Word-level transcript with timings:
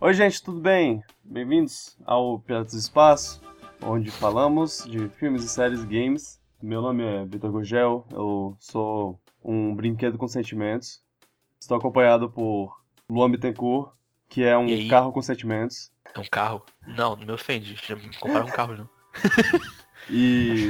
Oi, 0.00 0.14
gente, 0.14 0.42
tudo 0.42 0.60
bem? 0.60 1.02
Bem-vindos 1.24 1.96
ao 2.06 2.38
Piratas 2.38 2.72
do 2.72 2.78
Espaço, 2.78 3.40
onde 3.82 4.10
falamos 4.10 4.84
de 4.88 5.08
filmes 5.10 5.44
e 5.44 5.48
séries 5.48 5.84
games. 5.84 6.40
Meu 6.62 6.80
nome 6.80 7.02
é 7.04 7.24
Vitor 7.24 7.50
Gurgel, 7.50 8.06
eu 8.10 8.56
sou 8.60 9.20
um 9.44 9.74
brinquedo 9.74 10.16
com 10.16 10.28
sentimentos. 10.28 11.02
Estou 11.60 11.76
acompanhado 11.76 12.30
por 12.30 12.80
Luan 13.10 13.30
Bittencourt, 13.30 13.92
que 14.28 14.44
é 14.44 14.56
um 14.56 14.88
carro 14.88 15.12
com 15.12 15.20
sentimentos. 15.22 15.90
É 16.14 16.18
um 16.20 16.24
carro? 16.24 16.64
Não, 16.86 17.16
não 17.16 17.26
me 17.26 17.32
ofende, 17.32 17.74
já 17.84 17.96
me 17.96 18.16
compara 18.16 18.44
um 18.44 18.50
carro 18.50 18.76
não. 18.76 18.88
e, 20.08 20.66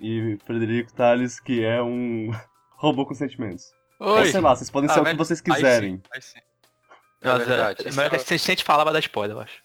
e 0.00 0.38
Frederico 0.44 0.92
Tales, 0.94 1.38
que 1.38 1.62
é 1.62 1.82
um 1.82 2.30
robô 2.76 3.04
com 3.04 3.14
sentimentos. 3.14 3.72
Oi. 4.00 4.20
Ou 4.20 4.24
sei 4.24 4.40
lá, 4.40 4.56
vocês 4.56 4.70
podem 4.70 4.90
Ah, 4.90 4.94
ser 4.94 5.00
o 5.00 5.04
que 5.04 5.14
vocês 5.14 5.42
Aí 5.46 5.54
quiserem. 5.54 5.96
sim, 5.96 6.02
aí 6.12 6.22
sim. 6.22 6.38
É 7.24 7.38
verdade. 7.38 7.88
É 7.88 7.90
melhor 7.90 8.10
que 8.10 8.18
se 8.18 8.34
a 8.34 8.36
gente 8.36 8.64
falar, 8.64 8.84
vai 8.84 8.92
dar 8.92 8.98
spoiler, 9.00 9.36
eu 9.36 9.40
acho. 9.40 9.62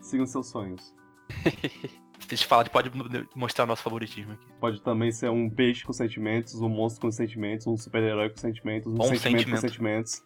Sigam 0.00 0.26
seus 0.26 0.48
sonhos. 0.48 0.94
Se 2.20 2.34
a 2.34 2.36
gente 2.36 2.46
falar, 2.46 2.62
a 2.62 2.64
gente 2.64 2.72
pode 2.72 2.90
mostrar 3.34 3.64
o 3.64 3.66
nosso 3.66 3.82
favoritismo 3.82 4.34
aqui. 4.34 4.46
Pode 4.60 4.80
também 4.82 5.10
ser 5.10 5.30
um 5.30 5.48
peixe 5.48 5.84
com 5.84 5.92
sentimentos, 5.92 6.54
um 6.60 6.68
monstro 6.68 7.00
com 7.00 7.10
sentimentos, 7.10 7.66
um 7.66 7.76
super-herói 7.76 8.28
com 8.28 8.36
sentimentos, 8.36 8.92
um 8.92 8.96
Bom 8.96 9.04
sentimento 9.06 9.50
com 9.50 9.56
sentimento. 9.56 10.08
sentimentos. 10.08 10.22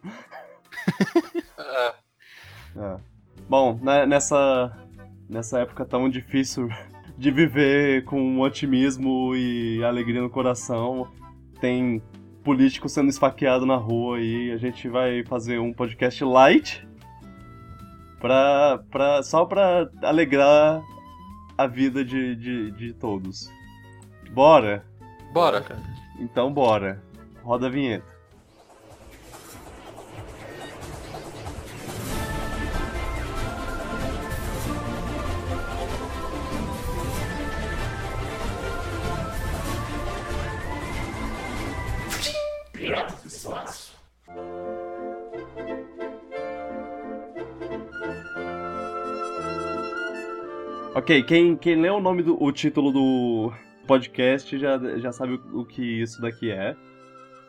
É, 1.57 1.95
É. 2.77 2.97
Bom, 3.49 3.79
né, 3.81 4.05
nessa, 4.05 4.77
nessa 5.29 5.61
época 5.61 5.85
tão 5.85 6.09
difícil 6.11 6.69
de 7.17 7.31
viver 7.31 8.05
com 8.05 8.41
otimismo 8.41 9.35
e 9.37 9.83
alegria 9.85 10.21
no 10.21 10.29
coração, 10.29 11.09
tem 11.61 12.03
político 12.45 12.89
sendo 12.89 13.09
esfaqueado 13.09 13.65
na 13.65 13.77
rua 13.77 14.21
e 14.21 14.53
a 14.53 14.57
gente 14.59 14.89
vai 14.89 15.25
fazer 15.25 15.59
um 15.59 15.73
podcast 15.73 16.23
light 16.23 16.87
pra, 18.21 18.79
pra, 18.91 19.23
só 19.23 19.45
pra 19.47 19.89
alegrar 20.03 20.83
a 21.57 21.67
vida 21.67 22.05
de, 22.05 22.37
de, 22.37 22.71
de 22.73 22.93
todos. 22.93 23.51
Bora? 24.33 24.85
bora. 25.33 25.61
cara. 25.61 25.83
Então 26.21 26.53
bora. 26.53 27.03
Roda 27.43 27.67
a 27.67 27.71
vinheta. 27.71 28.14
Ok, 51.05 51.23
quem, 51.25 51.55
quem 51.57 51.77
lê 51.81 51.91
o 51.91 52.01
nome 52.01 52.23
do 52.23 52.43
o 52.43 52.51
título 52.51 52.91
do 52.91 53.53
podcast 53.87 54.59
já, 54.59 54.79
já 54.99 55.13
sabe 55.13 55.35
o, 55.35 55.61
o 55.61 55.65
que 55.67 55.83
isso 55.83 56.19
daqui 56.21 56.51
é. 56.51 56.75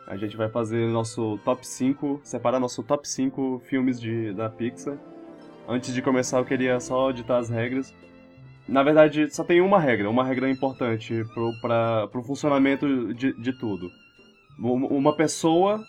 A 0.07 0.17
gente 0.17 0.35
vai 0.35 0.49
fazer 0.49 0.85
nosso 0.89 1.39
top 1.45 1.65
5, 1.65 2.19
separar 2.21 2.59
nosso 2.59 2.83
top 2.83 3.07
5 3.07 3.61
filmes 3.65 3.99
de, 3.99 4.33
da 4.33 4.49
Pixar. 4.49 4.97
Antes 5.69 5.93
de 5.93 6.01
começar, 6.01 6.37
eu 6.39 6.45
queria 6.45 6.79
só 6.81 7.11
ditar 7.11 7.37
as 7.37 7.49
regras. 7.49 7.93
Na 8.67 8.83
verdade, 8.83 9.33
só 9.33 9.41
tem 9.43 9.61
uma 9.61 9.79
regra, 9.79 10.09
uma 10.09 10.23
regra 10.23 10.49
importante 10.49 11.23
pra, 11.61 12.07
pro 12.09 12.21
funcionamento 12.23 13.13
de, 13.13 13.31
de 13.41 13.53
tudo. 13.57 13.89
Um- 14.59 14.85
Uma 14.87 15.15
pessoa 15.15 15.81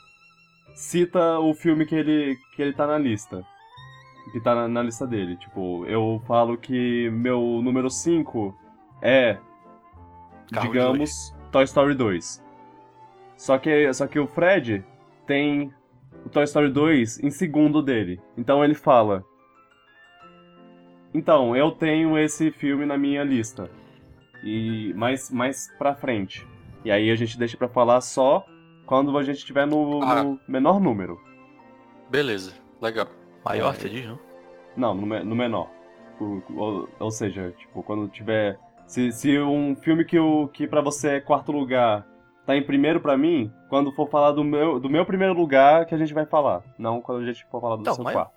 cita 0.75 1.41
o 1.41 1.53
filme 1.53 1.85
que 1.85 1.95
ele, 1.97 2.37
que 2.55 2.63
ele 2.63 2.73
tá 2.73 2.87
na 2.87 2.97
lista. 2.97 3.43
Que 4.33 4.41
tá 4.41 4.55
na, 4.55 4.69
na 4.69 4.83
lista 4.83 5.07
dele. 5.07 5.37
Tipo, 5.37 5.85
eu 5.87 6.21
falo 6.27 6.57
que 6.59 7.09
meu 7.11 7.61
número 7.63 7.89
5 7.89 8.55
é, 9.01 9.39
Carro 10.53 10.67
digamos, 10.67 11.35
Toy 11.53 11.65
Story 11.65 11.95
2. 11.95 12.45
Só 13.37 13.59
que, 13.59 13.93
só 13.93 14.07
que 14.07 14.19
o 14.19 14.27
Fred 14.27 14.85
tem 15.27 15.73
o 16.25 16.29
Toy 16.29 16.45
Story 16.45 16.71
2 16.71 17.21
em 17.23 17.31
segundo 17.31 17.83
dele. 17.83 18.21
Então 18.37 18.65
ele 18.65 18.75
fala: 18.75 19.25
Então, 21.15 21.57
eu 21.57 21.71
tenho 21.71 22.19
esse 22.19 22.51
filme 22.51 22.85
na 22.85 22.99
minha 22.99 23.23
lista. 23.25 23.71
E 24.43 24.93
mais, 24.95 25.31
mais 25.31 25.69
pra 25.79 25.95
frente. 25.95 26.47
E 26.85 26.91
aí 26.91 27.11
a 27.11 27.15
gente 27.17 27.39
deixa 27.39 27.57
pra 27.57 27.69
falar 27.69 28.01
só 28.01 28.45
quando 28.85 29.17
a 29.19 29.23
gente 29.23 29.39
estiver 29.39 29.67
no, 29.67 30.03
Ah. 30.03 30.23
no 30.23 30.41
menor 30.47 30.81
número. 30.81 31.21
Beleza, 32.11 32.53
legal. 32.81 33.09
Maior, 33.47 33.75
É. 33.75 33.79
você 33.79 33.89
diz, 33.89 34.07
não? 34.07 34.19
Não, 34.77 34.95
no, 34.95 35.07
me- 35.07 35.23
no 35.25 35.35
menor. 35.37 35.71
O- 36.21 36.43
Ou, 36.57 36.89
ou 36.99 37.11
seja, 37.11 37.53
tipo, 37.59 37.83
quando 37.83 38.09
tiver. 38.09 38.59
Se, 38.87 39.11
se 39.13 39.39
um 39.39 39.75
filme 39.77 40.05
que, 40.05 40.19
o, 40.19 40.49
que 40.49 40.67
pra 40.67 40.81
você 40.81 41.17
é 41.17 41.21
quarto 41.21 41.51
lugar 41.53 42.07
tá 42.47 42.57
em 42.57 42.63
primeiro 42.63 43.01
pra 43.01 43.17
mim, 43.17 43.53
quando 43.69 43.93
for 43.93 44.09
falar 44.09 44.31
do 44.33 44.45
meu, 44.45 44.79
do 44.79 44.89
meu 44.89 45.05
primeiro 45.05 45.35
lugar 45.35 45.85
que 45.87 45.95
a 45.95 45.99
gente 45.99 46.15
vai 46.15 46.25
falar. 46.27 46.63
Não 46.79 47.01
quando 47.01 47.23
a 47.23 47.27
gente 47.27 47.45
for 47.51 47.61
falar 47.61 47.77
do 47.77 47.83
Não, 47.83 47.95
seu 47.95 48.05
mas- 48.05 48.13
quarto. 48.15 48.33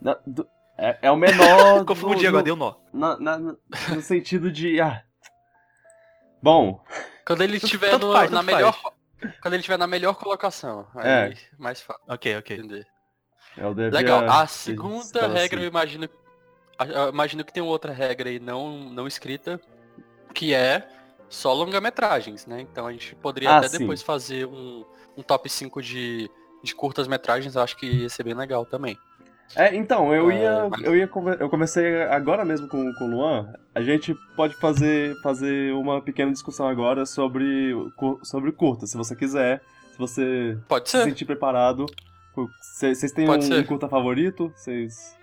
Na- 0.00 0.18
do- 0.26 0.46
é, 0.76 0.98
é 1.02 1.10
o 1.10 1.16
menor. 1.16 1.78
do- 1.80 1.86
Confundi 1.86 2.26
agora, 2.26 2.42
deu 2.42 2.54
um 2.54 2.58
nó. 2.58 2.74
na- 2.92 3.18
na- 3.18 3.38
no 3.38 4.02
sentido 4.02 4.50
de. 4.50 4.80
Ah. 4.80 5.02
Bom, 6.42 6.82
Quando 7.26 7.42
ele 7.42 7.56
estiver 7.56 7.98
faz, 7.98 8.30
na 8.30 8.38
tanto 8.40 8.46
melhor. 8.46 8.72
faz. 8.72 8.94
Quando 9.40 9.54
ele 9.54 9.60
estiver 9.60 9.78
na 9.78 9.86
melhor 9.86 10.14
colocação. 10.16 10.86
Aí 10.94 11.08
É. 11.32 11.34
mais 11.58 11.80
fácil 11.80 12.02
Ok, 12.08 12.36
ok. 12.36 12.56
entender. 12.58 12.86
Devia. 13.74 13.90
Legal. 13.90 14.28
A 14.28 14.46
segunda 14.46 15.26
regra, 15.28 15.58
assim. 15.58 15.64
eu 15.64 15.68
imagino. 15.70 16.08
Eu 16.80 17.08
imagino 17.10 17.44
que 17.44 17.52
tem 17.52 17.62
outra 17.62 17.92
regra 17.92 18.28
aí 18.28 18.40
não, 18.40 18.90
não 18.90 19.06
escrita, 19.06 19.60
que 20.34 20.52
é 20.52 20.88
só 21.28 21.52
longa-metragens, 21.52 22.46
né? 22.46 22.60
Então 22.60 22.86
a 22.86 22.92
gente 22.92 23.14
poderia 23.16 23.50
Ah, 23.50 23.58
até 23.58 23.68
sim. 23.68 23.78
depois 23.78 24.02
fazer 24.02 24.46
um, 24.46 24.84
um 25.16 25.22
top 25.22 25.48
5 25.48 25.80
de, 25.80 26.28
de 26.62 26.74
curtas-metragens, 26.74 27.54
eu 27.54 27.62
acho 27.62 27.76
que 27.76 27.86
ia 27.86 28.08
ser 28.08 28.24
bem 28.24 28.34
legal 28.34 28.66
também. 28.66 28.98
É, 29.54 29.74
então, 29.74 30.12
eu 30.12 30.30
É, 30.30 30.36
ia. 30.36 30.68
Eu 30.82 30.96
ia 30.96 31.08
eu 31.38 31.48
comecei 31.48 32.02
agora 32.04 32.44
mesmo 32.44 32.66
com, 32.66 32.92
com 32.94 33.04
o 33.04 33.10
Luan. 33.10 33.52
A 33.74 33.80
gente 33.82 34.14
pode 34.34 34.54
fazer, 34.56 35.14
fazer 35.22 35.72
uma 35.74 36.00
pequena 36.02 36.32
discussão 36.32 36.66
agora 36.66 37.06
sobre, 37.06 37.72
sobre 38.22 38.50
curta, 38.52 38.86
se 38.86 38.96
você 38.96 39.14
quiser. 39.14 39.62
Se 39.92 39.98
você 39.98 40.58
Pode 40.66 40.90
se 40.90 40.96
ser. 40.98 41.04
sentir 41.04 41.24
preparado. 41.24 41.86
Vocês 42.60 43.12
têm 43.12 43.26
Pode 43.26 43.44
um, 43.44 43.48
ser. 43.48 43.60
um 43.60 43.64
curta 43.64 43.88
favorito? 43.88 44.52
Vocês. 44.56 45.16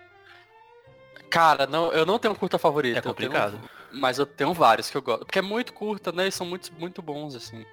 Cara, 1.30 1.66
não, 1.66 1.92
eu 1.92 2.04
não 2.04 2.18
tenho 2.18 2.32
um 2.34 2.36
curta 2.36 2.58
favorito. 2.58 2.96
É 2.96 2.98
eu 2.98 3.02
tenho- 3.02 3.14
complicado. 3.14 3.58
mas 3.92 4.18
eu 4.18 4.26
tenho 4.26 4.52
vários 4.52 4.90
que 4.90 4.96
eu 4.96 5.02
gosto. 5.02 5.24
Porque 5.24 5.38
é 5.38 5.42
muito 5.42 5.72
curta, 5.72 6.12
né? 6.12 6.28
E 6.28 6.32
são 6.32 6.46
muito, 6.46 6.72
muito 6.78 7.00
bons, 7.02 7.34
assim. 7.34 7.64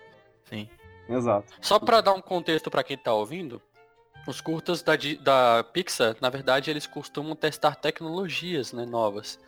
Sim. 0.45 0.69
Exato. 1.07 1.53
Só 1.61 1.79
pra 1.79 2.01
dar 2.01 2.13
um 2.13 2.21
contexto 2.21 2.69
pra 2.69 2.83
quem 2.83 2.97
tá 2.97 3.13
ouvindo, 3.13 3.61
os 4.27 4.39
curtas 4.41 4.81
da, 4.83 4.93
da 5.21 5.63
Pixar, 5.63 6.15
na 6.21 6.29
verdade, 6.29 6.69
eles 6.69 6.85
costumam 6.85 7.35
testar 7.35 7.75
tecnologias 7.75 8.71
né, 8.73 8.85
novas. 8.85 9.39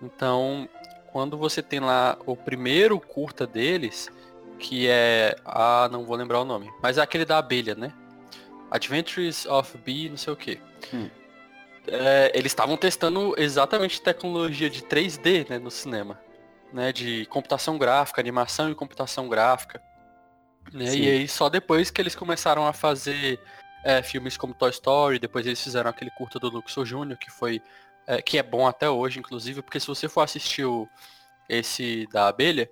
Então, 0.00 0.68
quando 1.12 1.36
você 1.36 1.62
tem 1.62 1.80
lá 1.80 2.16
o 2.26 2.36
primeiro 2.36 2.98
curta 3.00 3.46
deles, 3.46 4.08
que 4.58 4.86
é. 4.88 5.36
Ah, 5.44 5.88
não 5.90 6.04
vou 6.04 6.16
lembrar 6.16 6.40
o 6.40 6.44
nome. 6.44 6.70
Mas 6.82 6.96
é 6.96 7.02
aquele 7.02 7.24
da 7.24 7.38
abelha, 7.38 7.74
né? 7.74 7.92
Adventures 8.70 9.46
of 9.46 9.76
Bee, 9.78 10.08
não 10.08 10.16
sei 10.16 10.32
o 10.32 10.36
que. 10.36 10.60
Hum. 10.94 11.10
eles 12.32 12.52
estavam 12.52 12.76
testando 12.76 13.34
exatamente 13.36 14.00
tecnologia 14.00 14.70
de 14.70 14.82
3D 14.82 15.48
né, 15.48 15.58
no 15.58 15.70
cinema. 15.70 16.20
Né, 16.72 16.92
de 16.92 17.26
computação 17.26 17.76
gráfica, 17.76 18.20
animação 18.20 18.70
e 18.70 18.74
computação 18.76 19.28
gráfica. 19.28 19.82
Né, 20.72 20.94
e 20.94 21.10
aí 21.10 21.28
só 21.28 21.48
depois 21.48 21.90
que 21.90 22.00
eles 22.00 22.14
começaram 22.14 22.64
a 22.64 22.72
fazer 22.72 23.40
é, 23.84 24.02
filmes 24.02 24.36
como 24.36 24.54
Toy 24.54 24.70
Story, 24.70 25.18
depois 25.18 25.46
eles 25.46 25.60
fizeram 25.60 25.90
aquele 25.90 26.10
curta 26.12 26.38
do 26.38 26.48
Luxor 26.48 26.84
Jr., 26.84 27.16
que 27.16 27.30
foi. 27.30 27.60
é, 28.06 28.22
que 28.22 28.38
é 28.38 28.42
bom 28.42 28.66
até 28.66 28.88
hoje, 28.88 29.18
inclusive, 29.18 29.62
porque 29.62 29.80
se 29.80 29.86
você 29.86 30.08
for 30.08 30.20
assistir 30.20 30.64
o, 30.64 30.88
esse 31.48 32.06
da 32.12 32.28
abelha, 32.28 32.70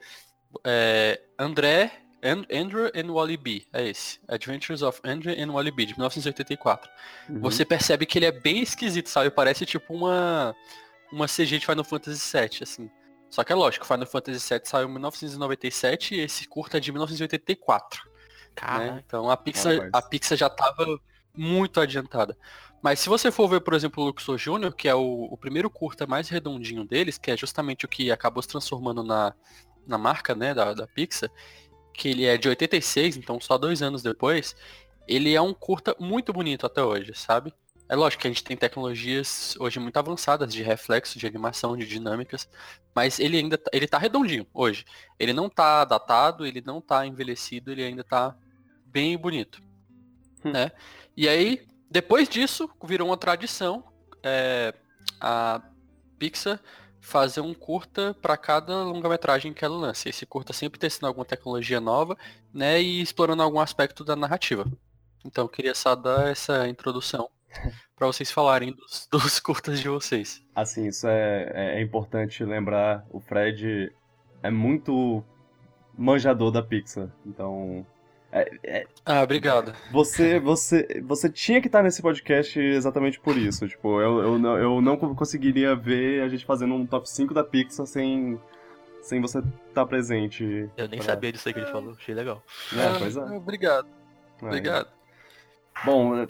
é, 0.65 1.21
André, 1.39 1.91
An- 2.23 2.47
Andrew 2.53 2.91
and 2.95 3.13
Wally 3.13 3.37
B, 3.37 3.67
é 3.73 3.89
esse. 3.89 4.21
Adventures 4.29 4.83
of 4.83 5.01
Andrew 5.05 5.33
and 5.33 5.53
Wally 5.53 5.71
B, 5.71 5.87
de 5.87 5.93
1984. 5.95 6.91
Uhum. 7.29 7.41
Você 7.41 7.65
percebe 7.65 8.07
que 8.07 8.19
ele 8.19 8.27
é 8.27 8.33
bem 8.33 8.61
esquisito, 8.61 9.09
sabe? 9.09 9.31
Parece 9.31 9.65
tipo 9.65 9.95
uma 9.95 10.55
uma 11.11 11.27
CG 11.27 11.59
de 11.59 11.67
Final 11.67 11.85
Fantasy 11.85 12.37
VII, 12.37 12.63
assim. 12.63 12.91
Só 13.31 13.45
que 13.45 13.53
é 13.53 13.55
lógico, 13.55 13.87
Final 13.87 14.07
Fantasy 14.07 14.55
VII 14.55 14.61
saiu 14.65 14.89
em 14.89 14.93
1997 14.93 16.15
e 16.15 16.21
esse 16.21 16.47
curta 16.49 16.77
é 16.79 16.81
de 16.81 16.91
1984. 16.93 18.09
Cara, 18.55 18.93
né? 18.93 19.03
Então 19.07 19.31
a 19.31 19.37
Pixar, 19.37 19.75
Rapaz. 19.75 19.91
a 19.93 20.03
Pixar 20.03 20.39
já 20.39 20.47
estava 20.47 20.99
muito 21.35 21.81
adiantada. 21.81 22.37
Mas 22.83 23.01
se 23.01 23.09
você 23.09 23.31
for 23.31 23.49
ver, 23.49 23.61
por 23.61 23.75
exemplo, 23.75 24.03
o 24.03 24.07
Luxor 24.07 24.37
Jr., 24.37 24.73
que 24.73 24.89
é 24.89 24.95
o, 24.95 25.25
o 25.31 25.37
primeiro 25.37 25.69
curta 25.69 26.07
mais 26.07 26.29
redondinho 26.29 26.85
deles, 26.85 27.19
que 27.19 27.31
é 27.31 27.37
justamente 27.37 27.85
o 27.85 27.89
que 27.89 28.11
acabou 28.11 28.43
se 28.43 28.49
transformando 28.49 29.03
na, 29.03 29.35
na 29.87 29.99
marca 29.99 30.35
né, 30.35 30.55
da, 30.55 30.73
da 30.75 30.87
Pixar, 30.87 31.31
que 31.99 32.09
ele 32.09 32.25
é 32.25 32.39
de 32.39 32.49
86, 32.49 33.17
então 33.17 33.41
só 33.41 33.59
dois 33.59 33.83
anos 33.83 34.03
depois, 34.03 34.55
ele 35.07 35.35
é 35.35 35.43
um 35.43 35.53
curta 35.53 35.97
muito 35.99 36.33
bonito 36.33 36.65
até 36.65 36.81
hoje, 36.81 37.13
sabe? 37.15 37.53
É 37.89 37.97
lógico 37.97 38.21
que 38.21 38.29
a 38.29 38.31
gente 38.31 38.45
tem 38.45 38.57
tecnologias 38.57 39.57
hoje 39.59 39.81
muito 39.81 39.97
avançadas 39.97 40.53
de 40.53 40.63
reflexo, 40.63 41.19
de 41.19 41.27
animação, 41.27 41.77
de 41.77 41.87
dinâmicas, 41.87 42.49
mas 42.95 43.19
ele 43.19 43.39
ainda 43.39 43.59
tá, 43.59 43.71
ele 43.73 43.89
tá 43.89 43.99
redondinho 43.99 44.47
hoje. 44.55 44.85
Ele 45.19 45.33
não 45.33 45.49
tá 45.49 45.85
datado, 45.85 46.47
ele 46.47 46.63
não 46.65 46.81
tá 46.81 47.05
envelhecido, 47.05 47.73
ele 47.73 47.83
ainda 47.83 48.05
tá 48.05 48.37
bem 48.85 49.19
bonito. 49.19 49.61
Hum. 50.45 50.53
Né? 50.53 50.71
E 51.17 51.29
aí, 51.29 51.67
depois 51.91 52.29
disso, 52.29 52.71
virou 52.85 53.09
uma 53.09 53.17
tradição 53.17 53.83
é, 54.23 54.73
a 55.21 55.63
Pixar 56.19 56.61
fazer 57.01 57.41
um 57.41 57.55
curta 57.55 58.15
para 58.21 58.37
cada 58.37 58.83
longa-metragem 58.85 59.53
que 59.53 59.65
ela 59.65 59.77
lança. 59.77 60.09
Esse 60.09 60.27
curta 60.27 60.53
sempre 60.53 60.79
testando 60.79 61.09
alguma 61.09 61.25
tecnologia 61.25 61.81
nova, 61.81 62.17
né, 62.53 62.81
e 62.81 63.01
explorando 63.01 63.43
algum 63.43 63.61
aspecto 63.61 64.05
da 64.05 64.17
narrativa. 64.17 64.67
Então, 65.25 65.45
eu 65.45 65.49
queria 65.49 65.75
só 65.75 65.95
dar 65.95 66.29
essa 66.29 66.69
introdução 66.69 67.29
para 67.97 68.07
vocês 68.07 68.31
falarem 68.31 68.73
dos, 68.73 69.09
dos 69.11 69.41
curtas 69.41 69.81
de 69.81 69.89
vocês. 69.89 70.43
Assim, 70.55 70.87
isso 70.87 71.07
é, 71.07 71.51
é, 71.55 71.79
é 71.79 71.83
importante 71.83 72.45
lembrar. 72.45 73.07
O 73.11 73.21
Fred 73.21 73.93
é 74.43 74.51
muito 74.51 75.25
manjador 75.97 76.51
da 76.51 76.63
Pixar. 76.63 77.11
Então, 77.27 77.85
é- 78.33 78.59
é- 78.63 78.87
Ah, 79.05 79.23
obrigado. 79.23 79.73
você, 79.91 80.39
você, 80.39 81.03
você 81.05 81.31
tinha 81.31 81.61
que 81.61 81.67
estar 81.69 81.83
nesse 81.83 82.03
podcast 82.03 82.59
exatamente 82.61 83.19
por 83.21 83.37
isso. 83.37 83.67
Tipo, 83.69 84.01
eu, 84.01 84.19
eu, 84.21 84.39
não- 84.39 84.57
eu 84.59 84.81
não 84.81 84.97
conseguiria 84.97 85.75
ver 85.75 86.23
a 86.23 86.29
gente 86.29 86.45
fazendo 86.45 86.75
um 86.75 86.87
top 86.87 87.09
5 87.09 87.33
da 87.33 87.43
Pixar 87.43 87.87
sem, 87.87 88.39
sem 89.01 89.21
você 89.21 89.43
estar 89.69 89.87
presente. 89.87 90.69
Eu 90.77 90.89
nem 90.89 90.99
pra- 90.99 91.07
sabia 91.09 91.33
disso 91.33 91.49
aí 91.49 91.55
que 91.55 91.61
ele 91.61 91.71
falou, 91.73 91.93
achei 91.93 92.15
legal. 92.15 92.43
É, 92.77 92.99
pois 92.99 93.17
é. 93.17 93.21
Ah, 93.21 93.33
Obrigado, 93.37 93.89
É. 94.43 94.45
obrigado. 94.47 94.89
Bom, 95.85 96.17
é, 96.19 96.27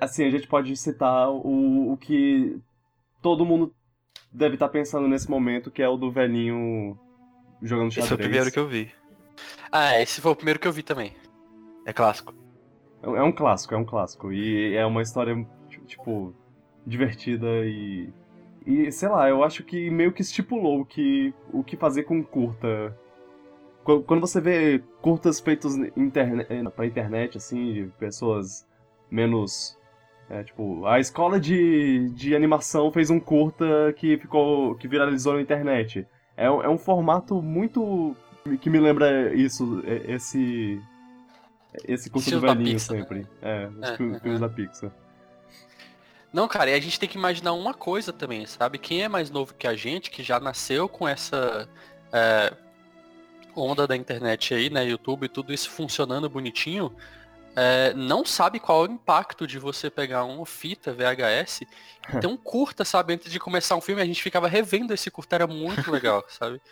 assim, 0.00 0.24
a 0.26 0.30
gente 0.30 0.46
pode 0.46 0.76
citar 0.76 1.30
o, 1.30 1.92
o 1.92 1.96
que 1.96 2.58
todo 3.22 3.44
mundo 3.44 3.72
deve 4.32 4.54
estar 4.54 4.68
pensando 4.68 5.06
nesse 5.08 5.28
momento, 5.30 5.70
que 5.70 5.82
é 5.82 5.88
o 5.88 5.96
do 5.96 6.10
velhinho 6.10 6.98
jogando 7.62 7.88
Esse 7.88 8.00
xadrez. 8.00 8.08
foi 8.08 8.16
o 8.16 8.18
primeiro 8.18 8.50
que 8.52 8.58
eu 8.58 8.66
vi. 8.68 8.90
Ah, 9.72 10.00
esse 10.00 10.20
foi 10.20 10.32
o 10.32 10.36
primeiro 10.36 10.58
que 10.60 10.66
eu 10.68 10.72
vi 10.72 10.82
também. 10.82 11.14
É 11.86 11.92
clássico. 11.92 12.34
É 13.02 13.06
é 13.08 13.22
um 13.22 13.32
clássico, 13.32 13.74
é 13.74 13.78
um 13.78 13.84
clássico. 13.84 14.32
E 14.32 14.74
é 14.74 14.84
uma 14.84 15.02
história, 15.02 15.34
ti- 15.68 15.80
tipo, 15.86 16.34
divertida 16.86 17.46
e. 17.64 18.12
E, 18.66 18.92
sei 18.92 19.08
lá, 19.08 19.28
eu 19.28 19.42
acho 19.42 19.64
que 19.64 19.90
meio 19.90 20.12
que 20.12 20.20
estipulou 20.20 20.84
que, 20.84 21.32
o 21.52 21.64
que 21.64 21.76
fazer 21.76 22.02
com 22.02 22.22
curta. 22.22 22.94
Qu- 23.84 24.02
Quando 24.02 24.20
você 24.20 24.40
vê 24.40 24.82
curtas 25.00 25.40
feitos 25.40 25.76
interne 25.96 26.44
pra 26.76 26.86
internet, 26.86 27.38
assim, 27.38 27.72
de 27.72 27.84
pessoas 27.98 28.66
menos. 29.10 29.78
é, 30.28 30.44
tipo, 30.44 30.84
a 30.86 31.00
escola 31.00 31.40
de, 31.40 32.10
de 32.10 32.36
animação 32.36 32.92
fez 32.92 33.08
um 33.10 33.18
curta 33.18 33.92
que 33.96 34.18
ficou. 34.18 34.74
que 34.76 34.86
viralizou 34.86 35.34
na 35.34 35.40
internet. 35.40 36.06
É, 36.36 36.46
é 36.46 36.68
um 36.68 36.78
formato 36.78 37.40
muito. 37.42 38.14
Que 38.60 38.70
me 38.70 38.80
lembra 38.80 39.34
isso, 39.34 39.82
é- 39.86 40.12
esse. 40.14 40.80
Esse 41.86 42.10
curso 42.10 42.30
do 42.32 42.40
velhinho 42.40 42.72
Pixar, 42.74 42.96
né? 42.96 43.02
sempre. 43.02 43.26
É, 43.40 43.66
os 43.68 43.82
É, 43.82 43.90
fi- 43.92 43.96
filmes 43.96 44.22
aham. 44.24 44.40
da 44.40 44.48
Pixar. 44.48 44.90
Não, 46.32 46.46
cara, 46.48 46.70
e 46.70 46.74
a 46.74 46.80
gente 46.80 46.98
tem 46.98 47.08
que 47.08 47.18
imaginar 47.18 47.52
uma 47.52 47.74
coisa 47.74 48.12
também, 48.12 48.44
sabe? 48.46 48.78
Quem 48.78 49.02
é 49.02 49.08
mais 49.08 49.30
novo 49.30 49.54
que 49.54 49.66
a 49.66 49.74
gente, 49.74 50.10
que 50.10 50.22
já 50.22 50.38
nasceu 50.40 50.88
com 50.88 51.06
essa 51.08 51.68
é, 52.12 52.52
onda 53.54 53.86
da 53.86 53.96
internet 53.96 54.52
aí, 54.54 54.68
né? 54.70 54.84
YouTube 54.84 55.24
e 55.24 55.28
tudo 55.28 55.52
isso 55.52 55.70
funcionando 55.70 56.28
bonitinho, 56.28 56.92
é, 57.56 57.92
não 57.94 58.24
sabe 58.24 58.58
qual 58.60 58.84
é 58.84 58.88
o 58.88 58.92
impacto 58.92 59.46
de 59.46 59.58
você 59.58 59.90
pegar 59.90 60.24
uma 60.24 60.46
fita 60.46 60.92
VHS 60.92 61.62
e 61.62 61.66
um 62.26 62.36
curta, 62.36 62.84
sabe? 62.84 63.14
Antes 63.14 63.30
de 63.30 63.38
começar 63.40 63.76
um 63.76 63.80
filme, 63.80 64.00
a 64.02 64.06
gente 64.06 64.22
ficava 64.22 64.48
revendo 64.48 64.92
esse 64.94 65.10
curta, 65.10 65.36
era 65.36 65.46
muito 65.46 65.88
legal, 65.90 66.24
sabe? 66.28 66.60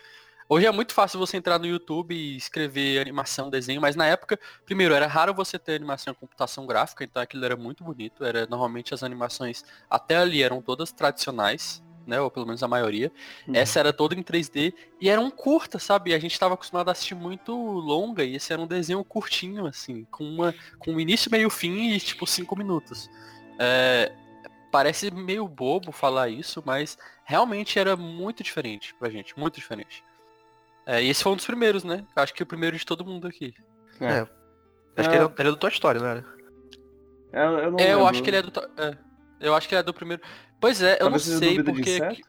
Hoje 0.50 0.65
é 0.65 0.73
muito 0.73 0.95
fácil 0.95 1.19
você 1.19 1.37
entrar 1.37 1.59
no 1.59 1.67
YouTube 1.67 2.15
e 2.15 2.35
escrever 2.35 2.99
animação, 2.99 3.50
desenho, 3.50 3.83
mas 3.83 3.95
na 3.95 4.06
época, 4.06 4.41
primeiro, 4.65 4.95
era 4.95 5.06
raro 5.06 5.35
você 5.35 5.59
ter 5.59 5.75
animação 5.75 6.12
em 6.12 6.17
computação 6.17 6.67
gráfica, 6.67 7.05
então 7.05 7.21
aquilo 7.21 7.45
era 7.45 7.55
muito 7.55 7.85
bonito. 7.85 8.25
Era 8.25 8.47
normalmente 8.47 8.95
as 8.95 9.03
animações 9.03 9.62
até 9.91 10.17
ali 10.17 10.43
eram 10.43 10.62
todas 10.62 10.91
tradicionais, 10.91 11.83
né? 12.06 12.19
Ou 12.19 12.31
pelo 12.31 12.47
menos 12.47 12.62
a 12.62 12.69
maioria. 12.69 13.12
Uhum. 13.47 13.55
Essa 13.55 13.79
era 13.79 13.93
toda 13.93 14.15
em 14.15 14.23
3D 14.23 14.73
e 14.99 15.11
era 15.11 15.21
um 15.21 15.31
curta, 15.31 15.79
sabe? 15.79 16.15
A 16.15 16.19
gente 16.19 16.33
estava 16.33 16.55
acostumado 16.55 16.89
a 16.89 16.93
assistir 16.93 17.15
muito 17.15 17.53
longa 17.55 18.25
e 18.25 18.37
esse 18.37 18.50
era 18.50 18.62
um 18.62 18.67
desenho 18.67 19.05
curtinho, 19.05 19.67
assim, 19.67 20.06
com 20.11 20.25
uma 20.25 20.55
com 20.79 20.93
um 20.93 21.00
início, 21.00 21.31
meio 21.31 21.50
fim 21.50 21.91
e 21.91 22.00
tipo 22.00 22.27
cinco 22.27 22.56
minutos. 22.56 23.11
É, 23.59 24.11
parece 24.73 25.11
meio 25.11 25.47
bobo 25.47 25.93
falar 25.93 26.31
isso, 26.31 26.62
mas 26.65 26.97
realmente 27.23 27.79
era 27.79 27.95
muito 27.97 28.43
diferente 28.43 28.95
pra 28.95 29.11
gente, 29.11 29.39
muito 29.39 29.56
diferente. 29.56 30.07
É, 30.90 31.02
e 31.02 31.11
esse 31.11 31.23
foi 31.23 31.32
um 31.32 31.37
dos 31.37 31.44
primeiros, 31.44 31.85
né? 31.85 32.02
Acho 32.17 32.32
que 32.32 32.43
o 32.43 32.46
primeiro 32.46 32.75
de 32.76 32.87
todo 32.87 33.05
mundo 33.05 33.26
aqui. 33.29 33.52
É. 34.00 34.20
Acho 34.20 34.29
É. 34.96 35.02
que 35.02 35.08
ele 35.17 35.25
é, 35.25 35.32
ele 35.38 35.49
é 35.49 35.52
do 35.52 35.56
Toy 35.56 35.70
Story, 35.70 35.99
não 35.99 36.06
era? 36.06 36.25
É, 37.31 37.44
eu 37.44 37.70
não 37.73 37.79
É, 37.79 37.93
eu 37.93 38.06
acho 38.06 38.23
que 38.23 38.31
ele 38.31 38.37
é 38.38 38.43
do. 38.43 38.50
to- 38.50 38.69
é, 38.79 38.96
eu 39.38 39.55
acho 39.55 39.69
que 39.69 39.75
ele 39.75 39.81
é 39.81 39.82
do 39.85 39.93
primeiro. 39.93 40.23
Pois 40.58 40.81
é, 40.81 40.94
eu 40.94 40.99
Talvez 41.00 41.29
não 41.29 41.38
sei 41.38 41.58
dúvida 41.62 41.73
porque. 41.73 42.23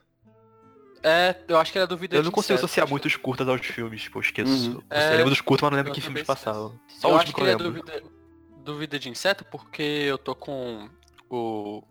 É, 1.01 1.37
eu 1.47 1.57
acho 1.57 1.71
que 1.71 1.77
ele 1.77 1.83
é 1.85 1.87
do 1.87 1.95
Vida 1.95 2.17
Eu 2.17 2.23
não 2.23 2.31
consigo 2.31 2.55
Inseto, 2.55 2.65
associar 2.65 2.83
acho 2.83 2.91
muito 2.91 3.05
os 3.05 3.15
curtas 3.15 3.47
aos 3.47 3.65
filmes, 3.65 4.01
tipo, 4.01 4.17
eu 4.17 4.21
esqueço. 4.21 4.51
Uhum. 4.51 4.73
Eu 4.73 4.97
É, 4.97 5.09
lembro 5.15 5.29
dos 5.29 5.39
curtas, 5.39 5.61
mas 5.63 5.71
não 5.71 5.77
lembro 5.77 5.91
eu 5.91 5.95
que 5.95 6.01
filmes 6.01 6.23
passavam. 6.23 6.77
que- 6.89 6.99
Só 6.99 7.07
eu 7.07 7.13
o 7.13 7.15
acho 7.17 7.27
último 7.27 7.35
que 7.35 7.41
que 7.41 7.41
eu 7.41 7.45
é 7.47 7.55
lembro. 7.55 7.71
Vida, 7.71 8.03
do 8.65 8.77
Vida 8.77 8.99
de 8.99 9.09
Inseto 9.09 9.45
porque 9.45 9.81
eu 9.81 10.17
tô 10.17 10.35
com 10.35 10.89
o, 11.29 11.81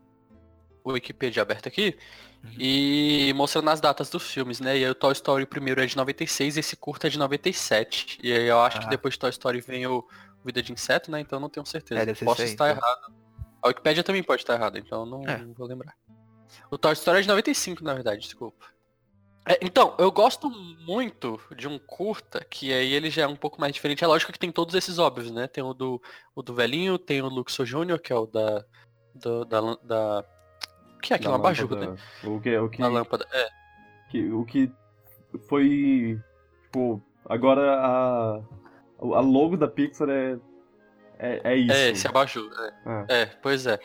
o 0.85 0.93
Wikipedia 0.93 1.41
aberto 1.41 1.67
aqui 1.69 1.97
Uhum. 2.45 2.51
e 2.59 3.33
mostrando 3.35 3.69
as 3.71 3.81
datas 3.81 4.09
dos 4.11 4.31
filmes, 4.31 4.61
né? 4.61 4.79
E 4.79 4.85
aí 4.85 4.91
o 4.91 4.95
Toy 4.95 5.13
Story 5.13 5.45
primeiro 5.47 5.83
é 5.83 5.87
de 5.87 5.97
96 5.97 6.57
e 6.57 6.61
esse 6.61 6.77
curta 6.77 7.07
é 7.09 7.11
de 7.11 7.19
97. 7.19 8.19
E 8.23 8.33
aí 8.33 8.47
eu 8.47 8.61
acho 8.61 8.79
que 8.79 8.87
Ah. 8.87 8.91
depois 8.91 9.15
de 9.15 9.21
Toy 9.21 9.31
Story 9.31 9.61
vem 9.61 9.87
o 9.87 10.07
Vida 10.45 10.63
de 10.63 10.73
Inseto, 10.73 11.11
né? 11.11 11.21
Então 11.21 11.41
não 11.41 11.49
tenho 11.49 11.67
certeza. 11.67 12.01
É, 12.01 12.15
Posso 12.25 12.43
aí, 12.43 12.49
estar 12.49 12.71
então. 12.71 12.83
errado. 12.89 13.13
A 13.61 13.69
Wikipedia 13.69 14.05
também 14.05 14.23
pode 14.23 14.43
estar 14.43 14.55
errada, 14.55 14.79
então 14.79 15.01
eu 15.01 15.07
não, 15.07 15.29
É. 15.29 15.39
não 15.39 15.53
vou 15.53 15.67
lembrar. 15.67 15.95
O 16.71 16.79
Toy 16.79 16.93
Story 16.93 17.19
é 17.19 17.23
de 17.23 17.29
95, 17.29 17.83
na 17.83 17.93
verdade, 17.93 18.21
desculpa. 18.23 18.65
É, 19.47 19.59
então, 19.63 19.95
eu 19.99 20.13
gosto 20.13 20.49
muito 20.51 21.41
de 21.57 21.67
um 21.67 21.79
curta, 21.79 22.45
que 22.49 22.73
aí 22.73 22.93
ele 22.93 23.11
já 23.11 23.23
é 23.23 23.27
um 23.27 23.35
pouco 23.37 23.61
mais 23.61 23.73
diferente. 23.73 24.05
É 24.05 24.07
lógico 24.07 24.31
que 24.33 24.39
tem 24.39 24.53
todos 24.53 24.75
esses 24.75 24.99
óbvios, 24.99 25.31
né? 25.31 25.47
Tem 25.49 25.65
o 25.65 25.73
do, 25.75 26.01
o 26.35 26.43
do 26.43 26.55
velhinho, 26.55 26.99
tem 26.99 27.21
o 27.23 27.29
Luxo 27.29 27.65
Jr., 27.65 27.99
que 27.99 28.13
é 28.13 28.17
o 28.17 28.27
da. 28.27 28.65
do- 29.15 29.45
da, 29.45 29.61
da. 29.83 30.25
O 30.99 31.01
que 31.01 31.13
é 31.13 31.17
aquilo? 31.17 31.33
Uma 31.35 31.49
lâmpada- 31.49 31.77
né? 31.93 31.97
O 32.25 32.41
que, 32.41 32.59
o 32.59 32.69
que, 32.69 32.81
Na 32.81 32.89
lâmpada. 32.89 33.27
É, 33.33 33.49
que- 34.11 34.31
o 34.31 34.45
que 34.45 34.71
foi, 35.49 36.19
tipo, 36.65 37.03
agora 37.25 37.75
a, 37.81 38.41
a 39.01 39.21
logo 39.21 39.57
da 39.57 39.69
Pixar 39.69 40.09
é, 40.11 40.39
é, 41.19 41.41
é 41.53 41.57
isso. 41.57 41.73
é 41.73 41.91
esse 41.91 42.07
abajur. 42.09 42.51
Ah. 42.85 43.07
É, 43.09 43.27
pois 43.27 43.67
é. 43.67 43.79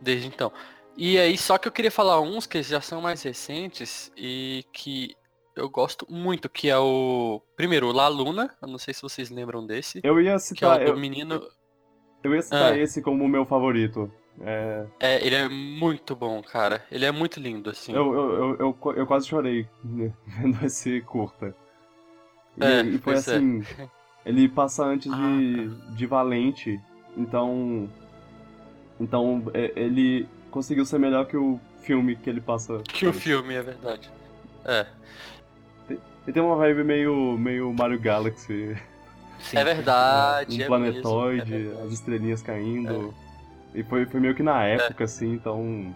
Desde 0.00 0.26
então. 0.28 0.52
E 0.96 1.18
aí, 1.18 1.36
só 1.36 1.58
que 1.58 1.68
eu 1.68 1.72
queria 1.72 1.90
falar 1.90 2.20
uns 2.20 2.46
que 2.46 2.62
já 2.62 2.80
são 2.80 3.00
mais 3.02 3.22
recentes 3.22 4.10
e 4.16 4.64
que 4.72 5.14
eu 5.54 5.68
gosto 5.68 6.06
muito, 6.08 6.48
que 6.48 6.68
é 6.70 6.78
o. 6.78 7.42
Primeiro, 7.54 7.88
o 7.88 7.92
La 7.92 8.08
Luna. 8.08 8.54
Eu 8.62 8.68
não 8.68 8.78
sei 8.78 8.94
se 8.94 9.02
vocês 9.02 9.28
lembram 9.30 9.66
desse. 9.66 10.00
Eu 10.02 10.18
ia 10.20 10.30
Que 10.30 10.36
é 10.36 10.38
citar, 10.38 10.80
o 10.80 10.84
eu, 10.84 10.96
menino. 10.96 11.42
eu 12.24 12.34
ia 12.34 12.42
citar 12.42 12.72
Ah. 12.72 12.78
esse 12.78 13.02
como 13.02 13.24
o 13.24 13.28
meu 13.28 13.44
favorito. 13.44 14.10
É, 14.40 14.84
É, 15.00 15.26
ele 15.26 15.34
é 15.34 15.48
muito 15.48 16.14
bom, 16.14 16.42
cara. 16.42 16.84
Ele 16.90 17.04
é 17.04 17.12
muito 17.12 17.40
lindo, 17.40 17.70
assim. 17.70 17.92
eu, 17.92 18.14
eu, 18.14 18.32
eu, 18.34 18.56
eu, 18.58 18.94
eu 18.96 19.06
quase 19.06 19.26
chorei 19.26 19.66
né, 19.84 20.12
vendo 20.26 20.64
esse 20.64 21.00
curta. 21.02 21.54
E, 22.56 22.64
É, 22.64 22.82
e 22.82 22.98
foi 22.98 23.14
é. 23.14 23.16
assim, 23.16 23.62
ele 24.24 24.48
passa 24.48 24.84
antes 24.84 25.10
Ah, 25.12 25.16
de, 25.16 25.68
de 25.94 26.06
Valente, 26.06 26.80
então. 27.16 27.88
Então 29.00 29.42
é, 29.54 29.72
ele 29.76 30.26
conseguiu 30.50 30.84
ser 30.86 30.98
melhor 30.98 31.26
que 31.26 31.36
o 31.36 31.60
filme 31.82 32.16
que 32.16 32.28
ele 32.28 32.40
passa. 32.40 32.82
Que 32.84 33.06
o 33.06 33.12
filme, 33.12 33.54
é 33.54 33.62
verdade. 33.62 34.10
É. 34.64 34.86
Ele 35.88 36.32
tem 36.32 36.42
uma 36.42 36.56
vibe 36.56 36.82
meio, 36.82 37.38
meio 37.38 37.72
Mario 37.72 38.00
Galaxy. 38.00 38.76
Sim. 39.38 39.58
É 39.58 39.64
verdade. 39.64 40.58
um 40.60 40.64
é 40.64 40.66
planetoide, 40.66 41.50
mesmo, 41.52 41.54
é 41.54 41.68
verdade. 41.68 41.86
as 41.86 41.92
estrelinhas 41.92 42.42
caindo. 42.42 43.14
E 43.76 43.84
foi, 43.84 44.06
foi 44.06 44.18
meio 44.20 44.34
que 44.34 44.42
na 44.42 44.64
época, 44.64 45.04
assim, 45.04 45.32
então. 45.34 45.94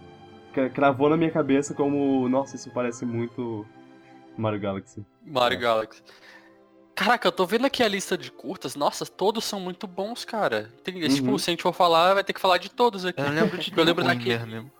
cra- 0.52 0.68
Cravou 0.70 1.08
na 1.08 1.16
minha 1.16 1.30
cabeça 1.30 1.74
como. 1.74 2.28
Nossa, 2.28 2.54
isso 2.56 2.70
parece 2.70 3.04
muito 3.06 3.66
Mario 4.36 4.60
Galaxy. 4.60 5.04
Mario 5.24 5.56
É. 5.58 5.60
Galaxy. 5.60 6.02
Caraca, 6.94 7.26
eu 7.28 7.32
tô 7.32 7.46
vendo 7.46 7.64
aqui 7.64 7.82
a 7.82 7.88
lista 7.88 8.18
de 8.18 8.30
curtas. 8.30 8.74
Nossa, 8.76 9.06
todos 9.06 9.44
são 9.44 9.58
muito 9.58 9.86
bons, 9.86 10.24
cara. 10.24 10.70
Tem, 10.84 11.02
Uhum. 11.02 11.08
Tipo, 11.08 11.38
se 11.38 11.48
a 11.48 11.52
gente 11.52 11.62
for 11.62 11.72
falar, 11.72 12.12
vai 12.12 12.22
ter 12.22 12.34
que 12.34 12.40
falar 12.40 12.58
de 12.58 12.70
todos 12.70 13.06
aqui. 13.06 13.20
Eu 13.22 13.30
lembro 13.30 13.56
de 13.56 13.72
Eu 13.74 13.84
lembro 13.84 14.04
daquele- 14.04 14.44
mesmo. 14.44 14.70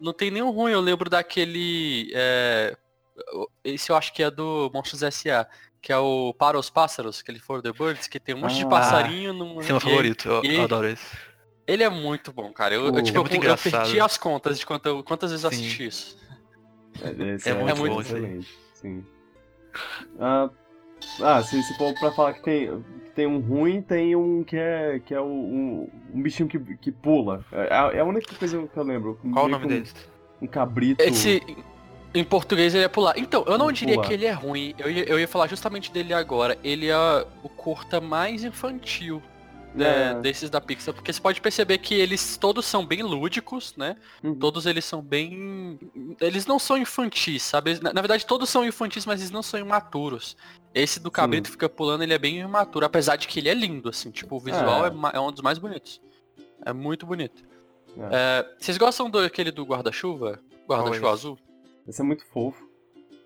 Não 0.00 0.12
tem 0.12 0.30
nenhum 0.30 0.50
ruim, 0.50 0.72
eu 0.72 0.80
lembro 0.80 1.08
daquele. 1.08 2.10
é, 2.14 2.76
Esse 3.64 3.90
eu 3.90 3.96
acho 3.96 4.12
que 4.12 4.22
é 4.22 4.30
do 4.30 4.70
Monstros 4.74 5.02
S.A. 5.02 5.46
Que 5.80 5.92
é 5.92 5.98
o 5.98 6.34
Para 6.36 6.58
os 6.58 6.68
Pássaros, 6.70 7.22
que 7.22 7.30
ele 7.30 7.38
for 7.38 7.62
The 7.62 7.72
Birds, 7.72 8.08
que 8.08 8.18
tem 8.18 8.34
um 8.34 8.38
monte 8.38 8.56
de 8.56 8.64
Ah, 8.64 8.68
passarinho 8.68 9.32
num. 9.32 9.60
Esse 9.60 9.68
é 9.70 9.72
meu 9.72 9.80
favorito, 9.80 10.28
eu, 10.28 10.44
e- 10.44 10.56
eu 10.56 10.64
adoro 10.64 10.88
esse. 10.88 11.16
Ele 11.68 11.82
é 11.82 11.88
muito 11.90 12.32
bom, 12.32 12.50
cara. 12.50 12.74
Eu, 12.74 12.86
eu, 12.86 12.92
Pô, 12.92 13.02
tipo, 13.02 13.18
é 13.18 13.20
muito 13.20 13.32
eu, 13.32 13.36
eu 13.36 13.44
engraçado. 13.44 13.82
perdi 13.82 14.00
as 14.00 14.16
contas 14.16 14.58
de 14.58 14.64
quanto 14.64 14.86
eu- 14.86 15.04
quantas 15.04 15.30
vezes 15.30 15.44
eu 15.44 15.50
Sim. 15.50 15.56
assisti 15.56 15.86
isso. 15.86 16.18
É, 17.02 17.08
É 17.08 17.50
é, 17.50 17.54
muito 17.74 17.76
bom 17.94 18.00
isso 18.00 18.16
aí. 18.16 18.22
excelente. 18.22 18.58
Sim. 18.72 19.04
Ah, 20.18 20.48
ah 21.22 21.42
se, 21.42 21.62
se 21.62 21.76
for 21.76 21.92
pra 22.00 22.10
falar 22.12 22.32
que 22.32 22.42
tem, 22.42 22.82
que 23.04 23.10
tem 23.10 23.26
um 23.26 23.38
ruim, 23.38 23.82
tem 23.82 24.16
um 24.16 24.42
que 24.42 24.56
é, 24.56 24.98
que 25.04 25.12
é 25.12 25.20
o- 25.20 25.24
um, 25.26 25.90
um 26.14 26.22
bichinho 26.22 26.48
que, 26.48 26.58
que 26.78 26.90
pula. 26.90 27.44
É, 27.52 27.96
é 27.98 28.00
a 28.00 28.04
única 28.04 28.34
coisa 28.34 28.66
que 28.66 28.76
eu 28.78 28.82
lembro. 28.82 29.20
Qual 29.30 29.44
o 29.44 29.48
nome 29.48 29.66
um, 29.66 29.68
deles? 29.68 29.94
Um 30.40 30.46
cabrito. 30.46 31.04
Esse, 31.04 31.42
em 32.14 32.24
português, 32.24 32.74
ele 32.74 32.84
é 32.84 32.88
pular. 32.88 33.18
Então, 33.18 33.44
eu 33.46 33.58
não 33.58 33.70
diria 33.70 33.96
pular. 33.96 34.08
que 34.08 34.14
ele 34.14 34.24
é 34.24 34.32
ruim. 34.32 34.74
Eu 34.78 34.90
ia, 34.90 35.04
eu 35.04 35.20
ia 35.20 35.28
falar 35.28 35.46
justamente 35.48 35.92
dele 35.92 36.14
agora. 36.14 36.56
Ele 36.64 36.88
é 36.88 36.96
o 37.42 37.48
curta 37.50 38.00
mais 38.00 38.42
infantil 38.42 39.22
É. 39.76 40.14
desses 40.20 40.50
da 40.50 40.60
Pixar. 40.60 40.94
Porque 40.94 41.12
você 41.12 41.20
pode 41.20 41.40
perceber 41.40 41.78
que 41.78 41.94
eles 41.94 42.36
todos 42.36 42.64
são 42.66 42.84
bem 42.86 43.02
lúdicos, 43.02 43.74
né? 43.76 43.96
Uhum. 44.22 44.34
Todos 44.34 44.66
eles 44.66 44.84
são 44.84 45.02
bem. 45.02 45.78
Eles 46.20 46.46
não 46.46 46.58
são 46.58 46.76
infantis, 46.78 47.42
sabe? 47.42 47.78
Na, 47.82 47.92
na 47.92 48.00
verdade, 48.00 48.26
todos 48.26 48.48
são 48.48 48.64
infantis, 48.64 49.04
mas 49.06 49.20
eles 49.20 49.30
não 49.30 49.42
são 49.42 49.60
imaturos. 49.60 50.36
Esse 50.74 51.00
do 51.00 51.10
cabrito 51.10 51.44
que 51.46 51.52
fica 51.52 51.68
pulando, 51.68 52.02
ele 52.02 52.14
é 52.14 52.18
bem 52.18 52.38
imaturo, 52.38 52.86
apesar 52.86 53.16
de 53.16 53.26
que 53.26 53.38
ele 53.40 53.48
é 53.48 53.54
lindo, 53.54 53.88
assim. 53.88 54.10
Tipo, 54.10 54.36
o 54.36 54.40
visual 54.40 54.86
É. 54.86 54.88
é, 54.88 55.16
é 55.16 55.20
um 55.20 55.32
dos 55.32 55.42
mais 55.42 55.58
bonitos. 55.58 56.00
É 56.64 56.72
muito 56.72 57.06
bonito. 57.06 57.42
É. 57.96 58.08
É, 58.12 58.54
vocês 58.58 58.76
gostam 58.78 59.08
do 59.10 59.18
aquele 59.18 59.50
do 59.50 59.64
guarda-chuva? 59.64 60.40
Guarda-chuva 60.68 61.08
é 61.08 61.12
azul? 61.12 61.38
Esse 61.86 62.00
é 62.00 62.04
muito 62.04 62.24
fofo. 62.26 62.68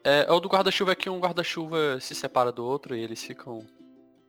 É, 0.05 0.27
é 0.29 0.33
o 0.33 0.41
do 0.41 0.49
guarda-chuva 0.49 0.93
é 0.93 0.95
que 0.95 1.11
um 1.11 1.19
guarda-chuva 1.19 1.99
se 2.01 2.15
separa 2.15 2.51
do 2.53 2.65
outro 2.65 2.95
e 2.97 3.01
eles 3.01 3.23
ficam. 3.23 3.67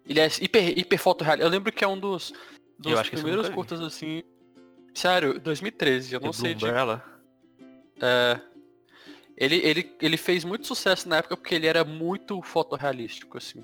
Ele 0.08 0.20
é 0.20 0.28
hiper, 0.28 0.78
hiper 0.78 1.00
fotorrealista. 1.00 1.46
Eu 1.46 1.52
lembro 1.52 1.72
que 1.72 1.84
é 1.84 1.88
um 1.88 1.98
dos, 2.00 2.34
dos 2.78 2.92
Eu 2.92 3.00
acho 3.00 3.10
que 3.10 3.16
esse 3.16 3.24
eu 3.24 3.28
primeiros 3.28 3.54
curtas 3.54 3.82
assim. 3.82 4.24
Sério, 4.94 5.40
2013, 5.40 6.14
eu 6.14 6.20
não 6.20 6.32
The 6.32 6.38
sei 6.38 6.54
de. 6.54 6.66
Umbrella? 6.66 7.04
É, 8.02 8.40
ele, 9.36 9.56
ele, 9.58 9.96
ele 10.02 10.18
fez 10.18 10.44
muito 10.44 10.68
sucesso 10.68 11.08
na 11.10 11.18
época 11.18 11.36
porque 11.38 11.56
ele 11.56 11.68
era 11.68 11.84
muito 11.84 12.42
fotorrealístico, 12.42 13.38
assim. 13.38 13.64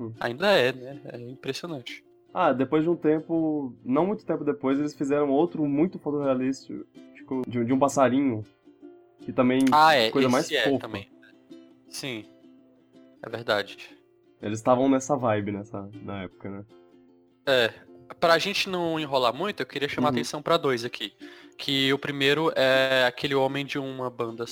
Hum. 0.00 0.12
Ainda 0.18 0.50
é, 0.50 0.72
né? 0.72 1.00
É 1.12 1.20
impressionante. 1.20 2.04
Ah, 2.32 2.52
depois 2.52 2.82
de 2.82 2.90
um 2.90 2.96
tempo, 2.96 3.72
não 3.84 4.06
muito 4.06 4.24
tempo 4.26 4.42
depois, 4.42 4.78
eles 4.78 4.92
fizeram 4.94 5.30
outro 5.30 5.64
muito 5.66 6.00
fotorrealístico 6.00 6.84
tipo, 7.14 7.42
de, 7.46 7.64
de 7.64 7.72
um 7.72 7.78
passarinho. 7.78 8.44
Que 9.20 9.32
também 9.32 9.60
Ah, 9.70 9.94
é. 9.94 10.10
coisa 10.10 10.26
esse 10.26 10.32
mais 10.32 10.50
é 10.50 10.64
fofa. 10.64 10.78
também. 10.80 11.08
Sim. 11.88 12.24
É 13.22 13.28
verdade. 13.30 13.78
Eles 14.44 14.58
estavam 14.58 14.88
nessa 14.88 15.16
vibe 15.16 15.52
nessa, 15.52 15.88
na 16.02 16.22
época, 16.24 16.50
né? 16.50 16.64
É, 17.46 17.72
pra 18.20 18.38
gente 18.38 18.68
não 18.68 19.00
enrolar 19.00 19.34
muito, 19.34 19.60
eu 19.60 19.66
queria 19.66 19.88
chamar 19.88 20.08
a 20.08 20.10
Uhum. 20.10 20.16
atenção 20.16 20.42
pra 20.42 20.56
dois 20.58 20.84
aqui. 20.84 21.12
Que 21.56 21.92
o 21.92 21.98
primeiro 21.98 22.52
é 22.56 23.04
aquele 23.06 23.34
homem 23.34 23.64
de 23.64 23.78
uma 23.78 24.10
banda, 24.10 24.44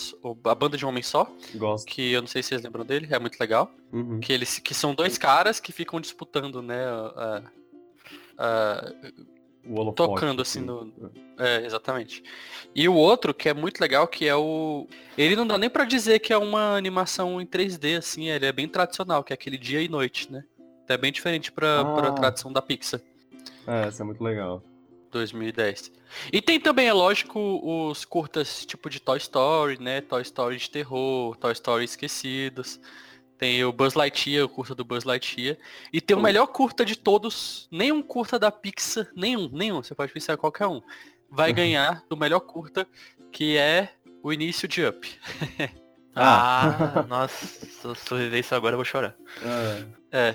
a 0.44 0.54
banda 0.54 0.76
de 0.78 0.86
um 0.86 0.88
homem 0.88 1.02
só, 1.02 1.30
Gosto. 1.56 1.86
que 1.86 2.12
eu 2.12 2.20
não 2.22 2.28
sei 2.28 2.42
se 2.42 2.50
vocês 2.50 2.62
lembram 2.62 2.84
dele, 2.86 3.08
é 3.10 3.18
muito 3.18 3.36
legal. 3.38 3.70
Uhum. 3.92 4.18
Que 4.20 4.32
eles 4.32 4.58
que 4.60 4.72
são 4.72 4.94
dois 4.94 5.18
caras 5.18 5.58
que 5.60 5.72
ficam 5.72 6.00
disputando, 6.00 6.62
né, 6.62 6.84
a- 6.86 7.42
a- 8.38 8.92
O 9.64 9.74
holofote, 9.78 9.96
Tocando, 9.96 10.42
assim, 10.42 10.60
no- 10.60 10.92
é, 11.38 11.64
exatamente. 11.64 12.22
E 12.74 12.88
o 12.88 12.94
outro 12.94 13.32
que 13.32 13.48
é 13.48 13.54
muito 13.54 13.80
legal, 13.80 14.08
que 14.08 14.26
é 14.26 14.34
o 14.34 14.86
ele 15.16 15.36
não 15.36 15.46
dá 15.46 15.56
nem 15.56 15.70
pra 15.70 15.84
dizer 15.84 16.18
que 16.18 16.32
é 16.32 16.36
uma 16.38 16.76
animação 16.76 17.40
em 17.40 17.46
3D 17.46 17.96
assim, 17.96 18.28
ele 18.28 18.46
é 18.46 18.52
bem 18.52 18.66
tradicional, 18.66 19.22
que 19.22 19.32
é 19.32 19.34
aquele 19.34 19.56
dia 19.58 19.80
e 19.80 19.88
noite, 19.88 20.30
né? 20.32 20.42
É 20.88 20.96
bem 20.96 21.12
diferente 21.12 21.50
pra, 21.52 21.84
pra 21.84 22.08
Ah. 22.08 22.12
tradição 22.12 22.52
da 22.52 22.60
Pixar. 22.60 23.00
É, 23.66 23.88
esse 23.88 24.02
é 24.02 24.04
muito 24.04 24.22
legal. 24.22 24.62
2010. 25.12 25.92
E 26.32 26.42
tem 26.42 26.58
também, 26.58 26.88
é 26.88 26.92
lógico, 26.92 27.38
os 27.90 28.04
curtas 28.04 28.64
tipo 28.66 28.90
de 28.90 29.00
Toy 29.00 29.18
Story, 29.18 29.78
né? 29.80 30.00
Toy 30.00 30.22
Story 30.22 30.56
de 30.56 30.70
terror, 30.70 31.36
Toy 31.36 31.52
Story 31.52 31.84
esquecidos. 31.84 32.80
Tem 33.42 33.64
o 33.64 33.72
Buzz 33.72 33.94
Lightyear, 33.94 34.44
o 34.44 34.48
curta 34.48 34.72
do 34.72 34.84
Buzz 34.84 35.02
Lightyear. 35.02 35.56
E 35.92 36.00
tem 36.00 36.16
o 36.16 36.20
Hum. 36.20 36.22
melhor 36.22 36.46
curta 36.46 36.84
de 36.84 36.94
todos, 36.94 37.66
nenhum 37.72 38.00
curta 38.00 38.38
da 38.38 38.52
Pixar, 38.52 39.08
nenhum, 39.16 39.48
nenhum, 39.52 39.82
você 39.82 39.96
pode 39.96 40.12
pensar 40.12 40.36
qualquer 40.36 40.68
um. 40.68 40.80
Vai 41.28 41.50
Uhum. 41.50 41.56
ganhar 41.56 42.04
do 42.08 42.16
melhor 42.16 42.38
curta, 42.38 42.86
que 43.32 43.56
é 43.56 43.94
o 44.22 44.32
início 44.32 44.68
de 44.68 44.84
Up. 44.86 45.08
Ah, 46.14 47.04
nossa, 47.08 47.46
se 47.46 47.84
eu 47.86 47.94
sobreviver 47.94 48.40
isso 48.40 48.54
agora 48.54 48.74
eu 48.74 48.78
vou 48.78 48.84
chorar. 48.84 49.16
É, 50.12 50.28
É. 50.28 50.34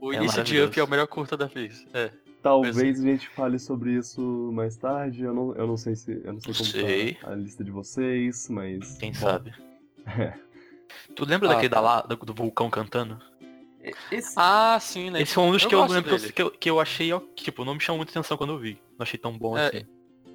O 0.00 0.12
É 0.12 0.16
início 0.16 0.42
de. 0.44 0.60
Up 0.62 0.78
é 0.78 0.82
o 0.84 0.88
melhor 0.88 1.06
curta 1.08 1.36
da 1.36 1.48
Pixar. 1.48 1.86
É. 1.92 2.10
talvez 2.40 2.78
a 3.00 3.02
gente 3.02 3.28
fale 3.30 3.58
sobre 3.58 3.92
isso 3.94 4.20
mais 4.54 4.76
tarde. 4.76 5.24
Eu 5.24 5.34
não, 5.34 5.54
eu 5.56 5.66
não 5.66 5.76
sei 5.76 5.96
se. 5.96 6.12
Eu 6.24 6.32
não 6.34 6.40
sei 6.40 6.54
como 6.54 6.64
Sei. 6.70 7.14
tá 7.14 7.32
a 7.32 7.34
lista 7.34 7.62
de 7.64 7.70
vocês, 7.72 8.48
mas. 8.48 8.96
Quem 8.98 9.10
bom, 9.12 9.18
sabe? 9.18 9.52
É. 10.06 10.32
Tu 11.14 11.24
lembra 11.24 11.48
Ah, 11.48 11.52
daquele 11.54 11.68
tá. 11.70 11.76
da 11.76 11.80
lá, 11.80 12.00
do, 12.02 12.16
do 12.16 12.34
vulcão 12.34 12.68
cantando? 12.70 13.18
Esse, 14.10 14.34
Ah, 14.36 14.78
sim, 14.80 15.08
né? 15.10 15.22
Esse 15.22 15.34
foi 15.34 15.44
um 15.44 15.52
dos 15.52 15.62
Eu 15.62 15.68
que 15.68 15.74
eu 15.74 15.80
lembro 15.86 16.02
que 16.02 16.10
eu, 16.14 16.18
dele. 16.18 16.32
que 16.32 16.42
eu, 16.42 16.50
que 16.50 16.70
eu 16.70 16.80
achei, 16.80 17.12
ó, 17.12 17.20
que, 17.20 17.44
tipo, 17.44 17.64
não 17.64 17.74
me 17.74 17.80
chamou 17.80 17.98
muita 17.98 18.12
atenção 18.12 18.36
quando 18.36 18.52
eu 18.52 18.58
vi. 18.58 18.78
Não 18.98 19.02
achei 19.04 19.18
tão 19.18 19.36
bom 19.36 19.56
É, 19.56 19.66
assim. 19.68 19.86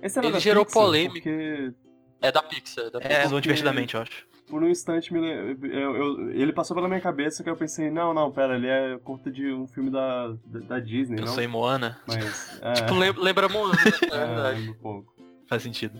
esse 0.01 0.17
era 0.17 0.27
ele 0.27 0.33
da 0.33 0.39
gerou 0.39 0.65
Pixar, 0.65 0.81
polêmica. 0.81 1.13
Porque 1.29 1.73
É 2.21 2.31
da 2.31 2.41
Pixar. 2.41 2.89
Da 2.89 2.99
É, 2.99 3.07
Pixar. 3.07 3.29
no 3.31 3.41
Divertidamente, 3.41 3.95
eu 3.95 4.01
acho. 4.01 4.25
por 4.47 4.63
um 4.63 4.67
instante 4.69 5.13
eu, 5.13 5.95
eu- 5.95 6.31
ele 6.31 6.53
passou 6.53 6.73
pela 6.75 6.87
minha 6.87 7.01
cabeça 7.01 7.43
que 7.43 7.49
eu 7.49 7.55
pensei, 7.55 7.91
não, 7.91 8.13
não, 8.13 8.31
pera, 8.31 8.55
ele 8.55 8.67
é 8.67 8.97
curta 8.99 9.29
de 9.31 9.51
um 9.51 9.67
filme 9.67 9.89
da, 9.91 10.29
da, 10.45 10.59
da 10.61 10.79
Disney, 10.79 11.19
Eu 11.19 11.25
não? 11.25 11.33
sou 11.33 11.43
em 11.43 11.47
Moana, 11.47 11.99
Mas. 12.07 12.59
É, 12.63 12.73
Tipo, 12.73 12.95
lem- 12.95 13.13
lembra 13.17 13.47
Moana, 13.49 13.75
é 13.75 14.05
é, 14.15 14.25
verdade. 14.25 14.69
um 14.69 14.73
pouco. 14.75 15.13
faz 15.47 15.61
sentido. 15.63 15.99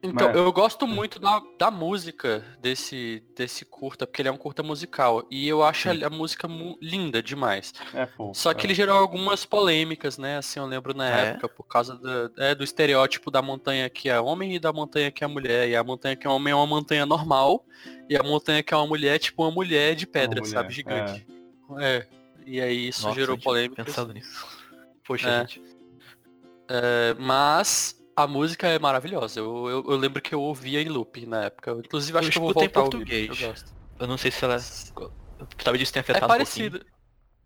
Então, 0.00 0.28
Mas- 0.28 0.36
eu 0.36 0.52
gosto 0.52 0.86
muito 0.86 1.18
da, 1.18 1.42
da 1.58 1.72
música 1.72 2.44
desse, 2.60 3.20
desse 3.34 3.64
curta, 3.64 4.06
porque 4.06 4.22
ele 4.22 4.28
é 4.28 4.32
um 4.32 4.36
curta 4.36 4.62
musical. 4.62 5.26
E 5.28 5.48
eu 5.48 5.64
acho 5.64 5.90
Sim. 5.92 6.04
a, 6.04 6.06
a 6.06 6.10
música 6.10 6.48
linda 6.80 7.20
demais. 7.20 7.72
É 7.92 8.06
fofo. 8.06 8.32
Só 8.38 8.54
que 8.54 8.64
é. 8.64 8.66
ele 8.66 8.74
gerou 8.74 8.96
algumas 8.96 9.44
polêmicas, 9.44 10.16
né? 10.16 10.38
Assim, 10.38 10.60
eu 10.60 10.66
lembro 10.66 10.94
na 10.94 11.04
Ah, 11.04 11.18
é? 11.20 11.26
época, 11.30 11.48
por 11.48 11.64
causa 11.64 11.96
do, 11.96 12.32
é, 12.40 12.54
do 12.54 12.62
estereótipo 12.62 13.28
da 13.28 13.42
montanha 13.42 13.90
que 13.90 14.08
é 14.08 14.20
homem 14.20 14.54
e 14.54 14.60
da 14.60 14.72
montanha 14.72 15.10
que 15.10 15.24
é 15.24 15.26
mulher. 15.26 15.68
E 15.68 15.74
a 15.74 15.82
montanha 15.82 16.14
que 16.14 16.28
é 16.28 16.30
homem 16.30 16.52
é 16.52 16.54
uma 16.54 16.66
montanha 16.66 17.04
normal. 17.04 17.66
E 18.08 18.16
a 18.16 18.22
montanha 18.22 18.62
que 18.62 18.72
é 18.72 18.76
uma 18.76 18.86
mulher 18.86 19.16
é 19.16 19.18
tipo 19.18 19.42
uma 19.42 19.50
mulher 19.50 19.96
de 19.96 20.06
pedra, 20.06 20.40
mulher, 20.40 20.52
sabe? 20.52 20.72
Gigante. 20.72 21.26
É. 21.80 22.06
E 22.46 22.60
aí 22.60 22.86
isso 22.88 23.02
Nossa, 23.02 23.18
gerou 23.18 23.36
polêmicas. 23.36 23.84
pensado 23.84 24.12
nisso. 24.14 24.46
Poxa, 25.04 25.28
É. 25.28 25.40
gente. 25.40 25.60
É, 26.68 27.14
mas 27.18 27.97
a 28.22 28.26
música 28.26 28.66
é 28.68 28.78
maravilhosa. 28.78 29.40
Eu, 29.40 29.68
eu, 29.68 29.84
eu 29.88 29.96
lembro 29.96 30.20
que 30.20 30.34
eu 30.34 30.40
ouvia 30.40 30.80
em 30.82 30.88
loop 30.88 31.24
na 31.26 31.44
época. 31.44 31.70
Eu, 31.70 31.78
Inclusive, 31.80 32.18
acho 32.18 32.28
Eu 32.28 32.32
que 32.32 32.38
eu 32.38 32.42
vou 32.42 32.50
escutei 32.50 32.68
em 32.68 32.72
voltar 32.72 32.80
ouvir, 32.80 32.96
português. 32.98 33.26
porque 33.28 33.44
Eu 33.44 33.48
gosto. 33.48 33.74
Eu 34.00 34.06
não 34.06 34.16
sei 34.18 34.30
se 34.30 34.44
ela... 34.44 34.58
Talvez 35.62 35.82
isso 35.82 35.92
tenha 35.92 36.00
afetado 36.00 36.24
É 36.24 36.26
um 36.26 36.28
parecido. 36.28 36.84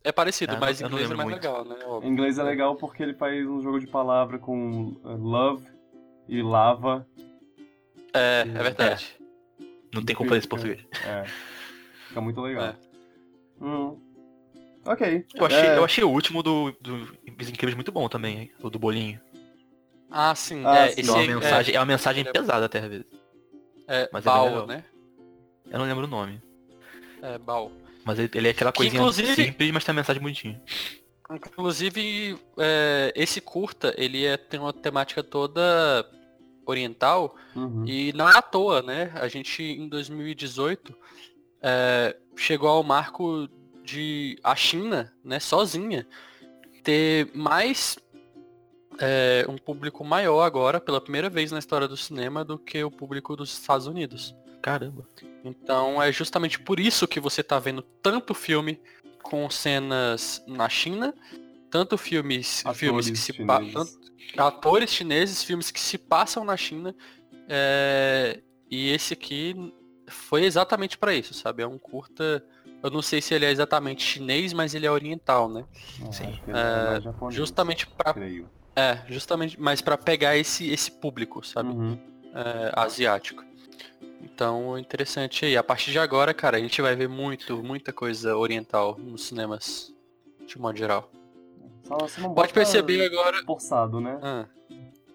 É 0.04 0.10
parecido, 0.10 0.54
Ah, 0.54 0.58
mas 0.58 0.80
em 0.80 0.86
inglês 0.86 1.10
é 1.10 1.14
mais 1.14 1.28
muito. 1.30 1.42
legal, 1.42 1.64
né? 1.64 1.76
Em 1.80 1.84
Óbvio. 1.86 2.10
inglês 2.10 2.38
é 2.38 2.42
legal 2.42 2.74
porque 2.76 3.02
ele 3.02 3.14
faz 3.14 3.46
um 3.46 3.62
jogo 3.62 3.78
de 3.78 3.86
palavra 3.86 4.38
com 4.38 4.96
uh, 5.04 5.16
love 5.16 5.64
e 6.28 6.42
lava. 6.42 7.06
É, 8.12 8.40
é 8.40 8.44
verdade. 8.44 9.14
um 9.20 9.64
pouquinho. 9.64 9.88
Não 9.94 10.02
tem 10.02 10.16
como 10.16 10.28
fazer 10.28 10.38
isso 10.40 10.46
em 10.46 10.50
português. 10.50 10.80
É. 11.06 11.24
Fica 12.08 12.20
muito 12.20 12.40
legal. 12.40 12.64
É. 12.64 12.76
Hum. 13.60 13.96
Ok. 14.84 15.24
Eu 15.34 15.46
achei, 15.46 15.58
É, 15.60 15.76
eu 15.78 15.84
achei 15.84 16.02
o 16.04 16.10
último 16.10 16.42
do, 16.42 16.72
do 16.80 17.16
Incríveis 17.26 17.74
muito 17.76 17.92
bom 17.92 18.08
também, 18.08 18.38
hein? 18.38 18.50
o 18.60 18.68
do 18.68 18.78
bolinho. 18.78 19.20
Ah, 20.12 20.34
sim. 20.34 20.62
Ah, 20.66 20.76
é, 20.86 20.88
sim. 20.90 21.00
Esse 21.00 21.10
é 21.10 21.12
uma 21.12 21.22
é, 21.22 21.26
mensagem, 21.26 21.74
é 21.74 21.78
uma 21.78 21.86
mensagem 21.86 22.24
é- 22.26 22.30
pesada 22.32 22.66
até 22.66 22.78
às 22.80 22.88
vezes. 22.88 23.06
é, 23.88 24.08
mas 24.12 24.24
é 24.24 24.26
Baal, 24.26 24.46
legal. 24.46 24.66
né? 24.66 24.84
Eu 25.70 25.78
não 25.78 25.86
lembro 25.86 26.04
o 26.04 26.08
nome. 26.08 26.40
É, 27.22 27.38
Baal. 27.38 27.72
Mas 28.04 28.18
ele, 28.18 28.30
ele 28.34 28.48
é 28.48 28.50
aquela 28.50 28.72
Que, 28.72 28.78
coisinha 28.78 29.00
inclusive- 29.00 29.34
simples, 29.34 29.70
mas 29.70 29.84
tem 29.84 29.92
uma 29.92 30.00
mensagem 30.00 30.20
bonitinha. 30.22 30.60
Inclusive, 31.30 32.36
é, 32.58 33.12
esse 33.16 33.40
curta, 33.40 33.94
ele 33.96 34.24
é, 34.24 34.36
tem 34.36 34.60
uma 34.60 34.72
temática 34.72 35.22
toda 35.22 36.06
oriental 36.66 37.34
uhum. 37.56 37.84
e 37.86 38.12
não 38.12 38.28
é 38.28 38.36
à 38.36 38.42
toa, 38.42 38.82
né? 38.82 39.10
A 39.14 39.28
gente, 39.28 39.62
em 39.62 39.88
2018, 39.88 40.94
é, 41.62 42.16
chegou 42.36 42.68
ao 42.68 42.82
marco 42.82 43.48
de 43.84 44.38
a 44.44 44.54
China, 44.54 45.12
né, 45.24 45.40
sozinha, 45.40 46.06
ter 46.82 47.30
mais 47.34 47.98
é, 48.98 49.44
um 49.48 49.56
público 49.56 50.04
maior 50.04 50.42
agora, 50.42 50.80
pela 50.80 51.00
primeira 51.00 51.28
vez 51.28 51.50
na 51.50 51.58
história 51.58 51.88
do 51.88 51.96
cinema, 51.96 52.44
do 52.44 52.58
que 52.58 52.82
o 52.82 52.90
público 52.90 53.36
dos 53.36 53.52
Estados 53.52 53.86
Unidos. 53.86 54.34
Caramba. 54.60 55.06
Então 55.44 56.00
é 56.00 56.12
justamente 56.12 56.60
por 56.60 56.78
isso 56.78 57.08
que 57.08 57.18
você 57.18 57.42
tá 57.42 57.58
vendo 57.58 57.82
tanto 57.82 58.32
filme 58.32 58.80
com 59.22 59.48
cenas 59.50 60.42
na 60.46 60.68
China, 60.68 61.14
tanto 61.70 61.98
filmes, 61.98 62.62
filmes 62.74 63.10
que 63.10 63.16
se 63.16 63.32
chineses. 63.32 63.72
tanto 63.72 64.12
atores 64.36 64.90
chineses, 64.90 65.42
filmes 65.42 65.70
que 65.70 65.80
se 65.80 65.98
passam 65.98 66.44
na 66.44 66.56
China. 66.56 66.94
é, 67.48 68.40
e 68.70 68.88
esse 68.90 69.12
aqui 69.12 69.54
foi 70.08 70.44
exatamente 70.44 70.96
pra 70.96 71.14
isso, 71.14 71.34
sabe? 71.34 71.62
É 71.62 71.66
um 71.66 71.78
curta. 71.78 72.44
Eu 72.82 72.90
não 72.90 73.02
sei 73.02 73.20
se 73.20 73.34
ele 73.34 73.44
é 73.44 73.50
exatamente 73.50 74.02
chinês, 74.02 74.52
mas 74.52 74.74
ele 74.74 74.86
é 74.86 74.90
oriental, 74.90 75.48
né? 75.48 75.64
Ah, 76.02 76.12
Sim. 76.12 76.40
é 76.48 76.96
É, 76.96 77.00
japonês, 77.00 77.34
Justamente 77.34 77.86
pra 77.86 78.12
creio. 78.14 78.48
É, 78.74 78.98
justamente, 79.08 79.60
mas 79.60 79.80
pra 79.80 79.98
pegar 79.98 80.36
esse, 80.36 80.70
esse 80.70 80.90
público, 80.90 81.44
sabe? 81.46 81.70
Uhum. 81.70 81.98
É, 82.34 82.72
asiático. 82.74 83.44
Então, 84.22 84.78
interessante 84.78 85.44
aí. 85.44 85.56
A 85.56 85.62
partir 85.62 85.90
de 85.90 85.98
agora, 85.98 86.32
cara, 86.32 86.56
a 86.56 86.60
gente 86.60 86.80
vai 86.80 86.96
ver 86.96 87.08
muito, 87.08 87.62
muita 87.62 87.92
coisa 87.92 88.36
oriental 88.36 88.96
nos 88.98 89.24
cinemas, 89.26 89.92
de 90.46 90.58
modo 90.58 90.78
geral. 90.78 91.10
Só 91.84 91.98
você 91.98 92.20
não 92.20 92.32
Pode 92.32 92.52
perceber 92.52 93.04
agora. 93.04 93.42
forçado, 93.44 94.00
né? 94.00 94.18
Ah, 94.22 94.46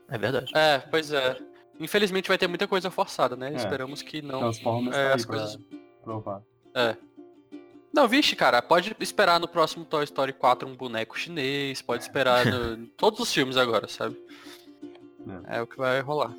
É 0.10 0.18
verdade. 0.18 0.52
é, 0.56 0.78
pois 0.80 1.12
é. 1.12 1.38
Infelizmente 1.80 2.28
vai 2.28 2.38
ter 2.38 2.48
muita 2.48 2.68
coisa 2.68 2.92
forçada, 2.92 3.36
né? 3.36 3.52
É. 3.54 3.56
Esperamos 3.56 4.02
que 4.02 4.22
não. 4.22 4.40
Transformers 4.40 4.96
é, 4.96 5.10
tá 5.10 5.16
as 5.16 5.22
aí 5.22 5.28
pra 5.28 5.38
coisas- 5.38 5.60
provar. 6.04 6.42
Não, 7.94 8.08
vixe, 8.08 8.36
cara, 8.36 8.62
pode 8.62 8.96
esperar 9.00 9.40
no 9.40 9.48
próximo 9.48 9.86
Toy 9.86 10.04
Story 10.04 10.34
4 10.34 10.68
um 10.68 10.76
boneco 10.76 11.18
chinês, 11.18 11.82
pode 11.82 12.04
esperar 12.04 12.46
no... 12.46 12.86
todos 12.98 13.20
os 13.20 13.34
filmes 13.34 13.58
agora, 13.58 13.88
sabe? 13.88 14.16
É. 15.48 15.62
o 15.62 15.68
que 15.68 15.78
vai 15.78 16.00
rolar. 16.02 16.34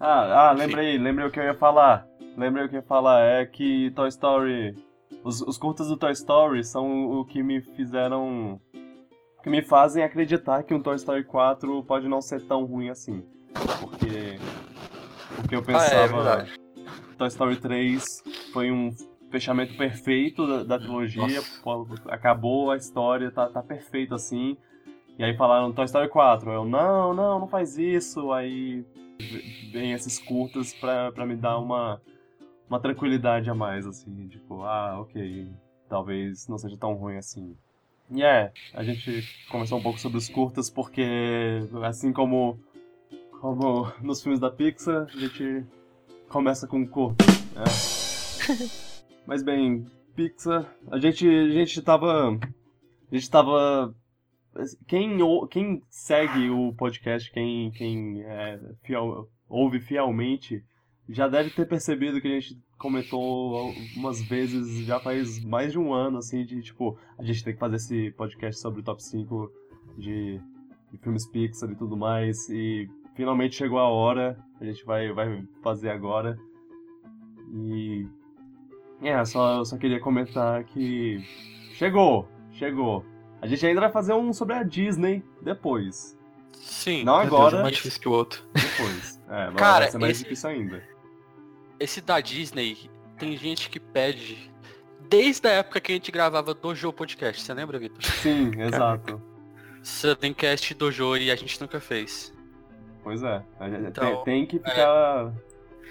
Ah, 0.00 0.50
ah, 0.50 0.54
Enfim. 0.54 0.64
lembrei, 0.66 0.98
lembrei 0.98 1.26
o 1.26 1.30
que 1.30 1.38
eu 1.40 1.44
ia 1.44 1.54
falar. 1.54 2.06
Lembrei 2.36 2.64
o 2.66 2.68
que 2.68 2.76
eu 2.76 2.80
ia 2.80 2.86
falar. 2.86 3.20
É 3.22 3.46
que 3.46 3.90
Toy 3.92 4.08
Story. 4.08 4.74
Os, 5.22 5.40
os 5.42 5.56
curtas 5.58 5.88
do 5.88 5.96
Toy 5.96 6.12
Story 6.12 6.62
são 6.64 7.10
o 7.20 7.24
que 7.24 7.42
me 7.42 7.60
fizeram. 7.60 8.60
que 9.42 9.48
me 9.50 9.62
fazem 9.62 10.02
acreditar 10.04 10.62
que 10.64 10.74
um 10.74 10.80
Toy 10.82 10.96
Story 10.96 11.24
4 11.24 11.82
pode 11.84 12.08
não 12.08 12.20
ser 12.20 12.42
tão 12.46 12.64
ruim 12.64 12.88
assim. 12.90 13.24
Porque. 13.80 14.38
Porque 15.36 15.54
eu 15.56 15.60
Ah, 15.60 15.62
é 15.62 15.64
pensava. 15.66 16.06
verdade. 16.08 16.60
Toy 17.16 17.28
Story 17.28 17.56
3 17.56 18.22
foi 18.52 18.70
um 18.70 18.94
fechamento 19.30 19.76
perfeito 19.76 20.46
da, 20.46 20.62
da 20.64 20.78
trilogia. 20.78 21.42
Pô, 21.62 21.86
Acabou 22.08 22.70
a 22.70 22.76
história, 22.76 23.30
tá, 23.30 23.48
tá 23.48 23.62
perfeito 23.62 24.14
assim. 24.14 24.56
E 25.18 25.24
aí 25.24 25.36
falaram 25.36 25.72
Toy 25.72 25.84
Story 25.84 26.08
4. 26.08 26.50
Eu, 26.50 26.64
não, 26.64 27.14
não, 27.14 27.40
não 27.40 27.48
faz 27.48 27.78
isso. 27.78 28.32
Aí 28.32 28.84
vem 29.72 29.92
esses 29.92 30.18
curtas 30.18 30.74
pra, 30.74 31.10
pra 31.12 31.26
me 31.26 31.36
dar 31.36 31.58
uma, 31.58 32.00
uma 32.68 32.78
tranquilidade 32.78 33.48
a 33.48 33.54
mais, 33.54 33.86
assim. 33.86 34.28
Tipo, 34.28 34.62
ah, 34.62 35.00
ok, 35.00 35.48
talvez 35.88 36.46
não 36.48 36.58
seja 36.58 36.76
tão 36.76 36.94
ruim 36.94 37.16
assim. 37.16 37.56
E 38.10 38.22
é, 38.22 38.52
a 38.72 38.84
gente 38.84 39.24
conversou 39.50 39.78
um 39.78 39.82
pouco 39.82 39.98
sobre 39.98 40.18
os 40.18 40.28
curtas 40.28 40.70
porque, 40.70 41.02
assim 41.82 42.12
como, 42.12 42.60
como 43.40 43.90
nos 44.00 44.22
filmes 44.22 44.38
da 44.38 44.50
Pixar, 44.50 45.08
a 45.12 45.18
gente 45.18 45.64
começa 46.28 46.66
com 46.68 46.86
curta. 46.86 47.24
né? 47.54 47.64
Mas 49.26 49.42
bem, 49.42 49.84
Pixar, 50.14 50.72
a 50.88 50.98
gente, 50.98 51.28
a 51.28 51.50
gente 51.50 51.82
tava. 51.82 52.38
A 53.10 53.14
gente 53.14 53.30
tava. 53.30 53.94
Quem, 54.86 55.18
quem 55.50 55.82
segue 55.90 56.48
o 56.48 56.72
podcast, 56.72 57.30
quem, 57.32 57.70
quem 57.72 58.22
é 58.22 58.58
fiel, 58.84 59.28
ouve 59.48 59.80
fielmente, 59.80 60.64
já 61.08 61.28
deve 61.28 61.50
ter 61.50 61.68
percebido 61.68 62.20
que 62.20 62.28
a 62.28 62.40
gente 62.40 62.58
comentou 62.78 63.56
algumas 63.56 64.22
vezes, 64.22 64.86
já 64.86 64.98
faz 65.00 65.42
mais 65.44 65.72
de 65.72 65.78
um 65.78 65.92
ano, 65.92 66.18
assim, 66.18 66.44
de 66.44 66.62
tipo, 66.62 66.96
a 67.18 67.22
gente 67.22 67.44
tem 67.44 67.52
que 67.52 67.60
fazer 67.60 67.76
esse 67.76 68.12
podcast 68.12 68.60
sobre 68.60 68.80
o 68.80 68.84
top 68.84 69.02
5 69.02 69.52
de, 69.98 70.40
de 70.90 70.98
filmes 70.98 71.26
Pixar 71.26 71.70
e 71.70 71.76
tudo 71.76 71.96
mais. 71.96 72.48
E 72.48 72.88
finalmente 73.14 73.56
chegou 73.56 73.78
a 73.78 73.88
hora, 73.88 74.38
a 74.60 74.64
gente 74.64 74.84
vai, 74.84 75.12
vai 75.12 75.44
fazer 75.62 75.90
agora. 75.90 76.38
E. 77.52 78.06
É, 79.02 79.24
só, 79.24 79.64
só 79.64 79.76
queria 79.76 80.00
comentar 80.00 80.64
que. 80.64 81.22
Chegou! 81.74 82.28
Chegou! 82.52 83.04
A 83.42 83.46
gente 83.46 83.64
ainda 83.66 83.80
vai 83.80 83.90
fazer 83.92 84.14
um 84.14 84.32
sobre 84.32 84.54
a 84.54 84.62
Disney 84.62 85.22
depois. 85.42 86.16
Sim. 86.54 87.04
Não 87.04 87.18
Meu 87.18 87.22
Deus, 87.28 87.34
agora, 87.40 87.56
é 87.58 87.62
mais 87.62 87.74
difícil 87.76 88.00
que 88.00 88.08
o 88.08 88.12
outro. 88.12 88.42
depois. 88.52 89.16
É, 89.28 89.46
vai- 89.46 89.54
Cara, 89.56 89.78
vai 89.84 89.90
ser 89.90 89.98
mais 89.98 90.12
esse- 90.12 90.22
difícil 90.22 90.50
ainda. 90.50 90.82
Esse 91.80 92.00
da 92.00 92.20
Disney, 92.20 92.88
tem 93.18 93.36
gente 93.36 93.68
que 93.68 93.80
pede 93.80 94.50
desde 95.10 95.46
a 95.48 95.50
época 95.50 95.80
que 95.80 95.90
a 95.92 95.94
gente 95.96 96.10
gravava 96.12 96.54
Dojo 96.54 96.92
Podcast, 96.92 97.42
você 97.42 97.52
lembra, 97.52 97.76
Vitor? 97.78 98.02
Sim, 98.04 98.52
exato. 98.60 99.20
Sudencast 99.82 100.72
Dojo 100.74 101.16
e 101.16 101.30
a 101.30 101.36
gente 101.36 101.60
nunca 101.60 101.80
fez. 101.80 102.32
Pois 103.02 103.22
é. 103.22 103.42
A 103.60 103.68
gente 103.68 103.86
Então, 103.88 104.22
tem, 104.24 104.24
tem 104.24 104.46
que 104.46 104.58
ficar. 104.58 105.32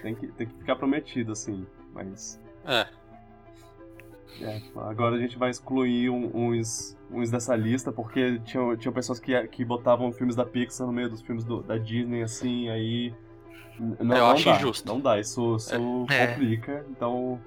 Tem, 0.02 0.16
que, 0.16 0.28
tem 0.28 0.48
que 0.48 0.54
ficar 0.60 0.76
prometido, 0.76 1.32
assim. 1.34 1.66
Mas. 1.94 2.42
É. 2.66 2.88
É, 4.42 4.62
agora 4.76 5.16
a 5.16 5.20
gente 5.20 5.38
vai 5.38 5.50
excluir 5.50 6.10
um- 6.10 6.30
uns, 6.50 6.98
uns 7.10 7.32
dessa 7.32 7.56
lista, 7.56 7.92
porque 7.92 8.38
tinham, 8.40 8.76
tinham 8.76 8.94
pessoas 8.94 9.18
que, 9.20 9.48
que 9.48 9.64
botavam 9.64 10.12
filmes 10.12 10.36
da 10.36 10.46
Pixar 10.46 10.86
no 10.86 10.92
meio 10.92 11.10
dos 11.10 11.22
filmes 11.22 11.46
do- 11.46 11.64
da 11.64 11.78
Disney, 11.78 12.22
assim, 12.22 12.68
aí. 12.70 13.14
Não, 13.80 13.96
Eu 14.00 14.06
não 14.06 14.32
acho 14.32 14.46
dá, 14.46 14.56
injusto. 14.56 14.88
Não 14.88 15.00
dá, 15.00 15.20
isso, 15.20 15.56
isso 15.56 15.74
É. 16.10 16.28
complica. 16.28 16.86
Então. 16.90 17.40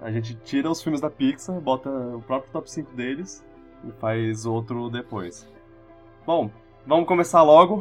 A 0.00 0.10
gente 0.10 0.34
tira 0.34 0.68
os 0.68 0.82
filmes 0.82 1.00
da 1.00 1.08
Pixar, 1.08 1.60
bota 1.60 1.88
o 1.88 2.20
próprio 2.22 2.50
top 2.52 2.68
5 2.68 2.92
deles 2.94 3.46
e 3.84 3.92
faz 3.92 4.44
outro 4.44 4.90
depois. 4.90 5.48
Bom, 6.26 6.50
vamos 6.86 7.06
começar 7.06 7.42
logo. 7.42 7.80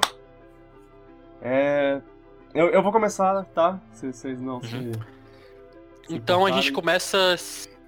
É. 1.41 1.99
Eu, 2.53 2.67
eu 2.67 2.83
vou 2.83 2.91
começar, 2.91 3.43
tá? 3.55 3.79
Se 3.93 4.11
vocês 4.13 4.39
não 4.41 4.61
se. 4.61 4.69
se 4.69 4.91
Então 6.15 6.45
a 6.45 6.51
gente 6.51 6.71
começa. 6.71 7.17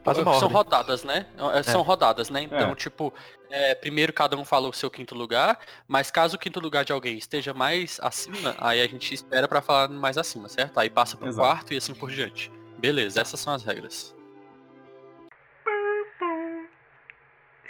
Faz 0.04 0.18
uma 0.18 0.34
São 0.34 0.44
ordem. 0.44 0.50
rodadas, 0.58 1.04
né? 1.06 1.26
É, 1.56 1.64
São 1.64 1.82
rodadas, 1.82 2.30
né? 2.30 2.42
Então, 2.44 2.72
É. 2.72 2.76
tipo, 2.76 3.14
é, 3.50 3.74
primeiro 3.74 4.12
cada 4.12 4.36
um 4.36 4.44
fala 4.44 4.68
o 4.68 4.74
seu 4.74 4.92
quinto 4.92 5.16
lugar, 5.16 5.58
mas 5.88 6.12
caso 6.12 6.36
o 6.36 6.40
quinto 6.40 6.60
lugar 6.60 6.84
de 6.84 6.92
alguém 6.92 7.18
esteja 7.18 7.54
mais 7.54 8.00
acima, 8.04 8.54
aí 8.60 8.82
a 8.82 8.88
gente 8.88 9.14
espera 9.14 9.48
pra 9.48 9.62
falar 9.62 9.88
mais 9.88 10.18
acima, 10.18 10.50
certo? 10.50 10.78
Aí 10.78 10.90
passa 10.90 11.16
pro 11.16 11.28
Exato. 11.30 11.48
quarto 11.48 11.74
e 11.74 11.78
assim 11.78 11.94
por 11.96 12.12
diante. 12.12 12.52
Beleza, 12.78 13.22
essas 13.22 13.40
são 13.40 13.54
as 13.54 13.64
regras. 13.64 14.14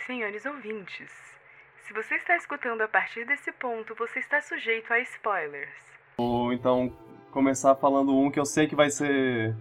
Senhores 0.08 0.46
ouvintes, 0.46 1.12
se 1.88 1.94
você 1.94 2.16
está 2.16 2.36
escutando 2.36 2.82
a 2.82 2.88
partir 2.88 3.26
desse 3.26 3.52
ponto, 3.54 3.96
você 3.96 4.20
está 4.20 4.42
sujeito 4.42 4.92
a 4.92 5.00
spoilers. 5.00 5.70
Ou 6.18 6.52
então 6.52 6.92
começar 7.32 7.76
falando 7.76 8.18
um 8.18 8.30
que 8.30 8.40
eu 8.40 8.46
sei 8.46 8.68
que 8.68 8.76
vai 8.76 8.90
ser. 8.90 9.56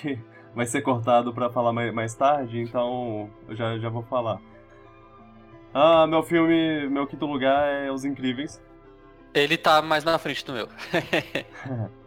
Que 0.00 0.18
vai 0.54 0.66
ser 0.66 0.82
cortado 0.82 1.32
pra 1.32 1.50
falar 1.50 1.72
mais, 1.72 1.92
mais 1.92 2.14
tarde, 2.14 2.60
então 2.60 3.30
eu 3.48 3.56
já, 3.56 3.78
já 3.78 3.88
vou 3.88 4.02
falar. 4.02 4.40
Ah, 5.72 6.06
meu 6.06 6.22
filme, 6.22 6.88
meu 6.88 7.06
quinto 7.06 7.26
lugar 7.26 7.66
é 7.68 7.90
Os 7.90 8.04
Incríveis. 8.04 8.62
Ele 9.32 9.56
tá 9.56 9.82
mais 9.82 10.04
na 10.04 10.16
frente 10.18 10.44
do 10.44 10.52
meu. 10.52 10.68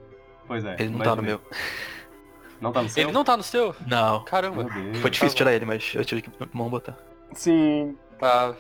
Pois 0.48 0.64
é. 0.64 0.78
Ele 0.80 0.92
não 0.92 1.00
tá 1.00 1.16
no 1.16 1.22
meu. 1.22 1.42
Não 2.62 2.72
tá 2.72 2.82
no 2.82 2.90
seu? 2.90 3.04
Ele 3.04 3.12
não 3.12 3.24
tá 3.24 3.36
no 3.36 3.44
seu? 3.44 3.76
Não. 3.86 4.24
Caramba. 4.24 4.66
Foi 5.02 5.10
difícil 5.10 5.36
tirar 5.36 5.54
ele, 5.54 5.66
mas 5.66 5.94
eu 5.94 6.06
tive 6.06 6.22
que 6.22 6.32
mão 6.54 6.70
botar. 6.70 6.98
Sim. 7.34 7.98
Tá. 8.18 8.56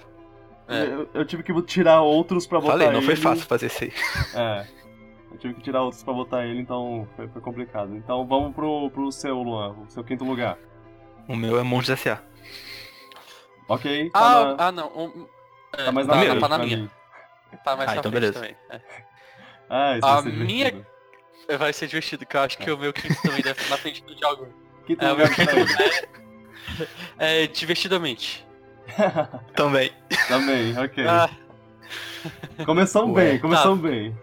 É. 0.67 0.83
Eu, 0.83 1.09
eu 1.13 1.25
tive 1.25 1.43
que 1.43 1.61
tirar 1.61 2.01
outros 2.01 2.45
pra 2.45 2.59
botar 2.59 2.73
Falei, 2.73 2.91
não 2.91 3.01
foi 3.01 3.13
ele. 3.13 3.21
fácil 3.21 3.45
fazer 3.45 3.67
isso 3.67 3.85
aí. 3.85 3.93
É. 4.35 4.67
Eu 5.37 5.41
tive 5.41 5.53
que 5.53 5.61
tirar 5.61 5.83
outros 5.83 6.01
pra 6.03 6.13
botar 6.13 6.45
ele, 6.47 6.59
então 6.59 7.07
foi, 7.15 7.27
foi 7.27 7.41
complicado. 7.43 7.95
Então 7.95 8.25
vamos 8.25 8.55
pro, 8.55 8.89
pro 8.89 9.11
seu, 9.11 9.35
Luan, 9.43 9.73
o 9.73 9.87
seu 9.87 10.03
quinto 10.03 10.25
lugar. 10.25 10.57
O 11.27 11.35
meu 11.35 11.59
é 11.59 11.63
Monstros 11.63 11.99
S.A. 12.01 12.19
Ok? 13.69 14.09
Tá 14.09 14.19
Ah, 14.19 14.43
na- 14.55 14.65
ah 14.67 14.71
não. 14.71 14.87
um- 14.97 15.27
é, 15.77 15.83
tá 15.85 15.91
mais 15.91 16.07
tá, 16.07 16.15
na, 16.15 16.19
na 16.21 16.25
frente 16.25 16.39
tá 16.41 16.47
na 16.49 16.55
pra 16.57 16.65
minha. 16.65 16.77
mim. 16.77 16.89
Tá 17.63 17.75
mais 17.75 17.89
Ah, 17.89 17.93
na 17.93 17.99
então 17.99 18.11
frente 18.11 18.13
beleza. 18.13 18.39
também. 18.39 18.55
é. 18.71 18.81
Ah, 19.69 19.97
isso 19.97 20.05
A 20.07 20.13
vai 20.21 20.23
ser 20.23 20.37
minha- 20.37 20.71
divertido. 20.71 20.97
Vai 21.59 21.73
ser 21.73 21.87
divertido, 21.87 22.25
que 22.25 22.35
eu 22.35 22.41
acho 22.41 22.57
que 22.57 22.71
o 22.71 22.77
meu 22.77 22.91
quinto 22.91 23.21
também 23.21 23.41
deve 23.41 23.61
estar 23.61 23.69
na 23.69 23.77
frente 23.77 24.03
do 24.03 24.15
de 24.15 24.25
algum. 24.25 24.47
Quinto 24.87 25.05
É, 25.05 25.13
o 25.13 25.17
meu 25.17 25.29
quinto 25.29 25.51
é, 27.19 27.43
é 27.43 27.47
divertidamente. 27.47 28.45
Também. 29.55 29.91
Também, 30.27 30.77
ok. 30.77 31.07
Ah, 31.07 31.29
Começamos 32.65 33.15
Ué. 33.15 33.23
bem, 33.31 33.39
começamos 33.39 33.79
bem. 33.79 34.17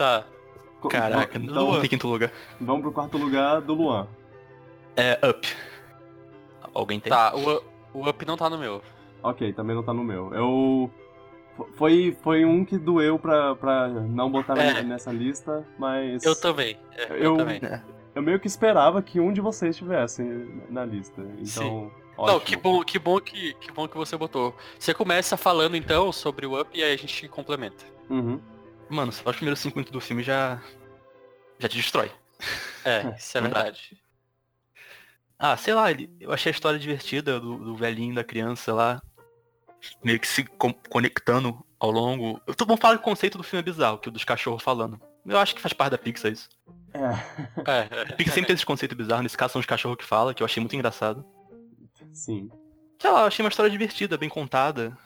Tá. 0.00 0.24
Caraca, 0.88 1.38
então, 1.38 1.72
não 1.72 1.80
tem 1.80 1.90
quinto 1.90 2.08
lugar. 2.08 2.32
vamos 2.58 2.80
pro 2.80 2.90
quarto 2.92 3.18
lugar 3.18 3.60
do 3.60 3.74
Luan. 3.74 4.06
É 4.96 5.18
Up. 5.28 5.46
Alguém 6.72 6.98
tem? 6.98 7.10
Tá, 7.10 7.34
o, 7.36 7.62
o 7.92 8.08
Up 8.08 8.24
não 8.26 8.36
tá 8.36 8.48
no 8.48 8.56
meu. 8.56 8.80
Ok, 9.22 9.52
também 9.52 9.76
não 9.76 9.82
tá 9.82 9.92
no 9.92 10.02
meu. 10.02 10.32
Eu. 10.32 10.90
fo- 11.56 11.68
Foi, 11.74 12.16
foi 12.22 12.44
um 12.46 12.64
que 12.64 12.78
doeu 12.78 13.18
pra, 13.18 13.54
pra 13.56 13.88
não 13.88 14.30
botar 14.30 14.56
É. 14.56 14.74
ne- 14.74 14.82
nessa 14.88 15.12
lista, 15.12 15.66
mas. 15.78 16.24
Eu 16.24 16.34
também. 16.34 16.78
é, 16.96 17.12
eu, 17.12 17.16
Eu- 17.16 17.36
também. 17.36 17.60
É. 17.62 17.82
Eu 18.14 18.22
meio 18.22 18.40
que 18.40 18.46
esperava 18.46 19.02
que 19.02 19.20
um 19.20 19.32
de 19.32 19.40
vocês 19.40 19.76
estivesse 19.76 20.22
na 20.70 20.84
lista. 20.84 21.22
Então. 21.38 21.90
Não, 22.16 22.24
ótimo. 22.24 22.40
que 22.40 22.56
bom, 22.56 22.82
que 22.82 22.98
bom 22.98 23.20
que, 23.20 23.54
que 23.54 23.70
bom 23.70 23.86
que 23.86 23.96
você 23.96 24.16
botou. 24.16 24.54
Você 24.78 24.94
começa 24.94 25.36
falando 25.36 25.76
então 25.76 26.10
sobre 26.10 26.46
o 26.46 26.58
Up 26.60 26.70
e 26.76 26.82
aí 26.82 26.92
a 26.94 26.96
gente 26.96 27.28
complementa. 27.28 27.84
Uhum. 28.08 28.40
Mano, 28.90 29.12
só 29.12 29.28
os 29.30 29.36
primeiros 29.36 29.60
cinco 29.60 29.76
minutos 29.78 29.92
do 29.92 30.00
filme 30.00 30.22
já. 30.22 30.60
já 31.58 31.68
te 31.68 31.76
destrói. 31.76 32.10
É, 32.82 33.14
isso 33.14 33.36
é 33.36 33.42
verdade. 33.42 34.02
Ah, 35.38 35.54
sei 35.54 35.74
lá, 35.74 35.88
eu 36.18 36.32
achei 36.32 36.48
a 36.50 36.54
história 36.54 36.78
divertida 36.78 37.38
do, 37.38 37.58
do 37.58 37.76
velhinho, 37.76 38.14
da 38.14 38.24
criança 38.24 38.72
lá. 38.72 39.02
meio 40.02 40.18
que 40.18 40.26
se 40.26 40.44
co- 40.44 40.72
conectando 40.88 41.62
ao 41.78 41.90
longo. 41.90 42.40
Eu 42.46 42.54
tô 42.54 42.64
bom 42.64 42.78
falar 42.78 42.94
do 42.94 43.02
conceito 43.02 43.36
do 43.36 43.44
filme 43.44 43.60
é 43.60 43.62
bizarro, 43.62 43.98
que 43.98 44.08
o 44.08 44.10
dos 44.12 44.24
cachorros 44.24 44.62
falando. 44.62 44.98
Eu 45.26 45.38
acho 45.38 45.54
que 45.54 45.60
faz 45.60 45.74
parte 45.74 45.90
da 45.92 45.98
Pixar 45.98 46.32
isso. 46.32 46.48
É, 46.94 47.70
É, 47.70 47.78
é. 47.80 48.02
A 48.12 48.16
Pixar 48.16 48.34
sempre 48.34 48.46
tem 48.46 48.54
esse 48.54 48.64
conceito 48.64 48.96
bizarro, 48.96 49.22
nesse 49.22 49.36
caso 49.36 49.52
são 49.52 49.60
os 49.60 49.66
cachorros 49.66 49.98
que 49.98 50.04
falam, 50.06 50.32
que 50.32 50.42
eu 50.42 50.46
achei 50.46 50.60
muito 50.62 50.74
engraçado. 50.74 51.22
sim. 52.14 52.48
Sei 52.98 53.10
lá, 53.10 53.20
eu 53.20 53.26
achei 53.26 53.44
uma 53.44 53.50
história 53.50 53.70
divertida, 53.70 54.16
bem 54.16 54.30
contada. 54.30 54.96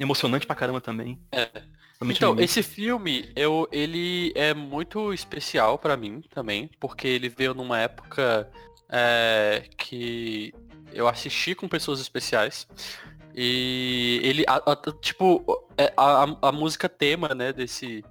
Emocionante 0.00 0.46
pra 0.48 0.56
caramba 0.56 0.80
também. 0.80 1.20
É. 1.32 1.48
Então, 2.02 2.34
esse 2.40 2.62
filme, 2.62 3.30
eu, 3.36 3.68
ele 3.70 4.32
é 4.34 4.54
muito 4.54 5.12
especial 5.12 5.78
pra 5.78 5.96
mim 5.96 6.22
também, 6.30 6.70
porque 6.80 7.06
ele 7.06 7.28
veio 7.28 7.52
numa 7.52 7.78
época 7.78 8.50
é, 8.88 9.64
que 9.76 10.52
eu 10.92 11.06
assisti 11.06 11.54
com 11.54 11.68
pessoas 11.68 12.00
especiais. 12.00 12.66
E 13.34 14.20
ele, 14.24 14.44
a- 14.48 14.72
a- 14.72 14.92
tipo, 15.00 15.44
é, 15.78 15.92
a, 15.96 16.24
a- 16.48 16.52
música 16.52 16.88
tema, 16.88 17.28
né, 17.34 17.52
desse, 17.52 18.04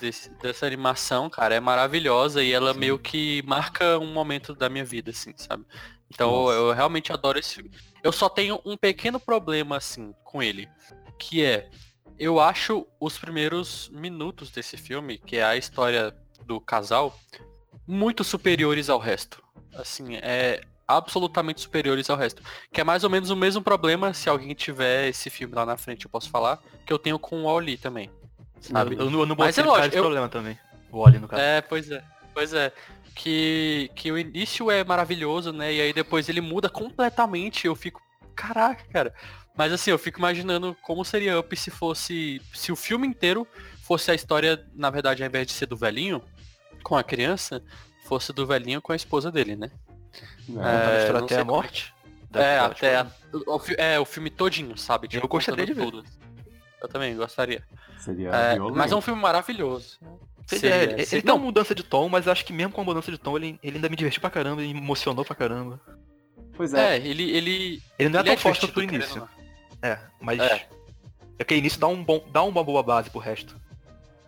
desse- 0.00 0.30
dessa 0.42 0.66
animação, 0.66 1.30
cara, 1.30 1.54
é 1.54 1.60
maravilhosa 1.60 2.42
e 2.42 2.50
ela 2.52 2.72
Sim. 2.72 2.80
meio 2.80 2.98
que 2.98 3.42
marca 3.46 3.98
um 3.98 4.12
momento 4.12 4.54
da 4.54 4.68
minha 4.68 4.84
vida, 4.84 5.10
assim, 5.12 5.32
sabe? 5.36 5.64
Então 6.12 6.30
Nossa. 6.32 6.54
eu 6.54 6.72
realmente 6.72 7.12
adoro 7.12 7.38
esse 7.38 7.54
filme. 7.56 7.70
Eu 8.02 8.10
só 8.12 8.28
tenho 8.28 8.60
um 8.64 8.76
pequeno 8.76 9.20
problema, 9.20 9.76
assim, 9.76 10.12
com 10.24 10.42
ele, 10.42 10.68
que 11.18 11.44
é, 11.44 11.68
eu 12.20 12.38
acho 12.38 12.86
os 13.00 13.18
primeiros 13.18 13.88
minutos 13.92 14.50
desse 14.50 14.76
filme, 14.76 15.18
que 15.18 15.36
é 15.38 15.42
a 15.44 15.56
história 15.56 16.14
do 16.46 16.60
casal, 16.60 17.18
muito 17.86 18.22
superiores 18.22 18.88
ao 18.90 18.98
resto. 18.98 19.42
Assim, 19.74 20.16
é 20.16 20.60
absolutamente 20.86 21.60
superiores 21.60 22.10
ao 22.10 22.16
resto. 22.16 22.42
Que 22.72 22.80
é 22.80 22.84
mais 22.84 23.02
ou 23.04 23.10
menos 23.10 23.30
o 23.30 23.36
mesmo 23.36 23.62
problema, 23.62 24.12
se 24.12 24.28
alguém 24.28 24.54
tiver 24.54 25.08
esse 25.08 25.30
filme 25.30 25.54
lá 25.54 25.64
na 25.64 25.76
frente, 25.76 26.04
eu 26.04 26.10
posso 26.10 26.28
falar, 26.28 26.60
que 26.84 26.92
eu 26.92 26.98
tenho 26.98 27.18
com 27.18 27.40
o 27.40 27.44
Wall-E 27.44 27.76
também. 27.78 28.10
Sabe? 28.60 28.94
Eu, 28.96 29.00
eu, 29.06 29.10
não- 29.10 29.20
eu 29.20 29.26
não 29.26 29.36
Mas 29.36 29.56
é 29.56 29.62
lógico, 29.62 29.96
eu- 29.96 30.02
problema 30.02 30.28
também. 30.28 30.58
O 30.92 30.98
Oli, 30.98 31.18
no 31.18 31.26
caso. 31.28 31.40
É, 31.40 31.60
pois 31.62 31.90
é. 31.90 32.02
Pois 32.34 32.52
é. 32.52 32.72
Que, 33.14 33.90
que 33.94 34.10
o 34.12 34.18
início 34.18 34.70
é 34.70 34.84
maravilhoso, 34.84 35.52
né? 35.52 35.72
E 35.72 35.80
aí 35.80 35.92
depois 35.92 36.28
ele 36.28 36.40
muda 36.40 36.68
completamente. 36.68 37.66
Eu 37.66 37.74
fico. 37.76 38.02
Caraca, 38.34 38.84
cara. 38.92 39.14
Mas 39.56 39.72
assim, 39.72 39.90
eu 39.90 39.98
fico 39.98 40.18
imaginando 40.18 40.76
como 40.82 41.04
seria 41.04 41.38
Up 41.38 41.54
se 41.56 41.70
fosse. 41.70 42.40
Se 42.54 42.72
o 42.72 42.76
filme 42.76 43.06
inteiro 43.06 43.46
fosse 43.82 44.10
a 44.10 44.14
história, 44.14 44.64
na 44.74 44.88
verdade, 44.90 45.22
ao 45.22 45.28
invés 45.28 45.46
de 45.46 45.52
ser 45.52 45.66
do 45.66 45.76
velhinho 45.76 46.22
com 46.82 46.96
a 46.96 47.02
criança, 47.04 47.62
fosse 48.04 48.32
do 48.32 48.46
velhinho 48.46 48.80
com 48.80 48.92
a 48.92 48.96
esposa 48.96 49.30
dele, 49.30 49.56
né? 49.56 49.70
É, 50.56 50.60
a 50.62 50.90
é, 50.92 50.98
história 51.00 51.18
não 51.20 51.24
até 51.26 51.36
a 51.36 51.40
é 51.40 51.44
morte. 51.44 51.94
É, 52.32 52.58
até. 52.58 52.92
da- 52.94 53.00
a- 53.02 53.50
o, 53.56 53.60
é, 53.76 53.98
o 54.00 54.04
filme 54.04 54.30
todinho, 54.30 54.76
sabe? 54.78 55.08
Eu 55.12 55.26
gostaria 55.28 55.66
de 55.66 55.74
ver. 55.74 55.82
tudo. 55.84 56.04
Eu 56.80 56.88
também 56.88 57.14
gostaria. 57.16 57.62
Seria 57.98 58.30
É, 58.30 58.58
mas 58.58 58.90
é 58.92 58.96
um 58.96 59.00
filme 59.00 59.20
maravilhoso. 59.20 59.98
Pois 60.48 60.60
Seria- 60.60 60.74
é, 60.76 60.82
ele, 60.84 60.92
ele 60.94 61.06
seria- 61.06 61.22
tem 61.22 61.32
uma 61.32 61.38
não, 61.38 61.44
mudança 61.44 61.74
de 61.74 61.82
tom, 61.82 62.08
mas 62.08 62.26
eu 62.26 62.32
acho 62.32 62.44
que 62.44 62.52
mesmo 62.52 62.72
com 62.72 62.80
a 62.80 62.84
mudança 62.84 63.10
de 63.10 63.18
tom, 63.18 63.36
ele, 63.36 63.58
ele 63.62 63.76
ainda 63.76 63.88
me 63.88 63.96
divertiu 63.96 64.20
pra 64.20 64.30
caramba 64.30 64.62
e 64.62 64.72
me 64.72 64.80
emocionou 64.80 65.24
pra 65.24 65.36
caramba. 65.36 65.80
Pois 66.56 66.72
é, 66.72 66.96
É, 66.96 67.06
ele, 67.06 67.30
ele, 67.30 67.82
Ele 67.98 68.08
não 68.08 68.20
é 68.20 68.22
ele 68.22 68.30
tão 68.30 68.36
forte 68.38 68.60
quanto 68.60 68.78
o 68.78 68.80
divertido, 68.80 68.94
início. 69.04 69.20
não. 69.20 69.39
É, 69.82 69.98
mas. 70.20 70.38
É. 70.38 70.66
Aquele 71.38 71.60
início 71.60 71.80
dá, 71.80 71.86
um 71.88 72.04
bom, 72.04 72.22
dá 72.30 72.42
uma 72.42 72.62
boa 72.62 72.82
base 72.82 73.08
pro 73.08 73.18
resto. 73.18 73.56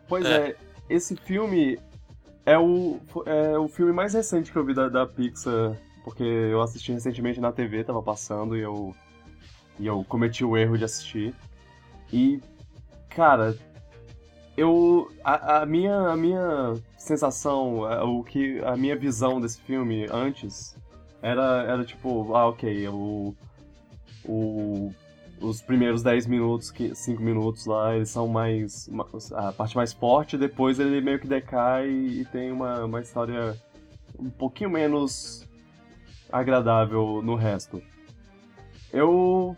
pois 0.08 0.24
é. 0.24 0.50
é. 0.50 0.56
Esse 0.88 1.14
filme 1.14 1.78
é 2.44 2.58
o, 2.58 2.98
é 3.26 3.56
o 3.58 3.68
filme 3.68 3.92
mais 3.92 4.14
recente 4.14 4.50
que 4.50 4.56
eu 4.56 4.64
vi 4.64 4.74
da, 4.74 4.88
da 4.88 5.06
Pixar, 5.06 5.76
porque 6.04 6.22
eu 6.22 6.60
assisti 6.62 6.92
recentemente 6.92 7.40
na 7.40 7.52
TV, 7.52 7.84
tava 7.84 8.02
passando 8.02 8.56
e 8.56 8.60
eu, 8.60 8.94
e 9.78 9.86
eu 9.86 10.04
cometi 10.08 10.44
o 10.44 10.56
erro 10.56 10.76
de 10.78 10.84
assistir. 10.84 11.34
E, 12.12 12.40
cara, 13.10 13.56
eu. 14.56 15.10
A, 15.22 15.58
a 15.62 15.66
minha, 15.66 15.94
a 16.08 16.16
minha 16.16 16.74
sensação, 16.98 17.84
a- 17.84 18.04
o 18.04 18.24
que, 18.24 18.58
a 18.64 18.76
minha 18.76 18.96
visão 18.96 19.40
desse 19.40 19.60
filme 19.60 20.06
antes 20.10 20.76
era, 21.20 21.62
era 21.64 21.84
tipo, 21.84 22.34
ah, 22.34 22.48
ok, 22.48 22.88
o. 22.88 23.34
o 24.24 24.92
os 25.42 25.60
primeiros 25.60 26.02
10 26.02 26.26
minutos, 26.26 26.72
5 26.94 27.22
minutos 27.22 27.66
lá, 27.66 27.94
eles 27.96 28.10
são 28.10 28.28
mais. 28.28 28.88
ma- 28.88 29.06
a 29.34 29.52
parte 29.52 29.76
mais 29.76 29.92
forte, 29.92 30.38
depois 30.38 30.78
ele 30.78 31.00
meio 31.00 31.18
que 31.18 31.26
decai 31.26 31.88
e 31.90 32.24
tem 32.26 32.50
uma, 32.52 32.84
uma 32.84 33.00
história 33.00 33.56
um 34.18 34.30
pouquinho 34.30 34.70
menos 34.70 35.46
agradável 36.30 37.20
no 37.22 37.34
resto. 37.34 37.82
Eu. 38.92 39.56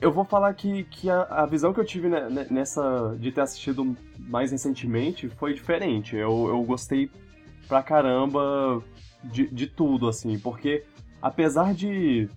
Eu 0.00 0.12
vou 0.12 0.24
falar 0.24 0.54
que, 0.54 0.84
que 0.84 1.10
a, 1.10 1.22
a 1.22 1.46
visão 1.46 1.72
que 1.74 1.80
eu 1.80 1.84
tive 1.84 2.08
ne- 2.08 2.28
ne- 2.30 2.46
nessa. 2.50 3.16
de 3.18 3.32
ter 3.32 3.40
assistido 3.40 3.96
mais 4.18 4.52
recentemente 4.52 5.28
foi 5.28 5.52
diferente. 5.54 6.14
Eu, 6.14 6.46
eu 6.48 6.62
gostei 6.62 7.10
pra 7.66 7.82
caramba 7.82 8.80
de, 9.24 9.48
de 9.48 9.66
tudo, 9.66 10.08
assim, 10.08 10.38
porque 10.38 10.84
apesar 11.20 11.74
de. 11.74 12.28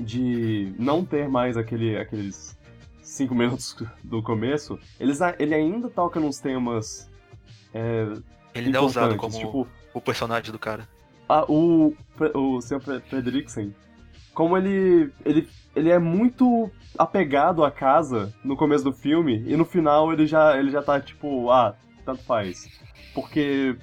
De 0.00 0.72
não 0.78 1.04
ter 1.04 1.28
mais 1.28 1.56
aquele, 1.56 1.96
aqueles 1.96 2.56
cinco 3.02 3.34
minutos 3.34 3.76
do 4.02 4.22
começo, 4.22 4.78
eles, 4.98 5.18
ele 5.38 5.54
ainda 5.54 5.88
toca 5.88 6.18
nos 6.20 6.38
temas. 6.38 7.10
É, 7.74 8.02
Ele 8.54 8.66
ainda 8.66 8.78
é 8.78 8.80
usado 8.80 9.16
como 9.16 9.36
tipo, 9.38 9.68
o 9.94 10.00
personagem 10.00 10.50
do 10.52 10.58
cara. 10.58 10.88
a- 11.28 11.44
o, 11.50 11.94
o 12.34 12.60
Sr. 12.60 12.80
Fre- 12.80 13.00
Fredricksen, 13.00 13.74
como 14.34 14.56
ele, 14.56 15.12
ele, 15.24 15.48
ele 15.76 15.90
é 15.90 15.98
muito 15.98 16.70
apegado 16.98 17.64
à 17.64 17.70
casa 17.70 18.32
no 18.44 18.56
começo 18.56 18.84
do 18.84 18.92
filme, 18.92 19.42
e 19.46 19.56
no 19.56 19.64
final 19.64 20.12
ele 20.12 20.26
já, 20.26 20.56
ele 20.58 20.70
já 20.70 20.82
tá 20.82 21.00
tipo, 21.00 21.50
ah, 21.50 21.74
tanto 22.04 22.22
faz. 22.24 22.68
Porque 23.14 23.76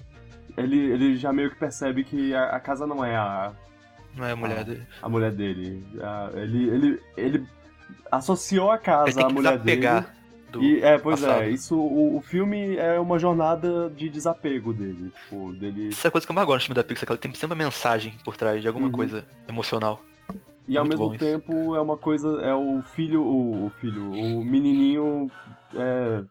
ele, 0.57 0.77
ele 0.91 1.15
já 1.17 1.31
meio 1.33 1.49
que 1.49 1.57
percebe 1.57 2.03
que 2.03 2.33
a, 2.33 2.49
a 2.55 2.59
casa 2.59 2.85
não 2.87 3.03
é 3.03 3.15
a, 3.15 3.53
Não 4.17 4.25
é 4.25 4.31
a 4.31 4.35
mulher 4.35 4.59
Ah. 4.59 4.63
dele. 4.63 4.87
a 5.01 5.09
mulher 5.09 5.31
dele. 5.31 5.85
A- 6.01 6.31
ele, 6.35 6.69
ele, 6.69 6.99
ele 7.15 7.47
associou 8.11 8.71
a 8.71 8.77
casa 8.77 9.25
à 9.25 9.29
mulher 9.29 9.57
dele. 9.59 9.77
desapegar 9.81 10.15
do. 10.51 10.63
E, 10.63 10.81
é, 10.81 10.97
pois 10.97 11.21
passado. 11.21 11.41
é, 11.43 11.49
isso, 11.49 11.77
o, 11.77 12.17
o 12.17 12.21
filme 12.21 12.75
é 12.77 12.99
uma 12.99 13.19
jornada 13.19 13.89
de 13.89 14.09
desapego 14.09 14.73
dele, 14.73 15.11
tipo, 15.23 15.53
dele... 15.53 15.89
Isso 15.89 16.05
é 16.05 16.09
a 16.09 16.11
coisa 16.11 16.25
que 16.25 16.31
eu 16.31 16.35
mais 16.35 16.47
gosto 16.47 16.63
no 16.63 16.65
filme 16.67 16.75
da 16.75 16.83
Pixar, 16.83 17.05
que 17.05 17.11
ela 17.11 17.19
tem 17.19 17.33
sempre 17.33 17.47
uma 17.55 17.63
mensagem 17.65 18.13
por 18.23 18.35
trás 18.37 18.61
de 18.61 18.67
alguma 18.67 18.85
Uhum. 18.87 18.91
coisa 18.93 19.25
emocional. 19.47 20.01
E 20.69 20.77
ao 20.77 20.83
Muito 20.83 20.97
mesmo 20.97 21.07
bom 21.09 21.15
isso. 21.15 21.23
tempo 21.23 21.75
é 21.75 21.81
uma 21.81 21.97
coisa, 21.97 22.27
é 22.41 22.53
o 22.53 22.81
filho, 22.81 23.21
o, 23.23 23.65
o 23.67 23.69
filho, 23.81 24.11
o 24.11 24.43
menininho, 24.43 25.29
é, 25.75 26.23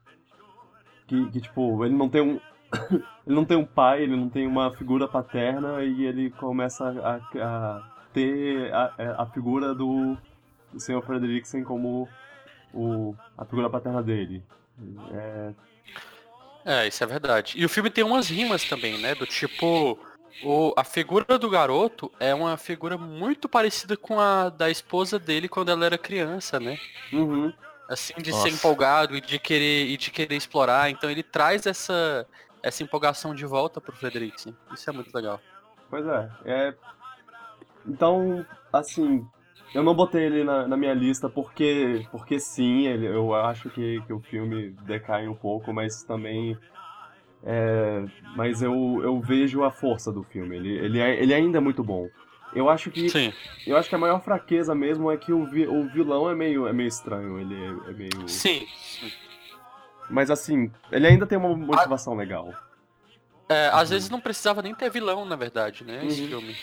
que, 1.07 1.27
que, 1.31 1.40
tipo, 1.40 1.85
ele 1.85 1.94
não 1.94 2.09
tem 2.09 2.20
um, 2.22 2.40
ele 3.26 3.35
não 3.35 3.44
tem 3.44 3.57
um 3.57 3.64
pai, 3.64 4.02
ele 4.02 4.16
não 4.16 4.29
tem 4.29 4.46
uma 4.46 4.72
figura 4.72 5.09
paterna 5.09 5.83
e 5.83 6.05
ele 6.05 6.31
começa 6.31 6.85
a, 6.85 7.16
a 7.42 7.83
ter 8.12 8.72
a, 8.72 8.94
é, 8.98 9.14
a 9.18 9.26
figura 9.26 9.74
do, 9.74 10.16
do 10.72 10.81
Sr. 10.81 11.02
Frederiksen 11.02 11.64
como 11.64 12.09
o, 12.72 13.14
a 13.37 13.44
figura 13.44 13.70
paterna 13.70 14.02
dele. 14.02 14.42
É, 15.12 15.52
É, 16.64 16.88
isso 16.88 17.02
é 17.05 17.07
verdade. 17.07 17.55
E 17.57 17.64
o 17.64 17.68
filme 17.68 17.88
tem 17.90 18.02
umas 18.02 18.29
rimas 18.29 18.64
também, 18.64 18.98
né? 18.98 19.14
Do 19.14 19.24
tipo, 19.24 19.98
o, 20.42 20.74
a 20.76 20.85
figura 20.85 21.38
do 21.38 21.48
garoto 21.48 22.11
é 22.18 22.35
uma 22.35 22.57
figura 22.57 22.98
muito 22.98 23.48
parecida 23.48 23.96
com 23.96 24.20
a 24.20 24.48
da 24.48 24.70
esposa 24.70 25.18
dele 25.18 25.48
quando 25.48 25.70
ela 25.70 25.87
era 25.87 25.96
criança, 25.96 26.59
né? 26.61 26.79
uhum. 27.12 27.52
Assim, 27.88 28.14
de 28.18 28.33
Nossa. 28.33 28.42
ser 28.42 28.55
empolgado 28.55 29.16
e 29.16 29.20
de 29.20 29.38
querer 29.38 29.87
e 29.87 29.96
de 29.96 30.11
querer 30.11 30.35
explorar. 30.35 30.90
Então 30.90 31.09
ele 31.09 31.22
traz 31.22 31.66
essa, 31.66 32.26
essa 32.66 32.83
empolgação 32.83 33.33
de 33.33 33.46
volta 33.46 33.81
pro 33.81 33.94
Frederiksen. 33.94 34.55
Isso 34.74 34.90
é 34.90 34.92
muito 34.92 35.14
legal. 35.14 35.40
Pois 35.88 36.05
é, 36.05 36.31
é. 36.44 36.74
Então, 37.87 38.44
assim, 38.72 39.24
eu 39.72 39.85
não 39.85 39.94
botei 39.94 40.24
ele 40.24 40.42
na, 40.42 40.66
na 40.66 40.76
minha 40.76 40.92
lista 40.92 41.29
porque, 41.29 42.05
porque 42.11 42.40
sim, 42.40 42.88
ele, 42.88 43.07
eu 43.07 43.33
acho 43.33 43.70
que, 43.70 44.02
que 44.05 44.12
o 44.12 44.18
filme 44.18 44.70
decai 44.83 45.29
um 45.29 45.35
pouco, 45.35 45.72
mas 45.72 46.02
também. 46.02 46.59
é, 47.44 48.05
mas 48.35 48.62
eu, 48.62 49.00
eu 49.00 49.20
vejo 49.20 49.62
a 49.62 49.70
força 49.70 50.11
do 50.11 50.24
filme. 50.24 50.57
Ele, 50.57 50.76
ele, 50.76 50.98
é, 50.98 51.22
ele 51.22 51.33
ainda 51.33 51.59
é 51.59 51.61
muito 51.61 51.85
bom. 51.85 52.09
Eu 52.52 52.68
acho 52.68 52.90
que 52.90 53.09
Sim. 53.09 53.33
eu 53.64 53.76
acho 53.76 53.88
que 53.88 53.94
a 53.94 53.98
maior 53.98 54.20
fraqueza 54.22 54.74
mesmo 54.74 55.11
é 55.11 55.16
que 55.16 55.33
o, 55.33 55.44
vi, 55.46 55.68
o 55.68 55.88
vilão 55.88 56.29
é 56.29 56.35
meio, 56.35 56.66
é 56.66 56.72
meio 56.72 56.88
estranho. 56.88 57.38
Ele 57.38 57.55
é, 57.55 57.90
é 57.90 57.92
meio. 57.92 58.29
Sim. 58.29 58.66
sim. 58.66 59.12
Mas 60.09 60.31
assim, 60.31 60.71
ele 60.90 61.07
ainda 61.07 61.27
tem 61.27 61.37
uma 61.38 61.55
motivação 61.57 62.14
legal. 62.14 62.53
É, 63.49 63.69
às 63.73 63.90
vezes 63.90 64.11
não 64.11 64.21
precisava 64.21 64.61
nem 64.62 64.75
ter 64.75 64.90
vilão, 64.90 65.25
na 65.25 65.37
verdade, 65.37 65.85
né? 65.85 66.05
Esse 66.05 66.23
Uhum. 66.23 66.29
filme. 66.29 66.57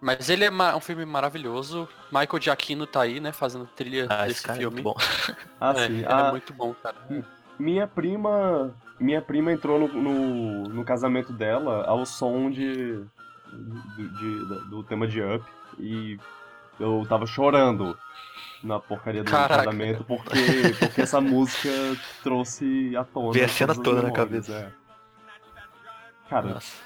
Mas 0.00 0.28
ele 0.28 0.44
é 0.44 0.50
um 0.50 0.80
filme 0.80 1.04
maravilhoso. 1.06 1.88
Michael 2.12 2.40
Giacchino 2.42 2.86
tá 2.86 3.02
aí, 3.02 3.20
né? 3.20 3.32
Fazendo 3.32 3.66
trilha 3.66 4.06
Ah, 4.10 4.26
esse 4.26 4.34
desse 4.34 4.42
cara 4.42 4.58
é 4.58 4.60
filme. 4.60 4.82
muito 4.82 4.84
bom. 4.84 4.96
Ah, 5.60 5.70
É, 5.72 5.86
sim. 5.86 5.92
ele 5.94 6.04
a- 6.06 6.26
é 6.26 6.30
muito 6.30 6.52
bom, 6.52 6.74
cara. 6.74 6.96
Minha 7.58 7.86
prima. 7.86 8.74
Minha 9.00 9.22
prima 9.22 9.50
entrou 9.52 9.78
no, 9.78 9.88
no, 9.88 10.64
no 10.64 10.84
casamento 10.84 11.32
dela 11.32 11.84
ao 11.86 12.04
som 12.04 12.50
de, 12.50 13.02
de- 13.96 14.08
de- 14.08 14.44
do 14.68 14.82
tema 14.84 15.06
de 15.08 15.20
Up. 15.22 15.44
E 15.78 16.18
eu 16.78 17.04
tava 17.08 17.26
chorando 17.26 17.98
na 18.64 18.80
porcaria 18.80 19.22
do 19.22 19.30
Caraca. 19.30 19.64
casamento 19.64 20.02
porque, 20.04 20.30
porque 20.80 21.02
essa 21.02 21.20
música 21.20 21.68
trouxe 22.22 22.96
à 22.96 23.04
tona. 23.04 23.32
Veio 23.32 23.44
a 23.44 23.48
cena 23.48 23.74
toda 23.74 24.02
na 24.02 24.10
cabeça. 24.10 24.52
é. 24.52 24.84
Cara, 26.30 26.54
Nossa. 26.54 26.82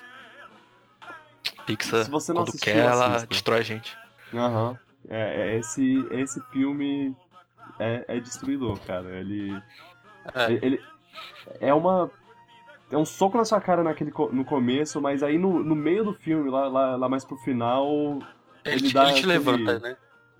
Pixar, 1.67 2.05
Se 2.05 2.11
você 2.11 2.33
não 2.33 2.43
quando 2.43 2.49
assistiu, 2.51 2.73
quer, 2.73 2.79
ela 2.85 3.07
assista. 3.09 3.27
destrói 3.29 3.59
a 3.59 3.63
gente. 3.63 3.97
aham. 4.35 4.79
É, 5.09 5.53
é, 5.53 5.59
esse, 5.59 6.07
esse 6.11 6.41
filme 6.51 7.17
é, 7.79 8.05
é 8.09 8.21
destruidor, 8.21 8.79
cara. 8.81 9.09
Ele, 9.11 9.55
É. 10.35 10.53
ele. 10.53 10.83
É 11.61 11.73
uma. 11.73 12.11
É 12.91 12.97
um 12.97 13.05
soco 13.05 13.37
na 13.37 13.45
sua 13.45 13.61
cara 13.61 13.83
naquele, 13.83 14.11
no 14.33 14.45
começo, 14.45 15.01
mas 15.01 15.23
aí 15.23 15.37
no, 15.39 15.63
no 15.63 15.75
meio 15.75 16.05
do 16.05 16.15
filme, 16.15 16.51
lá, 16.51 16.69
lá, 16.69 16.97
lá 16.97 17.09
mais 17.09 17.25
pro 17.25 17.37
final. 17.39 17.87
Ele, 18.65 18.87
Ele 18.87 18.93
dá 18.93 19.05
ele 19.05 19.13
te 19.13 19.19
aquele- 19.19 19.27
levanta, 19.27 19.79
né? 19.79 19.97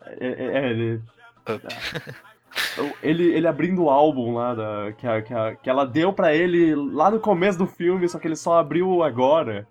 É, 0.07 0.27
é- 0.27 0.59
é, 0.67 0.71
ele. 0.71 1.03
Up. 1.49 1.67
Ele, 3.03 3.25
ele 3.35 3.47
abrindo 3.47 3.85
o 3.85 3.91
álbum 3.91 4.35
lá 4.35 4.55
da, 4.55 4.93
que, 4.93 5.07
a, 5.07 5.23
que, 5.23 5.35
a- 5.35 5.55
que 5.57 5.69
ela 5.71 5.85
deu 5.87 6.13
pra 6.13 6.35
ele 6.35 6.75
lá 6.75 7.11
no 7.11 7.21
começo 7.21 7.59
do 7.59 7.67
filme, 7.67 8.09
só 8.09 8.19
que 8.19 8.27
ele 8.27 8.37
só 8.37 8.59
abriu 8.59 9.03
agora. 9.03 9.67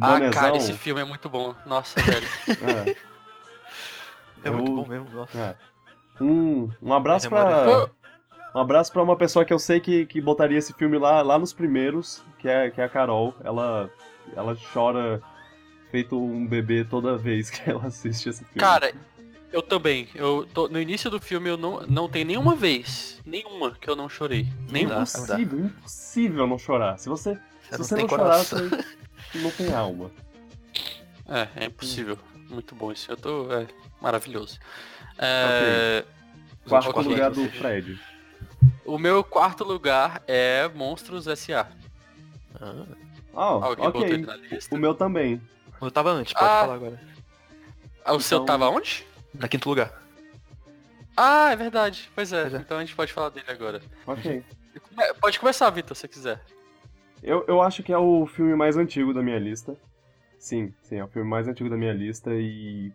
Ah, 0.00 0.18
cara, 0.30 0.56
esse 0.56 0.72
filme 0.72 1.00
é 1.00 1.04
muito 1.04 1.28
bom. 1.28 1.54
Nossa, 1.66 2.00
velho. 2.00 2.26
É, 2.48 2.96
É 4.44 4.50
muito 4.50 4.70
Eu- 4.70 4.76
bom 4.76 4.86
mesmo, 4.88 5.10
nossa. 5.10 5.38
é. 5.38 5.56
Um, 6.22 6.70
um 6.82 6.92
abraço 6.92 7.28
pra. 7.28 7.40
é 7.50 7.64
boa. 7.64 7.90
Um 8.54 8.60
abraço 8.60 8.92
pra 8.92 9.02
uma 9.02 9.16
pessoa 9.16 9.44
que 9.44 9.52
eu 9.52 9.58
sei 9.58 9.80
que, 9.80 10.06
que 10.06 10.20
botaria 10.20 10.58
esse 10.58 10.72
filme 10.74 10.96
lá, 10.96 11.22
lá 11.22 11.38
nos 11.38 11.52
primeiros, 11.52 12.24
que 12.38 12.48
é, 12.48 12.70
que 12.70 12.80
é 12.80 12.84
a 12.84 12.88
Carol. 12.88 13.34
Ela, 13.42 13.90
ela 14.36 14.56
chora 14.72 15.20
feito 15.90 16.16
um 16.16 16.46
bebê 16.46 16.84
toda 16.84 17.16
vez 17.16 17.50
que 17.50 17.68
ela 17.68 17.86
assiste 17.86 18.28
esse 18.28 18.44
filme. 18.44 18.60
Cara, 18.60 18.92
eu 19.54 19.62
também. 19.62 20.08
Eu 20.14 20.46
tô, 20.52 20.68
no 20.68 20.80
início 20.80 21.10
do 21.10 21.20
filme 21.20 21.48
eu 21.48 21.56
não, 21.56 21.80
não 21.88 22.08
tem 22.08 22.24
nenhuma 22.24 22.54
vez, 22.56 23.20
nenhuma 23.24 23.70
que 23.72 23.88
eu 23.88 23.94
não 23.96 24.08
chorei. 24.08 24.48
Nenhuma. 24.70 24.96
impossível, 25.02 25.58
impossível 25.60 26.46
não 26.46 26.58
chorar. 26.58 26.98
Se 26.98 27.08
você, 27.08 27.34
Você 27.34 27.38
se 27.70 27.72
não 27.72 27.84
você 27.84 27.94
tem 27.94 28.02
não 28.04 28.08
chorar, 28.08 28.24
coração. 28.24 28.68
você 28.68 29.38
não 29.38 29.50
tem 29.50 29.72
alma. 29.74 30.10
É, 31.28 31.64
é 31.64 31.64
impossível. 31.66 32.18
Muito 32.50 32.74
bom 32.74 32.92
isso. 32.92 33.10
Eu 33.10 33.16
tô. 33.16 33.50
É 33.52 33.66
maravilhoso. 34.00 34.58
É, 35.18 36.04
Quarto 36.68 36.90
Ok. 36.90 37.02
lugar 37.04 37.30
do 37.30 37.48
Fred. 37.50 37.98
O 38.84 38.98
meu 38.98 39.22
quarto 39.24 39.64
lugar 39.64 40.22
é 40.26 40.68
Monstros 40.74 41.26
S.A. 41.26 41.66
Ah, 42.60 42.84
Ah, 43.36 43.42
Alguém 43.42 43.84
botou 43.86 44.04
ele 44.06 44.24
ok. 44.24 44.26
na 44.26 44.36
lista. 44.36 44.74
O 44.74 44.78
meu 44.78 44.94
também. 44.94 45.40
eu 45.80 45.90
tava 45.90 46.10
antes, 46.12 46.32
pode 46.32 46.44
Ah. 46.44 46.60
falar 46.60 46.74
agora. 46.74 47.00
Ah, 48.04 48.12
o 48.14 48.20
seu 48.20 48.38
então- 48.38 48.46
tava 48.46 48.68
onde? 48.68 49.06
Na 49.34 49.48
quinto 49.48 49.68
lugar. 49.68 49.92
Ah, 51.16 51.50
é 51.52 51.56
verdade. 51.56 52.10
Pois 52.14 52.32
é, 52.32 52.42
Pois 52.42 52.54
é. 52.54 52.56
então 52.58 52.76
a 52.78 52.80
gente 52.80 52.94
pode 52.94 53.12
falar 53.12 53.28
dele 53.30 53.46
agora. 53.48 53.80
Ok. 54.06 54.42
Pode 55.20 55.38
começar, 55.38 55.70
Vitor, 55.70 55.94
se 55.96 56.02
você 56.02 56.08
quiser. 56.08 56.40
Eu, 57.22 57.44
eu 57.48 57.62
acho 57.62 57.82
que 57.82 57.92
é 57.92 57.98
o 57.98 58.26
filme 58.26 58.54
mais 58.54 58.76
antigo 58.76 59.14
da 59.14 59.22
minha 59.22 59.38
lista. 59.38 59.76
Sim, 60.38 60.74
sim, 60.82 60.96
é 60.96 61.04
o 61.04 61.08
filme 61.08 61.28
mais 61.28 61.48
antigo 61.48 61.70
da 61.70 61.76
minha 61.76 61.92
lista 61.92 62.30
e. 62.34 62.92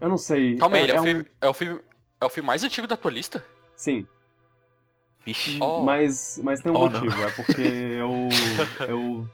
Eu 0.00 0.08
não 0.08 0.16
sei. 0.18 0.56
Calma 0.56 0.76
aí, 0.76 0.90
é, 0.90 0.92
é, 0.92 0.96
é 0.96 0.98
o 0.98 1.00
um- 1.00 1.04
filme, 1.04 1.26
é 1.40 1.48
o 1.48 1.54
filme. 1.54 1.80
É 2.20 2.24
o 2.24 2.30
filme 2.30 2.46
mais 2.46 2.64
antigo 2.64 2.86
da 2.86 2.96
tua 2.96 3.10
lista? 3.12 3.44
Sim, 3.76 4.06
Vixe. 5.24 5.58
Oh. 5.60 5.82
mas, 5.84 6.40
mas 6.42 6.60
tem 6.60 6.72
um 6.72 6.76
Oh, 6.76 6.88
não. 6.88 7.00
motivo. 7.00 7.22
É 7.22 7.30
porque 7.30 7.62
eu. 7.62 8.28
eu 8.88 9.28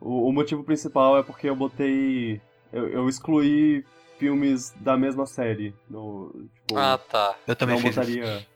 o, 0.00 0.28
o 0.28 0.32
motivo 0.32 0.64
principal 0.64 1.18
é 1.18 1.22
porque 1.22 1.48
eu 1.48 1.54
botei. 1.54 2.40
Eu, 2.72 2.88
eu 2.88 3.08
excluí 3.08 3.84
filmes 4.18 4.72
da 4.80 4.96
mesma 4.96 5.26
série. 5.26 5.74
No, 5.88 6.30
tipo, 6.66 6.78
Ah, 6.78 6.98
tá. 6.98 7.34
Eu 7.46 7.56
também 7.56 7.76
não 7.76 7.82
fiz 7.82 7.90
isso. 7.96 8.00
botaria 8.00 8.46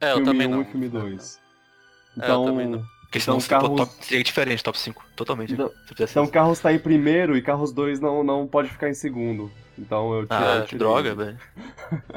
É, 0.00 0.10
eu 0.12 0.16
filme 0.16 0.24
também 0.32 0.46
1 0.46 0.50
não. 0.50 0.62
e 0.62 0.64
filme 0.64 0.88
2. 0.88 1.36
É, 1.36 2.20
eu 2.20 2.24
Então, 2.24 2.44
também 2.46 2.66
não. 2.68 2.84
Porque 3.02 3.18
senão 3.18 3.38
Então, 3.38 3.40
se 3.40 3.48
for 3.48 3.60
Carros- 3.60 3.76
top, 3.76 4.04
seria 4.04 4.22
diferente, 4.24 4.62
top 4.62 4.78
5. 4.78 5.04
Totalmente. 5.16 5.52
Então- 5.52 5.70
então 5.90 6.22
isso. 6.24 6.32
Carros 6.32 6.60
tá 6.60 6.72
em 6.72 6.78
primeiro 6.78 7.36
e 7.36 7.42
Carros 7.42 7.72
2 7.72 7.98
não, 7.98 8.22
não 8.22 8.46
pode 8.46 8.68
ficar 8.68 8.88
em 8.88 8.94
segundo. 8.94 9.50
Então 9.76 10.14
eu 10.14 10.26
tirei. 10.26 10.46
Ah, 10.46 10.54
eu 10.56 10.60
que 10.62 10.68
tirei. 10.68 10.78
droga, 10.78 11.14
velho. 11.14 11.38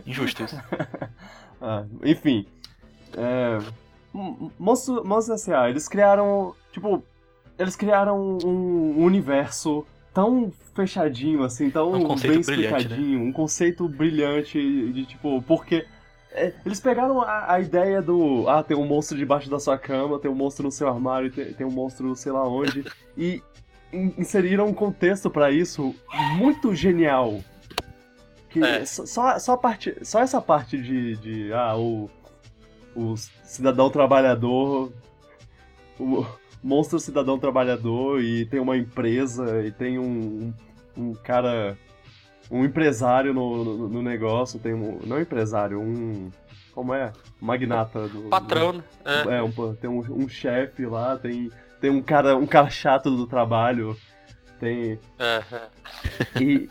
Injusto 0.06 0.44
isso. 0.44 0.56
Ah, 1.66 1.86
enfim. 2.04 2.46
É, 3.16 3.58
Monstros 4.60 5.30
S.A., 5.30 5.70
eles 5.70 5.88
criaram. 5.88 6.54
Tipo, 6.74 7.02
eles 7.58 7.76
criaram 7.76 8.38
um 8.44 9.02
universo 9.02 9.86
tão 10.14 10.52
fechadinho, 10.76 11.44
assim, 11.44 11.70
tão 11.70 11.92
Um 11.94 12.04
conceito 12.04 12.46
bem 12.48 12.58
né? 12.58 12.66
explicadinho, 12.66 13.22
um 13.22 13.32
conceito 13.32 13.88
brilhante 13.88 14.58
de 14.92 15.06
tipo, 15.06 15.42
porque. 15.44 15.86
é, 16.32 16.54
eles 16.66 16.80
pegaram 16.80 17.22
a, 17.22 17.54
a 17.54 17.60
ideia 17.60 18.02
do. 18.02 18.48
Ah, 18.48 18.64
tem 18.64 18.76
um 18.78 18.86
monstro 18.86 19.18
debaixo 19.18 19.50
da 19.50 19.60
sua 19.60 19.78
cama, 19.78 20.20
tem 20.20 20.30
um 20.30 20.36
monstro 20.36 20.64
no 20.66 20.72
seu 20.72 20.88
armário, 20.88 21.32
tem, 21.32 21.54
tem 21.54 21.66
um 21.66 21.72
monstro 21.72 22.16
sei 22.16 22.32
lá 22.32 22.48
onde. 22.48 22.86
e 23.18 23.42
in- 23.92 24.14
inseriram 24.18 24.68
um 24.68 24.74
contexto 24.74 25.30
pra 25.30 25.52
isso 25.52 25.96
muito 26.38 26.74
genial. 26.76 27.40
Que 28.50 28.64
É. 28.64 28.86
só- 28.86 29.40
só, 29.40 29.58
parte, 29.58 29.96
só 30.04 30.20
essa 30.20 30.40
parte 30.40 30.80
de, 30.80 31.16
de 31.18 31.54
ah, 31.54 31.76
o, 31.76 32.08
o 32.96 33.16
cidadão 33.44 33.90
trabalhador, 33.90 34.92
o 36.00 36.24
monstro 36.64 37.00
cidadão 37.00 37.38
trabalhador 37.38 38.22
e 38.22 38.46
tem 38.46 38.60
uma 38.60 38.78
empresa 38.78 39.64
e 39.66 39.72
tem 39.72 40.00
um, 40.00 40.54
um, 40.98 41.04
um 41.10 41.14
cara, 41.14 41.78
um 42.50 42.64
empresário 42.64 43.34
no, 43.34 43.64
no, 43.64 43.90
no 43.90 44.02
negócio, 44.02 44.60
tem 44.60 44.74
um, 44.74 45.00
não 45.06 45.20
empresário, 45.20 45.80
um, 45.80 46.32
como 46.74 46.94
é? 46.94 47.12
Magnata. 47.42 48.08
Do, 48.08 48.30
Patrão, 48.30 48.74
né? 48.74 48.84
É. 49.04 49.38
é, 49.38 49.44
um, 49.44 49.76
tem 49.76 49.90
um, 49.90 50.00
um 50.00 50.30
chefe 50.30 50.86
lá, 50.86 51.18
tem, 51.18 51.52
tem 51.82 51.92
um 51.92 52.02
cara, 52.02 52.38
um 52.38 52.48
cara 52.48 52.70
chato 52.70 53.12
do 53.12 53.28
trabalho, 53.28 53.98
tem 54.60 54.98
é. 55.20 55.44
e, 56.42 56.70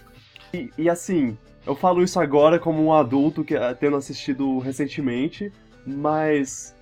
e, 0.55 0.71
e, 0.79 0.89
assim, 0.89 1.37
eu 1.67 1.75
falo 1.77 2.03
isso 2.03 2.19
agora 2.19 2.59
como 2.59 2.83
um 2.83 2.93
adulto 2.93 3.45
que 3.45 3.55
ah, 3.55 3.75
tendo 3.75 3.97
assistido 3.97 4.59
recentemente, 4.59 5.53
mas 5.87 6.75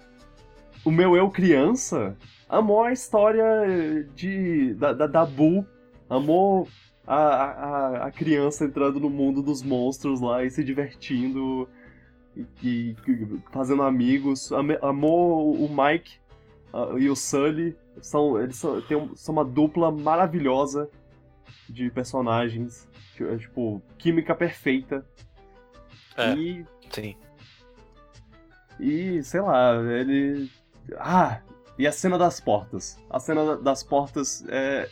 o 0.84 0.90
meu 0.90 1.16
eu 1.16 1.28
criança 1.28 2.16
amou 2.50 2.82
a 2.84 2.92
história 2.92 4.04
de 4.14 4.74
da, 4.74 4.92
da, 4.92 5.06
da 5.06 5.24
Boo, 5.24 5.64
amou 6.08 6.68
a, 7.06 7.16
a, 7.16 8.06
a 8.06 8.10
criança 8.10 8.64
entrando 8.64 8.98
no 9.00 9.08
mundo 9.08 9.40
dos 9.42 9.62
monstros 9.62 10.20
lá 10.20 10.44
e 10.44 10.50
se 10.50 10.62
divertindo 10.64 11.68
e, 12.36 12.44
e- 12.62 12.96
fazendo 13.50 13.82
amigos, 13.82 14.50
amou 14.82 15.54
o 15.54 15.68
Mike 15.68 16.18
ah, 16.72 16.94
e 16.98 17.08
o 17.08 17.16
Sully, 17.16 17.76
são, 18.00 18.40
eles 18.40 18.56
são, 18.56 18.78
um- 18.92 19.16
são 19.16 19.32
uma 19.32 19.44
dupla 19.44 19.90
maravilhosa 19.90 20.88
de 21.68 21.90
personagens. 21.90 22.88
é, 23.20 23.36
Tipo, 23.36 23.82
química 23.98 24.34
perfeita. 24.34 25.04
É. 26.16 26.34
E, 26.34 26.64
Sim. 26.90 27.16
e, 28.78 29.22
sei 29.22 29.40
lá, 29.40 29.74
ele. 29.76 30.50
Ah! 30.98 31.40
E 31.80 31.86
a 31.86 31.92
cena 31.92 32.18
das 32.18 32.38
portas. 32.40 32.98
A 33.08 33.18
cena 33.18 33.44
da- 33.44 33.56
das 33.56 33.82
portas 33.82 34.44
é. 34.48 34.88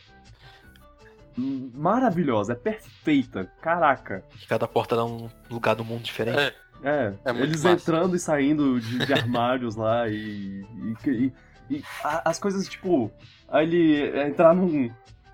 Maravilhosa, 1.37 2.53
é 2.53 2.57
perfeita. 2.57 3.51
Caraca. 3.61 4.25
Cada 4.49 4.67
porta 4.67 4.97
dá 4.97 5.05
um 5.05 5.29
lugar 5.51 5.77
do 5.77 5.85
mundo 5.85 6.03
diferente. 6.03 6.39
É. 6.39 6.55
É, 6.83 7.13
É 7.25 7.31
eles 7.31 7.65
massa. 7.65 7.75
entrando 7.75 8.15
e 8.15 8.19
saindo 8.21 8.81
de, 8.81 9.05
de 9.05 9.13
armários 9.13 9.75
lá 9.77 10.09
e. 10.09 10.65
e, 11.05 11.11
e- 11.11 11.33
e 11.71 11.85
a- 12.03 12.31
as 12.31 12.39
coisas, 12.39 12.67
tipo. 12.69 13.11
Aí 13.49 13.67
ele 13.67 14.21
entrar 14.29 14.55
num, 14.55 14.91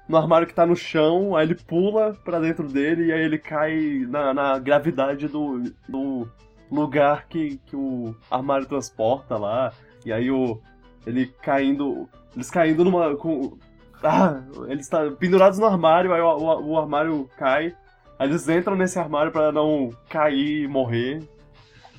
no 0.09 0.17
armário 0.17 0.47
que 0.47 0.55
tá 0.55 0.65
no 0.67 0.75
chão, 0.77 1.37
aí 1.37 1.47
ele 1.47 1.55
pula 1.55 2.15
pra 2.25 2.39
dentro 2.41 2.67
dele 2.67 3.07
e 3.07 3.13
aí 3.13 3.21
ele 3.23 3.39
cai 3.39 4.05
na, 4.09 4.33
na 4.35 4.59
gravidade 4.59 5.29
do, 5.29 5.63
do 5.89 6.29
lugar 6.71 7.27
que, 7.29 7.59
que 7.67 7.77
o 7.77 8.15
armário 8.31 8.67
transporta 8.67 9.37
lá. 9.37 9.73
E 10.05 10.13
aí 10.13 10.31
o. 10.31 10.61
Ele 11.07 11.27
caindo. 11.43 12.09
Eles 12.35 12.51
caindo 12.51 12.85
numa. 12.85 13.15
Com, 13.17 13.57
ah, 14.03 14.41
eles 14.69 14.87
estão 14.87 15.15
pendurados 15.15 15.59
no 15.59 15.67
armário, 15.67 16.13
aí 16.13 16.21
o, 16.21 16.27
o- 16.27 16.67
o 16.73 16.79
armário 16.79 17.29
cai. 17.37 17.75
Aí 18.19 18.29
eles 18.29 18.49
entram 18.49 18.77
nesse 18.77 18.99
armário 18.99 19.33
pra 19.33 19.51
não 19.53 19.91
cair 20.09 20.63
e 20.65 20.69
morrer 20.69 21.23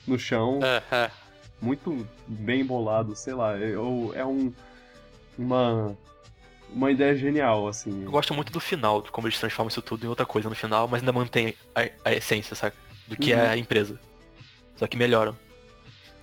no 0.08 0.18
chão. 0.18 0.60
É, 0.64 0.82
é. 0.96 1.12
Muito 1.62 2.06
bem 2.28 2.64
bolado, 2.66 3.16
sei 3.16 3.34
lá. 3.34 3.56
Eu, 3.58 4.12
é 4.16 4.26
um. 4.26 4.52
Uma. 5.38 5.98
Uma 6.74 6.92
ideia 6.92 7.16
genial, 7.16 7.68
assim. 7.68 8.04
Eu 8.04 8.12
gosto 8.12 8.34
muito 8.34 8.52
do 8.52 8.60
final, 8.60 9.02
de 9.02 9.10
como 9.12 9.28
eles 9.28 9.40
transformam 9.40 9.70
isso 9.70 9.82
tudo 9.82 10.06
em 10.06 10.10
outra 10.10 10.26
coisa 10.26 10.50
no 10.50 10.56
final, 10.56 10.88
mas 10.88 11.00
ainda 11.02 11.14
mantém 11.14 11.54
a, 11.74 11.88
a 12.10 12.14
essência, 12.14 12.54
sabe? 12.56 12.76
Do 13.08 13.16
que 13.16 13.32
Uhum. 13.34 13.40
é 13.40 13.48
a 13.50 13.58
empresa. 13.58 13.98
Só 14.76 14.86
que 14.88 14.98
melhoram. 14.98 15.38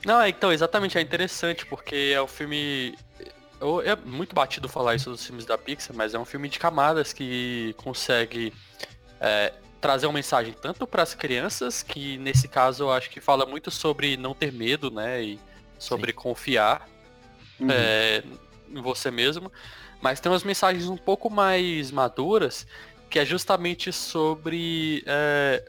Não, 0.05 0.21
é, 0.21 0.29
então, 0.29 0.53
exatamente, 0.53 0.99
é 0.99 1.01
interessante, 1.01 1.65
porque 1.67 2.13
é 2.15 2.23
um 2.23 2.27
filme. 2.27 2.97
É 3.85 3.95
muito 3.95 4.35
batido 4.35 4.69
falar 4.69 4.97
isso 4.97 5.11
dos 5.11 5.25
filmes 5.25 5.45
da 5.45 5.57
Pixar, 5.57 5.95
mas 5.95 6.15
é 6.15 6.19
um 6.19 6.25
filme 6.25 6.49
de 6.49 6.59
camadas 6.59 7.13
que 7.13 7.73
consegue 7.79 8.53
é, 9.21 9.53
trazer 9.81 10.07
uma 10.07 10.15
mensagem 10.15 10.53
tanto 10.53 10.85
para 10.85 11.05
as 11.05 11.15
crianças, 11.15 11.81
que 11.83 12.19
nesse 12.19 12.49
caso 12.49 12.85
eu 12.85 12.93
acho 12.93 13.09
que 13.09 13.21
fala 13.21 13.47
muito 13.47 13.71
sobre 13.71 14.17
não 14.17 14.35
ter 14.35 14.53
medo, 14.53 14.91
né? 14.91 15.23
E 15.23 15.41
sobre 15.79 16.11
Sim. 16.11 16.17
confiar 16.17 16.89
uhum. 17.61 17.69
é, 17.71 18.25
em 18.69 18.81
você 18.83 19.11
mesmo. 19.11 19.51
Mas 20.01 20.19
tem 20.19 20.31
umas 20.31 20.43
mensagens 20.43 20.89
um 20.89 20.97
pouco 20.97 21.31
mais 21.31 21.93
maduras, 21.93 22.67
que 23.09 23.21
é 23.21 23.25
justamente 23.25 23.93
sobre 23.93 25.05
é, 25.07 25.65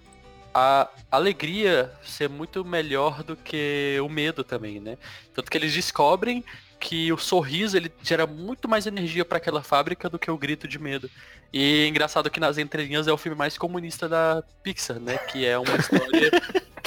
a 0.53 0.89
alegria 1.11 1.91
ser 2.03 2.29
muito 2.29 2.63
melhor 2.63 3.23
do 3.23 3.35
que 3.35 3.97
o 4.03 4.09
medo 4.09 4.43
também, 4.43 4.79
né? 4.79 4.97
Tanto 5.33 5.49
que 5.49 5.57
eles 5.57 5.73
descobrem 5.73 6.43
que 6.79 7.11
o 7.13 7.17
sorriso 7.17 7.77
ele 7.77 7.91
gera 8.01 8.27
muito 8.27 8.67
mais 8.67 8.85
energia 8.85 9.23
para 9.23 9.37
aquela 9.37 9.63
fábrica 9.63 10.09
do 10.09 10.19
que 10.19 10.29
o 10.29 10.37
grito 10.37 10.67
de 10.67 10.77
medo. 10.77 11.09
E 11.51 11.85
é 11.85 11.87
engraçado 11.87 12.29
que 12.29 12.39
nas 12.39 12.57
entrelinhas 12.57 13.07
é 13.07 13.13
o 13.13 13.17
filme 13.17 13.37
mais 13.37 13.57
comunista 13.57 14.09
da 14.09 14.43
Pixar, 14.61 14.99
né? 14.99 15.17
Que 15.17 15.45
é 15.45 15.57
uma 15.57 15.75
história. 15.75 16.31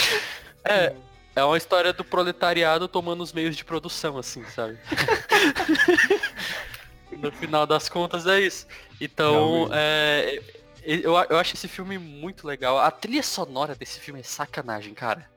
é, 0.64 0.94
é 1.34 1.44
uma 1.44 1.56
história 1.56 1.92
do 1.92 2.04
proletariado 2.04 2.86
tomando 2.88 3.22
os 3.22 3.32
meios 3.32 3.56
de 3.56 3.64
produção, 3.64 4.18
assim, 4.18 4.44
sabe? 4.44 4.78
no 7.18 7.32
final 7.32 7.66
das 7.66 7.88
contas 7.88 8.26
é 8.26 8.40
isso. 8.40 8.66
Então, 9.00 9.68
é, 9.72 10.42
eu, 10.86 11.14
eu 11.28 11.38
acho 11.38 11.54
esse 11.54 11.66
filme 11.66 11.98
muito 11.98 12.46
legal. 12.46 12.78
A 12.78 12.90
trilha 12.90 13.22
sonora 13.22 13.74
desse 13.74 13.98
filme 13.98 14.20
é 14.20 14.22
sacanagem, 14.22 14.94
cara. 14.94 15.28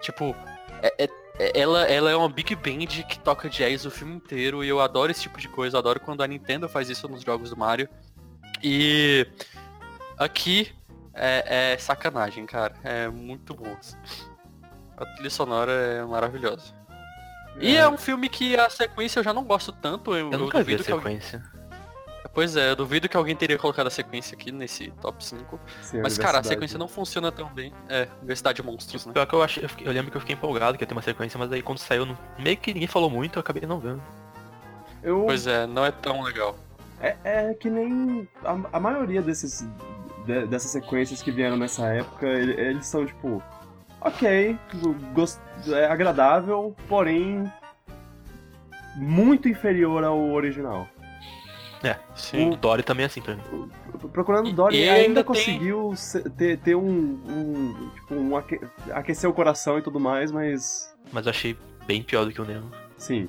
Tipo, 0.00 0.34
é, 0.82 1.04
é, 1.04 1.08
é, 1.38 1.60
ela, 1.60 1.84
ela 1.84 2.10
é 2.10 2.16
uma 2.16 2.28
big 2.28 2.54
band 2.54 2.86
que 3.08 3.18
toca 3.18 3.48
jazz 3.48 3.84
o 3.86 3.90
filme 3.90 4.14
inteiro 4.14 4.62
e 4.62 4.68
eu 4.68 4.80
adoro 4.80 5.10
esse 5.10 5.22
tipo 5.22 5.38
de 5.38 5.48
coisa. 5.48 5.76
Eu 5.76 5.80
adoro 5.80 6.00
quando 6.00 6.22
a 6.22 6.26
Nintendo 6.26 6.68
faz 6.68 6.90
isso 6.90 7.08
nos 7.08 7.22
jogos 7.22 7.50
do 7.50 7.56
Mario. 7.56 7.88
E 8.62 9.26
aqui 10.18 10.70
é, 11.14 11.72
é 11.72 11.78
sacanagem, 11.78 12.44
cara. 12.46 12.74
É 12.84 13.08
muito 13.08 13.54
bom. 13.54 13.76
A 14.96 15.06
trilha 15.06 15.30
sonora 15.30 15.72
é 15.72 16.04
maravilhosa. 16.04 16.74
E 17.58 17.76
é. 17.76 17.80
é 17.80 17.88
um 17.88 17.96
filme 17.96 18.28
que 18.28 18.56
a 18.56 18.68
sequência 18.68 19.20
eu 19.20 19.24
já 19.24 19.32
não 19.32 19.44
gosto 19.44 19.72
tanto. 19.72 20.14
Eu, 20.14 20.30
eu 20.30 20.38
nunca 20.38 20.62
vi 20.62 20.74
a 20.74 20.82
sequência. 20.82 21.42
Pois 22.32 22.54
é, 22.54 22.70
eu 22.70 22.76
duvido 22.76 23.08
que 23.08 23.16
alguém 23.16 23.34
teria 23.34 23.58
colocado 23.58 23.86
a 23.86 23.90
sequência 23.90 24.34
aqui 24.34 24.52
nesse 24.52 24.90
top 25.00 25.24
5. 25.24 25.58
Sim, 25.82 26.00
Mas, 26.02 26.18
cara, 26.18 26.38
a 26.38 26.42
sequência 26.42 26.78
não 26.78 26.86
funciona 26.86 27.32
tão 27.32 27.48
bem. 27.52 27.72
É, 27.88 28.06
Universidade 28.18 28.56
de 28.56 28.62
Monstros, 28.62 29.06
né? 29.06 29.12
Pior 29.12 29.26
que 29.26 29.34
eu, 29.34 29.42
achei, 29.42 29.68
eu 29.80 29.92
lembro 29.92 30.10
que 30.10 30.16
eu 30.16 30.20
fiquei 30.20 30.34
empolgado 30.34 30.76
que 30.76 30.84
ia 30.84 30.86
ter 30.86 30.94
uma 30.94 31.02
sequência, 31.02 31.38
mas 31.38 31.50
aí 31.50 31.62
quando 31.62 31.78
saiu, 31.78 32.06
meio 32.38 32.56
que 32.56 32.72
ninguém 32.72 32.88
falou 32.88 33.10
muito, 33.10 33.38
eu 33.38 33.40
acabei 33.40 33.66
não 33.66 33.80
vendo. 33.80 34.02
Eu... 35.02 35.24
Pois 35.24 35.46
é, 35.46 35.66
não 35.66 35.84
é 35.84 35.90
tão 35.90 36.22
legal. 36.22 36.56
É, 37.00 37.16
é 37.24 37.54
que 37.54 37.70
nem 37.70 38.28
a, 38.44 38.76
a 38.76 38.80
maioria 38.80 39.22
desses, 39.22 39.66
de, 40.26 40.46
dessas 40.46 40.70
sequências 40.70 41.22
que 41.22 41.30
vieram 41.30 41.56
nessa 41.56 41.86
época, 41.86 42.26
eles 42.26 42.86
são 42.86 43.06
tipo, 43.06 43.42
ok, 44.00 44.58
gost, 45.14 45.40
é 45.68 45.86
agradável, 45.86 46.76
porém 46.88 47.50
muito 48.96 49.48
inferior 49.48 50.04
ao 50.04 50.18
original. 50.30 50.86
É, 51.82 51.96
sim. 52.14 52.50
O 52.50 52.56
Dory 52.56 52.82
também 52.82 53.04
é 53.04 53.06
assim 53.06 53.22
pra 53.22 53.34
mim. 53.34 53.70
Procurando 54.12 54.52
Dory 54.52 54.76
e 54.76 54.88
ainda, 54.88 55.06
ainda 55.06 55.24
conseguiu 55.24 55.94
ter, 56.36 56.58
ter 56.58 56.74
um, 56.74 56.82
um, 56.82 57.90
tipo, 57.94 58.14
um 58.14 58.36
aque, 58.36 58.60
aquecer 58.92 59.28
o 59.28 59.32
coração 59.32 59.78
e 59.78 59.82
tudo 59.82 59.98
mais, 59.98 60.30
mas. 60.30 60.94
Mas 61.12 61.26
eu 61.26 61.30
achei 61.30 61.56
bem 61.86 62.02
pior 62.02 62.24
do 62.24 62.32
que 62.32 62.40
o 62.40 62.44
Nemo. 62.44 62.70
Sim. 62.96 63.28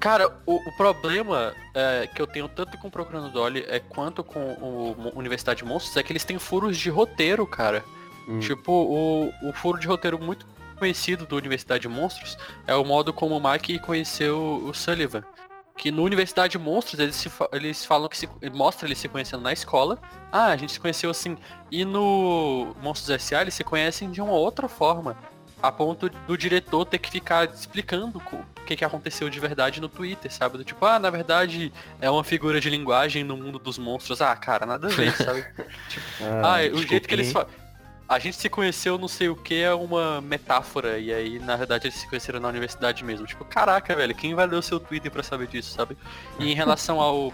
Cara, 0.00 0.28
o, 0.44 0.56
o 0.56 0.76
problema 0.76 1.54
é, 1.72 2.08
que 2.12 2.20
eu 2.20 2.26
tenho 2.26 2.48
tanto 2.48 2.76
com 2.78 2.90
Procurando 2.90 3.30
Dolly 3.30 3.64
é 3.68 3.78
quanto 3.78 4.24
com 4.24 4.40
o 4.40 5.12
Universidade 5.14 5.58
de 5.58 5.64
Monstros 5.64 5.96
é 5.96 6.02
que 6.02 6.12
eles 6.12 6.24
têm 6.24 6.38
furos 6.38 6.76
de 6.76 6.90
roteiro, 6.90 7.46
cara. 7.46 7.84
Hum. 8.28 8.40
Tipo, 8.40 8.72
o, 8.72 9.32
o 9.48 9.52
furo 9.52 9.78
de 9.78 9.86
roteiro 9.86 10.18
muito 10.18 10.46
conhecido 10.78 11.24
do 11.24 11.36
Universidade 11.36 11.82
de 11.82 11.88
Monstros 11.88 12.36
é 12.66 12.74
o 12.74 12.84
modo 12.84 13.12
como 13.12 13.36
o 13.36 13.50
Mike 13.50 13.78
conheceu 13.78 14.62
o 14.66 14.74
Sullivan 14.74 15.24
que 15.76 15.90
no 15.90 16.02
Universidade 16.02 16.52
de 16.52 16.58
Monstros 16.58 17.00
eles, 17.00 17.16
se, 17.16 17.30
eles 17.52 17.84
falam 17.84 18.08
que 18.08 18.16
se 18.16 18.28
mostra 18.52 18.86
eles 18.86 18.98
se 18.98 19.08
conhecendo 19.08 19.42
na 19.42 19.52
escola. 19.52 19.98
Ah, 20.30 20.46
a 20.46 20.56
gente 20.56 20.72
se 20.72 20.80
conheceu 20.80 21.10
assim. 21.10 21.36
E 21.70 21.84
no 21.84 22.74
Monstros 22.80 23.10
S.A. 23.10 23.42
eles 23.42 23.54
se 23.54 23.64
conhecem 23.64 24.10
de 24.10 24.20
uma 24.20 24.32
outra 24.32 24.68
forma. 24.68 25.16
A 25.62 25.72
ponto 25.72 26.10
do 26.10 26.36
diretor 26.36 26.84
ter 26.84 26.98
que 26.98 27.10
ficar 27.10 27.46
explicando 27.46 28.18
o 28.18 28.64
que, 28.66 28.76
que 28.76 28.84
aconteceu 28.84 29.30
de 29.30 29.40
verdade 29.40 29.80
no 29.80 29.88
Twitter, 29.88 30.30
sabe? 30.30 30.58
Do 30.58 30.64
tipo, 30.64 30.84
ah, 30.84 30.98
na 30.98 31.08
verdade 31.08 31.72
é 32.02 32.10
uma 32.10 32.22
figura 32.22 32.60
de 32.60 32.68
linguagem 32.68 33.24
no 33.24 33.36
mundo 33.36 33.58
dos 33.58 33.78
monstros. 33.78 34.20
Ah, 34.20 34.36
cara, 34.36 34.66
nada 34.66 34.88
a 34.88 34.90
ver, 34.90 35.16
sabe? 35.16 35.42
tipo, 35.88 36.06
ah, 36.20 36.56
ah 36.56 36.76
o 36.76 36.86
jeito 36.86 37.08
que 37.08 37.14
eles 37.14 37.32
falam 37.32 37.48
a 38.08 38.18
gente 38.18 38.36
se 38.36 38.48
conheceu 38.48 38.98
não 38.98 39.08
sei 39.08 39.28
o 39.28 39.36
que 39.36 39.62
é 39.62 39.72
uma 39.72 40.20
metáfora, 40.20 40.98
e 40.98 41.12
aí, 41.12 41.38
na 41.38 41.56
verdade, 41.56 41.86
eles 41.86 41.98
se 41.98 42.08
conheceram 42.08 42.38
na 42.38 42.48
universidade 42.48 43.02
mesmo. 43.04 43.26
Tipo, 43.26 43.44
caraca, 43.44 43.94
velho, 43.94 44.14
quem 44.14 44.34
vai 44.34 44.46
ler 44.46 44.56
o 44.56 44.62
seu 44.62 44.78
Twitter 44.78 45.10
pra 45.10 45.22
saber 45.22 45.46
disso, 45.46 45.72
sabe? 45.72 45.96
E 46.38 46.50
em 46.50 46.54
relação 46.54 47.00
ao, 47.00 47.32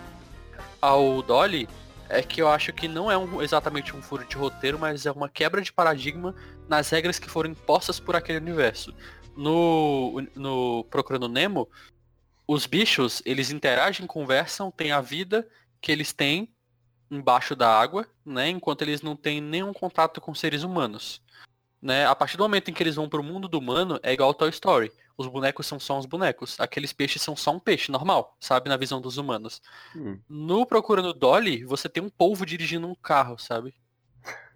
ao 0.81 1.23
Dolly, 1.23 1.69
é 2.09 2.23
que 2.23 2.43
eu 2.43 2.49
acho 2.49 2.73
que 2.73 2.89
não 2.89 3.11
é 3.11 3.17
um, 3.17 3.43
exatamente 3.43 3.97
um 3.97 4.03
furo 4.03 4.25
de 4.25 4.37
roteiro, 4.37 4.79
mas 4.79 5.07
é 5.07 5.13
uma 5.13 5.29
quebra 5.29 5.61
de 5.63 5.73
paradigma 5.73 6.35
nas 6.69 6.91
regras 6.91 7.19
que 7.19 7.31
foram 7.31 7.51
impostas 7.51 7.99
por 7.99 8.15
aquele 8.15 8.39
universo. 8.39 8.95
No, 9.37 10.23
no 10.35 10.85
Procurando 10.91 11.29
Nemo, 11.29 11.69
os 12.47 12.67
bichos, 12.67 13.23
eles 13.25 13.51
interagem, 13.51 14.07
conversam, 14.07 14.71
têm 14.71 14.91
a 14.91 15.01
vida 15.01 15.49
que 15.81 15.91
eles 15.91 16.13
têm 16.13 16.53
embaixo 17.11 17.57
da 17.57 17.69
água, 17.69 18.07
né, 18.25 18.49
enquanto 18.49 18.83
eles 18.83 19.03
não 19.03 19.17
têm 19.17 19.41
nenhum 19.41 19.73
contato 19.73 20.21
com 20.21 20.35
seres 20.35 20.63
humanos. 20.63 21.21
Né? 21.83 22.07
A 22.07 22.15
partir 22.15 22.37
do 22.37 22.43
momento 22.43 22.71
em 22.71 22.75
que 22.75 22.83
eles 22.83 22.95
vão 22.95 23.09
para 23.09 23.21
o 23.21 23.25
mundo 23.25 23.49
do 23.49 23.59
humano, 23.59 23.99
é 24.03 24.13
igual 24.13 24.29
ao 24.29 24.35
Toy 24.35 24.51
Story. 24.51 24.93
Os 25.17 25.27
bonecos 25.27 25.67
são 25.67 25.81
só 25.81 25.99
uns 25.99 26.07
bonecos. 26.07 26.59
Aqueles 26.61 26.93
peixes 26.93 27.23
são 27.23 27.35
só 27.35 27.53
um 27.53 27.59
peixe, 27.59 27.91
normal, 27.91 28.37
sabe? 28.39 28.69
Na 28.69 28.77
visão 28.77 29.01
dos 29.01 29.17
humanos. 29.17 29.61
Hum. 29.97 30.19
No 30.29 30.67
Procurando 30.67 31.13
Dolly, 31.13 31.65
você 31.65 31.89
tem 31.89 32.03
um 32.03 32.11
polvo 32.11 32.45
dirigindo 32.45 32.87
um 32.87 32.95
carro, 32.95 33.39
sabe? 33.39 33.75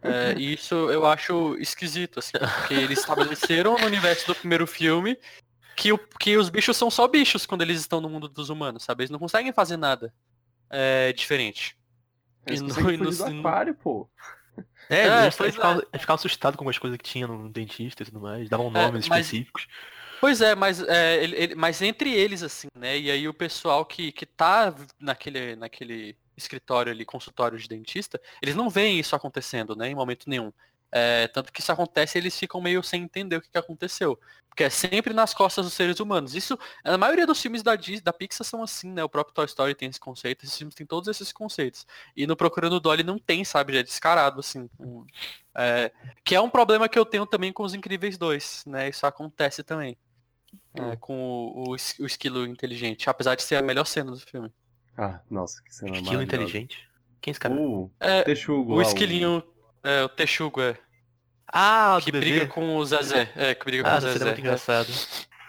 É, 0.02 0.34
e 0.38 0.52
isso 0.52 0.74
eu 0.74 1.06
acho 1.06 1.56
esquisito, 1.58 2.18
assim, 2.18 2.32
porque 2.38 2.74
eles 2.74 2.98
estabeleceram 2.98 3.78
no 3.78 3.86
universo 3.86 4.26
do 4.26 4.34
primeiro 4.34 4.66
filme 4.66 5.18
que, 5.76 5.92
o, 5.92 5.98
que 5.98 6.36
os 6.36 6.48
bichos 6.48 6.76
são 6.76 6.90
só 6.90 7.08
bichos 7.08 7.46
quando 7.46 7.62
eles 7.62 7.80
estão 7.80 8.00
no 8.00 8.08
mundo 8.08 8.28
dos 8.28 8.48
humanos, 8.48 8.84
sabe? 8.84 9.02
Eles 9.02 9.10
não 9.10 9.18
conseguem 9.18 9.52
fazer 9.52 9.76
nada 9.76 10.12
é, 10.70 11.12
diferente. 11.12 11.76
Eles 12.46 12.60
e 12.60 12.62
no, 12.64 12.90
e 12.90 12.96
no, 12.96 13.10
do 13.10 13.24
aquário, 13.24 13.74
pô. 13.74 14.08
É, 14.88 15.08
é 15.08 15.22
eles, 15.22 15.34
ficavam, 15.34 15.82
é. 15.92 15.98
ficavam 15.98 16.14
assustados 16.16 16.56
com 16.56 16.62
algumas 16.62 16.78
coisas 16.78 16.96
que 16.98 17.04
tinha 17.04 17.26
no 17.26 17.48
dentista 17.48 18.02
e 18.02 18.06
tudo 18.06 18.20
mais, 18.20 18.48
davam 18.48 18.68
é, 18.68 18.70
nomes 18.70 19.06
é, 19.06 19.08
mas, 19.08 19.26
específicos. 19.26 19.66
Pois 20.20 20.40
é, 20.40 20.54
mas, 20.54 20.80
é, 20.82 21.22
ele, 21.22 21.36
ele, 21.36 21.54
mas 21.54 21.82
entre 21.82 22.12
eles, 22.12 22.42
assim, 22.42 22.68
né? 22.74 22.98
E 22.98 23.10
aí 23.10 23.28
o 23.28 23.34
pessoal 23.34 23.84
que, 23.84 24.12
que 24.12 24.24
tá 24.24 24.74
naquele, 24.98 25.56
naquele 25.56 26.16
escritório 26.36 26.92
ali, 26.92 27.04
consultório 27.04 27.58
de 27.58 27.68
dentista, 27.68 28.20
eles 28.40 28.54
não 28.54 28.70
veem 28.70 28.98
isso 28.98 29.14
acontecendo, 29.14 29.76
né? 29.76 29.88
Em 29.88 29.94
momento 29.94 30.28
nenhum. 30.28 30.52
É, 30.90 31.26
tanto 31.28 31.52
que 31.52 31.60
isso 31.60 31.72
acontece 31.72 32.16
eles 32.16 32.38
ficam 32.38 32.60
meio 32.60 32.82
sem 32.82 33.02
entender 33.02 33.36
o 33.36 33.40
que, 33.40 33.50
que 33.50 33.58
aconteceu. 33.58 34.18
Porque 34.48 34.62
é 34.62 34.70
sempre 34.70 35.12
nas 35.12 35.34
costas 35.34 35.64
dos 35.64 35.74
seres 35.74 35.98
humanos. 35.98 36.34
Isso, 36.34 36.56
a 36.84 36.96
maioria 36.96 37.26
dos 37.26 37.42
filmes 37.42 37.60
da, 37.60 37.72
da 37.74 38.12
Pixar 38.12 38.46
são 38.46 38.62
assim, 38.62 38.92
né? 38.92 39.02
O 39.02 39.08
próprio 39.08 39.34
Toy 39.34 39.46
Story 39.46 39.74
tem 39.74 39.88
esse 39.88 39.98
conceito, 39.98 40.44
esses 40.44 40.56
filmes 40.56 40.76
têm 40.76 40.86
todos 40.86 41.08
esses 41.08 41.32
conceitos. 41.32 41.84
E 42.16 42.24
no 42.24 42.36
Procurando 42.36 42.78
Dolly 42.78 43.02
não 43.02 43.18
tem, 43.18 43.44
sabe? 43.44 43.72
Já 43.72 43.80
é 43.80 43.82
descarado, 43.82 44.38
assim. 44.38 44.70
É, 45.56 45.90
que 46.24 46.36
é 46.36 46.40
um 46.40 46.48
problema 46.48 46.88
que 46.88 46.96
eu 46.96 47.04
tenho 47.04 47.26
também 47.26 47.52
com 47.52 47.64
os 47.64 47.74
Incríveis 47.74 48.16
2, 48.16 48.64
né? 48.66 48.88
Isso 48.88 49.04
acontece 49.04 49.64
também. 49.64 49.98
É, 50.74 50.82
hum. 50.82 50.96
com 51.00 51.14
o, 51.14 51.70
o, 51.70 51.70
o, 51.72 52.06
esquilo 52.06 52.46
inteligente, 52.46 53.10
apesar 53.10 53.34
de 53.34 53.42
ser 53.42 53.56
a 53.56 53.62
melhor 53.62 53.84
cena 53.86 54.12
do 54.12 54.20
filme. 54.20 54.52
Ah, 54.96 55.20
nossa, 55.28 55.60
que 55.64 55.74
cena 55.74 55.96
Esquilo 55.96 56.22
inteligente? 56.22 56.88
Quem 57.20 57.30
é 57.30 57.32
esse 57.32 57.40
cara? 57.40 57.54
Uh, 57.54 57.90
é, 57.98 58.24
o 58.48 58.80
esquilinho, 58.80 59.42
é, 59.84 60.02
o 60.02 60.08
Texugo, 60.08 60.60
é. 60.60 60.76
Ah, 61.46 61.98
que 62.02 62.10
briga 62.10 62.46
com 62.46 62.76
o 62.76 62.84
Zezé. 62.84 63.30
É, 63.36 63.54
que 63.54 63.64
briga 63.64 63.86
ah, 63.86 63.90
com 63.92 63.96
o 63.98 64.00
Zezé. 64.00 64.24
é 64.24 64.26
muito 64.26 64.40
engraçado. 64.40 64.88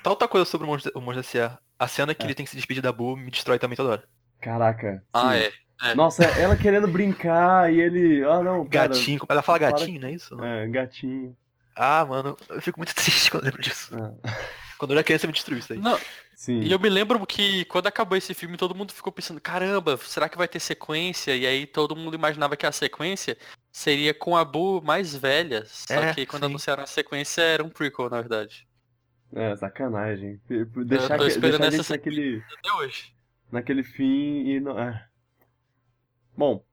Tá 0.03 0.09
outra 0.09 0.27
coisa 0.27 0.45
sobre 0.45 0.67
o 0.67 0.69
o 0.69 1.01
Monstro 1.01 1.19
S.A. 1.21 1.57
A 1.79 1.87
cena 1.87 2.13
que 2.13 2.23
é. 2.23 2.27
ele 2.27 2.35
tem 2.35 2.45
que 2.45 2.49
se 2.51 2.55
despedir 2.55 2.83
da 2.83 2.91
Boo 2.91 3.17
me 3.17 3.31
destrói 3.31 3.57
também 3.57 3.75
toda 3.75 3.89
hora. 3.89 4.03
Caraca. 4.39 5.03
Ah, 5.11 5.35
é. 5.35 5.51
é. 5.81 5.95
Nossa, 5.95 6.23
ela 6.23 6.55
querendo 6.55 6.87
brincar 6.87 7.73
e 7.73 7.81
ele. 7.81 8.23
Ah, 8.23 8.43
não. 8.43 8.65
Cara, 8.67 8.89
gatinho. 8.89 9.21
Ela 9.27 9.41
fala 9.41 9.57
gatinho, 9.57 9.99
para... 9.99 10.01
não 10.01 10.09
é 10.09 10.15
isso? 10.15 10.43
É, 10.43 10.67
gatinho. 10.67 11.35
Ah, 11.75 12.05
mano, 12.05 12.37
eu 12.49 12.61
fico 12.61 12.79
muito 12.79 12.93
triste 12.95 13.31
quando 13.31 13.45
lembro 13.45 13.61
disso. 13.61 13.95
É. 13.97 14.55
Quando 14.77 14.91
eu 14.91 14.97
era 14.97 15.03
criança 15.03 15.27
me 15.27 15.33
destruiu 15.33 15.59
isso 15.59 15.73
aí. 15.73 15.79
Não. 15.79 15.97
Sim. 16.35 16.59
E 16.59 16.71
eu 16.71 16.79
me 16.79 16.89
lembro 16.89 17.25
que 17.25 17.65
quando 17.65 17.87
acabou 17.87 18.17
esse 18.17 18.33
filme, 18.33 18.57
todo 18.57 18.75
mundo 18.75 18.93
ficou 18.93 19.11
pensando, 19.11 19.39
caramba, 19.39 19.97
será 19.97 20.27
que 20.27 20.37
vai 20.37 20.47
ter 20.47 20.59
sequência? 20.59 21.35
E 21.35 21.47
aí 21.47 21.65
todo 21.65 21.95
mundo 21.95 22.13
imaginava 22.13 22.57
que 22.57 22.65
a 22.65 22.71
sequência 22.71 23.37
seria 23.75 24.13
com 24.13 24.37
a 24.37 24.45
Boo 24.45 24.81
mais 24.81 25.13
velha. 25.13 25.65
Só 25.65 25.93
é, 25.95 26.13
que 26.13 26.25
quando 26.25 26.43
sim. 26.43 26.49
anunciaram 26.49 26.83
a 26.83 26.87
sequência 26.87 27.41
era 27.41 27.61
um 27.61 27.69
prequel, 27.69 28.09
na 28.09 28.21
verdade. 28.21 28.65
É, 29.33 29.53
sacanagem. 29.57 30.39
Deixar, 30.47 31.17
que, 31.19 31.37
deixar 31.39 31.61
essa 31.73 31.93
naquele. 31.93 32.41
Até 32.57 32.73
hoje. 32.73 33.13
Naquele 33.51 33.83
fim 33.83 34.47
e 34.47 34.59
não. 34.61 34.79
É. 34.79 35.05
Bom. 36.37 36.63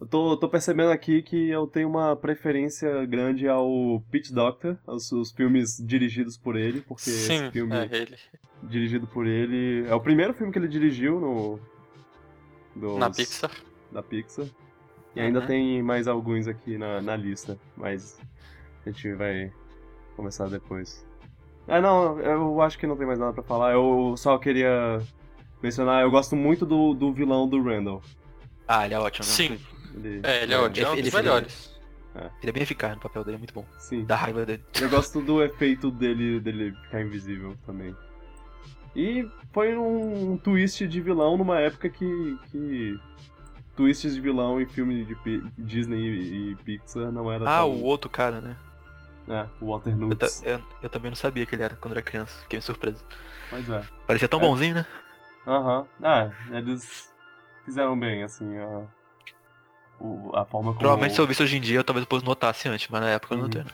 Eu 0.00 0.06
tô, 0.08 0.36
tô 0.36 0.48
percebendo 0.48 0.90
aqui 0.90 1.22
que 1.22 1.48
eu 1.48 1.66
tenho 1.68 1.88
uma 1.88 2.14
preferência 2.16 3.06
grande 3.06 3.48
ao 3.48 4.02
Pete 4.10 4.30
Doctor, 4.34 4.76
os, 4.86 5.10
os 5.12 5.30
filmes 5.32 5.78
dirigidos 5.78 6.36
por 6.36 6.54
ele, 6.56 6.82
porque 6.82 7.04
Sim, 7.10 7.44
esse 7.44 7.50
filme 7.52 7.74
é 7.74 7.96
ele. 7.96 8.18
dirigido 8.64 9.06
por 9.06 9.26
ele 9.26 9.88
é 9.88 9.94
o 9.94 10.00
primeiro 10.00 10.34
filme 10.34 10.52
que 10.52 10.58
ele 10.58 10.68
dirigiu 10.68 11.18
no 11.18 11.60
dos- 12.74 12.98
Na 12.98 13.08
Pixar. 13.08 13.50
da 13.90 14.02
Pixar. 14.02 14.44
E 15.16 15.20
ainda 15.20 15.40
Uhum. 15.40 15.46
tem 15.46 15.82
mais 15.82 16.06
alguns 16.06 16.46
aqui 16.46 16.76
na, 16.78 17.00
na 17.00 17.16
lista, 17.16 17.58
mas 17.76 18.20
a 18.84 18.90
gente 18.90 19.12
vai 19.14 19.50
começar 20.14 20.46
depois. 20.48 21.04
Ah, 21.66 21.80
não, 21.80 22.20
eu 22.20 22.60
acho 22.60 22.78
que 22.78 22.86
não 22.86 22.96
tem 22.96 23.06
mais 23.06 23.18
nada 23.18 23.32
pra 23.32 23.42
falar. 23.42 23.72
Eu 23.72 24.14
só 24.16 24.38
queria 24.38 25.00
mencionar, 25.62 26.02
eu 26.02 26.10
gosto 26.10 26.36
muito 26.36 26.64
do, 26.66 26.94
do 26.94 27.12
vilão 27.12 27.48
do 27.48 27.60
Randall. 27.62 28.02
Ah, 28.68 28.84
ele 28.84 28.94
é 28.94 28.98
ótimo. 29.00 29.26
né? 29.26 29.32
Sim, 29.32 29.58
Ele, 29.94 30.20
é, 30.22 30.42
ele 30.42 30.54
é 30.54 30.58
ótimo. 30.58 30.86
É 30.86 30.90
um 30.90 30.92
Ele- 30.92 31.02
dos 31.02 31.14
ele- 31.14 31.22
melhores. 31.22 31.76
Ele 32.40 32.48
é 32.48 32.52
bem 32.52 32.62
eficaz 32.62 32.94
no 32.94 33.00
papel 33.00 33.24
dele, 33.24 33.34
é 33.34 33.38
muito 33.38 33.52
bom. 33.52 33.64
Sim. 33.78 34.04
Dá 34.04 34.16
raiva 34.16 34.46
dele. 34.46 34.62
Eu 34.80 34.88
gosto 34.88 35.20
do 35.22 35.42
efeito 35.42 35.90
dele, 35.90 36.40
dele 36.40 36.72
ficar 36.84 37.02
invisível 37.02 37.54
também. 37.66 37.94
E 38.94 39.28
foi 39.52 39.76
um 39.76 40.36
twist 40.38 40.86
de 40.86 41.00
vilão 41.00 41.36
numa 41.36 41.60
época 41.60 41.88
que, 41.90 42.38
que 42.50 42.98
twists 43.76 44.14
de 44.14 44.20
vilão 44.20 44.60
em 44.60 44.66
filme 44.66 45.04
de 45.04 45.14
Pi- 45.16 45.44
Disney 45.58 45.98
e, 46.00 46.50
e 46.52 46.56
Pixar 46.56 47.12
não 47.12 47.30
era 47.30 47.44
Ah, 47.44 47.58
tão... 47.58 47.70
o 47.70 47.82
outro 47.84 48.08
cara, 48.10 48.40
né? 48.40 48.56
É, 49.28 49.46
o 49.60 49.66
Walter 49.70 49.90
Eu, 49.90 49.96
Nunes. 49.96 50.42
eu- 50.44 50.62
eu 50.82 50.88
também 50.88 51.10
não 51.10 51.16
sabia 51.16 51.44
que 51.44 51.54
ele 51.54 51.62
era 51.62 51.74
quando 51.76 51.92
era 51.92 52.02
criança. 52.02 52.40
Fiquei 52.42 52.60
surpreso. 52.60 53.04
Pois 53.50 53.68
é. 53.68 53.82
Parecia 54.06 54.28
tão 54.28 54.40
É. 54.40 54.42
bonzinho, 54.42 54.74
né? 54.76 54.86
Aham. 55.46 55.86
Ah, 56.02 56.30
eles 56.50 57.12
fizeram 57.64 57.98
bem, 57.98 58.22
assim, 58.22 58.56
a, 58.58 58.82
a 60.40 60.44
forma 60.44 60.68
como... 60.70 60.78
Provavelmente 60.78 61.14
se 61.14 61.20
eu 61.20 61.26
visse 61.26 61.42
hoje 61.42 61.56
em 61.56 61.60
dia, 61.60 61.78
eu 61.78 61.84
talvez 61.84 62.04
depois 62.04 62.22
notasse 62.22 62.68
antes, 62.68 62.88
mas 62.88 63.00
na 63.00 63.10
época 63.10 63.34
eu 63.34 63.38
não 63.38 63.44
Uhum. 63.44 63.48
notei. 63.48 63.64
né? 63.64 63.70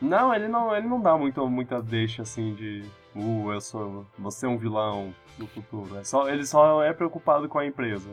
Não, 0.00 0.34
ele 0.34 0.46
não, 0.46 0.76
ele 0.76 0.86
não 0.86 1.00
dá 1.00 1.16
muito, 1.16 1.46
muita 1.48 1.80
deixa, 1.82 2.22
assim, 2.22 2.54
de... 2.54 2.84
Uh, 3.14 3.50
eu 3.52 3.60
sou... 3.60 4.06
Você 4.18 4.44
é 4.46 4.48
um 4.48 4.58
vilão 4.58 5.14
no 5.38 5.46
futuro. 5.46 5.96
É 5.98 6.04
só, 6.04 6.28
ele 6.28 6.44
só 6.46 6.82
é 6.82 6.92
preocupado 6.92 7.48
com 7.48 7.58
a 7.58 7.66
empresa. 7.66 8.10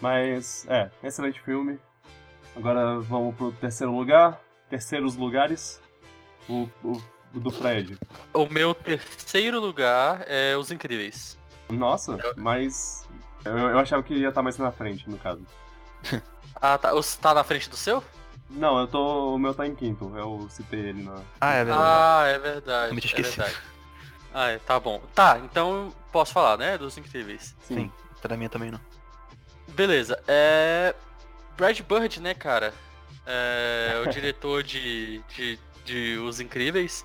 Mas, 0.00 0.66
é, 0.68 0.90
excelente 1.02 1.40
filme. 1.40 1.78
Agora 2.54 3.00
vamos 3.00 3.34
pro 3.34 3.52
terceiro 3.52 3.92
lugar. 3.94 4.40
Terceiros 4.68 5.16
lugares. 5.16 5.80
O, 6.48 6.68
o, 6.82 7.02
o 7.34 7.40
do 7.40 7.50
Fred. 7.50 7.98
O 8.32 8.46
meu 8.46 8.74
terceiro 8.74 9.60
lugar 9.60 10.24
é 10.26 10.56
Os 10.56 10.70
Incríveis. 10.70 11.38
Nossa, 11.68 12.18
mas... 12.36 13.06
Eu, 13.44 13.56
eu 13.56 13.78
achava 13.78 14.02
que 14.02 14.14
ia 14.14 14.28
estar 14.28 14.42
mais 14.42 14.58
na 14.58 14.72
frente, 14.72 15.08
no 15.08 15.18
caso. 15.18 15.44
Ah, 16.60 16.78
tá. 16.78 16.90
Tá 17.20 17.34
na 17.34 17.44
frente 17.44 17.68
do 17.68 17.76
seu? 17.76 18.02
Não, 18.48 18.78
eu 18.78 18.86
tô. 18.86 19.34
O 19.34 19.38
meu 19.38 19.54
tá 19.54 19.66
em 19.66 19.74
quinto. 19.74 20.12
Eu 20.16 20.46
citei 20.48 20.80
ele 20.80 21.02
na. 21.02 21.20
Ah, 21.40 21.52
é 21.52 21.64
verdade. 21.64 21.84
Ah, 21.84 22.24
é 22.26 22.38
verdade. 22.38 22.88
Eu 22.90 22.94
me 22.94 23.00
tinha 23.00 23.12
é 23.12 23.20
esquecido. 23.20 23.44
verdade. 23.44 23.62
Ah, 24.32 24.48
é, 24.48 24.58
tá 24.58 24.78
bom. 24.78 25.02
Tá, 25.14 25.38
então 25.38 25.92
posso 26.12 26.32
falar, 26.32 26.56
né? 26.56 26.78
Dos 26.78 26.96
Incríveis. 26.96 27.54
Sim, 27.62 27.90
pra 28.22 28.36
mim 28.36 28.48
também 28.48 28.70
não. 28.70 28.80
Beleza. 29.76 30.18
É. 30.26 30.94
Brad 31.56 31.80
Bird, 31.80 32.20
né, 32.20 32.34
cara? 32.34 32.72
É 33.26 34.02
o 34.04 34.08
diretor 34.10 34.62
de, 34.62 35.20
de, 35.34 35.58
de 35.84 36.18
Os 36.18 36.40
Incríveis. 36.40 37.04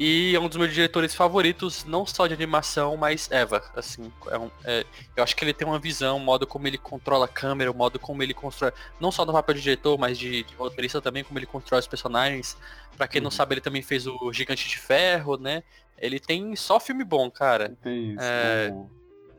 E 0.00 0.32
é 0.36 0.38
um 0.38 0.46
dos 0.46 0.56
meus 0.56 0.72
diretores 0.72 1.12
favoritos, 1.12 1.84
não 1.84 2.06
só 2.06 2.28
de 2.28 2.32
animação, 2.34 2.96
mas 2.96 3.28
ever. 3.32 3.60
Assim, 3.74 4.12
é 4.28 4.38
um- 4.38 4.50
é- 4.64 4.86
eu 5.16 5.24
acho 5.24 5.34
que 5.34 5.44
ele 5.44 5.52
tem 5.52 5.66
uma 5.66 5.80
visão, 5.80 6.18
o 6.18 6.20
modo 6.20 6.46
como 6.46 6.68
ele 6.68 6.78
controla 6.78 7.24
a 7.24 7.28
câmera, 7.28 7.68
o 7.68 7.74
modo 7.74 7.98
como 7.98 8.22
ele 8.22 8.32
constrói, 8.32 8.72
não 9.00 9.10
só 9.10 9.24
no 9.26 9.32
papel 9.32 9.56
de 9.56 9.60
diretor, 9.62 9.98
mas 9.98 10.16
de, 10.16 10.44
de 10.44 10.54
roteirista 10.54 11.00
também, 11.00 11.24
como 11.24 11.36
ele 11.36 11.46
constrói 11.46 11.80
os 11.80 11.88
personagens. 11.88 12.56
Pra 12.96 13.08
quem 13.08 13.20
não 13.20 13.26
Uhum. 13.26 13.30
sabe, 13.32 13.54
ele 13.54 13.60
também 13.60 13.82
fez 13.82 14.06
o 14.06 14.32
Gigante 14.32 14.68
de 14.68 14.78
Ferro, 14.78 15.36
né? 15.36 15.64
Ele 15.98 16.20
tem 16.20 16.54
só 16.54 16.78
filme 16.78 17.02
bom, 17.02 17.28
cara. 17.28 17.76
Fez 17.82 18.16
É. 18.20 18.70
o 18.72 18.88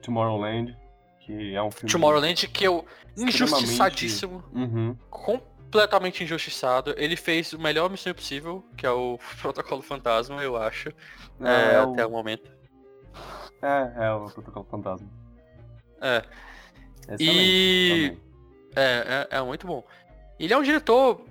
Tomorrowland, 0.02 0.76
que 1.30 1.54
é 1.56 1.62
um 1.62 1.70
filme. 1.70 1.92
Tomorrowland, 1.92 2.48
que 2.48 2.64
eu 2.64 2.86
Extremamente- 3.16 3.44
injustiçadíssimo. 3.64 4.44
Uhum. 4.54 4.96
completamente 5.12 6.24
injustiçado. 6.24 6.96
Ele 6.98 7.16
fez 7.16 7.54
o 7.54 7.60
melhor 7.60 7.88
Missão 7.90 8.12
Impossível, 8.12 8.66
que 8.76 8.84
é 8.86 8.90
o 8.92 9.20
Protocolo 9.40 9.82
Fantasma, 9.84 10.42
eu 10.42 10.58
acho, 10.58 10.90
É, 10.90 10.94
é, 11.44 11.74
é, 11.76 11.86
o, 11.86 11.94
até 11.94 12.06
o 12.06 12.10
momento. 12.10 12.52
é, 13.62 14.06
é 14.06 14.12
o 14.12 14.26
Protocolo 14.26 14.66
Fantasma. 14.72 15.08
É, 16.02 16.24
Excelente 17.14 17.24
E- 17.24 18.10
também. 18.10 18.22
é, 18.76 19.28
é, 19.32 19.38
é 19.38 19.42
muito 19.44 19.68
bom. 19.68 19.84
Ele 20.40 20.54
é 20.54 20.58
um 20.58 20.64
diretor 20.64 21.22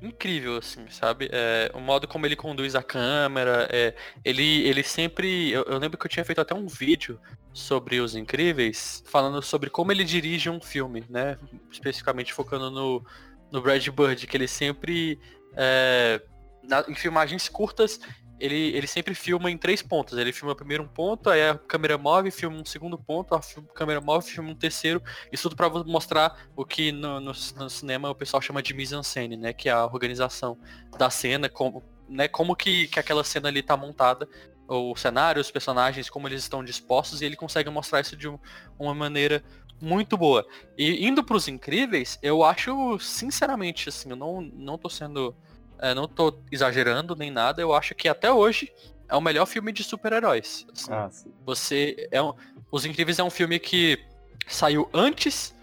incrível, 0.00 0.56
assim, 0.56 0.88
sabe? 0.90 1.28
É, 1.32 1.70
o 1.74 1.80
modo 1.80 2.06
como 2.06 2.24
ele 2.26 2.36
conduz 2.36 2.74
a 2.74 2.82
câmera, 2.82 3.68
é, 3.72 3.94
ele, 4.24 4.62
ele 4.66 4.82
sempre. 4.82 5.50
Eu, 5.50 5.64
eu 5.64 5.78
lembro 5.78 5.98
que 5.98 6.06
eu 6.06 6.10
tinha 6.10 6.24
feito 6.24 6.40
até 6.40 6.54
um 6.54 6.66
vídeo 6.66 7.20
sobre 7.52 8.00
os 8.00 8.14
incríveis, 8.14 9.02
falando 9.06 9.42
sobre 9.42 9.70
como 9.70 9.90
ele 9.90 10.04
dirige 10.04 10.48
um 10.48 10.60
filme, 10.60 11.04
né? 11.08 11.36
Especificamente 11.70 12.32
focando 12.32 12.70
no, 12.70 13.04
no 13.50 13.60
Brad 13.60 13.86
Bird, 13.88 14.26
que 14.26 14.36
ele 14.36 14.48
sempre. 14.48 15.18
é, 15.56 16.20
na- 16.62 16.84
em 16.88 16.94
filmagens 16.94 17.48
curtas, 17.48 17.98
ele, 18.40 18.76
ele 18.76 18.86
sempre 18.86 19.14
filma 19.14 19.50
em 19.50 19.58
três 19.58 19.82
pontos. 19.82 20.16
Ele 20.18 20.32
filma 20.32 20.54
primeiro 20.54 20.82
um 20.82 20.88
ponto, 20.88 21.30
aí 21.30 21.48
a 21.48 21.56
câmera 21.58 21.98
move, 21.98 22.30
filma 22.30 22.56
um 22.56 22.64
segundo 22.64 22.96
ponto, 22.98 23.34
a 23.34 23.40
câmera 23.74 24.00
move, 24.00 24.26
filma 24.30 24.50
um 24.50 24.54
terceiro. 24.54 25.02
Isso 25.32 25.48
tudo 25.48 25.70
vo- 25.70 25.84
mostrar 25.84 26.48
o 26.56 26.64
que 26.64 26.92
no, 26.92 27.20
no, 27.20 27.32
no 27.56 27.70
cinema 27.70 28.10
o 28.10 28.14
pessoal 28.14 28.40
chama 28.40 28.62
de 28.62 28.72
mise-en-scène, 28.74 29.36
né? 29.36 29.52
Que 29.52 29.68
é 29.68 29.72
a 29.72 29.84
organização 29.86 30.58
da 30.98 31.10
cena, 31.10 31.48
como, 31.48 31.82
né, 32.08 32.28
como 32.28 32.54
que, 32.56 32.88
que 32.88 32.98
aquela 32.98 33.24
cena 33.24 33.48
ali 33.48 33.62
tá 33.62 33.76
montada, 33.76 34.28
o 34.66 34.94
cenário, 34.96 35.40
os 35.40 35.50
personagens, 35.50 36.10
como 36.10 36.28
eles 36.28 36.42
estão 36.42 36.62
dispostos, 36.62 37.22
e 37.22 37.24
ele 37.24 37.36
consegue 37.36 37.70
mostrar 37.70 38.00
isso 38.00 38.16
de 38.16 38.28
um- 38.28 38.38
uma 38.78 38.94
maneira 38.94 39.42
muito 39.80 40.16
boa. 40.16 40.46
E 40.76 41.06
indo 41.06 41.22
pros 41.24 41.48
incríveis, 41.48 42.18
eu 42.22 42.42
acho, 42.44 42.98
sinceramente, 42.98 43.88
assim, 43.88 44.10
eu 44.10 44.16
não, 44.16 44.40
não 44.40 44.76
tô 44.76 44.88
sendo. 44.88 45.34
É, 45.80 45.94
não 45.94 46.08
tô 46.08 46.34
exagerando 46.50 47.14
nem 47.14 47.30
nada, 47.30 47.60
eu 47.62 47.74
acho 47.74 47.94
que 47.94 48.08
até 48.08 48.30
hoje 48.32 48.72
é 49.08 49.16
o 49.16 49.20
melhor 49.20 49.46
filme 49.46 49.72
de 49.72 49.82
super-heróis. 49.82 50.66
assim. 50.72 50.92
Ah. 50.92 51.08
Você 51.44 52.08
é 52.10 52.22
um, 52.22 52.34
Os 52.70 52.84
Incríveis 52.84 53.18
é 53.18 53.24
um 53.24 53.30
filme 53.30 53.58
que 53.58 53.98
saiu 54.46 54.88
antes 54.92 55.54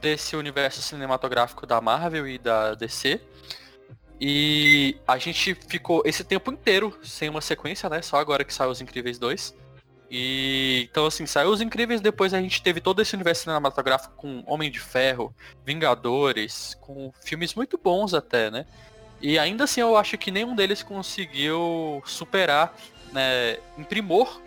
desse 0.00 0.36
universo 0.36 0.82
cinematográfico 0.82 1.66
da 1.66 1.80
Marvel 1.80 2.26
e 2.26 2.38
da 2.38 2.74
DC. 2.74 3.20
E 4.18 4.96
a 5.06 5.18
gente 5.18 5.54
ficou 5.54 6.02
esse 6.06 6.24
tempo 6.24 6.50
inteiro 6.50 6.98
sem 7.02 7.28
uma 7.28 7.42
sequência, 7.42 7.88
né? 7.90 8.00
Só 8.00 8.16
agora 8.16 8.44
que 8.44 8.54
saiu 8.54 8.70
Os 8.70 8.80
Incríveis 8.80 9.18
2. 9.18 9.54
E 10.10 10.88
então 10.90 11.06
assim, 11.06 11.26
saiu 11.26 11.50
Os 11.50 11.60
Incríveis, 11.60 12.00
depois 12.00 12.32
a 12.32 12.40
gente 12.40 12.62
teve 12.62 12.80
todo 12.80 13.02
esse 13.02 13.14
universo 13.14 13.42
cinematográfico 13.42 14.14
com 14.16 14.42
Homem 14.46 14.70
de 14.70 14.80
Ferro, 14.80 15.34
Vingadores, 15.64 16.76
com 16.80 17.12
filmes 17.20 17.54
muito 17.54 17.76
bons 17.76 18.14
até, 18.14 18.50
né? 18.50 18.64
E 19.20 19.38
ainda 19.38 19.64
assim 19.64 19.80
eu 19.80 19.96
acho 19.96 20.16
que 20.18 20.30
nenhum 20.30 20.54
deles 20.54 20.82
conseguiu 20.82 22.02
superar, 22.04 22.74
né, 23.12 23.58
em 23.78 23.84
primor, 23.84 24.40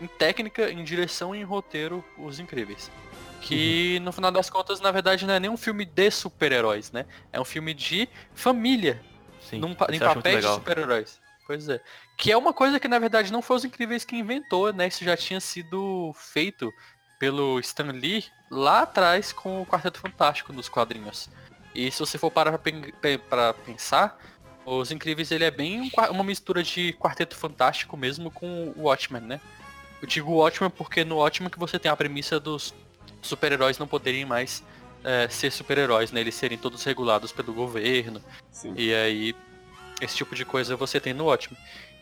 em 0.00 0.06
técnica, 0.06 0.70
em 0.70 0.82
direção 0.82 1.34
e 1.34 1.38
em 1.38 1.44
roteiro, 1.44 2.04
Os 2.18 2.38
Incríveis. 2.38 2.90
Que 3.40 4.00
no 4.00 4.12
final 4.12 4.32
das 4.32 4.50
contas, 4.50 4.80
na 4.80 4.90
verdade, 4.90 5.24
não 5.24 5.34
é 5.34 5.38
nem 5.38 5.50
um 5.50 5.56
filme 5.56 5.84
de 5.84 6.10
super-heróis, 6.10 6.90
né? 6.90 7.06
É 7.32 7.40
um 7.40 7.44
filme 7.44 7.72
de 7.72 8.08
família, 8.34 9.00
Sim, 9.40 9.60
num, 9.60 9.70
em 9.70 9.98
papéis 9.98 10.44
de 10.44 10.52
super-heróis. 10.52 11.20
Pois 11.46 11.68
é. 11.68 11.80
Que 12.18 12.32
é 12.32 12.36
uma 12.36 12.52
coisa 12.52 12.80
que 12.80 12.88
na 12.88 12.98
verdade 12.98 13.32
não 13.32 13.40
foi 13.40 13.56
os 13.56 13.64
incríveis 13.64 14.04
que 14.04 14.16
inventou, 14.16 14.72
né? 14.72 14.88
Isso 14.88 15.04
já 15.04 15.16
tinha 15.16 15.38
sido 15.38 16.12
feito 16.16 16.72
pelo 17.20 17.60
Stan 17.60 17.92
Lee 17.92 18.24
lá 18.50 18.82
atrás 18.82 19.32
com 19.32 19.62
o 19.62 19.66
Quarteto 19.66 20.00
Fantástico 20.00 20.52
nos 20.52 20.68
quadrinhos. 20.68 21.28
E 21.76 21.90
se 21.90 22.00
você 22.00 22.16
for 22.16 22.30
parar 22.30 22.58
pra 23.28 23.52
pensar, 23.52 24.18
os 24.64 24.90
incríveis 24.90 25.30
ele 25.30 25.44
é 25.44 25.50
bem 25.50 25.80
um 25.82 25.90
uma 26.10 26.24
mistura 26.24 26.62
de 26.62 26.94
Quarteto 26.94 27.36
Fantástico 27.36 27.96
mesmo 27.96 28.30
com 28.30 28.72
o 28.76 28.84
Watchmen, 28.84 29.22
né? 29.22 29.40
Eu 30.00 30.08
digo 30.08 30.32
Watchmen 30.32 30.70
porque 30.70 31.04
no 31.04 31.16
Watchmen 31.16 31.50
que 31.50 31.58
você 31.58 31.78
tem 31.78 31.90
a 31.90 31.96
premissa 31.96 32.40
dos 32.40 32.74
super-heróis 33.20 33.78
não 33.78 33.86
poderem 33.86 34.24
mais 34.24 34.64
é, 35.04 35.28
ser 35.28 35.52
super-heróis, 35.52 36.10
né? 36.10 36.20
Eles 36.20 36.34
serem 36.34 36.56
todos 36.56 36.82
regulados 36.82 37.30
pelo 37.30 37.52
governo. 37.52 38.22
sim. 38.50 38.72
E 38.76 38.94
aí, 38.94 39.36
esse 40.00 40.16
tipo 40.16 40.34
de 40.34 40.44
coisa 40.44 40.76
você 40.76 40.98
tem 40.98 41.12
no 41.12 41.26
Ótimo. 41.26 41.56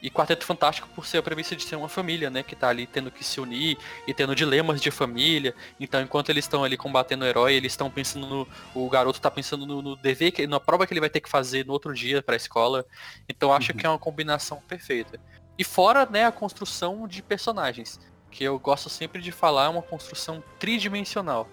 E 0.05 0.11
Quarteto 0.11 0.45
Fantástico 0.45 0.87
por 0.95 1.07
ser 1.07 1.17
a 1.17 1.23
premissa 1.23 1.57
de 1.57 1.63
ser 1.63 1.77
uma 1.77 1.89
família, 1.89 2.29
né? 2.29 2.43
Que 2.43 2.55
tá 2.55 2.69
ali 2.69 2.87
tendo 2.87 3.11
que 3.11 3.25
se 3.25 3.41
unir 3.41 3.79
e 4.07 4.13
tendo 4.13 4.35
dilemas 4.35 4.79
de 4.79 4.91
família. 4.91 5.55
Então, 5.81 6.03
enquanto 6.03 6.29
eles 6.29 6.45
estão 6.45 6.63
ali 6.63 6.77
combatendo 6.77 7.25
o 7.25 7.27
herói, 7.27 7.55
eles 7.55 7.73
estão 7.73 7.91
pensando 7.91 8.27
no. 8.27 8.49
O 8.75 8.87
garoto 8.91 9.19
tá 9.19 9.31
pensando 9.31 9.65
no, 9.65 9.81
no 9.81 9.97
dever, 9.97 10.31
que, 10.31 10.47
na 10.47 10.61
prova 10.61 10.87
que 10.87 10.93
ele 10.93 11.01
vai 11.01 11.09
ter 11.09 11.21
que 11.21 11.29
fazer 11.31 11.65
no 11.65 11.73
outro 11.73 11.95
dia 11.95 12.23
pra 12.23 12.37
escola. 12.37 12.85
Então, 13.27 13.51
acho 13.51 13.73
Uhum. 13.73 13.79
que 13.79 13.87
é 13.87 13.89
uma 13.89 13.99
combinação 13.99 14.61
perfeita. 14.69 15.19
E 15.57 15.65
fora, 15.65 16.05
né, 16.05 16.27
a 16.27 16.33
construção 16.33 17.09
de 17.09 17.23
personagens. 17.23 17.99
Que 18.31 18.45
eu 18.45 18.59
gosto 18.59 18.91
sempre 18.91 19.23
de 19.23 19.33
falar, 19.33 19.65
é 19.65 19.69
uma 19.71 19.81
construção 19.81 20.45
tridimensional. 20.59 21.49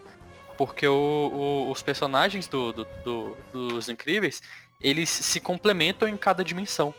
Porque 0.58 0.86
o, 0.86 0.94
o, 0.94 1.72
os 1.72 1.82
personagens 1.82 2.50
do, 2.50 2.74
do, 2.74 2.88
do, 3.06 3.38
dos 3.54 3.88
Incríveis, 3.88 4.42
eles 4.82 5.08
se 5.10 5.40
complementam 5.40 6.06
em 6.06 6.18
cada 6.18 6.44
dimensão. 6.44 6.94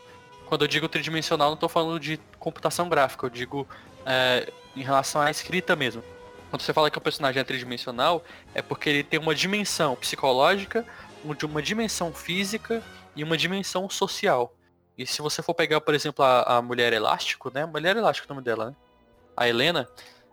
Quando 0.53 0.61
eu 0.61 0.67
digo 0.67 0.87
tridimensional, 0.87 1.47
não 1.47 1.55
estou 1.55 1.67
falando 1.67 1.99
de 1.99 2.19
computação 2.37 2.87
gráfica, 2.87 3.25
eu 3.25 3.29
digo 3.31 3.67
é, 4.05 4.53
em 4.75 4.83
relação 4.83 5.19
à 5.19 5.31
escrita 5.31 5.75
mesmo. 5.75 6.03
Quando 6.51 6.61
você 6.61 6.71
fala 6.71 6.91
que 6.91 6.97
o 6.99 7.01
personagem 7.01 7.41
é 7.41 7.43
tridimensional, 7.43 8.23
é 8.53 8.61
porque 8.61 8.87
ele 8.87 9.03
tem 9.03 9.19
uma 9.19 9.33
dimensão 9.33 9.95
psicológica, 9.95 10.85
uma 11.23 11.59
dimensão 11.59 12.13
física 12.13 12.83
e 13.15 13.23
uma 13.23 13.35
dimensão 13.35 13.89
social. 13.89 14.55
E 14.95 15.07
se 15.07 15.23
você 15.23 15.41
for 15.41 15.55
pegar, 15.55 15.81
por 15.81 15.95
exemplo, 15.95 16.23
a, 16.23 16.57
a 16.57 16.61
Mulher 16.61 16.93
Elástico, 16.93 17.51
né? 17.51 17.65
Mulher 17.65 17.97
Elástico 17.97 18.27
é 18.27 18.31
o 18.31 18.35
nome 18.35 18.45
dela, 18.45 18.69
né? 18.69 18.75
A 19.35 19.49
Helena, 19.49 19.89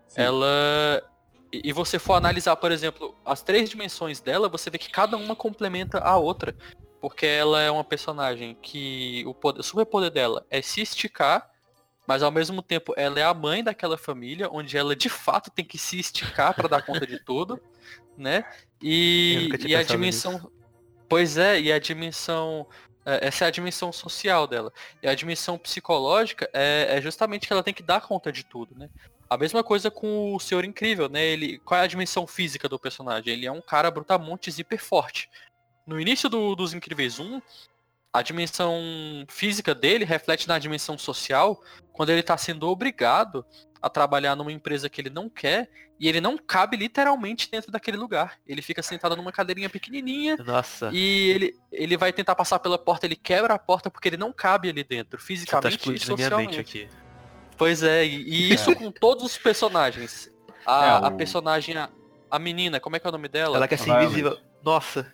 Sim. 0.07 0.21
ela. 0.21 1.03
E 1.51 1.73
você 1.73 1.99
for 1.99 2.13
analisar, 2.13 2.57
por 2.57 2.71
exemplo, 2.71 3.17
as 3.25 3.41
três 3.41 3.71
dimensões 3.71 4.21
dela, 4.21 4.51
você 4.51 4.69
vê 4.69 4.77
que 4.77 4.91
cada 4.91 5.17
uma 5.17 5.35
complementa 5.35 5.99
a 5.99 6.19
outra. 6.19 6.55
Porque 7.01 7.27
ela 7.27 7.61
é 7.63 7.71
uma 7.71 7.85
personagem 7.85 8.57
que 8.61 9.25
o, 9.27 9.35
poder, 9.35 9.61
o 9.61 9.63
superpoder 9.63 10.11
dela 10.11 10.47
é 10.51 10.61
se 10.61 10.83
esticar, 10.83 11.51
mas 12.07 12.23
ao 12.23 12.31
mesmo 12.31 12.61
tempo 12.61 12.93
ela 12.97 13.19
é 13.19 13.23
a 13.23 13.33
mãe 13.33 13.65
daquela 13.65 13.97
família, 13.97 14.49
onde 14.51 14.77
ela 14.77 14.95
de 14.95 15.09
fato 15.09 15.51
tem 15.51 15.65
que 15.65 15.79
se 15.79 15.99
esticar 15.99 16.55
para 16.55 16.69
dar 16.69 16.83
conta 16.83 17.07
de 17.07 17.19
tudo, 17.25 17.61
né? 18.17 18.45
E, 18.83 19.49
e 19.67 19.75
a 19.75 19.83
dimensão. 19.83 20.33
Nisso. 20.33 20.53
Pois 21.09 21.39
é, 21.39 21.61
e 21.61 21.73
a 21.73 21.79
dimensão 21.79 22.67
é, 23.05 23.27
essa 23.27 23.45
é 23.45 23.49
a 23.49 23.51
dimensão 23.51 23.93
social 23.93 24.47
dela. 24.47 24.73
E 25.03 25.09
a 25.09 25.15
dimensão 25.15 25.59
psicológica 25.59 26.49
é, 26.53 26.97
é, 26.97 27.01
justamente 27.01 27.47
que 27.47 27.53
ela 27.53 27.63
tem 27.63 27.75
que 27.75 27.83
dar 27.83 28.01
conta 28.01 28.31
de 28.31 28.45
tudo, 28.45 28.75
né? 28.77 28.89
A 29.29 29.37
mesma 29.37 29.63
coisa 29.63 29.91
com 29.91 30.35
o 30.35 30.41
Senhor 30.41 30.65
Incrível, 30.65 31.09
né? 31.09 31.25
Ele, 31.25 31.59
qual 31.59 31.81
é 31.81 31.85
a 31.85 31.87
dimensão 31.87 32.27
física 32.27 32.69
do 32.69 32.79
personagem? 32.79 33.33
Ele 33.33 33.47
é 33.47 33.53
um 33.53 33.61
cara 33.61 33.91
brutamontes 33.91 34.59
hiper 34.59 34.83
forte. 34.83 35.31
No 35.87 36.01
início 36.01 36.29
do, 36.29 36.55
dos 36.55 36.75
Incríveis 36.75 37.19
1, 37.19 37.41
a 38.13 38.23
dimensão 38.23 38.81
física 39.29 39.75
dele 39.75 40.05
reflete 40.05 40.49
na 40.49 40.59
dimensão 40.59 40.99
social 40.99 41.63
quando 41.93 42.11
ele 42.11 42.21
está 42.21 42.37
sendo 42.37 42.69
obrigado 42.69 43.45
a 43.81 43.89
trabalhar 43.89 44.37
numa 44.37 44.53
empresa 44.53 44.89
que 44.89 45.01
ele 45.01 45.11
não 45.11 45.29
quer 45.29 45.71
e 45.99 46.09
ele 46.09 46.21
não 46.21 46.37
cabe 46.37 46.77
literalmente 46.77 47.51
dentro 47.51 47.71
daquele 47.71 47.97
lugar. 47.97 48.39
Ele 48.47 48.63
fica 48.63 48.83
sentado 48.83 49.17
numa 49.17 49.31
cadeirinha 49.31 49.69
pequenininha. 49.69 50.37
Nossa. 50.39 50.91
E 50.93 51.31
ele, 51.31 51.55
ele 51.71 51.97
vai 51.97 52.13
tentar 52.13 52.35
passar 52.35 52.59
pela 52.59 52.79
porta, 52.79 53.07
ele 53.07 53.17
quebra 53.17 53.55
a 53.55 53.59
porta 53.59 53.91
porque 53.91 54.09
ele 54.09 54.17
não 54.17 54.33
cabe 54.33 54.71
ali 54.71 54.83
dentro, 54.83 55.21
fisicamente 55.21 55.79
tá 55.79 55.93
e 55.93 55.99
socialmente. 55.99 56.59
aqui. 56.59 56.89
Pois 57.57 57.83
é, 57.83 58.07
e, 58.07 58.23
e 58.23 58.55
isso 58.55 58.71
é. 58.71 58.75
com 58.75 58.91
todos 58.91 59.23
os 59.25 59.37
personagens. 59.37 60.31
A, 60.65 60.87
é, 60.87 61.01
o... 61.01 61.05
a 61.05 61.11
personagem, 61.11 61.77
a, 61.77 61.91
a, 62.31 62.39
menina, 62.39 62.81
como 62.81 62.97
é 62.97 62.99
que 62.99 63.07
é 63.07 63.11
o 63.11 63.13
nome 63.13 63.29
dela? 63.29 63.59
Ela 63.59 63.69
quer 63.69 63.79
ser 63.79 63.91
invisível. 63.91 64.39
Nossa. 64.65 65.11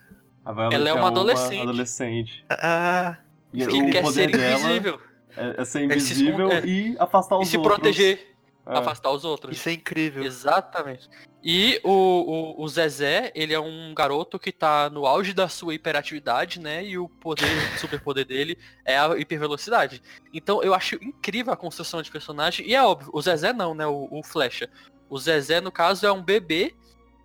Ela 0.46 0.88
é 0.88 0.92
uma 0.92 1.08
adolescente. 1.08 1.54
Uma 1.54 1.70
adolescente. 1.70 2.44
Ah, 2.48 3.16
e 3.52 3.66
que 3.66 3.90
quer 3.90 4.06
ser 4.06 4.34
invisível. 4.34 5.00
É, 5.36 5.62
é 5.62 5.64
ser 5.64 5.82
invisível 5.82 6.50
é, 6.50 6.64
e 6.64 6.96
afastar 6.98 7.38
os 7.38 7.48
e 7.48 7.50
se 7.50 7.56
outros. 7.56 7.74
proteger 7.74 8.36
é. 8.64 8.78
afastar 8.78 9.10
os 9.10 9.24
outros. 9.24 9.56
Isso 9.56 9.68
é 9.68 9.72
incrível. 9.72 10.24
Exatamente. 10.24 11.08
E 11.42 11.80
o, 11.84 11.90
o, 11.90 12.62
o, 12.62 12.68
Zezé, 12.68 13.30
ele 13.34 13.54
é 13.54 13.60
um 13.60 13.94
garoto 13.94 14.38
que 14.38 14.50
tá 14.50 14.90
no 14.90 15.06
auge 15.06 15.32
da 15.32 15.48
sua 15.48 15.74
hiperatividade, 15.74 16.58
né? 16.58 16.84
E 16.84 16.98
o 16.98 17.08
poder, 17.08 17.46
superpoder 17.78 18.24
dele 18.24 18.58
é 18.84 18.98
a 18.98 19.16
hipervelocidade. 19.16 20.02
Então 20.32 20.62
eu 20.62 20.74
acho 20.74 20.96
incrível 20.96 21.52
a 21.52 21.56
construção 21.56 22.02
de 22.02 22.10
personagem. 22.10 22.66
E 22.66 22.74
é 22.74 22.82
óbvio, 22.82 23.10
o 23.12 23.22
Zezé 23.22 23.52
não, 23.52 23.74
né? 23.74 23.86
O, 23.86 24.08
o 24.10 24.22
Flecha. 24.22 24.68
O 25.08 25.18
Zezé, 25.18 25.60
no 25.60 25.70
caso, 25.70 26.04
é 26.04 26.10
um 26.10 26.22
bebê 26.22 26.74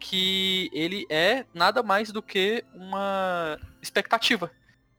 que 0.02 0.72
ele 0.74 1.06
é 1.10 1.46
nada 1.54 1.84
mais 1.84 2.12
do 2.12 2.24
que 2.24 2.66
uma 2.74 3.58
expectativa. 3.80 4.52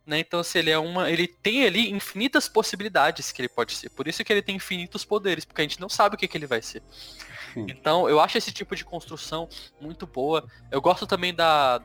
Né? 0.07 0.21
Então, 0.21 0.43
se 0.45 0.59
ele 0.59 0.71
é 0.71 0.79
uma. 0.79 1.11
Ele 1.11 1.27
tem 1.27 1.67
ali 1.67 1.91
infinitas 1.91 2.49
possibilidades 2.49 3.33
que 3.33 3.43
ele 3.43 3.49
pode 3.49 3.73
ser. 3.73 3.91
Por 3.91 4.07
isso 4.07 4.25
que 4.25 4.33
ele 4.33 4.43
tem 4.43 4.57
infinitos 4.57 5.05
poderes, 5.05 5.45
porque 5.45 5.61
a 5.61 5.65
gente 5.65 5.81
não 5.81 5.89
sabe 5.89 6.15
o 6.15 6.19
que, 6.19 6.29
que 6.29 6.39
ele 6.39 6.47
vai 6.47 6.63
ser. 6.63 6.83
Sim. 7.53 7.67
Então, 7.69 8.09
eu 8.09 8.21
acho 8.21 8.39
esse 8.39 8.53
tipo 8.53 8.75
de 8.77 8.85
construção 8.85 9.49
muito 9.81 10.07
boa. 10.07 10.47
Eu 10.71 10.81
gosto 10.81 11.07
também 11.07 11.35
da. 11.35 11.83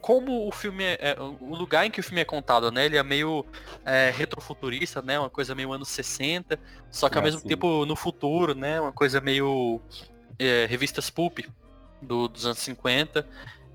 Como 0.00 0.46
o 0.46 0.52
filme 0.52 0.84
é, 0.84 0.98
é 1.00 1.16
O 1.18 1.54
lugar 1.54 1.86
em 1.86 1.90
que 1.90 1.98
o 1.98 2.02
filme 2.02 2.20
é 2.20 2.24
contado, 2.24 2.70
né? 2.70 2.84
Ele 2.84 2.96
é 2.96 3.02
meio 3.02 3.46
é, 3.84 4.12
retrofuturista, 4.14 5.00
né? 5.00 5.18
Uma 5.18 5.30
coisa 5.30 5.54
meio 5.54 5.72
anos 5.72 5.88
60. 5.88 6.58
Só 6.90 7.08
que 7.08 7.16
ao 7.16 7.22
ah, 7.22 7.24
mesmo 7.24 7.40
sim. 7.40 7.48
tempo 7.48 7.86
no 7.86 7.96
futuro, 7.96 8.54
né? 8.54 8.80
Uma 8.80 8.92
coisa 8.92 9.20
meio. 9.20 9.80
É, 10.36 10.66
revistas 10.66 11.10
pulp 11.10 11.40
do, 12.04 12.28
dos 12.28 12.46
anos 12.46 12.58
50. 12.58 13.26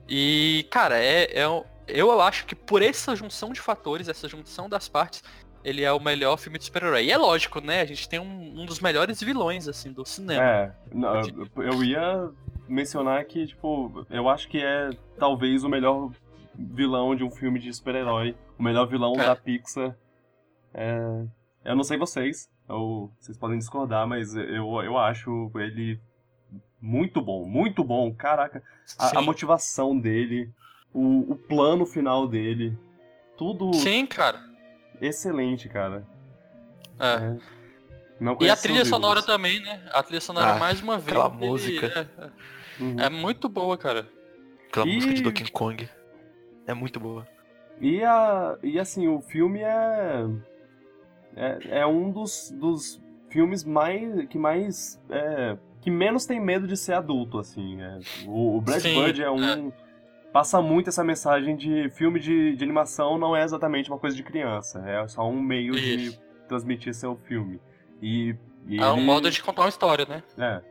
E, 0.08 0.66
cara, 0.70 0.98
é, 0.98 1.40
é, 1.40 1.46
eu 1.88 2.22
acho 2.22 2.46
que 2.46 2.56
por 2.56 2.82
essa 2.82 3.16
junção 3.16 3.52
de 3.52 3.60
fatores, 3.60 4.08
essa 4.08 4.28
junção 4.28 4.70
das 4.70 4.88
partes, 4.88 5.24
ele 5.64 5.84
é 5.84 5.92
o 5.92 6.00
melhor 6.00 6.38
filme 6.38 6.58
de 6.58 6.66
super-herói. 6.66 7.06
E 7.06 7.12
é 7.12 7.18
lógico, 7.18 7.60
né? 7.60 7.82
A 7.82 7.86
gente 7.86 8.08
tem 8.08 8.20
um, 8.20 8.62
um, 8.62 8.66
dos 8.66 8.80
melhores 8.80 9.22
vilões, 9.22 9.68
assim, 9.68 9.92
do 9.92 10.06
cinema. 10.06 10.44
É, 10.44 10.72
não, 10.94 11.22
eu 11.58 11.84
ia 11.84 12.30
mencionar 12.68 13.24
que, 13.26 13.48
tipo, 13.48 14.06
eu 14.10 14.30
acho 14.30 14.48
que 14.48 14.60
é 14.64 14.90
talvez 15.18 15.64
o 15.64 15.70
melhor 15.70 16.12
vilão 16.56 17.16
de 17.16 17.24
um 17.24 17.32
filme 17.32 17.60
de 17.60 17.74
super-herói. 17.74 18.36
O 18.58 18.64
melhor 18.64 18.86
vilão 18.88 19.14
é. 19.14 19.26
da 19.26 19.36
Pixar. 19.36 19.96
É, 20.74 21.26
eu 21.66 21.76
não 21.76 21.84
sei 21.84 21.98
vocês, 21.98 22.50
ou 22.68 23.12
vocês 23.20 23.38
podem 23.38 23.58
discordar, 23.58 24.08
mas 24.08 24.36
eu, 24.36 24.82
eu 24.82 24.98
acho 24.98 25.52
ele 25.56 26.00
muito 26.82 27.22
bom, 27.22 27.46
muito 27.46 27.84
bom. 27.84 28.14
Caraca, 28.14 28.64
a, 28.98 29.20
a 29.20 29.22
motivação 29.22 29.98
dele, 29.98 30.50
o, 30.94 31.34
o 31.34 31.36
plano 31.36 31.86
final 31.86 32.28
dele. 32.28 32.78
Tudo. 33.38 33.74
Sim, 33.74 34.06
cara. 34.06 34.42
Excelente, 35.02 35.70
cara. 35.70 36.06
É. 37.00 37.38
é. 38.22 38.36
e 38.42 38.50
a 38.50 38.56
trilha 38.56 38.84
sonora 38.84 39.24
também, 39.24 39.62
né? 39.62 39.82
A 39.92 40.04
trilha 40.04 40.22
sonora, 40.22 40.56
ah, 40.56 40.60
mais 40.60 40.82
uma 40.82 40.98
vez. 40.98 41.18
Aquela 41.18 41.30
música. 41.30 41.86
É, 41.88 42.00
é, 42.00 42.84
uhum. 42.84 43.00
é, 43.00 43.10
muito 43.10 43.48
boa, 43.48 43.78
cara. 43.78 44.08
Aquela 44.68 44.88
e... 44.88 44.96
música 44.96 45.14
de 45.14 45.22
Donkey 45.22 45.52
Kong. 45.52 45.90
É 46.68 46.74
muito 46.74 47.00
boa. 47.00 47.28
E, 47.80 48.04
a, 48.04 48.58
e 48.62 48.78
assim, 48.78 49.08
o 49.08 49.22
filme 49.22 49.62
é. 49.62 50.26
É, 51.36 51.80
é 51.80 51.88
um 51.88 52.12
dos, 52.12 52.52
dos 52.52 53.02
filmes 53.30 53.64
mais. 53.64 54.28
que 54.28 54.38
mais. 54.38 55.02
É, 55.10 55.58
que 55.82 55.90
menos 55.90 56.26
tem 56.26 56.40
medo 56.40 56.68
de 56.68 56.76
ser 56.76 56.94
adulto, 56.94 57.40
assim. 57.40 57.82
É, 57.82 58.00
o, 58.26 58.58
o 58.58 58.62
Brad 58.62 58.84
Bird 58.84 59.22
é 59.22 59.32
um. 59.32 59.72
Passa 60.32 60.62
muito 60.62 60.90
essa 60.90 61.04
mensagem 61.04 61.56
de 61.56 61.90
filme 61.90 62.20
de, 62.20 62.56
de 62.56 62.64
animação 62.64 63.18
não 63.18 63.36
é 63.36 63.44
exatamente 63.44 63.90
uma 63.90 63.98
coisa 63.98 64.16
de 64.16 64.22
criança, 64.22 64.80
é 64.88 65.08
só 65.08 65.28
um 65.28 65.42
meio 65.42 65.74
Isso. 65.74 66.12
de 66.12 66.20
transmitir 66.48 66.94
seu 66.94 67.16
filme. 67.16 67.60
E, 68.00 68.36
e 68.68 68.80
é 68.80 68.92
um 68.92 69.04
modo 69.04 69.32
de 69.32 69.42
contar 69.42 69.64
uma 69.64 69.70
história, 69.70 70.06
né? 70.06 70.24
É. 70.38 70.62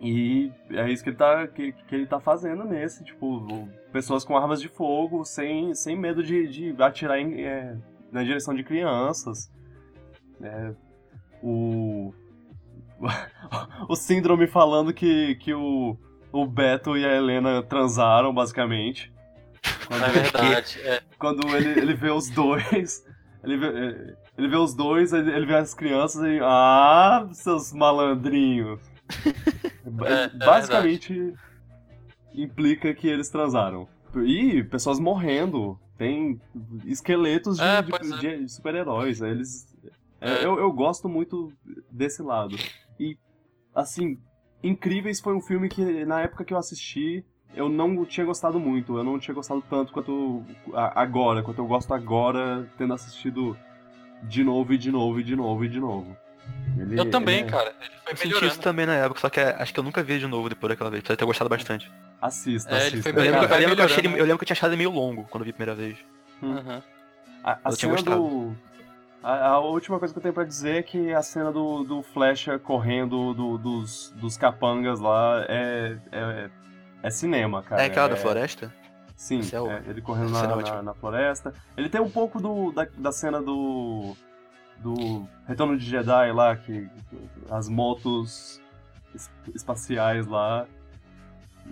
E 0.00 0.52
é 0.70 0.90
isso 0.90 1.02
que 1.02 1.08
ele 1.08 1.16
tá, 1.16 1.46
que, 1.48 1.72
que 1.72 1.94
ele 1.94 2.06
tá 2.06 2.20
fazendo 2.20 2.64
nesse, 2.64 3.02
tipo, 3.02 3.66
pessoas 3.90 4.22
com 4.22 4.36
armas 4.36 4.60
de 4.60 4.68
fogo, 4.68 5.24
sem, 5.24 5.74
sem 5.74 5.96
medo 5.96 6.22
de, 6.22 6.46
de 6.46 6.82
atirar 6.82 7.18
em, 7.18 7.40
é, 7.40 7.74
na 8.12 8.22
direção 8.22 8.54
de 8.54 8.62
crianças. 8.62 9.50
É, 10.42 10.74
o, 11.42 12.12
o 13.88 13.96
síndrome 13.96 14.46
falando 14.46 14.92
que, 14.92 15.34
que 15.36 15.52
o, 15.54 15.96
o 16.32 16.46
Beto 16.46 16.96
e 16.96 17.04
a 17.04 17.14
Helena 17.14 17.62
transaram, 17.62 18.32
basicamente. 18.32 19.12
Quando, 19.86 20.04
é 20.04 20.08
verdade. 20.08 20.80
É. 20.82 21.02
Quando 21.18 21.56
ele, 21.56 21.80
ele 21.80 21.94
vê 21.94 22.10
os 22.10 22.28
dois. 22.30 23.04
Ele 23.42 23.56
vê, 23.56 24.16
ele 24.36 24.48
vê 24.48 24.56
os 24.56 24.74
dois, 24.74 25.12
ele 25.12 25.46
vê 25.46 25.54
as 25.54 25.74
crianças 25.74 26.22
e. 26.22 26.40
Ah, 26.42 27.28
seus 27.32 27.72
malandrinhos! 27.72 28.80
É, 30.06 30.24
é 30.24 30.28
Basicamente 30.28 31.34
implica 32.34 32.92
que 32.94 33.06
eles 33.06 33.28
transaram. 33.28 33.86
E 34.24 34.64
pessoas 34.64 34.98
morrendo. 34.98 35.78
Tem 35.96 36.40
esqueletos 36.86 37.58
de, 37.58 37.62
é, 37.62 37.82
de, 37.82 38.38
de 38.38 38.48
super-heróis. 38.48 39.20
Eles. 39.20 39.72
É, 40.20 40.44
eu, 40.44 40.58
eu 40.58 40.72
gosto 40.72 41.06
muito 41.06 41.52
desse 41.90 42.22
lado. 42.22 42.56
E, 42.98 43.16
assim, 43.74 44.18
Incríveis 44.62 45.20
foi 45.20 45.34
um 45.34 45.40
filme 45.40 45.68
que, 45.68 46.04
na 46.04 46.22
época 46.22 46.44
que 46.44 46.54
eu 46.54 46.58
assisti, 46.58 47.24
eu 47.54 47.68
não 47.68 48.04
tinha 48.04 48.26
gostado 48.26 48.58
muito. 48.58 48.96
Eu 48.96 49.04
não 49.04 49.18
tinha 49.18 49.34
gostado 49.34 49.62
tanto 49.68 49.92
quanto 49.92 50.42
agora, 50.74 51.42
quanto 51.42 51.58
eu 51.58 51.66
gosto 51.66 51.92
agora, 51.92 52.68
tendo 52.76 52.94
assistido 52.94 53.56
de 54.22 54.42
novo 54.42 54.72
e 54.72 54.78
de 54.78 54.90
novo 54.90 55.20
e 55.20 55.24
de 55.24 55.36
novo 55.36 55.64
e 55.64 55.68
de 55.68 55.80
novo. 55.80 56.16
Ele, 56.78 56.98
eu 56.98 57.10
também, 57.10 57.40
é... 57.40 57.44
cara. 57.44 57.74
Ele 58.06 58.16
foi 58.16 58.30
eu 58.30 58.32
senti 58.32 58.46
isso 58.46 58.60
também 58.60 58.86
na 58.86 58.94
época, 58.94 59.20
só 59.20 59.30
que 59.30 59.40
é, 59.40 59.54
acho 59.58 59.72
que 59.72 59.80
eu 59.80 59.84
nunca 59.84 60.02
vi 60.02 60.18
de 60.18 60.26
novo 60.26 60.48
depois 60.48 60.70
daquela 60.70 60.90
vez. 60.90 61.00
Apesar 61.00 61.16
ter 61.16 61.24
gostado 61.24 61.48
bastante. 61.48 61.90
Assista, 62.20 62.70
é, 62.70 62.88
assista. 62.88 63.10
Eu 63.10 63.16
lembro, 63.16 63.44
eu, 63.44 63.58
lembro 63.58 63.80
eu, 63.80 63.84
achei, 63.84 64.04
eu 64.04 64.24
lembro 64.24 64.38
que 64.38 64.44
eu 64.44 64.46
tinha 64.46 64.54
achado 64.54 64.70
ele 64.70 64.78
meio 64.78 64.90
longo 64.90 65.24
quando 65.24 65.42
eu 65.42 65.44
vi 65.44 65.50
a 65.50 65.54
primeira 65.54 65.74
vez. 65.74 65.98
Uhum. 66.42 66.82
A, 67.44 67.58
a 67.64 67.72
cena 67.72 68.02
do, 68.02 68.54
a, 69.24 69.46
a, 69.48 69.58
última 69.60 69.98
coisa 69.98 70.12
que 70.12 70.18
eu 70.18 70.22
tenho 70.22 70.34
para 70.34 70.44
dizer 70.44 70.76
é 70.76 70.82
que 70.82 71.12
a 71.12 71.22
cena 71.22 71.50
do, 71.50 71.82
do 71.82 72.02
Flecha 72.02 72.58
correndo 72.58 73.32
do, 73.32 73.56
dos, 73.56 74.14
dos 74.16 74.36
capangas 74.36 75.00
lá 75.00 75.44
é, 75.48 75.96
é, 76.12 76.50
é 77.02 77.10
cinema, 77.10 77.62
cara. 77.62 77.82
É 77.82 77.86
aquela 77.86 78.08
da 78.08 78.16
floresta? 78.16 78.72
Sim, 79.16 79.40
é 79.52 79.60
o- 79.60 79.70
é, 79.70 79.82
ele 79.86 80.02
correndo 80.02 80.30
na, 80.30 80.42
é 80.44 80.62
na, 80.62 80.82
na 80.82 80.94
floresta. 80.94 81.52
Ele 81.76 81.88
tem 81.88 82.00
um 82.00 82.10
pouco 82.10 82.40
do, 82.40 82.70
da, 82.72 82.86
da 82.96 83.12
cena 83.12 83.40
do. 83.40 84.14
do 84.78 85.26
Retorno 85.46 85.78
de 85.78 85.84
Jedi 85.84 86.32
lá, 86.32 86.54
que 86.56 86.88
as 87.50 87.68
motos 87.68 88.60
es- 89.14 89.30
espaciais 89.54 90.26
lá. 90.26 90.66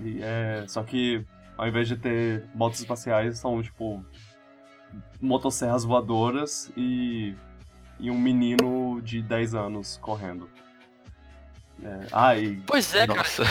E 0.01 0.21
é, 0.23 0.65
só 0.69 0.83
que 0.83 1.25
ao 1.59 1.69
invés 1.69 1.87
de 1.87 1.97
ter 1.97 2.45
motos 2.55 2.81
espaciais, 2.81 3.39
são 3.39 3.63
tipo. 3.63 4.05
Motosserras 5.23 5.85
voadoras 5.85 6.71
e. 6.77 7.35
e 7.99 8.11
um 8.11 8.19
menino 8.19 9.01
de 9.01 9.23
10 9.23 9.55
anos 9.55 9.99
correndo. 10.03 10.51
É, 11.83 12.07
ah, 12.13 12.37
e 12.37 12.57
Pois 12.67 12.95
é, 12.95 13.07
cara. 13.07 13.19
Nossa. 13.19 13.45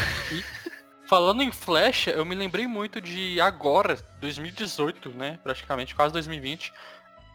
Falando 1.08 1.44
em 1.44 1.52
Flash, 1.52 2.08
eu 2.08 2.24
me 2.24 2.36
lembrei 2.36 2.68
muito 2.68 3.02
de 3.02 3.42
agora, 3.42 3.98
2018, 4.22 5.10
né? 5.10 5.40
Praticamente, 5.44 5.96
quase 5.96 6.14
2020. 6.14 6.72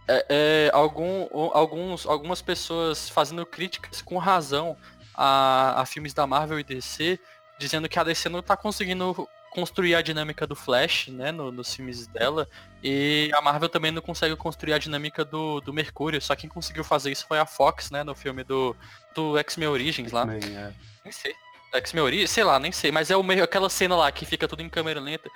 É, 0.08 0.26
é, 0.28 0.70
algum, 0.72 1.28
alguns, 1.52 2.06
algumas 2.06 2.40
pessoas 2.40 3.10
fazendo 3.10 3.44
críticas 3.44 4.00
com 4.00 4.16
razão 4.18 4.76
a, 5.14 5.82
a 5.82 5.84
filmes 5.84 6.14
da 6.14 6.26
Marvel 6.26 6.60
e 6.60 6.64
DC, 6.64 7.18
dizendo 7.58 7.88
que 7.88 7.98
a 7.98 8.04
DC 8.04 8.28
não 8.28 8.40
tá 8.40 8.56
conseguindo 8.56 9.28
construir 9.56 9.94
a 9.94 10.02
dinâmica 10.02 10.46
do 10.46 10.54
Flash, 10.54 11.08
né, 11.08 11.32
no- 11.32 11.50
nos 11.50 11.74
filmes 11.74 12.06
dela, 12.08 12.46
e 12.84 13.30
a 13.34 13.40
Marvel 13.40 13.70
também 13.70 13.90
não 13.90 14.02
consegue 14.02 14.36
construir 14.36 14.74
a 14.74 14.78
dinâmica 14.78 15.24
do, 15.24 15.60
do 15.62 15.72
Mercúrio, 15.72 16.20
só 16.20 16.36
quem 16.36 16.48
conseguiu 16.48 16.84
fazer 16.84 17.10
isso 17.10 17.26
foi 17.26 17.38
a 17.38 17.46
Fox, 17.46 17.90
né, 17.90 18.04
no 18.04 18.14
filme 18.14 18.44
do, 18.44 18.76
do 19.14 19.38
X-Men 19.38 19.68
Origins 19.68 20.12
lá. 20.12 20.22
é. 20.34 20.72
Nem 21.02 21.12
sei. 21.12 21.34
X-Men 21.72 22.04
Origins? 22.04 22.30
Sei 22.30 22.44
lá, 22.44 22.58
nem 22.58 22.70
sei. 22.72 22.92
Mas 22.92 23.10
é 23.10 23.16
o 23.16 23.22
meio, 23.22 23.42
aquela 23.42 23.68
cena 23.70 23.96
lá 23.96 24.12
que 24.12 24.24
fica 24.26 24.46
tudo 24.46 24.62
em 24.62 24.68
câmera 24.68 25.00
lenta. 25.00 25.28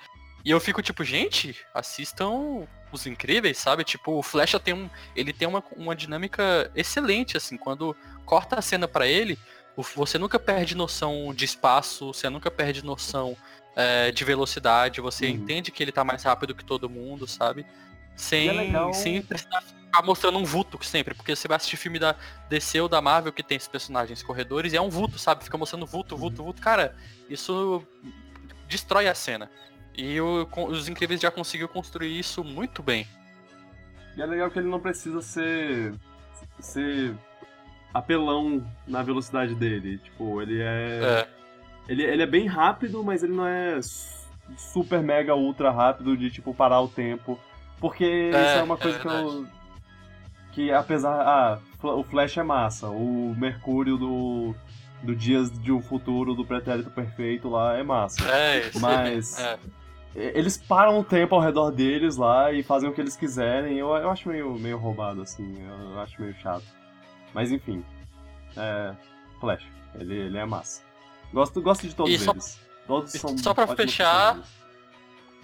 E 0.45 0.49
eu 0.49 0.59
fico 0.59 0.81
tipo, 0.81 1.03
gente, 1.03 1.55
assistam 1.73 2.65
os 2.91 3.05
incríveis, 3.05 3.57
sabe? 3.57 3.83
Tipo, 3.83 4.13
o 4.13 4.23
Flecha 4.23 4.59
tem 4.59 4.73
um. 4.73 4.89
Ele 5.15 5.31
tem 5.33 5.47
uma, 5.47 5.63
uma 5.75 5.95
dinâmica 5.95 6.71
excelente, 6.75 7.37
assim. 7.37 7.57
Quando 7.57 7.95
corta 8.25 8.57
a 8.57 8.61
cena 8.61 8.87
pra 8.87 9.05
ele, 9.05 9.37
você 9.77 10.17
nunca 10.17 10.39
perde 10.39 10.75
noção 10.75 11.31
de 11.33 11.45
espaço, 11.45 12.07
você 12.13 12.27
nunca 12.29 12.49
perde 12.49 12.83
noção 12.83 13.37
é, 13.75 14.11
de 14.11 14.23
velocidade, 14.25 14.99
você 15.01 15.25
Uhum. 15.27 15.31
entende 15.33 15.71
que 15.71 15.81
ele 15.83 15.91
tá 15.91 16.03
mais 16.03 16.23
rápido 16.23 16.53
que 16.55 16.63
todo 16.65 16.89
mundo, 16.89 17.25
sabe? 17.27 17.65
Sem, 18.15 18.49
é 18.49 18.51
legal- 18.51 18.93
sem 18.93 19.21
precisar 19.21 19.61
ficar 19.61 20.01
mostrando 20.03 20.37
um 20.37 20.43
vulto 20.45 20.77
sempre, 20.83 21.13
porque 21.13 21.35
você 21.35 21.47
vai 21.47 21.57
assistir 21.57 21.77
filme 21.77 21.97
da 21.99 22.15
DC 22.49 22.79
ou 22.81 22.87
da 22.89 23.01
Marvel 23.01 23.31
que 23.33 23.41
tem 23.43 23.55
esses 23.55 23.67
personagens 23.69 24.21
corredores 24.21 24.73
e 24.73 24.77
é 24.77 24.81
um 24.81 24.89
vulto, 24.89 25.17
sabe? 25.17 25.43
Fica 25.43 25.57
mostrando 25.57 25.85
vulto, 25.85 26.15
vulto, 26.17 26.43
vulto. 26.43 26.61
Cara, 26.61 26.95
isso 27.29 27.83
destrói 28.67 29.07
a 29.07 29.15
cena. 29.15 29.49
E 29.97 30.19
o- 30.21 30.47
os 30.69 30.87
Incríveis 30.87 31.19
já 31.19 31.29
conseguiu 31.31 31.67
construir 31.67 32.17
isso 32.17 32.43
muito 32.43 32.81
bem. 32.83 33.05
E 34.15 34.21
é 34.21 34.25
legal 34.25 34.49
que 34.51 34.59
ele 34.59 34.67
não 34.69 34.79
precisa 34.79 35.21
ser. 35.21 35.93
ser 36.59 37.15
apelão 37.93 38.65
na 38.87 39.01
velocidade 39.03 39.55
dele. 39.55 39.97
Tipo, 39.99 40.41
ele 40.41 40.61
é. 40.61 40.99
É. 41.03 41.27
Ele, 41.91 42.03
ele 42.03 42.23
é 42.23 42.27
bem 42.27 42.47
rápido, 42.47 43.03
mas 43.03 43.21
ele 43.23 43.33
não 43.33 43.45
é 43.45 43.81
su- 43.81 44.25
super 44.57 45.01
mega 45.01 45.35
ultra 45.35 45.69
rápido 45.71 46.15
de 46.15 46.31
tipo 46.31 46.53
parar 46.53 46.79
o 46.81 46.87
tempo. 46.87 47.37
Porque 47.79 48.29
isso 48.29 48.37
é 48.37 48.63
uma 48.63 48.75
é 48.75 48.77
coisa 48.77 48.99
que 48.99 49.07
eu. 49.07 49.45
Que 50.53 50.71
apesar. 50.71 51.19
Ah, 51.21 51.59
o 51.83 52.03
Flash 52.03 52.37
é 52.37 52.43
massa. 52.43 52.87
O 52.89 53.35
Mercúrio 53.37 53.97
do. 53.97 54.55
Do 55.03 55.15
Dias 55.15 55.49
de 55.51 55.71
um 55.71 55.81
Futuro 55.81 56.35
do 56.35 56.45
Pretérito 56.45 56.91
Perfeito 56.91 57.49
lá 57.49 57.75
é 57.75 57.81
massa. 57.81 58.23
É, 58.31 58.59
isso. 58.67 58.79
Mas- 58.79 59.39
É. 59.39 59.57
Eles 60.13 60.57
param 60.57 60.99
o 60.99 61.03
tempo 61.03 61.33
ao 61.33 61.41
redor 61.41 61.71
deles 61.71 62.17
lá 62.17 62.51
e 62.51 62.61
fazem 62.61 62.87
o 62.87 62.93
que 62.93 63.01
eles 63.01 63.15
quiserem. 63.15 63.77
Eu, 63.79 63.87
eu 63.95 64.11
acho 64.11 64.29
meio, 64.29 64.53
meio 64.59 64.77
roubado, 64.77 65.21
assim. 65.23 65.57
Eu, 65.65 65.99
acho 65.99 66.21
meio 66.21 66.35
chato. 66.35 66.65
Mas 67.33 67.51
enfim. 67.51 67.83
É. 68.55 68.93
Flash. 69.39 69.65
Ele, 69.95 70.13
ele 70.13 70.37
é 70.37 70.45
massa. 70.45 70.83
Gosto, 71.33 71.61
gosto 71.61 71.87
de 71.87 71.95
todos 71.95 72.13
E 72.13 72.17
só- 72.19 72.31
eles. 72.31 72.59
Todos 72.87 73.11
são 73.11 73.37
só 73.37 73.53
pra 73.53 73.67
fechar. 73.67 74.39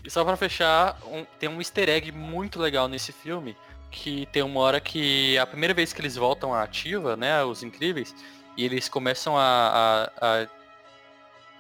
E 0.04 0.10
só 0.10 0.24
pra 0.24 0.36
fechar, 0.38 0.98
um- 1.06 1.26
tem 1.40 1.50
um 1.50 1.60
easter 1.60 1.90
egg 1.90 2.12
muito 2.12 2.60
legal 2.60 2.88
nesse 2.88 3.12
filme, 3.12 3.56
que 3.92 4.26
tem 4.32 4.42
uma 4.42 4.60
hora 4.62 4.80
que 4.80 5.38
a 5.38 5.46
primeira 5.46 5.74
vez 5.74 5.92
que 5.94 6.02
eles 6.02 6.16
voltam 6.16 6.54
à 6.54 6.64
ativa, 6.64 7.16
né, 7.16 7.44
os 7.44 7.62
incríveis, 7.64 8.16
e 8.56 8.64
eles 8.66 8.88
começam 8.90 9.38
a, 9.38 10.10
a- 10.22 10.44
a 10.44 10.48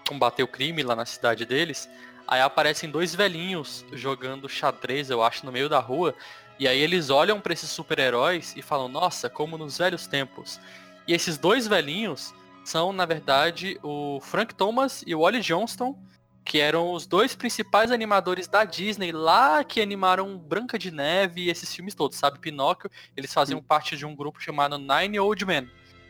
combater 0.08 0.44
o 0.44 0.48
crime 0.48 0.82
lá 0.84 0.96
na 0.96 1.06
cidade 1.06 1.46
deles, 1.46 1.90
aí 2.28 2.42
aparecem 2.42 2.90
dois 2.90 3.14
velhinhos 3.14 3.86
jogando 3.94 4.48
xadrez, 4.48 5.10
eu 5.10 5.22
acho, 5.24 5.46
no 5.46 5.52
meio 5.52 5.68
da 5.68 5.80
rua, 5.80 6.16
e 6.60 6.68
aí 6.68 6.80
eles 6.80 7.10
olham 7.10 7.40
pra 7.42 7.54
esses 7.54 7.70
super-heróis 7.70 8.54
e 8.56 8.62
falam, 8.62 8.88
nossa, 8.88 9.30
como 9.30 9.58
nos 9.58 9.78
velhos 9.78 10.08
tempos. 10.08 10.60
E 11.08 11.14
esses 11.14 11.38
dois 11.38 11.68
velhinhos 11.68 12.34
são, 12.68 12.91
na 12.91 13.05
verdade, 13.05 13.80
o 13.82 14.20
Frank 14.22 14.53
Thomas 14.53 15.03
e 15.07 15.15
o 15.15 15.22
Wally 15.22 15.39
Johnston, 15.39 15.97
que 16.43 16.59
eram 16.59 16.91
os 16.91 17.05
dois 17.05 17.36
principais 17.36 17.91
animadores 17.91 18.47
da 18.47 18.63
Disney 18.65 19.11
lá 19.11 19.63
que 19.63 19.82
animaram 19.82 20.38
Branca 20.38 20.78
de 20.78 20.91
Neve 20.91 21.43
e 21.43 21.49
esses 21.49 21.74
filmes 21.74 21.95
todos, 21.95 22.18
sabe? 22.18 22.39
Pinóquio, 22.39 22.89
eles 23.15 23.34
faziam 23.34 23.61
parte 23.61 23.95
de 23.95 24.05
um 24.05 24.15
grupo 24.15 24.41
chamado 24.41 24.78
Nine 24.78 25.20
Old 25.20 25.45
Men. 25.45 25.70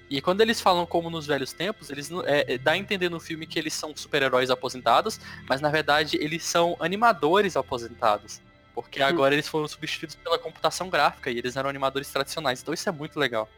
E 0.10 0.22
quando 0.22 0.42
eles 0.42 0.62
falam 0.62 0.86
como 0.86 1.10
nos 1.10 1.28
velhos 1.28 1.54
tempos, 1.54 1.90
eles 1.90 2.10
é, 2.26 2.54
é, 2.54 2.58
dá 2.58 2.72
a 2.72 2.78
entender 2.78 3.10
no 3.10 3.20
filme 3.20 3.46
que 3.46 3.60
eles 3.60 3.74
são 3.74 3.96
super-heróis 3.96 4.50
aposentados, 4.50 5.20
mas 5.50 5.60
na 5.60 5.70
verdade 5.70 6.18
eles 6.20 6.44
são 6.44 6.78
animadores 6.80 7.58
aposentados. 7.58 8.42
Porque 8.74 9.02
agora 9.02 9.34
eles 9.34 9.48
foram 9.48 9.68
substituídos 9.68 10.16
pela 10.16 10.38
computação 10.38 10.90
gráfica 10.90 11.32
e 11.32 11.38
eles 11.38 11.56
eram 11.56 11.70
animadores 11.70 12.12
tradicionais. 12.12 12.62
Então 12.62 12.74
isso 12.74 12.88
é 12.88 12.92
muito 12.92 13.20
legal. 13.20 13.50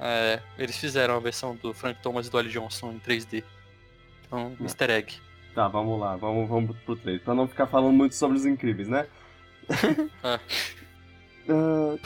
É, 0.00 0.40
eles 0.58 0.76
fizeram 0.78 1.14
a 1.16 1.20
versão 1.20 1.54
do 1.56 1.74
Frank 1.74 2.00
Thomas 2.02 2.26
e 2.26 2.30
do 2.30 2.38
Ali 2.38 2.48
Johnson 2.50 2.92
em 2.92 2.98
3D. 2.98 3.44
Então, 4.26 4.56
É. 4.58 4.62
easter 4.62 4.90
egg. 4.90 5.14
Tá, 5.54 5.68
vamos 5.68 6.00
lá, 6.00 6.16
vamos, 6.16 6.48
vamos 6.48 6.76
pro 6.78 6.96
trailer. 6.96 7.22
Pra 7.22 7.34
não 7.34 7.46
ficar 7.46 7.66
falando 7.66 7.92
muito 7.92 8.14
sobre 8.14 8.36
os 8.38 8.46
incríveis, 8.46 8.88
né? 8.88 9.06
É. 10.22 10.40
Ah, 11.52 11.98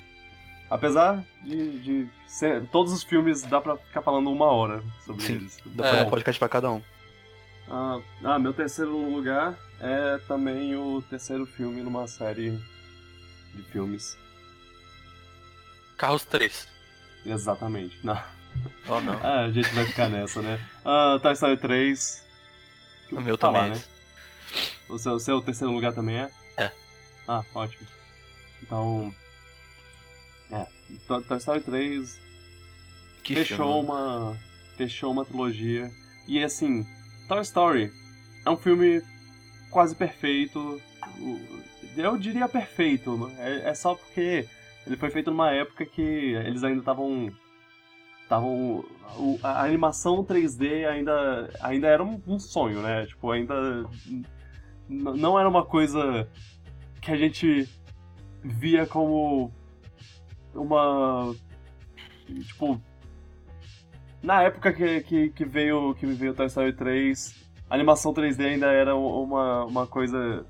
apesar 0.70 1.22
de, 1.42 1.78
de 1.80 2.08
ser- 2.26 2.64
todos 2.68 2.92
os 2.92 3.02
filmes 3.02 3.42
dá 3.42 3.60
pra 3.60 3.76
ficar 3.76 4.00
falando 4.00 4.30
uma 4.30 4.46
hora 4.46 4.82
sobre 5.04 5.22
Sim. 5.22 5.34
eles. 5.34 5.58
Dá 5.66 5.82
pra 5.90 5.98
É. 5.98 6.02
um 6.04 6.08
podcast 6.10 6.38
pra 6.38 6.48
cada 6.48 6.70
um. 6.70 6.82
Ah, 7.68 8.00
ah, 8.24 8.38
meu 8.38 8.54
terceiro 8.54 8.96
lugar 9.10 9.58
é 9.80 10.18
também 10.26 10.74
o 10.76 11.02
terceiro 11.02 11.44
filme 11.44 11.82
numa 11.82 12.06
série 12.06 12.58
de 13.54 13.62
filmes. 13.64 14.16
Carros 15.98 16.24
3. 16.24 16.66
Exatamente. 17.24 17.98
Não. 18.04 18.20
Oh, 18.88 19.00
não. 19.00 19.14
Ah, 19.22 19.44
a 19.46 19.50
gente 19.50 19.68
vai 19.74 19.84
ficar 19.86 20.08
nessa, 20.08 20.40
né? 20.42 20.60
Ah, 20.84 21.18
Toy 21.20 21.32
Story 21.32 21.56
3. 21.56 22.24
O 23.12 23.20
meu 23.20 23.36
Tá 23.38 23.50
lá, 23.50 23.64
também. 23.64 23.78
né? 23.78 23.84
O 24.88 24.98
seu, 24.98 25.12
o 25.14 25.20
seu 25.20 25.40
terceiro 25.40 25.72
lugar 25.72 25.92
também 25.92 26.16
é? 26.16 26.30
É. 26.56 26.70
Ah, 27.26 27.42
ótimo. 27.54 27.86
Então. 28.62 29.14
É. 30.50 30.66
To- 31.06 31.22
Toy 31.22 31.38
Story 31.38 31.60
3 31.60 32.20
Que 33.22 33.34
fechou 33.34 33.56
filme. 33.82 33.88
uma. 33.90 34.38
Fechou 34.76 35.12
uma 35.12 35.24
trilogia. 35.24 35.90
E 36.28 36.42
assim, 36.42 36.86
Toy 37.28 37.40
Story 37.42 37.92
é 38.44 38.50
um 38.50 38.56
filme 38.56 39.02
quase 39.70 39.94
perfeito. 39.94 40.80
Eu 41.96 42.16
diria 42.18 42.48
perfeito. 42.48 43.16
né? 43.16 43.34
É, 43.64 43.70
é 43.70 43.74
só 43.74 43.94
porque 43.94 44.48
ele 44.86 44.96
foi 44.96 45.10
feito 45.10 45.30
numa 45.30 45.50
época 45.50 45.84
que 45.86 46.02
eles 46.02 46.62
ainda 46.62 46.80
estavam. 46.80 47.30
Estavam. 48.22 48.84
A 49.42 49.64
animação 49.64 50.24
3D 50.24 50.86
ainda, 50.86 51.50
ainda 51.60 51.88
era 51.88 52.02
um, 52.02 52.20
um 52.26 52.38
sonho, 52.38 52.82
né? 52.82 53.06
Tipo, 53.06 53.30
ainda. 53.30 53.54
Não 54.88 55.38
era 55.38 55.48
uma 55.48 55.64
coisa 55.64 56.28
que 57.00 57.10
a 57.10 57.16
gente 57.16 57.68
via 58.42 58.86
como 58.86 59.50
uma. 60.54 61.34
Tipo, 62.26 62.80
na 64.22 64.42
época 64.42 64.72
que, 64.72 65.00
que, 65.02 65.30
que 65.30 65.44
veio 65.44 65.94
que 65.94 66.06
veio 66.06 66.34
Toy 66.34 66.46
Story 66.46 66.72
3, 66.74 67.44
a 67.68 67.74
animação 67.74 68.12
3D 68.12 68.44
ainda 68.46 68.66
era 68.66 68.94
uma, 68.94 69.64
uma 69.64 69.86
coisa 69.86 70.46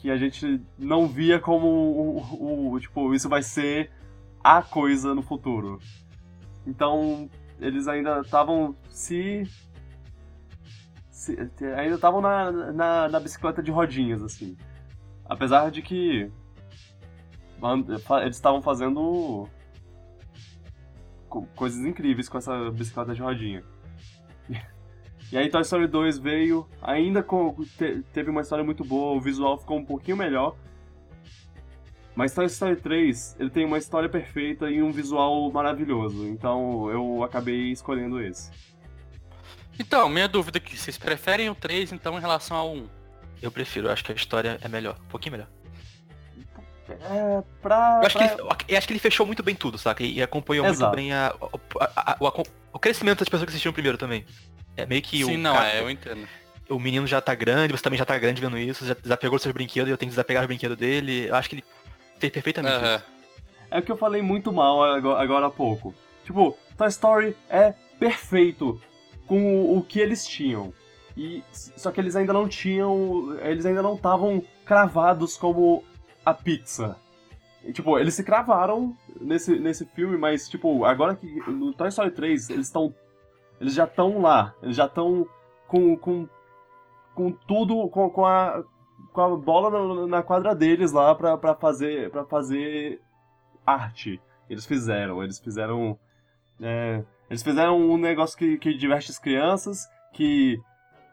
que 0.00 0.10
a 0.10 0.16
gente 0.16 0.60
não 0.78 1.06
via 1.06 1.38
como 1.38 1.66
o, 1.66 2.72
o- 2.72 2.80
tipo, 2.80 3.12
isso 3.14 3.28
vai 3.28 3.42
ser 3.42 3.90
a 4.42 4.62
coisa 4.62 5.14
no 5.14 5.20
futuro. 5.22 5.78
Então, 6.66 7.28
eles 7.60 7.86
ainda 7.86 8.20
estavam 8.20 8.74
se, 8.88 9.44
se- 11.10 11.36
ainda 11.76 11.96
estavam 11.96 12.20
na, 12.22 12.50
na, 12.72 13.08
na 13.08 13.20
bicicleta 13.20 13.62
de 13.62 13.70
rodinhas 13.70 14.22
assim. 14.22 14.56
Apesar 15.26 15.70
de 15.70 15.82
que 15.82 16.30
eles 18.22 18.36
estavam 18.36 18.62
fazendo 18.62 19.46
co- 21.28 21.46
coisas 21.54 21.84
incríveis 21.84 22.26
com 22.28 22.38
essa 22.38 22.70
bicicleta 22.70 23.14
de 23.14 23.20
rodinha. 23.20 23.62
E 25.32 25.38
aí 25.38 25.48
Toy 25.48 25.60
Story 25.62 25.86
2 25.86 26.18
veio, 26.18 26.68
ainda 26.82 27.22
com, 27.22 27.54
te- 27.78 28.02
teve 28.12 28.30
uma 28.30 28.40
história 28.40 28.64
muito 28.64 28.84
boa, 28.84 29.16
o 29.16 29.20
visual 29.20 29.56
ficou 29.58 29.78
um 29.78 29.84
pouquinho 29.84 30.16
melhor. 30.16 30.56
Mas 32.16 32.34
Toy 32.34 32.46
Story 32.46 32.76
3, 32.76 33.36
ele 33.38 33.50
tem 33.50 33.64
uma 33.64 33.78
história 33.78 34.08
perfeita 34.08 34.68
e 34.68 34.82
um 34.82 34.90
visual 34.90 35.50
maravilhoso. 35.52 36.26
Então 36.26 36.90
eu 36.90 37.22
acabei 37.22 37.70
escolhendo 37.70 38.20
esse. 38.20 38.50
Então, 39.78 40.08
minha 40.08 40.28
dúvida 40.28 40.58
é 40.58 40.60
que 40.60 40.76
vocês 40.76 40.98
preferem 40.98 41.48
o 41.48 41.54
3, 41.54 41.92
então, 41.92 42.18
em 42.18 42.20
relação 42.20 42.56
ao 42.56 42.72
1? 42.74 42.86
Eu 43.40 43.50
prefiro, 43.50 43.90
acho 43.90 44.04
que 44.04 44.12
a 44.12 44.14
história 44.14 44.58
é 44.60 44.68
melhor. 44.68 44.96
Um 45.06 45.08
pouquinho 45.08 45.32
melhor. 45.32 45.48
É, 46.88 47.42
pra. 47.62 48.00
Eu 48.02 48.06
acho, 48.06 48.18
que 48.18 48.24
pra- 48.24 48.32
ele, 48.34 48.42
eu 48.68 48.76
acho 48.78 48.86
que 48.86 48.92
ele 48.92 48.98
fechou 49.00 49.24
muito 49.24 49.42
bem 49.44 49.54
tudo, 49.54 49.78
saca? 49.78 50.02
E 50.02 50.20
acompanhou 50.20 50.66
Exato. 50.66 50.82
muito 50.86 50.96
bem 50.96 51.12
a, 51.14 51.28
a- 51.80 52.16
a- 52.18 52.42
o 52.72 52.78
crescimento 52.78 53.20
das 53.20 53.28
pessoas 53.28 53.44
que 53.46 53.50
assistiram 53.50 53.72
primeiro 53.72 53.96
também. 53.96 54.26
É 54.76 54.86
meio 54.86 55.02
que 55.02 55.24
Sim, 55.24 55.34
o, 55.36 55.38
não, 55.38 55.54
cara- 55.54 55.68
é, 55.72 55.80
eu 55.80 55.90
entendo. 55.90 56.26
o 56.68 56.78
menino 56.78 57.06
já 57.06 57.20
tá 57.20 57.34
grande, 57.34 57.72
você 57.76 57.82
também 57.82 57.98
já 57.98 58.04
tá 58.04 58.16
grande 58.18 58.40
vendo 58.40 58.56
isso, 58.58 58.86
já 58.86 58.94
desapegou 58.94 59.36
dos 59.36 59.42
seus 59.42 59.52
brinquedos 59.52 59.88
e 59.88 59.92
eu 59.92 59.98
tenho 59.98 60.08
que 60.08 60.14
desapegar 60.14 60.42
os 60.42 60.46
brinquedos 60.46 60.76
dele. 60.76 61.26
Eu 61.28 61.34
acho 61.34 61.48
que 61.48 61.56
ele 61.56 61.64
fez 62.18 62.32
perfeitamente 62.32 62.74
Aham. 62.76 62.96
isso. 62.96 63.04
É 63.70 63.78
o 63.78 63.82
que 63.82 63.92
eu 63.92 63.96
falei 63.96 64.20
muito 64.22 64.52
mal 64.52 64.82
agora, 64.82 65.22
agora 65.22 65.46
há 65.46 65.50
pouco. 65.50 65.94
Tipo, 66.24 66.56
Toy 66.76 66.88
Story 66.88 67.36
é 67.48 67.72
perfeito 67.98 68.80
com 69.26 69.40
o, 69.62 69.78
o 69.78 69.82
que 69.82 70.00
eles 70.00 70.26
tinham. 70.26 70.72
E 71.16 71.42
só 71.52 71.90
que 71.90 72.00
eles 72.00 72.16
ainda 72.16 72.32
não 72.32 72.48
tinham, 72.48 73.36
eles 73.42 73.66
ainda 73.66 73.82
não 73.82 73.94
estavam 73.94 74.42
cravados 74.64 75.36
como 75.36 75.84
a 76.24 76.32
Pixar. 76.32 76.96
E, 77.64 77.72
tipo, 77.72 77.98
eles 77.98 78.14
se 78.14 78.24
cravaram 78.24 78.96
nesse, 79.20 79.58
nesse 79.58 79.84
filme, 79.84 80.16
mas 80.16 80.48
tipo, 80.48 80.84
agora 80.84 81.14
que 81.14 81.26
no 81.50 81.72
Toy 81.74 81.88
Story 81.88 82.10
3 82.10 82.50
eles 82.50 82.66
estão 82.66 82.94
eles 83.60 83.74
já 83.74 83.84
estão 83.84 84.20
lá, 84.20 84.54
eles 84.62 84.76
já 84.76 84.86
estão 84.86 85.26
com, 85.68 85.96
com 85.96 86.28
com 87.14 87.32
tudo 87.32 87.88
com, 87.88 88.08
com 88.10 88.24
a 88.26 88.62
com 89.12 89.20
a 89.20 89.36
bola 89.36 89.70
na, 89.70 90.06
na 90.06 90.22
quadra 90.22 90.54
deles 90.54 90.92
lá 90.92 91.14
pra, 91.14 91.36
pra 91.36 91.54
fazer 91.54 92.10
para 92.10 92.24
fazer 92.24 93.00
arte. 93.66 94.20
Eles 94.48 94.66
fizeram, 94.66 95.22
eles 95.22 95.38
fizeram. 95.38 95.98
é, 96.60 97.04
eles 97.28 97.42
fizeram 97.42 97.78
um 97.78 97.96
negócio 97.96 98.36
que, 98.36 98.58
que 98.58 98.74
diverte 98.74 99.10
as 99.10 99.18
crianças, 99.18 99.86
que, 100.12 100.60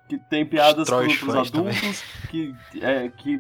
que 0.10 0.18
tem 0.30 0.46
piadas 0.46 0.90
pro, 0.90 1.06
os 1.06 1.20
também. 1.20 1.42
adultos, 1.42 2.02
que, 2.30 2.56
é, 2.82 3.10
que 3.10 3.40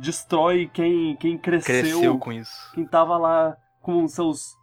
destrói 0.00 0.70
quem, 0.72 1.16
quem 1.16 1.36
cresceu, 1.36 1.80
Cresceu 1.80 2.18
com 2.18 2.32
isso. 2.32 2.52
quem 2.74 2.86
tava 2.86 3.16
lá 3.16 3.56
com 3.82 4.06
seus 4.06 4.56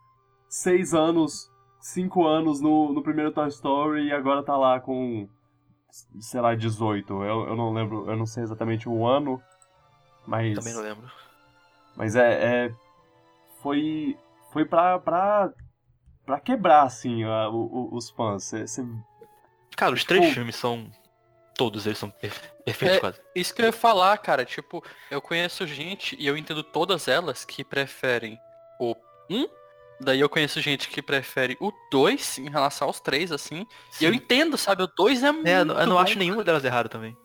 seis 0.48 0.94
anos, 0.94 1.50
cinco 1.82 2.26
anos 2.26 2.60
no, 2.60 2.92
no 2.92 3.02
primeiro 3.02 3.32
Toy 3.32 3.48
Story 3.48 4.06
e 4.06 4.12
agora 4.12 4.42
tá 4.42 4.56
lá 4.56 4.80
com, 4.80 5.28
sei 6.20 6.40
lá, 6.40 6.54
18. 6.54 7.12
Eu, 7.24 7.48
eu 7.48 7.56
não 7.56 7.72
lembro, 7.74 8.08
eu 8.08 8.16
não 8.16 8.24
sei 8.24 8.42
exatamente 8.44 8.88
o 8.88 9.04
ano, 9.06 9.42
mas. 10.26 10.56
Também 10.58 10.72
não 10.74 10.82
lembro. 10.82 11.10
Mas 11.96 12.16
é. 12.16 12.66
é- 12.66 12.74
foi. 13.62 14.16
Foi 14.52 14.64
pra. 14.64 14.98
pra. 14.98 15.52
pra 16.24 16.40
quebrar, 16.40 16.82
assim, 16.84 17.24
a- 17.24 17.48
o- 17.48 17.90
o- 17.90 17.96
os 17.96 18.08
fãs. 18.10 18.44
Cê- 18.44 18.66
cê- 18.66 18.84
Cara, 19.76 19.94
os 19.94 20.04
três 20.04 20.22
Tipo- 20.22 20.34
filmes 20.34 20.56
são. 20.56 20.90
Todos 21.54 21.84
eles 21.86 21.98
são 21.98 22.08
per- 22.08 22.32
perfeitos 22.64 22.96
É, 22.96 23.00
quase. 23.00 23.20
Isso 23.36 23.54
que 23.54 23.60
eu 23.60 23.66
ia 23.66 23.72
falar, 23.72 24.16
cara, 24.18 24.42
tipo, 24.44 24.82
eu 25.10 25.20
conheço 25.20 25.66
gente 25.66 26.16
e 26.18 26.26
eu 26.26 26.34
entendo 26.36 26.62
todas 26.62 27.08
elas 27.08 27.44
que 27.44 27.62
preferem 27.62 28.38
o 28.80 28.94
1, 29.30 29.46
daí 30.04 30.20
eu 30.20 30.28
conheço 30.28 30.60
gente 30.60 30.88
que 30.88 31.00
prefere 31.02 31.56
o 31.60 31.72
2 31.90 32.38
em 32.38 32.50
relação 32.50 32.88
aos 32.88 33.00
três, 33.00 33.32
assim. 33.32 33.66
E 34.00 34.04
eu 34.04 34.10
Sim. 34.10 34.16
entendo, 34.16 34.56
sabe, 34.58 34.82
o 34.82 34.86
2 34.86 35.22
é 35.22 35.32
muito 35.32 35.46
É, 35.46 35.60
eu 35.60 35.64
não- 35.64 35.78
eu 35.80 35.86
não 35.86 35.96
bom. 35.96 36.02
acho 36.02 36.18
nenhuma 36.18 36.44
delas 36.44 36.64
errada 36.64 36.88
também. 36.88 37.16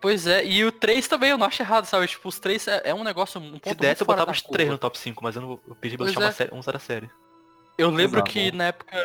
Pois 0.00 0.26
é, 0.26 0.44
e 0.46 0.64
o 0.64 0.72
3 0.72 1.06
também 1.06 1.30
eu 1.30 1.36
não 1.38 1.46
acho 1.46 1.60
errado, 1.62 1.84
sabe? 1.84 2.06
Tipo, 2.06 2.28
os 2.28 2.38
três 2.38 2.66
é, 2.66 2.80
é 2.86 2.94
um 2.94 3.04
negócio, 3.04 3.38
um 3.40 3.52
ponto 3.58 3.68
Se 3.68 3.74
desse, 3.74 3.88
muito 3.88 4.00
eu 4.00 4.06
botava 4.06 4.30
os 4.30 4.40
três 4.42 4.56
curva. 4.68 4.72
no 4.72 4.78
top 4.78 4.98
5, 4.98 5.22
mas 5.22 5.36
eu 5.36 5.42
não 5.42 5.60
eu 5.68 5.74
pedi 5.74 5.96
pra 5.96 6.06
Pois 6.06 6.14
deixar 6.14 6.20
uma 6.26 6.30
é. 6.30 6.32
série, 6.32 6.54
um 6.54 6.60
da 6.60 6.78
série. 6.78 7.10
Eu 7.76 7.90
lembro 7.90 8.18
Exato. 8.18 8.30
que 8.30 8.52
na 8.52 8.64
época, 8.64 8.96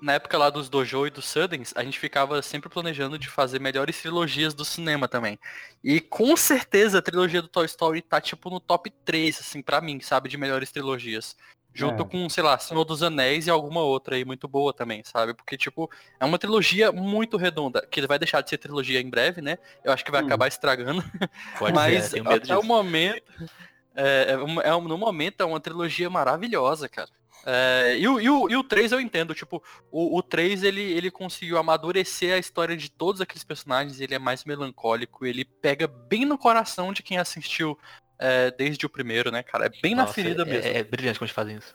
na 0.00 0.12
época 0.14 0.38
lá 0.38 0.48
dos 0.48 0.68
Dojo 0.70 1.06
e 1.06 1.10
dos 1.10 1.26
Suddens, 1.26 1.72
a 1.76 1.82
gente 1.84 1.98
ficava 1.98 2.40
sempre 2.40 2.70
planejando 2.70 3.18
de 3.18 3.28
fazer 3.28 3.60
melhores 3.60 4.00
trilogias 4.00 4.54
do 4.54 4.64
cinema 4.64 5.06
também. 5.06 5.38
E 5.84 6.00
com 6.00 6.34
certeza 6.36 6.98
a 6.98 7.02
trilogia 7.02 7.42
do 7.42 7.48
Toy 7.48 7.66
Story 7.66 8.00
tá 8.00 8.20
tipo 8.20 8.48
no 8.48 8.58
top 8.60 8.90
3, 9.04 9.38
assim, 9.40 9.60
pra 9.62 9.80
mim, 9.82 10.00
sabe, 10.00 10.30
de 10.30 10.38
melhores 10.38 10.70
trilogias. 10.72 11.36
Junto 11.74 12.02
É. 12.02 12.06
com, 12.06 12.28
sei 12.28 12.42
lá, 12.42 12.58
Senhor 12.58 12.84
dos 12.84 13.02
Anéis 13.02 13.46
e 13.46 13.50
alguma 13.50 13.80
outra 13.80 14.14
aí 14.16 14.24
muito 14.24 14.46
boa 14.46 14.72
também, 14.74 15.02
sabe? 15.04 15.32
Porque, 15.34 15.56
tipo, 15.56 15.90
é 16.20 16.24
uma 16.24 16.38
trilogia 16.38 16.92
muito 16.92 17.36
redonda, 17.36 17.86
que 17.90 18.06
vai 18.06 18.18
deixar 18.18 18.40
de 18.42 18.50
ser 18.50 18.58
trilogia 18.58 19.00
em 19.00 19.08
breve, 19.08 19.40
né? 19.40 19.58
Eu 19.82 19.92
acho 19.92 20.04
que 20.04 20.10
vai 20.10 20.22
Hum. 20.22 20.26
acabar 20.26 20.48
estragando. 20.48 21.02
Pode 21.58 21.72
Mas 21.74 22.04
ser, 22.04 22.10
tenho 22.12 22.24
medo 22.24 22.44
até 22.44 22.54
o 22.54 22.58
disso. 22.58 22.68
momento. 22.68 23.22
É, 23.94 24.26
é, 24.64 24.68
é 24.68 24.70
no 24.80 24.98
momento 24.98 25.40
é 25.42 25.44
uma 25.44 25.60
trilogia 25.60 26.08
maravilhosa, 26.08 26.88
cara. 26.88 27.08
É, 27.44 27.96
e, 27.98 28.06
o, 28.06 28.20
e, 28.20 28.30
o, 28.30 28.48
e 28.50 28.56
o 28.56 28.62
3 28.62 28.92
eu 28.92 29.00
entendo, 29.00 29.34
tipo, 29.34 29.60
o, 29.90 30.16
o 30.16 30.22
3 30.22 30.62
ele, 30.62 30.80
ele 30.80 31.10
conseguiu 31.10 31.58
amadurecer 31.58 32.34
a 32.34 32.38
história 32.38 32.76
de 32.76 32.88
todos 32.88 33.20
aqueles 33.20 33.42
personagens, 33.42 34.00
ele 34.00 34.14
é 34.14 34.18
mais 34.18 34.44
melancólico, 34.44 35.26
ele 35.26 35.44
pega 35.44 35.88
bem 35.88 36.24
no 36.24 36.38
coração 36.38 36.92
de 36.92 37.02
quem 37.02 37.18
assistiu 37.18 37.76
é, 38.22 38.50
desde 38.50 38.86
o 38.86 38.88
primeiro, 38.88 39.30
né, 39.30 39.42
cara? 39.42 39.66
É 39.66 39.70
bem 39.82 39.94
na 39.94 40.02
Nossa, 40.02 40.14
ferida 40.14 40.42
é, 40.42 40.44
mesmo. 40.46 40.70
É, 40.70 40.78
é 40.78 40.84
brilhante 40.84 41.18
quando 41.18 41.30
fazem 41.30 41.56
isso. 41.56 41.74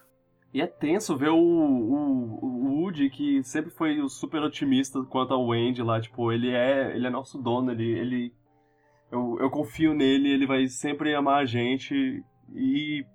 E 0.54 0.62
é 0.62 0.68
tenso 0.68 1.16
ver 1.18 1.30
o, 1.30 1.38
o, 1.38 2.40
o 2.42 2.82
Woody, 2.82 3.10
que 3.10 3.44
sempre 3.44 3.70
foi 3.70 4.00
o 4.00 4.08
super 4.08 4.42
otimista 4.42 5.04
quanto 5.04 5.34
ao 5.34 5.52
Andy 5.52 5.84
lá. 5.84 6.00
Tipo, 6.00 6.32
ele 6.32 6.52
é, 6.52 6.96
ele 6.96 7.06
é 7.06 7.10
nosso 7.10 7.38
dono, 7.38 7.72
ele. 7.72 7.92
ele 7.92 8.34
eu, 9.12 9.38
eu 9.40 9.50
confio 9.50 9.94
nele, 9.94 10.30
ele 10.30 10.48
vai 10.48 10.68
sempre 10.68 11.14
amar 11.14 11.42
a 11.42 11.46
gente. 11.46 12.24
E. 12.56 13.06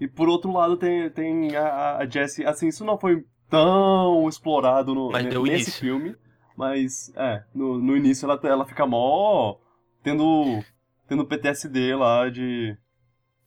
E 0.00 0.06
por 0.06 0.28
outro 0.28 0.52
lado 0.52 0.76
tem, 0.76 1.10
tem 1.10 1.56
a, 1.56 1.98
a 1.98 2.06
Jessie. 2.06 2.46
Assim, 2.46 2.68
isso 2.68 2.84
não 2.84 2.98
foi 2.98 3.24
tão 3.50 4.28
explorado 4.28 4.94
no, 4.94 5.10
Mas 5.10 5.24
nesse 5.24 5.38
início. 5.38 5.72
filme. 5.80 6.16
Mas, 6.56 7.12
é, 7.14 7.44
no, 7.54 7.78
no 7.78 7.96
início 7.96 8.26
ela, 8.26 8.40
ela 8.42 8.66
fica 8.66 8.86
mó. 8.86 9.56
tendo. 10.02 10.62
Tendo 11.08 11.24
PTSD 11.24 11.94
lá 11.96 12.28
de. 12.28 12.76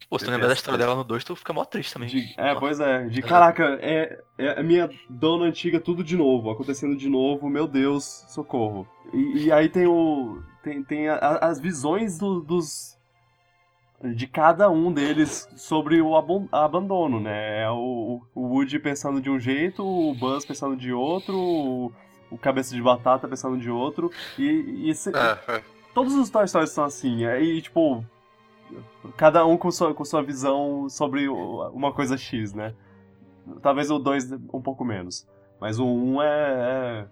Pô, 0.09 0.19
se 0.19 0.25
tu 0.25 0.31
lembrar 0.31 0.47
da 0.47 0.53
história 0.53 0.77
dela 0.77 0.95
no 0.95 1.03
2, 1.03 1.23
tu 1.23 1.35
fica 1.35 1.53
mó 1.53 1.63
triste 1.63 1.93
também. 1.93 2.09
De- 2.09 2.33
é, 2.37 2.53
pois 2.55 2.79
é. 2.79 3.05
De 3.05 3.21
caraca, 3.21 3.77
é, 3.81 4.19
é 4.37 4.59
a 4.59 4.63
minha 4.63 4.89
dona 5.09 5.45
antiga 5.45 5.79
tudo 5.79 6.03
de 6.03 6.17
novo, 6.17 6.49
acontecendo 6.49 6.97
de 6.97 7.07
novo, 7.07 7.49
meu 7.49 7.67
Deus, 7.67 8.25
socorro. 8.27 8.87
E, 9.13 9.45
e 9.45 9.51
aí 9.51 9.69
tem 9.69 9.87
o. 9.87 10.41
Tem, 10.63 10.83
tem 10.83 11.07
a- 11.07 11.17
as 11.41 11.59
visões 11.59 12.17
do- 12.17 12.41
dos. 12.41 12.97
De 14.03 14.25
cada 14.25 14.67
um 14.69 14.91
deles 14.91 15.47
sobre 15.55 16.01
o 16.01 16.15
abandono, 16.51 17.19
né? 17.19 17.61
É 17.61 17.69
o, 17.69 18.19
o 18.33 18.47
Woody 18.47 18.79
pensando 18.79 19.21
de 19.21 19.29
um 19.29 19.39
jeito, 19.39 19.85
o 19.85 20.15
Buzz 20.15 20.43
pensando 20.43 20.75
de 20.75 20.91
outro, 20.91 21.37
o, 21.37 21.91
o 22.31 22.37
Cabeça 22.37 22.73
de 22.73 22.81
Batata 22.81 23.27
pensando 23.27 23.59
de 23.59 23.69
outro. 23.69 24.09
E, 24.39 24.43
e 24.85 24.89
esse- 24.89 25.11
É, 25.15 25.37
é. 25.57 25.63
Todos 25.93 26.13
os 26.15 26.29
Toy 26.29 26.47
Stories 26.47 26.71
são 26.71 26.83
assim. 26.83 27.25
Aí, 27.25 27.61
tipo, 27.61 28.03
cada 29.17 29.45
um 29.45 29.57
com 29.57 29.71
sua, 29.71 29.93
com 29.93 30.05
sua 30.05 30.21
visão 30.23 30.87
sobre 30.89 31.27
uma 31.27 31.91
coisa 31.91 32.17
X, 32.17 32.53
né? 32.53 32.73
Talvez 33.61 33.89
o 33.91 33.97
2 33.99 34.31
um 34.53 34.61
pouco 34.61 34.83
menos. 34.85 35.27
Mas 35.59 35.79
o 35.79 35.85
1 35.85 36.13
um 36.15 36.21
é, 36.21 36.27
é, 36.27 37.07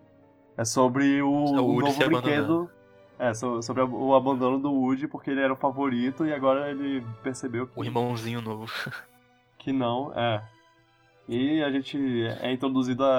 é 0.61 0.65
sobre 0.65 1.21
o, 1.21 1.45
É 1.55 1.61
o 1.61 1.79
novo 1.79 2.05
brinquedo. 2.07 2.69
É, 3.17 3.33
so- 3.33 3.61
sobre 3.61 3.83
o 3.83 4.15
abandono 4.15 4.57
do 4.59 4.71
Woody, 4.71 5.05
porque 5.07 5.29
ele 5.29 5.41
era 5.41 5.51
o 5.51 5.55
favorito 5.57 6.25
e 6.25 6.33
agora 6.33 6.69
ele 6.71 7.05
percebeu 7.21 7.67
que, 7.67 7.77
O 7.77 7.83
irmãozinho 7.83 8.41
novo. 8.41 8.65
que 9.59 9.73
não, 9.73 10.13
é. 10.15 10.41
E 11.27 11.61
a 11.61 11.69
gente 11.69 11.97
é 12.41 12.51
introduzido 12.53 13.03
a- 13.03 13.09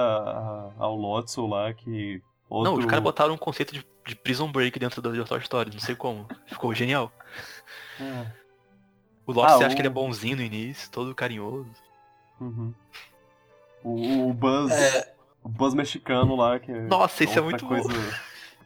a- 0.79 0.83
ao 0.83 0.95
Lotso 0.95 1.45
lá, 1.45 1.71
que. 1.73 2.21
Outro... 2.49 2.71
Não, 2.73 2.79
os 2.79 2.85
caras 2.85 3.03
botaram 3.03 3.35
um 3.35 3.37
conceito 3.37 3.73
de, 3.73 3.85
de 4.05 4.15
prison 4.15 4.51
break 4.51 4.77
dentro 4.79 5.01
da 5.01 5.23
Toy 5.25 5.39
Story, 5.39 5.71
não 5.71 5.79
sei 5.79 5.95
como. 5.95 6.27
Ficou 6.47 6.73
genial. 6.73 7.11
É. 7.99 8.31
O 9.27 9.31
Lost 9.31 9.49
Ah, 9.53 9.57
você 9.57 9.63
acha 9.65 9.73
o- 9.73 9.75
que 9.75 9.81
ele 9.81 9.87
é 9.87 9.91
bonzinho 9.91 10.35
no 10.37 10.41
início, 10.41 10.89
todo 10.89 11.13
carinhoso. 11.13 11.69
Uhum. 12.39 12.73
O, 13.83 14.29
o 14.29 14.33
Buzz. 14.33 14.71
É. 14.71 15.13
O 15.43 15.47
Buzz 15.49 15.73
mexicano 15.75 16.35
lá, 16.35 16.59
que 16.59 16.71
é. 16.71 16.81
Nossa, 16.81 17.23
isso 17.23 17.37
é 17.37 17.41
outra 17.41 17.65
muito 17.67 17.87
bom. 17.89 17.99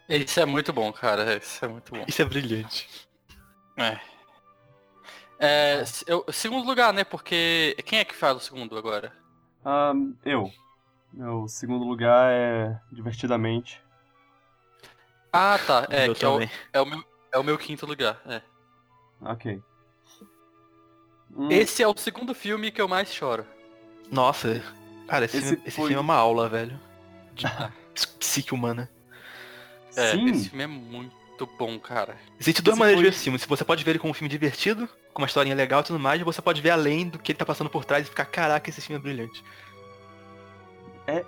Isso 0.07 0.39
é 0.39 0.45
muito 0.45 0.71
bom, 0.71 0.93
cara. 0.93 1.35
Isso 1.35 1.65
é 1.65 1.67
muito 1.67 1.91
bom. 1.93 2.05
Isso 2.07 2.21
é 2.21 2.25
brilhante. 2.25 2.87
É. 3.77 3.99
É, 5.37 5.83
eu- 6.07 6.23
segundo 6.31 6.65
lugar, 6.65 6.93
né? 6.93 7.03
Porque. 7.03 7.75
Quem 7.85 7.99
é 7.99 8.05
que 8.05 8.15
faz 8.15 8.37
o 8.37 8.39
segundo 8.39 8.77
agora? 8.77 9.11
Ah, 9.65 9.91
eu. 10.23 10.49
Meu 11.11 11.47
segundo 11.47 11.83
lugar 11.85 12.31
é 12.31 12.79
Divertidamente. 12.91 13.81
Ah, 15.35 15.59
tá. 15.65 15.87
É, 15.91 16.13
que 16.13 16.23
é 16.23 16.27
o, 16.27 16.39
é, 16.73 16.81
o 16.81 16.85
meu, 16.85 17.03
é 17.33 17.39
o 17.39 17.43
meu 17.43 17.57
quinto 17.57 17.85
lugar. 17.85 18.21
é. 18.25 18.41
Ok. 19.21 19.61
Hum, 21.35 21.49
Esse 21.51 21.83
é 21.83 21.87
o 21.87 21.95
segundo 21.97 22.33
filme 22.33 22.71
que 22.71 22.81
eu 22.81 22.87
mais 22.87 23.13
choro. 23.13 23.45
Nossa, 24.11 24.61
cara, 25.07 25.25
esse, 25.25 25.37
Esse 25.37 25.47
filme, 25.49 25.63
esse 25.65 25.75
foi- 25.75 25.87
filme 25.87 25.95
é 25.97 25.99
uma 25.99 26.15
aula, 26.15 26.47
velho. 26.47 26.79
De 27.33 27.45
psique 28.19 28.53
humana. 28.53 28.89
É, 29.95 30.11
Sim. 30.11 30.25
esse 30.29 30.49
filme 30.49 30.63
é 30.63 30.67
muito 30.67 31.45
bom, 31.57 31.79
cara. 31.79 32.15
Existe 32.39 32.61
duas 32.61 32.73
Esse 32.75 32.79
maneiras 32.79 32.99
de 32.99 33.03
foi- 33.03 33.11
ver 33.11 33.15
esse 33.15 33.23
filme. 33.23 33.39
Se 33.39 33.47
você 33.47 33.65
pode 33.65 33.83
ver 33.83 33.91
ele 33.91 33.99
como 33.99 34.11
um 34.11 34.13
filme 34.13 34.29
divertido, 34.29 34.87
com 35.13 35.21
uma 35.21 35.25
historinha 35.27 35.55
legal 35.55 35.81
e 35.81 35.83
tudo 35.85 35.99
mais, 35.99 36.21
você 36.21 36.41
pode 36.41 36.61
ver 36.61 36.69
além 36.71 37.07
do 37.09 37.17
que 37.19 37.31
ele 37.31 37.39
tá 37.39 37.45
passando 37.45 37.69
por 37.69 37.83
trás 37.85 38.05
e 38.05 38.09
ficar, 38.09 38.25
caraca, 38.25 38.69
esse 38.69 38.81
filme 38.81 38.99
é 38.99 39.01
brilhante. 39.03 39.43
É- 41.07 41.25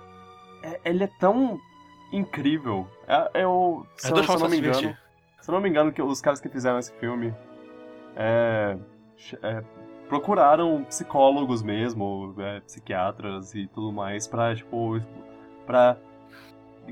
ele 0.84 1.04
é 1.04 1.10
tão 1.20 1.60
incrível. 2.12 2.86
É, 3.06 3.42
eu, 3.42 3.86
se, 3.96 4.06
As 4.06 4.10
eu, 4.10 4.14
duas 4.16 4.26
se 4.26 4.32
eu 4.32 4.38
não 4.40 4.48
me 4.48 4.56
se 4.56 4.58
engano, 4.60 4.78
divertir. 4.80 5.02
se 5.40 5.50
eu 5.50 5.54
não 5.54 5.60
me 5.60 5.68
engano, 5.68 5.92
que 5.92 6.02
os 6.02 6.20
caras 6.20 6.40
que 6.40 6.48
fizeram 6.48 6.78
esse 6.78 6.92
filme 6.94 7.34
é, 8.16 8.76
é, 9.42 9.62
procuraram 10.08 10.84
psicólogos 10.84 11.62
mesmo, 11.62 12.34
é, 12.38 12.60
psiquiatras 12.60 13.54
e 13.54 13.66
tudo 13.68 13.92
mais 13.92 14.26
pra, 14.26 14.54
tipo, 14.54 15.00
pra... 15.66 15.96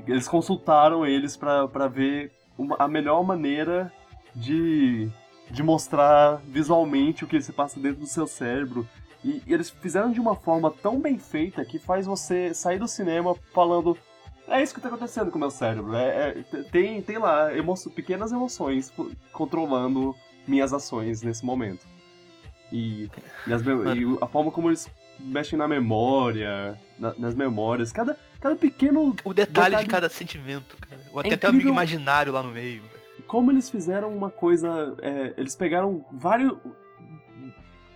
Eles 0.07 0.27
consultaram 0.27 1.05
eles 1.05 1.35
pra, 1.35 1.67
pra 1.67 1.87
ver 1.87 2.31
uma- 2.57 2.75
a 2.77 2.87
melhor 2.87 3.23
maneira 3.23 3.91
de, 4.35 5.09
de 5.49 5.63
mostrar 5.63 6.39
visualmente 6.45 7.23
o 7.23 7.27
que 7.27 7.41
se 7.41 7.51
passa 7.51 7.79
dentro 7.79 8.01
do 8.01 8.05
seu 8.07 8.27
cérebro. 8.27 8.87
E 9.25 9.41
eles 9.47 9.71
fizeram 9.71 10.11
de 10.11 10.19
uma 10.19 10.35
forma 10.35 10.69
tão 10.69 10.99
bem 10.99 11.17
feita 11.17 11.65
que 11.65 11.79
faz 11.79 12.05
você 12.05 12.53
sair 12.53 12.77
do 12.77 12.87
cinema 12.87 13.33
falando 13.51 13.97
é 14.47 14.61
isso 14.61 14.73
que 14.73 14.81
tá 14.81 14.87
acontecendo 14.87 15.29
com 15.31 15.37
o 15.37 15.39
meu 15.41 15.51
cérebro. 15.51 15.93
É, 15.95 16.29
é- 16.29 16.63
tem, 16.71 17.01
tem 17.01 17.17
lá 17.17 17.55
emo 17.55 17.73
pequenas 17.95 18.31
emoções 18.31 18.89
co- 18.91 19.11
controlando 19.31 20.15
minhas 20.47 20.73
ações 20.73 21.21
nesse 21.21 21.45
momento. 21.45 21.85
E, 22.71 23.09
e 23.47 23.51
e 23.51 24.17
a 24.21 24.27
forma 24.27 24.51
como 24.51 24.69
eles 24.69 24.89
mexem 25.19 25.57
na 25.57 25.67
memória, 25.67 26.77
na- 26.99 27.13
nas 27.17 27.33
memórias, 27.35 27.91
cada, 27.91 28.17
cada 28.39 28.55
pequeno. 28.55 29.15
O 29.23 29.33
detalhe, 29.33 29.67
Detalhe- 29.69 29.83
de 29.85 29.89
cada 29.89 30.09
sentimento, 30.09 30.75
cara. 30.77 31.01
Ou 31.13 31.19
até, 31.19 31.29
É 31.29 31.33
até 31.33 31.47
o 31.47 31.49
amigo 31.49 31.69
imaginário 31.69 32.31
lá 32.33 32.43
no 32.43 32.51
meio. 32.51 32.81
Como 33.25 33.51
eles 33.51 33.69
fizeram 33.69 34.15
uma 34.15 34.29
coisa. 34.29 34.95
é, 35.01 35.33
eles 35.37 35.55
pegaram 35.55 36.05
vários. 36.11 36.57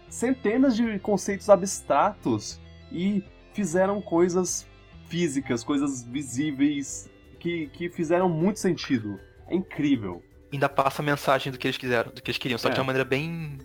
centenas 0.10 0.76
de 0.76 1.00
conceitos 1.00 1.50
abstratos 1.50 2.60
e 2.92 3.24
fizeram 3.54 4.02
coisas 4.02 4.68
físicas, 5.12 5.62
coisas 5.64 6.04
visíveis 6.04 7.10
que, 7.38 7.68
que 7.68 7.90
fizeram 7.90 8.30
muito 8.30 8.60
sentido. 8.60 9.20
É 9.48 9.54
incrível. 9.56 10.24
Ainda 10.54 10.70
passa 10.70 11.02
a 11.02 11.06
mensagem 11.06 11.52
do 11.52 11.58
que 11.58 11.68
eles 11.68 11.78
quiseram, 11.78 12.12
do 12.14 12.22
que 12.22 12.32
eles 12.32 12.38
queriam, 12.38 12.58
só 12.58 12.70
É. 12.70 12.72
que 12.72 12.76
de 12.76 12.80
uma 12.80 12.88
maneira 12.88 13.08
bem. 13.08 13.58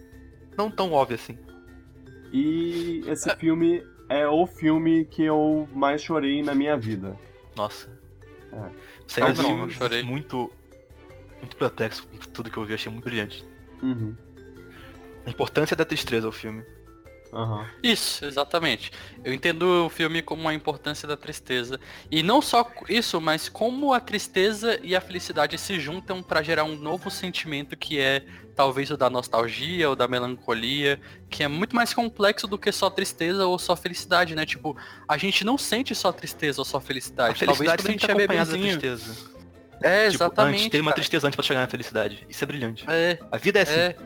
não 0.59 0.71
tão 0.71 0.93
óbvia 0.93 1.15
assim. 1.15 1.39
E 2.33 3.03
esse 3.07 3.29
filme 3.37 3.83
é 4.09 4.27
o 4.27 4.47
filme 4.47 5.05
que 5.05 5.23
eu 5.23 5.69
mais 5.73 6.03
chorei 6.03 6.43
na 6.43 6.55
minha 6.55 6.77
vida. 6.77 7.17
Nossa. 7.57 7.89
É. 8.53 8.71
Sério, 9.07 9.35
não, 9.43 9.57
não, 9.59 9.65
eu 9.65 9.71
chorei. 9.71 10.03
muito. 10.03 10.51
Muito 11.41 11.57
perplexo 11.57 12.07
com 12.09 12.17
tudo 12.33 12.51
que 12.51 12.57
eu 12.57 12.65
vi, 12.65 12.75
achei 12.75 12.91
muito 12.91 13.05
brilhante. 13.05 13.45
Uhum. 13.83 14.17
A 15.27 15.31
importância 15.31 15.77
da 15.77 15.85
tristeza 15.85 16.27
ao 16.27 16.33
filme. 16.33 16.65
Aham. 17.37 17.67
Isso, 17.83 18.25
exatamente. 18.25 18.91
Eu 19.23 19.33
entendo 19.35 19.87
o 19.87 19.89
filme 19.91 20.23
como 20.23 20.49
a 20.49 20.55
importância 20.55 21.07
da 21.07 21.17
tristeza. 21.17 21.79
E 22.11 22.23
não 22.23 22.41
só 22.41 22.67
isso, 22.89 23.21
mas 23.21 23.49
como 23.49 23.93
a 23.93 24.01
tristeza 24.01 24.81
e 24.83 24.97
a 24.97 25.01
felicidade 25.01 25.59
se 25.59 25.79
juntam 25.79 26.23
para 26.23 26.43
gerar 26.43 26.65
um 26.65 26.77
novo 26.77 27.11
sentimento 27.11 27.77
que 27.77 27.99
é 28.01 28.25
talvez 28.55 28.91
o 28.91 28.97
da 28.97 29.11
nostalgia 29.11 29.89
ou 29.91 29.95
da 29.95 30.09
melancolia, 30.09 30.99
que 31.29 31.43
é 31.43 31.49
muito 31.49 31.77
mais 31.77 31.93
complexo 31.93 32.47
do 32.47 32.57
que 32.57 32.73
só 32.73 32.89
tristeza 32.89 33.45
ou 33.47 33.59
só 33.59 33.77
felicidade, 33.77 34.35
né? 34.35 34.47
Tipo, 34.47 34.75
a 35.07 35.19
gente 35.19 35.45
não 35.45 35.59
sente 35.59 35.95
só 35.95 36.11
tristeza 36.11 36.63
ou 36.63 36.65
só 36.65 36.79
A 36.79 36.81
felicidade. 36.81 37.39
felicidade 37.39 37.67
talvez 37.77 37.77
quando 37.77 37.89
a 37.89 37.93
gente 37.93 38.11
é 38.11 38.15
bebezinho. 38.15 38.79
tristeza. 38.81 39.37
É, 39.83 40.05
Tipo, 40.11 40.25
exatamente. 40.25 40.57
antes, 40.57 40.69
tem 40.71 40.81
uma 40.81 40.93
tristeza 40.93 41.27
antes 41.27 41.37
pra 41.37 41.45
chegar 41.45 41.61
na 41.61 41.67
felicidade. 41.69 42.25
Isso 42.31 42.43
é 42.43 42.47
brilhante. 42.47 42.85
É, 42.89 43.19
A 43.31 43.37
vida 43.37 43.59
é 43.59 43.63
assim. 43.63 43.73
É, 43.75 43.97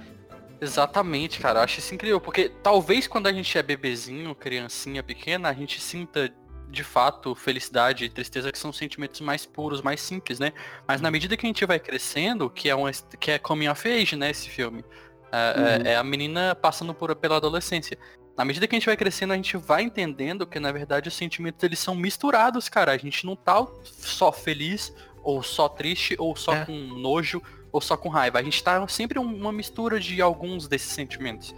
exatamente, 0.61 1.41
cara. 1.41 1.61
Eu 1.61 1.65
acho 1.65 1.79
isso 1.79 1.95
incrível, 1.95 2.21
porque 2.21 2.49
talvez 2.63 3.07
quando 3.07 3.27
a 3.27 3.33
gente 3.33 3.57
é 3.57 3.63
bebezinho, 3.63 4.35
criancinha 4.35 5.03
pequena, 5.03 5.49
a 5.49 5.53
gente 5.55 5.81
sinta 5.81 6.33
de 6.69 6.85
fato 6.85 7.35
felicidade 7.35 8.05
e 8.05 8.09
tristeza 8.09 8.53
que 8.53 8.59
são 8.59 8.73
sentimentos 8.73 9.21
mais 9.21 9.45
puros, 9.45 9.83
mais 9.83 10.01
simples, 10.01 10.39
né? 10.39 10.53
Mas 10.87 11.01
na 11.01 11.11
medida 11.11 11.37
que 11.37 11.45
a 11.45 11.49
gente 11.49 11.65
vai 11.67 11.81
crescendo, 11.81 12.49
que 12.49 12.69
é 12.71 12.75
uma 12.75 12.91
que 13.19 13.33
é 13.33 13.39
coming 13.39 13.67
of 13.69 13.89
age, 13.89 14.15
né, 14.15 14.31
esse 14.31 14.49
filme, 14.49 14.85
é, 15.33 15.37
é- 15.37 15.79
Uhum. 15.79 15.87
é 15.87 15.97
a 15.97 16.05
menina 16.05 16.55
passando 16.55 16.95
por 16.95 17.15
pela 17.17 17.37
adolescência. 17.39 17.99
Na 18.39 18.45
medida 18.45 18.67
que 18.69 18.75
a 18.75 18.79
gente 18.79 18.87
vai 18.87 18.97
crescendo, 18.97 19.33
a 19.33 19.37
gente 19.37 19.57
vai 19.57 19.83
entendendo 19.83 20.47
que 20.47 20.61
na 20.61 20.71
verdade 20.71 21.09
os 21.09 21.15
sentimentos 21.15 21.63
eles 21.65 21.79
são 21.81 21.95
misturados, 21.95 22.69
cara. 22.69 22.93
A 22.93 22.97
gente 22.97 23.27
não 23.27 23.35
tá 23.35 23.67
só 23.83 24.31
feliz 24.31 24.95
ou 25.25 25.43
só 25.43 25.69
triste 25.69 26.15
ou 26.19 26.35
só 26.37 26.55
É. 26.55 26.65
com 26.65 26.73
nojo 26.73 27.43
ou 27.73 27.81
só 27.81 27.97
com 27.97 28.09
raiva. 28.09 28.39
A 28.39 28.43
gente 28.43 28.63
tá 28.63 28.87
sempre 28.89 29.19
um- 29.19 29.35
uma 29.35 29.53
mistura 29.53 29.99
de 30.01 30.21
alguns 30.21 30.67
desses 30.69 30.93
sentimentos. 30.93 31.55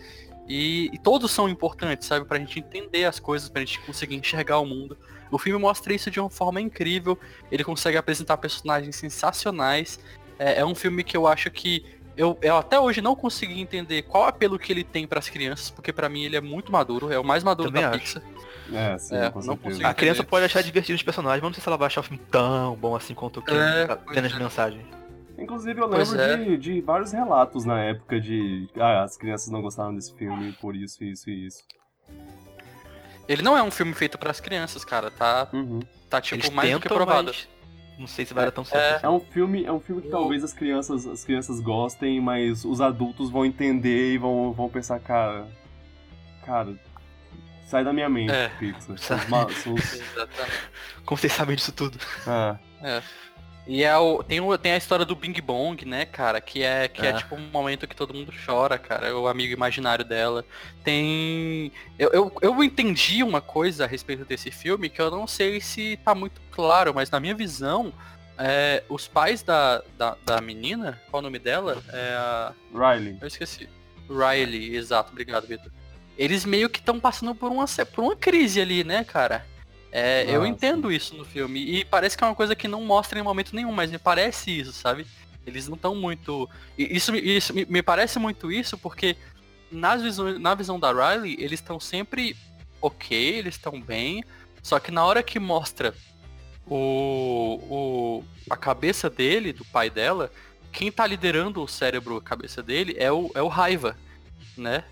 E, 0.48 0.90
e 0.92 0.98
todos 0.98 1.30
são 1.30 1.48
importantes, 1.48 2.06
sabe? 2.08 2.24
Pra 2.26 2.38
gente 2.38 2.58
entender 2.58 3.04
as 3.04 3.18
coisas, 3.20 3.48
pra 3.48 3.60
gente 3.60 3.78
conseguir 3.80 4.16
enxergar 4.16 4.58
o 4.58 4.66
mundo. 4.66 4.96
O 5.30 5.38
filme 5.38 5.58
mostra 5.58 5.94
isso 5.94 6.10
de 6.10 6.18
uma 6.20 6.28
forma 6.28 6.60
incrível. 6.60 7.18
Ele 7.50 7.64
consegue 7.64 7.96
apresentar 7.96 8.36
personagens 8.36 8.96
sensacionais. 8.96 9.98
É, 10.38 10.60
é 10.60 10.64
um 10.66 10.74
filme 10.74 11.04
que 11.04 11.16
eu 11.16 11.26
acho 11.26 11.50
que 11.50 11.84
eu, 12.16 12.36
eu 12.42 12.56
até 12.58 12.78
hoje 12.78 13.00
não 13.00 13.14
consegui 13.16 13.60
entender 13.60 14.02
qual 14.02 14.24
apelo 14.24 14.58
que 14.58 14.70
ele 14.70 14.84
tem 14.84 15.06
pras 15.06 15.30
crianças, 15.30 15.70
porque 15.70 15.92
pra 15.92 16.08
mim 16.08 16.24
ele 16.24 16.36
é 16.36 16.40
muito 16.42 16.70
maduro, 16.70 17.10
é 17.10 17.18
o 17.18 17.24
mais 17.24 17.42
maduro 17.42 17.70
Também 17.70 17.82
da 17.84 17.90
acho. 17.90 17.98
Pixar. 18.00 18.22
É, 18.72 18.98
sim, 18.98 19.14
É, 19.16 19.32
A 19.86 19.94
criança 19.94 20.22
pode 20.22 20.44
achar 20.44 20.62
divertido 20.62 20.96
os 20.96 21.02
personagens, 21.02 21.40
mas 21.42 21.48
não 21.50 21.54
sei 21.54 21.62
se 21.62 21.68
ela 21.68 21.76
vai 21.78 21.86
achar 21.86 22.00
o 22.00 22.04
filme 22.04 22.20
tão 22.30 22.74
bom 22.76 22.94
assim 22.94 23.14
quanto 23.14 23.40
o 23.40 23.42
que 23.42 23.50
É, 23.54 23.84
apenas 23.84 24.32
é. 24.32 24.38
mensagem. 24.38 24.86
Inclusive, 25.42 25.80
eu 25.80 25.86
lembro 25.86 26.20
é. 26.20 26.36
de, 26.36 26.56
de 26.58 26.80
vários 26.80 27.12
relatos 27.12 27.64
na 27.64 27.80
época 27.82 28.20
de. 28.20 28.68
Ah, 28.78 29.02
as 29.02 29.16
crianças 29.16 29.48
não 29.50 29.60
gostaram 29.62 29.94
desse 29.94 30.14
filme 30.14 30.52
por 30.60 30.74
isso, 30.76 31.02
isso 31.04 31.28
e 31.30 31.46
isso. 31.46 31.62
Ele 33.28 33.42
não 33.42 33.56
é 33.56 33.62
um 33.62 33.70
filme 33.70 33.94
feito 33.94 34.18
pras 34.18 34.40
crianças, 34.40 34.84
cara. 34.84 35.10
Tá, 35.10 35.48
Uhum. 35.52 35.80
tá 36.10 36.20
tipo 36.20 36.36
Eles 36.42 36.50
mais 36.50 36.70
do 36.72 36.80
que 36.80 36.88
provado. 36.88 37.28
mas 37.28 37.48
não 37.98 38.06
sei 38.06 38.24
se 38.26 38.34
vai 38.34 38.44
dar 38.44 38.50
tão 38.50 38.64
certo. 38.64 39.04
É 39.04 39.08
um 39.08 39.20
filme, 39.20 39.64
é 39.64 39.72
um 39.72 39.80
filme 39.80 40.02
que 40.02 40.08
talvez 40.08 40.42
as 40.42 40.52
crianças, 40.52 41.06
as 41.06 41.24
crianças 41.24 41.60
gostem, 41.60 42.20
mas 42.20 42.64
os 42.64 42.80
adultos 42.80 43.30
vão 43.30 43.44
entender 43.46 44.14
e 44.14 44.18
vão, 44.18 44.52
vão 44.52 44.68
pensar, 44.68 44.98
cara. 45.00 45.46
Cara, 46.44 46.74
sai 47.66 47.84
da 47.84 47.92
minha 47.92 48.08
mente, 48.08 48.32
É. 48.32 48.48
Pixar. 48.58 48.98
Sai. 48.98 49.18
Exatamente. 49.70 50.68
Como 51.04 51.16
vocês 51.18 51.32
sabem 51.32 51.54
disso 51.54 51.72
tudo? 51.72 51.96
Ah, 52.26 52.58
E 53.66 53.84
é 53.84 53.96
o, 53.96 54.22
tem, 54.24 54.40
o, 54.40 54.58
tem 54.58 54.72
a 54.72 54.76
história 54.76 55.04
do 55.04 55.14
Bing 55.14 55.40
Bong, 55.40 55.84
né, 55.84 56.04
cara? 56.04 56.40
Que 56.40 56.62
é 56.62 56.88
que 56.88 57.06
é. 57.06 57.10
É. 57.10 57.12
tipo 57.12 57.36
um 57.36 57.48
momento 57.48 57.86
que 57.86 57.94
todo 57.94 58.12
mundo 58.12 58.32
chora, 58.44 58.76
cara. 58.76 59.08
É 59.08 59.12
o 59.12 59.28
amigo 59.28 59.52
imaginário 59.52 60.04
dela. 60.04 60.44
Tem. 60.82 61.70
Eu, 61.98 62.10
eu, 62.12 62.32
eu 62.42 62.64
entendi 62.64 63.22
uma 63.22 63.40
coisa 63.40 63.84
a 63.84 63.86
respeito 63.86 64.24
desse 64.24 64.50
filme 64.50 64.88
que 64.88 65.00
eu 65.00 65.10
não 65.10 65.26
sei 65.26 65.60
se 65.60 65.96
tá 66.04 66.14
muito 66.14 66.40
claro, 66.50 66.92
mas 66.92 67.08
na 67.10 67.20
minha 67.20 67.36
visão, 67.36 67.92
é, 68.36 68.82
os 68.88 69.06
pais 69.06 69.42
da, 69.44 69.82
da, 69.96 70.16
da 70.24 70.40
menina, 70.40 71.00
qual 71.08 71.20
o 71.20 71.22
nome 71.22 71.38
dela? 71.38 71.80
É 71.92 72.14
a. 72.16 72.52
Riley. 72.72 73.16
Eu 73.20 73.28
esqueci. 73.28 73.68
Riley, 74.08 74.74
exato, 74.76 75.12
obrigado, 75.12 75.46
Vitor. 75.46 75.70
Eles 76.18 76.44
meio 76.44 76.68
que 76.68 76.80
estão 76.80 76.98
passando 76.98 77.34
por 77.34 77.50
uma, 77.50 77.64
por 77.94 78.04
uma 78.04 78.16
crise 78.16 78.60
ali, 78.60 78.82
né, 78.82 79.04
cara? 79.04 79.46
É, 79.92 80.24
eu 80.28 80.46
entendo 80.46 80.90
isso 80.90 81.14
no 81.14 81.24
filme. 81.24 81.60
E 81.60 81.84
parece 81.84 82.16
que 82.16 82.24
é 82.24 82.26
uma 82.26 82.34
coisa 82.34 82.56
que 82.56 82.66
não 82.66 82.82
mostra 82.82 83.18
em 83.18 83.22
momento 83.22 83.54
nenhum, 83.54 83.72
mas 83.72 83.90
me 83.90 83.98
parece 83.98 84.50
isso, 84.60 84.72
sabe? 84.72 85.06
Eles 85.46 85.68
não 85.68 85.76
estão 85.76 85.94
muito. 85.94 86.48
Isso, 86.78 87.12
me- 87.12 87.20
isso 87.20 87.52
me, 87.52 87.66
me 87.66 87.82
parece 87.82 88.18
muito 88.18 88.50
isso 88.50 88.78
porque 88.78 89.16
nas 89.70 90.00
visões, 90.02 90.38
na 90.40 90.54
visão 90.54 90.80
da 90.80 90.90
Riley, 90.92 91.36
eles 91.38 91.60
estão 91.60 91.78
sempre 91.78 92.34
ok, 92.80 93.16
eles 93.38 93.54
estão 93.54 93.80
bem. 93.80 94.24
Só 94.62 94.78
que 94.80 94.90
na 94.90 95.04
hora 95.04 95.22
que 95.22 95.38
mostra 95.38 95.92
o, 96.66 97.58
o, 97.68 98.24
a 98.48 98.56
cabeça 98.56 99.10
dele, 99.10 99.52
do 99.52 99.64
pai 99.66 99.90
dela, 99.90 100.30
quem 100.70 100.90
tá 100.90 101.06
liderando 101.06 101.62
o 101.62 101.68
cérebro, 101.68 102.16
a 102.16 102.22
cabeça 102.22 102.62
dele, 102.62 102.94
é 102.98 103.10
o, 103.12 103.30
é 103.34 103.42
o 103.42 103.48
raiva, 103.48 103.96
né? 104.56 104.84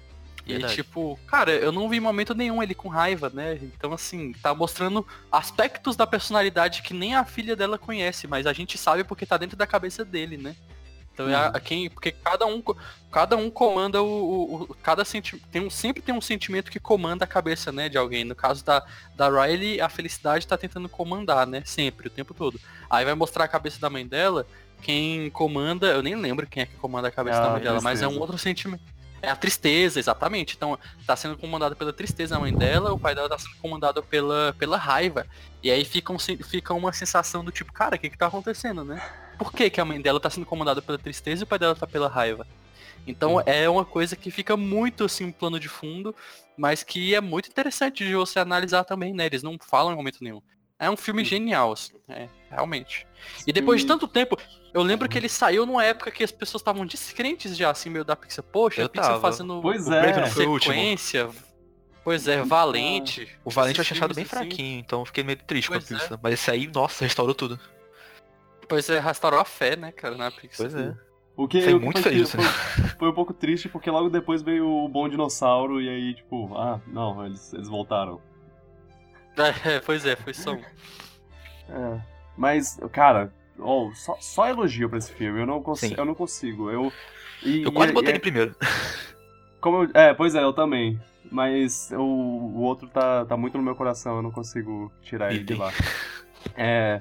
E 0.46 0.52
Verdade. 0.52 0.74
tipo, 0.74 1.18
cara, 1.26 1.52
eu 1.52 1.70
não 1.70 1.88
vi 1.88 2.00
momento 2.00 2.34
nenhum 2.34 2.62
ele 2.62 2.74
com 2.74 2.88
raiva, 2.88 3.30
né? 3.32 3.58
Então 3.62 3.92
assim, 3.92 4.32
tá 4.42 4.54
mostrando 4.54 5.06
aspectos 5.30 5.96
da 5.96 6.06
personalidade 6.06 6.82
que 6.82 6.94
nem 6.94 7.14
a 7.14 7.24
filha 7.24 7.54
dela 7.54 7.78
conhece, 7.78 8.26
mas 8.26 8.46
a 8.46 8.52
gente 8.52 8.76
sabe 8.78 9.04
porque 9.04 9.26
tá 9.26 9.36
dentro 9.36 9.56
da 9.56 9.66
cabeça 9.66 10.04
dele, 10.04 10.36
né? 10.36 10.56
Então 11.12 11.28
é 11.28 11.34
a, 11.34 11.42
Uhum. 11.48 11.50
a 11.54 11.60
quem, 11.60 11.90
porque 11.90 12.10
cada 12.12 12.46
um, 12.46 12.62
cada 13.12 13.36
um 13.36 13.50
comanda 13.50 14.02
o, 14.02 14.06
o- 14.06 14.62
o- 14.62 14.74
cada 14.82 15.04
senti 15.04 15.36
tem 15.52 15.60
um, 15.62 15.68
sempre 15.68 16.00
tem 16.00 16.14
um 16.14 16.20
sentimento 16.20 16.70
que 16.70 16.80
comanda 16.80 17.24
a 17.24 17.28
cabeça, 17.28 17.70
né, 17.70 17.88
de 17.88 17.98
alguém. 17.98 18.24
No 18.24 18.34
caso 18.34 18.64
da 18.64 18.82
da 19.14 19.28
Riley, 19.28 19.80
a 19.80 19.88
felicidade 19.90 20.46
tá 20.46 20.56
tentando 20.56 20.88
comandar, 20.88 21.46
né, 21.46 21.62
sempre, 21.66 22.06
o 22.06 22.10
tempo 22.10 22.32
todo. 22.32 22.58
Aí 22.88 23.04
vai 23.04 23.14
mostrar 23.14 23.44
a 23.44 23.48
cabeça 23.48 23.78
da 23.78 23.90
mãe 23.90 24.06
dela, 24.06 24.46
quem 24.80 25.28
comanda, 25.30 25.88
eu 25.88 26.02
nem 26.02 26.14
lembro 26.16 26.46
quem 26.46 26.62
é 26.62 26.66
que 26.66 26.76
comanda 26.76 27.08
a 27.08 27.10
cabeça 27.10 27.38
É 27.40 27.42
da 27.42 27.50
mãe 27.50 27.62
dela, 27.62 27.80
mas 27.82 28.00
é 28.00 28.08
um 28.08 28.18
outro 28.18 28.38
sentimento. 28.38 28.82
É 29.22 29.30
a 29.30 29.36
tristeza, 29.36 29.98
exatamente. 29.98 30.56
Então, 30.56 30.78
tá 31.06 31.14
sendo 31.14 31.36
comandada 31.36 31.74
pela 31.74 31.92
tristeza 31.92 32.36
a 32.36 32.40
mãe 32.40 32.52
dela, 32.54 32.92
o 32.92 32.98
pai 32.98 33.14
dela 33.14 33.28
tá 33.28 33.38
sendo 33.38 33.56
comandado 33.56 34.02
pela, 34.02 34.54
pela 34.58 34.76
raiva. 34.76 35.26
E 35.62 35.70
aí 35.70 35.84
fica, 35.84 36.12
um 36.12 36.18
fica 36.18 36.72
uma 36.72 36.92
sensação 36.92 37.44
do 37.44 37.52
tipo, 37.52 37.72
cara, 37.72 37.96
o 37.96 37.98
que 37.98 38.08
que 38.08 38.16
tá 38.16 38.26
acontecendo, 38.26 38.84
né? 38.84 39.02
por 39.40 39.54
que, 39.54 39.70
que 39.70 39.80
a 39.80 39.86
mãe 39.86 39.98
dela 39.98 40.20
tá 40.20 40.28
sendo 40.28 40.42
incomodada 40.42 40.82
pela 40.82 40.98
tristeza 40.98 41.42
e 41.42 41.44
o 41.44 41.46
pai 41.46 41.58
dela 41.58 41.74
tá 41.74 41.86
pela 41.86 42.08
raiva. 42.08 42.46
Então 43.06 43.40
é 43.46 43.66
uma 43.70 43.86
coisa 43.86 44.14
que 44.14 44.30
fica 44.30 44.54
muito 44.54 45.02
assim 45.02 45.24
um 45.24 45.32
plano 45.32 45.58
de 45.58 45.66
fundo, 45.66 46.14
mas 46.58 46.82
que 46.82 47.14
é 47.14 47.22
muito 47.22 47.48
interessante 47.48 48.04
de 48.04 48.14
você 48.14 48.38
analisar 48.38 48.84
também, 48.84 49.14
né? 49.14 49.24
Eles 49.24 49.42
não 49.42 49.56
falam 49.58 49.94
em 49.94 49.96
momento 49.96 50.22
nenhum. 50.22 50.42
É 50.80 50.90
um 50.90 50.96
filme 50.96 51.22
genial, 51.22 51.72
assim, 51.72 51.92
é, 52.08 52.26
realmente. 52.50 53.06
E 53.46 53.52
depois 53.52 53.82
de 53.82 53.86
tanto 53.86 54.08
tempo, 54.08 54.34
eu 54.72 54.82
lembro 54.82 55.06
que 55.10 55.18
ele 55.18 55.28
saiu 55.28 55.66
numa 55.66 55.84
época 55.84 56.10
que 56.10 56.24
as 56.24 56.32
pessoas 56.32 56.62
estavam 56.62 56.86
descrentes 56.86 57.54
já, 57.54 57.68
assim, 57.70 57.90
meio 57.90 58.02
da 58.04 58.16
Pixar. 58.16 58.42
Poxa, 58.42 58.80
Eu 58.80 58.86
a 58.86 58.88
Pixar 58.88 59.10
tava. 59.10 59.20
fazendo 59.20 59.60
Pois 59.60 59.86
O 59.86 59.92
é. 59.92 60.26
foi 60.26 60.58
sequência. 60.60 61.28
Pois 62.02 62.26
é, 62.26 62.42
Valente. 62.42 63.28
O 63.44 63.50
Valente 63.50 63.78
eu 63.78 63.84
tinha 63.84 63.94
achado 63.94 64.14
bem 64.14 64.24
assim. 64.24 64.30
fraquinho, 64.30 64.80
então 64.80 65.00
eu 65.00 65.04
fiquei 65.04 65.22
meio 65.22 65.38
triste 65.38 65.68
com 65.68 65.74
a 65.74 65.78
Pois 65.78 65.90
é. 65.92 65.94
Pixar. 65.98 66.18
Mas 66.22 66.32
esse 66.32 66.50
aí, 66.50 66.66
nossa, 66.66 67.04
restaurou 67.04 67.34
tudo. 67.34 67.60
Pois 68.66 68.88
é, 68.88 68.98
restaurou 68.98 69.38
a 69.38 69.44
fé, 69.44 69.76
né, 69.76 69.92
cara, 69.92 70.16
na 70.16 70.30
Pixar. 70.30 70.70
Pois 70.70 70.74
é. 70.74 70.96
O 71.36 71.46
que, 71.46 71.60
Fiquei 71.60 71.74
o 71.74 71.78
que 71.78 71.84
muito 71.84 72.00
foi, 72.02 72.12
feliz, 72.12 72.32
foi, 72.32 72.44
foi 72.98 73.08
um 73.10 73.14
pouco 73.14 73.32
triste 73.32 73.68
porque 73.68 73.90
logo 73.90 74.10
depois 74.10 74.42
veio 74.42 74.66
o 74.66 74.88
Bom 74.88 75.08
Dinossauro 75.08 75.80
e 75.80 75.88
aí, 75.88 76.14
tipo, 76.14 76.54
ah, 76.56 76.80
não, 76.86 77.24
eles, 77.24 77.52
eles 77.52 77.68
voltaram. 77.68 78.20
É, 79.64 79.80
pois 79.80 80.04
é, 80.04 80.16
foi 80.16 80.34
só 80.34 80.52
um. 80.52 80.60
É. 81.68 82.00
Mas, 82.36 82.78
cara, 82.92 83.32
oh, 83.58 83.90
só, 83.94 84.16
só 84.20 84.48
elogio 84.48 84.88
pra 84.88 84.98
esse 84.98 85.12
filme. 85.12 85.40
Eu 85.40 85.46
não, 85.46 85.62
consi 85.62 85.88
Sim. 85.88 85.94
eu 85.96 86.04
não 86.04 86.14
consigo. 86.14 86.70
Eu, 86.70 86.92
e- 87.42 87.62
Eu 87.62 87.72
quase 87.72 87.92
e- 87.92 87.94
botei 87.94 88.10
e- 88.10 88.12
ele 88.12 88.18
primeiro. 88.20 88.54
Como 89.60 89.84
eu- 89.84 89.90
é, 89.94 90.12
pois 90.14 90.34
é, 90.34 90.42
eu 90.42 90.52
também. 90.52 91.00
Mas 91.30 91.90
o, 91.92 92.00
o 92.02 92.60
outro 92.62 92.88
tá, 92.88 93.24
tá 93.24 93.36
muito 93.36 93.56
no 93.56 93.62
meu 93.64 93.76
coração, 93.76 94.16
eu 94.16 94.22
não 94.22 94.30
consigo 94.32 94.90
tirar 95.02 95.32
ele 95.32 95.44
de 95.44 95.54
lá. 95.54 95.70
É. 96.56 96.98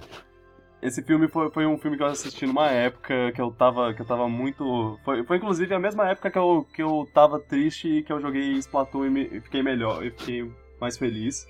Esse 0.82 1.02
filme 1.04 1.28
foi, 1.28 1.50
foi 1.52 1.66
um 1.66 1.78
filme 1.78 1.98
que 1.98 2.04
eu 2.04 2.08
assisti 2.08 2.46
numa 2.46 2.70
época 2.70 3.32
que 3.34 3.42
eu 3.42 3.52
tava, 3.52 3.94
que 3.94 4.02
eu 4.02 4.06
tava 4.06 4.30
muito. 4.30 4.98
Foi, 5.04 5.24
foi 5.26 5.38
inclusive 5.38 5.74
a 5.74 5.80
mesma 5.80 6.10
época 6.10 6.30
que 6.32 6.38
eu, 6.38 6.66
que 6.74 6.82
eu 6.82 7.08
tava 7.14 7.40
triste 7.40 7.88
e 7.88 8.04
que 8.04 8.14
eu 8.14 8.22
joguei 8.22 8.52
Splatoon 8.54 9.06
e, 9.06 9.10
me, 9.10 9.22
e 9.26 9.42
fiquei 9.42 9.62
melhor, 9.64 10.06
e 10.06 10.12
fiquei 10.12 10.50
mais 10.80 10.98
feliz. 10.98 11.46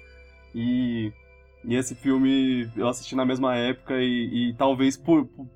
E, 0.53 1.11
e 1.63 1.75
esse 1.75 1.95
filme 1.95 2.69
eu 2.75 2.87
assisti 2.87 3.15
na 3.15 3.25
mesma 3.25 3.55
época 3.55 3.95
e, 4.01 4.49
e 4.49 4.53
talvez 4.55 4.97
por, 4.97 5.25
por, 5.25 5.47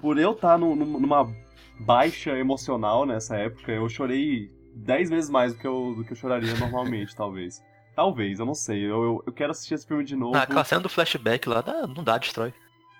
por 0.00 0.18
eu 0.18 0.32
estar 0.32 0.58
numa 0.58 1.32
baixa 1.80 2.32
emocional 2.38 3.04
nessa 3.06 3.36
época, 3.36 3.72
eu 3.72 3.88
chorei 3.88 4.50
dez 4.74 5.10
vezes 5.10 5.30
mais 5.30 5.52
do 5.52 5.58
que 5.58 5.66
eu, 5.66 5.94
do 5.96 6.04
que 6.04 6.12
eu 6.12 6.16
choraria 6.16 6.54
normalmente, 6.56 7.14
talvez. 7.16 7.62
Talvez, 7.94 8.38
eu 8.40 8.46
não 8.46 8.54
sei. 8.54 8.84
Eu, 8.84 9.02
eu, 9.02 9.24
eu 9.26 9.32
quero 9.32 9.50
assistir 9.50 9.74
esse 9.74 9.86
filme 9.86 10.02
de 10.02 10.16
novo. 10.16 10.36
Ah, 10.36 10.42
aquela 10.42 10.64
cena 10.64 10.80
do 10.80 10.88
flashback 10.88 11.46
lá, 11.48 11.60
dá- 11.60 11.86
não 11.86 12.02
dá, 12.02 12.16
destrói. 12.16 12.54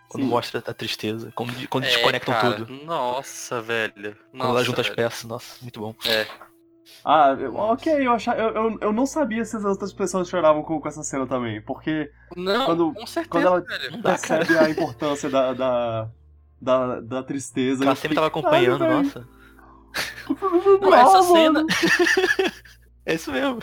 Quando 0.08 0.24
Sim. 0.24 0.28
mostra 0.28 0.62
a 0.66 0.74
tristeza, 0.74 1.32
quando, 1.34 1.68
quando 1.68 1.84
É, 1.84 1.88
desconectam 1.88 2.34
cara, 2.34 2.56
tudo. 2.56 2.84
Nossa, 2.84 3.62
velho. 3.62 4.14
Quando 4.30 4.44
ela 4.44 4.52
Nossa, 4.52 4.64
junta 4.64 4.80
as 4.82 4.86
velho. 4.88 4.96
peças, 4.96 5.24
nossa, 5.24 5.56
muito 5.62 5.80
bom. 5.80 5.94
É. 6.04 6.26
Ah, 7.04 7.36
eu- 7.38 7.54
ok, 7.56 8.06
eu, 8.06 8.12
achava, 8.12 8.38
eu, 8.40 8.48
eu, 8.54 8.78
eu 8.80 8.92
não 8.92 9.06
sabia 9.06 9.44
se 9.44 9.56
as 9.56 9.64
outras 9.64 9.92
pessoas 9.92 10.28
choravam 10.28 10.62
com, 10.62 10.80
com 10.80 10.88
essa 10.88 11.02
cena 11.02 11.26
também, 11.26 11.60
porque 11.62 12.10
Não, 12.36 12.66
Quando- 12.66 12.92
com 12.94 13.06
certeza, 13.06 13.28
quando 13.28 13.46
ela- 13.46 13.60
velho. 13.60 13.90
Não 13.92 14.00
dá, 14.00 14.18
cara. 14.18 14.44
percebe 14.46 14.58
a 14.66 14.70
importância 14.70 15.28
da, 15.30 15.52
da, 15.52 16.08
da, 16.60 17.00
da 17.00 17.22
tristeza. 17.22 17.82
Ela 17.84 17.94
sempre 17.94 18.10
fiquei, 18.10 18.14
tava 18.16 18.26
acompanhando, 18.28 18.78
"Caralho, 18.80 19.02
velho, 19.08 19.26
nossa. 19.26 19.42
Não, 20.80 20.94
essa 20.94 21.22
mano." 21.32 21.66
cena, 21.70 22.52
É 23.04 23.14
isso 23.14 23.32
mesmo. 23.32 23.58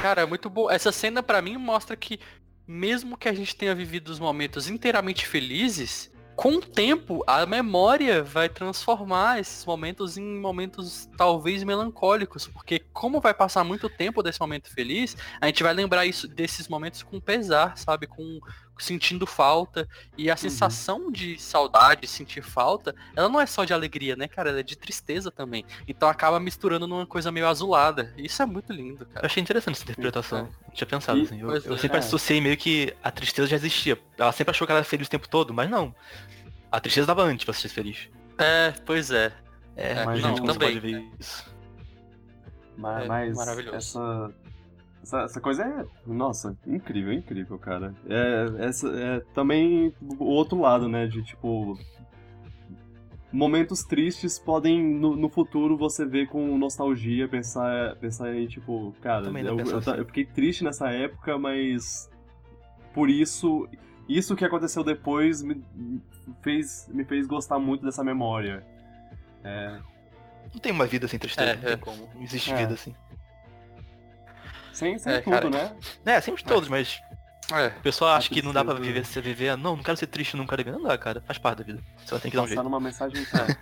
cara, 0.00 0.22
é 0.22 0.26
muito 0.26 0.48
boa. 0.48 0.72
Essa 0.72 0.90
cena 0.90 1.22
pra 1.22 1.42
mim 1.42 1.56
mostra 1.58 1.94
que 1.96 2.18
mesmo 2.66 3.16
que 3.16 3.28
a 3.28 3.32
gente 3.32 3.54
tenha 3.54 3.74
vivido 3.74 4.08
os 4.08 4.18
momentos 4.18 4.68
inteiramente 4.68 5.26
felizes, 5.26 6.10
com 6.38 6.52
o 6.52 6.60
tempo 6.60 7.24
a 7.26 7.44
memória 7.44 8.22
vai 8.22 8.48
transformar 8.48 9.40
esses 9.40 9.66
momentos 9.66 10.16
em 10.16 10.38
momentos 10.38 11.10
talvez 11.16 11.64
melancólicos, 11.64 12.46
porque 12.46 12.78
como 12.92 13.20
vai 13.20 13.34
passar 13.34 13.64
muito 13.64 13.88
tempo 13.88 14.22
desse 14.22 14.38
momento 14.40 14.72
feliz, 14.72 15.16
a 15.40 15.46
gente 15.46 15.64
vai 15.64 15.74
lembrar 15.74 16.06
isso 16.06 16.28
desses 16.28 16.68
momentos 16.68 17.02
com 17.02 17.18
pesar, 17.18 17.76
sabe, 17.76 18.06
com 18.06 18.38
sentindo 18.78 19.26
falta 19.26 19.88
e 20.16 20.30
a 20.30 20.36
sensação 20.36 21.10
de 21.10 21.38
saudade, 21.38 22.06
sentir 22.06 22.42
falta, 22.42 22.94
ela 23.16 23.28
não 23.28 23.40
é 23.40 23.46
só 23.46 23.64
de 23.64 23.72
alegria, 23.72 24.16
né, 24.16 24.28
cara, 24.28 24.50
ela 24.50 24.60
é 24.60 24.62
de 24.62 24.76
tristeza 24.76 25.30
também. 25.30 25.64
Então 25.86 26.08
acaba 26.08 26.38
misturando 26.40 26.86
numa 26.86 27.06
coisa 27.06 27.30
meio 27.32 27.46
azulada. 27.48 28.12
Isso 28.16 28.42
é 28.42 28.46
muito 28.46 28.72
lindo, 28.72 29.02
Eu 29.04 29.06
cara. 29.14 29.26
achei 29.26 29.42
interessante 29.42 29.74
essa 29.74 29.84
interpretação. 29.84 30.48
Não 30.66 30.74
tinha 30.74 30.86
pensado 30.86 31.18
E- 31.18 31.22
assim. 31.22 31.40
Eu, 31.40 31.50
eu 31.50 31.74
é. 31.74 31.78
sempre 31.78 31.96
É. 31.96 32.00
associei 32.00 32.40
meio 32.40 32.56
que 32.56 32.94
a 33.02 33.10
tristeza 33.10 33.48
já 33.48 33.56
existia. 33.56 33.98
Ela 34.16 34.32
sempre 34.32 34.50
achou 34.52 34.66
que 34.66 34.72
ela 34.72 34.80
era 34.80 34.88
feliz 34.88 35.06
o 35.06 35.10
tempo 35.10 35.28
todo, 35.28 35.52
mas 35.52 35.68
não. 35.68 35.94
A 36.70 36.78
tristeza 36.80 37.06
dava 37.06 37.22
antes 37.22 37.44
pra 37.44 37.54
ser 37.54 37.68
feliz. 37.68 38.08
É, 38.38 38.72
pois 38.84 39.10
é. 39.10 39.32
É, 39.76 39.92
É, 39.92 40.04
mas 40.04 40.20
gente, 40.20 40.26
não, 40.40 40.46
você 40.46 40.52
também. 40.58 40.68
pode 40.74 40.80
ver 40.80 41.04
isso. 41.18 41.44
Mas, 42.76 43.04
É, 43.04 43.08
mas 43.08 43.36
maravilhoso. 43.36 43.76
essa, 43.76 44.34
essa. 45.02 45.22
essa 45.22 45.40
coisa 45.40 45.64
é. 45.64 45.84
Nossa, 46.06 46.56
incrível, 46.66 47.12
incrível, 47.12 47.58
cara. 47.58 47.94
É, 48.08 48.66
essa, 48.66 48.88
é 48.88 49.20
também 49.34 49.92
o 50.18 50.24
outro 50.24 50.60
lado, 50.60 50.88
né? 50.88 51.06
De 51.06 51.22
tipo. 51.22 51.78
Momentos 53.30 53.82
tristes 53.84 54.38
podem, 54.38 54.82
no, 54.82 55.14
no 55.14 55.28
futuro, 55.28 55.76
você 55.76 56.06
ver 56.06 56.28
com 56.28 56.56
nostalgia, 56.56 57.28
pensar, 57.28 57.94
pensar 57.96 58.34
em, 58.34 58.46
tipo, 58.46 58.94
cara, 59.02 59.26
eu, 59.26 59.58
eu, 59.58 59.66
ta- 59.82 59.90
assim. 59.92 60.00
eu 60.00 60.06
fiquei 60.06 60.24
triste 60.24 60.64
nessa 60.64 60.88
época, 60.90 61.36
mas 61.38 62.08
por 62.94 63.10
isso, 63.10 63.68
isso 64.08 64.34
que 64.34 64.46
aconteceu 64.46 64.82
depois 64.82 65.42
me 65.42 65.56
me 65.56 66.00
fez, 66.40 66.88
me 66.90 67.04
fez 67.04 67.26
gostar 67.26 67.58
muito 67.58 67.84
dessa 67.84 68.02
memória. 68.02 68.64
É, 69.44 69.78
Não 70.54 70.60
tem 70.60 70.72
uma 70.72 70.86
vida 70.86 71.06
sem 71.06 71.18
tristeza, 71.18 71.50
É, 71.50 71.54
não 71.54 71.62
tem 71.62 71.72
é. 71.72 71.76
como. 71.76 72.08
Não 72.14 72.22
existe 72.22 72.50
É. 72.50 72.56
vida 72.56 72.72
assim. 72.74 72.94
Sem 74.78 74.98
sem 74.98 75.12
É, 75.12 75.20
tudo, 75.20 75.32
cara. 75.32 75.50
né? 75.50 75.76
É, 76.06 76.20
sempre 76.20 76.42
todos, 76.44 76.68
mas 76.68 77.00
É. 77.52 77.66
o 77.68 77.80
pessoal 77.82 78.12
acha 78.12 78.28
A 78.28 78.34
que 78.34 78.42
não 78.42 78.52
dá 78.52 78.64
pra 78.64 78.74
viver 78.74 79.04
se 79.04 79.20
viver. 79.20 79.56
Não, 79.56 79.76
não 79.76 79.82
quero 79.82 79.96
ser 79.96 80.06
triste 80.06 80.36
nunca. 80.36 80.56
Não 80.64 80.82
dá, 80.82 80.96
cara. 80.96 81.20
Faz 81.26 81.38
parte 81.38 81.58
da 81.58 81.64
vida. 81.64 81.82
Você 82.04 82.10
vai 82.12 82.20
ter 82.20 82.30
que 82.30 82.36
dar 82.36 82.42
um 82.42 82.46
jeito. 82.46 82.62
numa 82.62 82.80
mensagem 82.80 83.24
cara. 83.26 83.56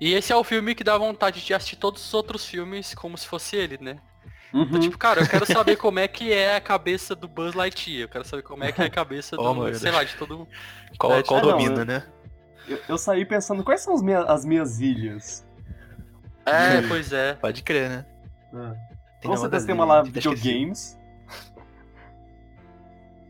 E 0.00 0.14
esse 0.14 0.32
é 0.32 0.36
o 0.36 0.42
filme 0.42 0.74
que 0.74 0.82
dá 0.82 0.96
vontade 0.98 1.44
de 1.44 1.54
assistir 1.54 1.76
todos 1.76 2.04
os 2.04 2.12
outros 2.14 2.44
filmes 2.44 2.94
como 2.94 3.16
se 3.16 3.26
fosse 3.26 3.56
ele, 3.56 3.78
né? 3.80 3.98
Uhum. 4.52 4.80
Tipo, 4.80 4.98
cara, 4.98 5.20
eu 5.22 5.28
quero 5.28 5.46
saber 5.46 5.76
como 5.76 5.98
é 5.98 6.06
que 6.08 6.30
é 6.32 6.56
a 6.56 6.60
cabeça 6.60 7.14
do 7.14 7.26
Buzz 7.28 7.54
Lightyear. 7.54 8.02
Eu 8.02 8.08
quero 8.08 8.24
saber 8.24 8.42
como 8.42 8.62
é 8.64 8.70
que 8.72 8.82
é 8.82 8.86
a 8.86 8.90
cabeça 8.90 9.34
do, 9.36 9.42
Oh, 9.42 9.74
sei 9.74 9.90
lá, 9.90 10.04
de 10.04 10.14
todo 10.16 10.38
mundo. 10.38 10.48
Qual, 10.98 11.12
É, 11.14 11.22
qual 11.22 11.40
é, 11.40 11.42
não, 11.42 11.50
domina, 11.52 11.80
eu- 11.80 11.84
né? 11.86 12.06
Eu, 12.68 12.78
eu 12.90 12.98
saí 12.98 13.24
pensando, 13.24 13.64
quais 13.64 13.80
são 13.80 13.94
as 13.94 14.02
minhas, 14.02 14.28
as 14.28 14.44
minhas 14.44 14.78
ilhas? 14.80 15.46
É, 16.44 16.82
Sim. 16.82 16.88
pois 16.88 17.12
é. 17.12 17.34
Pode 17.34 17.62
crer, 17.62 17.88
né? 17.88 18.06
Com 19.22 19.28
uma 19.28 19.36
certeza 19.36 19.66
tem 19.66 19.74
uma 19.74 19.84
lá, 19.84 20.02
videogames. 20.02 20.98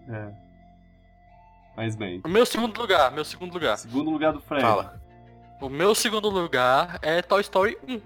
É. 0.09 0.33
Mas 1.77 1.97
bem. 1.97 2.21
O 2.25 2.29
meu 2.29 2.45
segundo 2.45 2.79
lugar, 2.81 3.13
meu 3.13 3.25
segundo 3.25 3.53
lugar. 3.53 3.79
Segundo 3.79 4.11
lugar 4.11 4.33
do 4.33 4.41
Fred. 4.41 4.63
Fala. 4.63 5.01
O 5.61 5.69
meu 5.69 5.95
segundo 5.95 6.29
lugar 6.29 6.99
é 7.03 7.23
Toy 7.23 7.41
Story 7.41 7.79
1. 7.89 8.01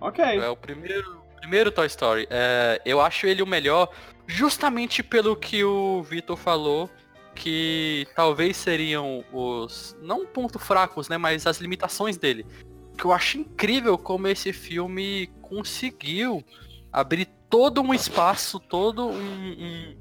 Ok. 0.00 0.24
É 0.24 0.48
o 0.48 0.56
primeiro, 0.56 1.22
primeiro 1.36 1.70
Toy 1.70 1.86
Story. 1.86 2.26
É, 2.30 2.80
eu 2.84 3.00
acho 3.00 3.26
ele 3.26 3.42
o 3.42 3.46
melhor 3.46 3.90
justamente 4.26 5.02
pelo 5.02 5.36
que 5.36 5.62
o 5.62 6.02
Vitor 6.02 6.36
falou, 6.36 6.90
que 7.34 8.06
talvez 8.14 8.56
seriam 8.56 9.24
os. 9.32 9.96
não 10.02 10.26
pontos 10.26 10.62
fracos, 10.62 11.08
né? 11.08 11.18
Mas 11.18 11.46
as 11.46 11.58
limitações 11.58 12.16
dele. 12.16 12.46
Que 12.96 13.04
eu 13.04 13.12
acho 13.12 13.38
incrível 13.38 13.96
como 13.96 14.26
esse 14.26 14.52
filme 14.52 15.28
conseguiu 15.56 16.42
abrir 16.90 17.26
todo 17.50 17.82
um 17.82 17.92
espaço, 17.92 18.58
todo 18.58 19.08
um, 19.08 19.96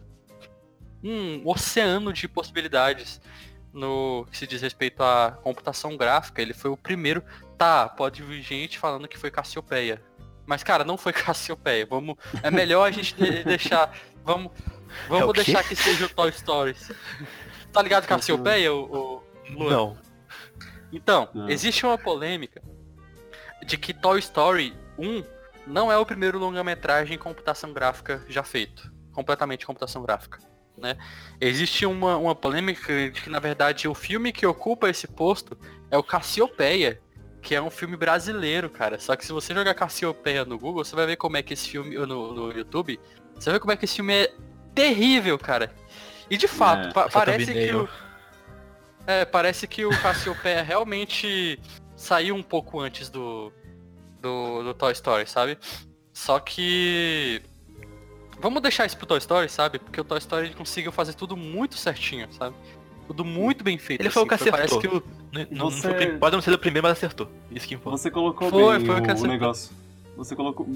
um, 1.03 1.41
um 1.41 1.41
oceano 1.49 2.13
de 2.13 2.27
possibilidades 2.27 3.19
no 3.73 4.25
que 4.31 4.37
se 4.37 4.47
diz 4.47 4.61
respeito 4.61 5.03
à 5.03 5.37
computação 5.43 5.97
gráfica. 5.97 6.41
Ele 6.41 6.53
foi 6.53 6.71
o 6.71 6.77
primeiro. 6.77 7.21
Tá, 7.57 7.87
pode 7.89 8.23
vir 8.23 8.41
gente 8.41 8.79
falando 8.79 9.07
que 9.07 9.17
foi 9.17 9.29
Cassiopeia. 9.29 10.01
Mas, 10.45 10.63
cara, 10.63 10.83
não 10.85 10.97
foi 10.97 11.11
Cassiopeia. 11.13 11.85
Vamos, 11.85 12.15
é 12.41 12.49
melhor 12.49 12.87
a 12.87 12.91
gente 12.91 13.13
de- 13.15 13.43
deixar. 13.43 13.93
Vamos, 14.23 14.51
vamos 15.09 15.29
É 15.29 15.43
deixar 15.43 15.63
que 15.63 15.75
seja 15.75 16.05
o 16.05 16.09
Toy 16.09 16.29
Story. 16.29 16.75
Tá 17.73 17.81
ligado 17.81 18.07
Cassiopeia, 18.07 18.73
o, 18.73 19.21
o? 19.53 19.69
Não. 19.69 19.97
Então, 20.93 21.29
Não. 21.33 21.49
existe 21.49 21.85
uma 21.85 21.97
polêmica 21.97 22.61
de 23.65 23.77
que 23.77 23.93
Toy 23.93 24.19
Story 24.19 24.73
1 24.97 25.23
não 25.71 25.91
é 25.91 25.97
o 25.97 26.05
primeiro 26.05 26.37
longa-metragem 26.37 27.15
em 27.15 27.19
computação 27.19 27.73
gráfica 27.73 28.23
já 28.27 28.43
feito. 28.43 28.91
Completamente 29.13 29.65
computação 29.65 30.03
gráfica. 30.03 30.39
Né? 30.77 30.97
Existe 31.39 31.85
uma, 31.85 32.17
uma 32.17 32.35
polêmica 32.35 33.11
de 33.11 33.21
que, 33.21 33.29
na 33.29 33.39
verdade, 33.39 33.87
o 33.87 33.93
filme 33.93 34.31
que 34.31 34.45
ocupa 34.45 34.89
esse 34.89 35.07
posto 35.07 35.57
é 35.89 35.97
o 35.97 36.03
Cassiopeia, 36.03 36.99
que 37.41 37.53
é 37.55 37.61
um 37.61 37.69
filme 37.69 37.95
brasileiro, 37.97 38.69
cara. 38.69 38.99
Só 38.99 39.15
que 39.15 39.25
se 39.25 39.31
você 39.31 39.53
jogar 39.53 39.73
Cassiopeia 39.73 40.45
no 40.45 40.57
Google, 40.57 40.83
você 40.83 40.95
vai 40.95 41.05
ver 41.05 41.17
como 41.17 41.37
é 41.37 41.43
que 41.43 41.53
esse 41.53 41.69
filme, 41.69 41.95
no, 41.95 42.33
no 42.33 42.51
YouTube, 42.51 42.99
você 43.35 43.45
vai 43.45 43.53
ver 43.55 43.59
como 43.59 43.71
é 43.71 43.77
que 43.77 43.85
esse 43.85 43.95
filme 43.95 44.13
é 44.13 44.33
terrível, 44.73 45.37
cara. 45.37 45.73
E 46.29 46.37
de 46.37 46.47
fato, 46.47 46.89
É, 46.89 46.93
pa- 46.93 47.09
parece 47.09 47.53
que 47.53 47.75
o, 47.75 47.89
É, 49.05 49.25
parece 49.25 49.67
que 49.67 49.85
o 49.85 49.89
Cassiopeia 50.01 50.61
realmente 50.63 51.59
saiu 51.95 52.35
um 52.35 52.43
pouco 52.43 52.79
antes 52.79 53.09
do, 53.09 53.51
do, 54.21 54.63
do 54.63 54.73
Toy 54.73 54.91
Story, 54.93 55.27
sabe? 55.27 55.57
Só 56.13 56.39
que. 56.39 57.41
Vamos 58.39 58.61
deixar 58.61 58.85
isso 58.85 58.97
pro 58.97 59.05
Toy 59.05 59.17
Story, 59.19 59.49
sabe? 59.49 59.79
Porque 59.79 60.01
o 60.01 60.03
Toy 60.03 60.17
Story 60.17 60.49
conseguiu 60.53 60.91
fazer 60.91 61.13
tudo 61.13 61.37
muito 61.37 61.75
certinho, 61.77 62.27
sabe? 62.33 62.55
Tudo 63.07 63.23
muito 63.25 63.63
bem 63.63 63.77
feito. 63.77 64.01
Ele 64.01 64.09
foi 64.09 64.23
o 64.23 64.27
que 64.27 64.33
assim, 64.33 64.49
acertou. 64.49 64.79
Parece 64.81 64.87
que 64.87 64.87
o... 64.87 65.03
Não- 65.31 65.41
não- 65.41 65.57
não 65.65 65.71
Você- 65.71 65.81
foi 65.81 66.15
o 66.15 66.19
Pode 66.19 66.35
não 66.35 66.41
ser 66.41 66.51
o 66.53 66.57
primeiro, 66.59 66.87
mas 66.87 66.97
acertou. 66.97 67.27
Isso 67.51 67.67
que 67.67 67.75
importa. 67.75 67.97
Você 67.97 68.09
colocou 68.09 68.49
Foi, 68.49 68.77
bem 68.77 68.87
foi 68.87 68.99
o 68.99 69.03
que 69.03 69.11
o, 69.11 69.27
negócio. 69.27 69.75
Você 70.17 70.35
colocou, 70.35 70.67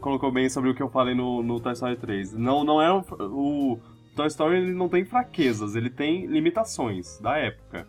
colocou 0.00 0.30
bem 0.32 0.48
sobre 0.48 0.70
o 0.70 0.74
que 0.74 0.82
eu 0.82 0.88
falei 0.90 1.14
no, 1.14 1.42
no 1.42 1.60
Toy 1.60 1.72
Story 1.72 1.96
3. 1.96 2.32
Não, 2.34 2.62
não 2.64 2.80
é 2.80 2.92
um, 2.92 2.98
o 3.20 3.78
Toy 4.14 4.26
Story 4.26 4.56
ele 4.58 4.72
não 4.74 4.88
tem 4.88 5.04
fraquezas, 5.04 5.74
ele 5.74 5.90
tem 5.90 6.26
limitações 6.26 7.18
da 7.20 7.36
época, 7.36 7.86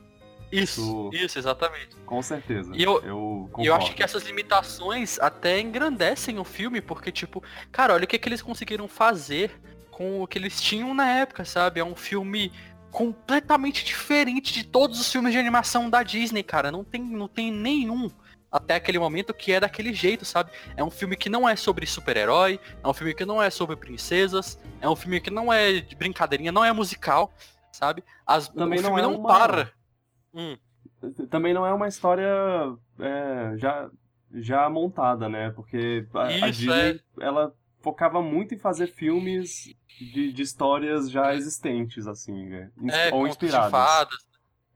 Isso, 0.52 1.10
Isso. 1.14 1.38
exatamente. 1.38 1.96
com 2.06 2.22
certeza. 2.22 2.72
E 2.76 2.82
eu- 2.84 3.02
eu, 3.04 3.50
eu 3.60 3.76
acho 3.76 3.94
que 3.94 4.02
essas 4.04 4.24
limitações 4.24 5.20
até 5.20 5.60
engrandecem 5.60 6.40
o 6.40 6.44
filme, 6.44 6.82
porque, 6.82 7.12
tipo, 7.12 7.44
cara, 7.72 7.94
olha 7.94 8.06
o 8.06 8.08
que, 8.08 8.18
que 8.18 8.28
eles 8.28 8.42
conseguiram 8.42 8.88
fazer 8.88 9.52
com 9.92 10.22
o 10.22 10.28
que 10.28 10.38
eles 10.40 10.60
tinham 10.62 10.94
na 10.94 11.08
época, 11.08 11.46
sabe? 11.46 11.80
É 11.80 11.84
um 11.84 11.96
filme 11.96 12.52
completamente 12.90 13.86
diferente 13.86 14.52
de 14.54 14.64
todos 14.64 15.00
os 15.00 15.12
filmes 15.12 15.32
de 15.32 15.38
animação 15.38 15.90
da 15.90 16.02
Disney, 16.04 16.42
cara. 16.44 16.72
Não 16.72 16.84
tem, 16.84 17.02
não 17.02 17.28
tem 17.28 17.52
nenhum 17.52 18.10
até 18.52 18.76
aquele 18.76 18.98
momento 18.98 19.32
que 19.34 19.52
é 19.52 19.60
daquele 19.60 19.94
jeito, 19.94 20.26
sabe? 20.26 20.50
É 20.76 20.84
um 20.84 20.90
filme 20.90 21.16
que 21.16 21.30
não 21.30 21.48
é 21.48 21.56
sobre 21.56 21.86
super-herói, 21.86 22.60
é 22.84 22.88
um 22.88 22.94
filme 22.94 23.14
que 23.14 23.24
não 23.26 23.42
é 23.42 23.50
sobre 23.52 23.76
princesas, 23.76 24.60
é 24.82 24.90
um 24.90 24.96
filme 24.96 25.22
que 25.22 25.30
não 25.30 25.54
é 25.54 25.74
de 25.74 25.96
brincadeirinha, 25.96 26.52
não 26.52 26.66
é 26.66 26.74
musical, 26.74 27.32
sabe? 27.72 28.04
As, 28.26 28.48
Também 28.50 28.80
o 28.80 28.82
não 28.82 28.90
filme 28.96 29.00
é 29.00 29.04
não 29.04 29.20
uma- 29.20 29.30
para. 29.30 29.72
Hum. 30.34 30.58
Também 31.30 31.54
não 31.54 31.66
é 31.66 31.74
uma 31.74 31.88
história 31.88 32.28
é, 33.00 33.58
já, 33.58 33.90
já 34.34 34.70
montada, 34.70 35.30
né? 35.30 35.52
Porque 35.52 36.06
a, 36.14 36.24
a 36.26 36.50
Isso, 36.50 36.62
Disney, 36.62 37.02
ela 37.20 37.54
focava 37.82 38.22
muito 38.22 38.54
em 38.54 38.60
fazer 38.60 38.88
filmes 38.88 39.74
de, 40.00 40.34
de 40.34 40.42
histórias 40.42 41.10
já 41.10 41.34
existentes, 41.34 42.08
assim, 42.08 42.48
né? 42.48 42.72
É, 42.90 43.14
ou 43.14 43.28
inspiradas. 43.28 43.72
fadas, 43.72 44.30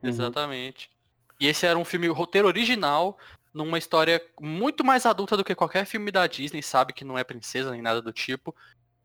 Uhum. 0.04 0.10
Exatamente. 0.10 0.92
E 1.40 1.48
esse 1.48 1.66
era 1.66 1.80
um 1.80 1.86
filme 1.86 2.08
roteiro 2.08 2.48
original, 2.48 3.18
numa 3.54 3.78
história 3.78 4.22
muito 4.40 4.84
mais 4.84 5.06
adulta 5.06 5.38
do 5.38 5.44
que 5.44 5.56
qualquer 5.56 5.86
filme 5.86 6.12
da 6.12 6.28
Disney, 6.28 6.62
sabe 6.62 6.94
que 6.94 7.06
não 7.06 7.18
é 7.18 7.24
princesa 7.24 7.72
nem 7.72 7.82
nada 7.82 8.02
do 8.02 8.12
tipo. 8.12 8.54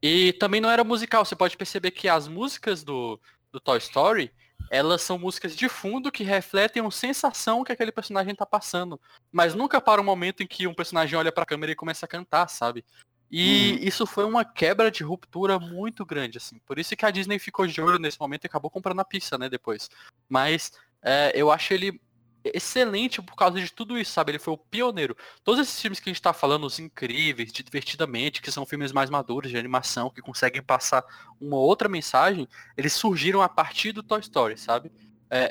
E 0.03 0.32
também 0.34 0.61
não 0.61 0.70
era 0.70 0.84
musical, 0.84 1.24
você 1.24 1.36
pode 1.36 1.57
perceber 1.57 1.92
que 1.92 2.09
as 2.09 2.28
músicas 2.28 2.82
do, 2.82 3.20
do 3.53 3.61
Toy 3.61 3.78
Story, 3.78 4.32
elas 4.70 5.02
são 5.02 5.18
músicas 5.18 5.54
de 5.56 5.68
fundo 5.68 6.12
que 6.12 6.22
refletem 6.24 6.82
uma 6.82 6.90
sensação 6.90 7.64
que 7.64 7.72
aquele 7.72 7.92
personagem 7.92 8.34
tá 8.34 8.46
passando. 8.46 9.00
Mas 9.32 9.54
nunca 9.54 9.80
para 9.80 10.00
um 10.00 10.04
momento 10.04 10.42
em 10.42 10.46
que 10.46 10.66
um 10.66 10.74
personagem 10.74 11.18
olha 11.18 11.32
pra 11.32 11.46
câmera 11.46 11.72
e 11.72 11.76
começa 11.76 12.06
a 12.06 12.08
cantar, 12.08 12.48
sabe? 12.48 12.84
E 13.30 13.72
Uhum. 13.72 13.78
isso 13.88 14.06
foi 14.06 14.24
uma 14.24 14.44
quebra 14.44 14.90
de 14.90 15.02
ruptura 15.02 15.58
muito 15.58 16.04
grande, 16.04 16.38
assim. 16.38 16.58
Por 16.66 16.78
isso 16.78 16.96
que 16.96 17.04
a 17.04 17.10
Disney 17.10 17.38
ficou 17.38 17.66
de 17.66 17.80
olho 17.80 17.98
nesse 17.98 18.18
momento 18.18 18.44
e 18.44 18.46
acabou 18.46 18.70
comprando 18.70 19.00
a 19.00 19.04
Pixar, 19.04 19.38
né, 19.38 19.48
depois. 19.48 19.88
Mas 20.28 20.72
é, 21.02 21.32
eu 21.34 21.50
acho 21.50 21.74
ele 21.74 22.00
excelente 22.45 23.20
por 23.20 23.34
causa 23.34 23.61
de 23.61 23.72
tudo 23.72 23.99
isso, 23.99 24.12
sabe? 24.12 24.32
Ele 24.32 24.39
foi 24.39 24.55
o 24.55 24.59
pioneiro. 24.59 25.16
Todos 25.45 25.61
esses 25.61 25.80
filmes 25.80 26.01
que 26.01 26.09
a 26.09 26.12
gente 26.12 26.22
tá 26.22 26.32
falando, 26.32 26.64
os 26.64 26.78
incríveis, 26.78 27.53
de 27.53 27.62
divertidamente, 27.62 28.41
que 28.41 28.51
são 28.51 28.66
filmes 28.66 28.93
mais 28.93 29.11
maduros 29.11 29.51
de 29.51 29.57
animação, 29.57 30.11
que 30.11 30.20
conseguem 30.20 30.62
passar 30.62 31.05
uma 31.41 31.57
outra 31.57 31.89
mensagem, 31.89 32.49
eles 32.76 32.93
surgiram 32.93 33.43
a 33.43 33.49
partir 33.49 33.93
do 33.93 34.03
Toy 34.03 34.20
Story, 34.20 34.57
sabe? 34.57 34.91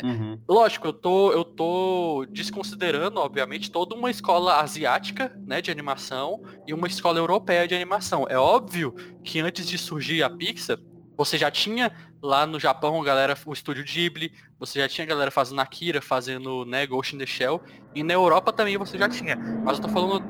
Uhum. 0.04 0.40
Lógico, 0.50 0.88
eu 0.88 0.94
tô, 0.94 1.32
eu 1.32 1.46
tô 1.46 2.26
desconsiderando, 2.32 3.20
obviamente, 3.20 3.70
toda 3.70 3.96
uma 3.96 4.10
escola 4.10 4.60
asiática, 4.60 5.32
né, 5.46 5.62
de 5.62 5.70
animação 5.70 6.42
e 6.66 6.74
uma 6.74 6.88
escola 6.88 7.20
europeia 7.20 7.68
de 7.68 7.76
animação. 7.76 8.26
É 8.28 8.38
óbvio 8.38 8.94
que 9.24 9.40
antes 9.40 9.68
de 9.68 9.78
surgir 9.78 10.24
a 10.24 10.30
Pixar, 10.30 10.80
você 11.18 11.38
já 11.38 11.50
tinha 11.52 11.92
lá 12.22 12.46
no 12.46 12.60
Japão 12.60 13.02
galera, 13.04 13.36
o 13.46 13.52
estúdio 13.54 13.84
Ghibli, 13.84 14.32
você 14.60 14.80
já 14.80 14.88
tinha 14.88 15.04
a 15.04 15.08
galera 15.08 15.32
fazendo 15.32 15.60
Akira, 15.60 16.02
fazendo, 16.02 16.64
né, 16.66 16.86
Ghost 16.88 17.16
in 17.16 17.20
the 17.20 17.26
Shell, 17.26 17.62
e 17.94 18.04
na 18.04 18.14
Europa 18.14 18.54
também 18.54 18.78
você 18.78 18.98
já 18.98 19.10
tinha. 19.10 19.36
Mas 19.36 19.78
eu 19.78 19.84
tô 19.84 19.90
falando... 19.90 20.24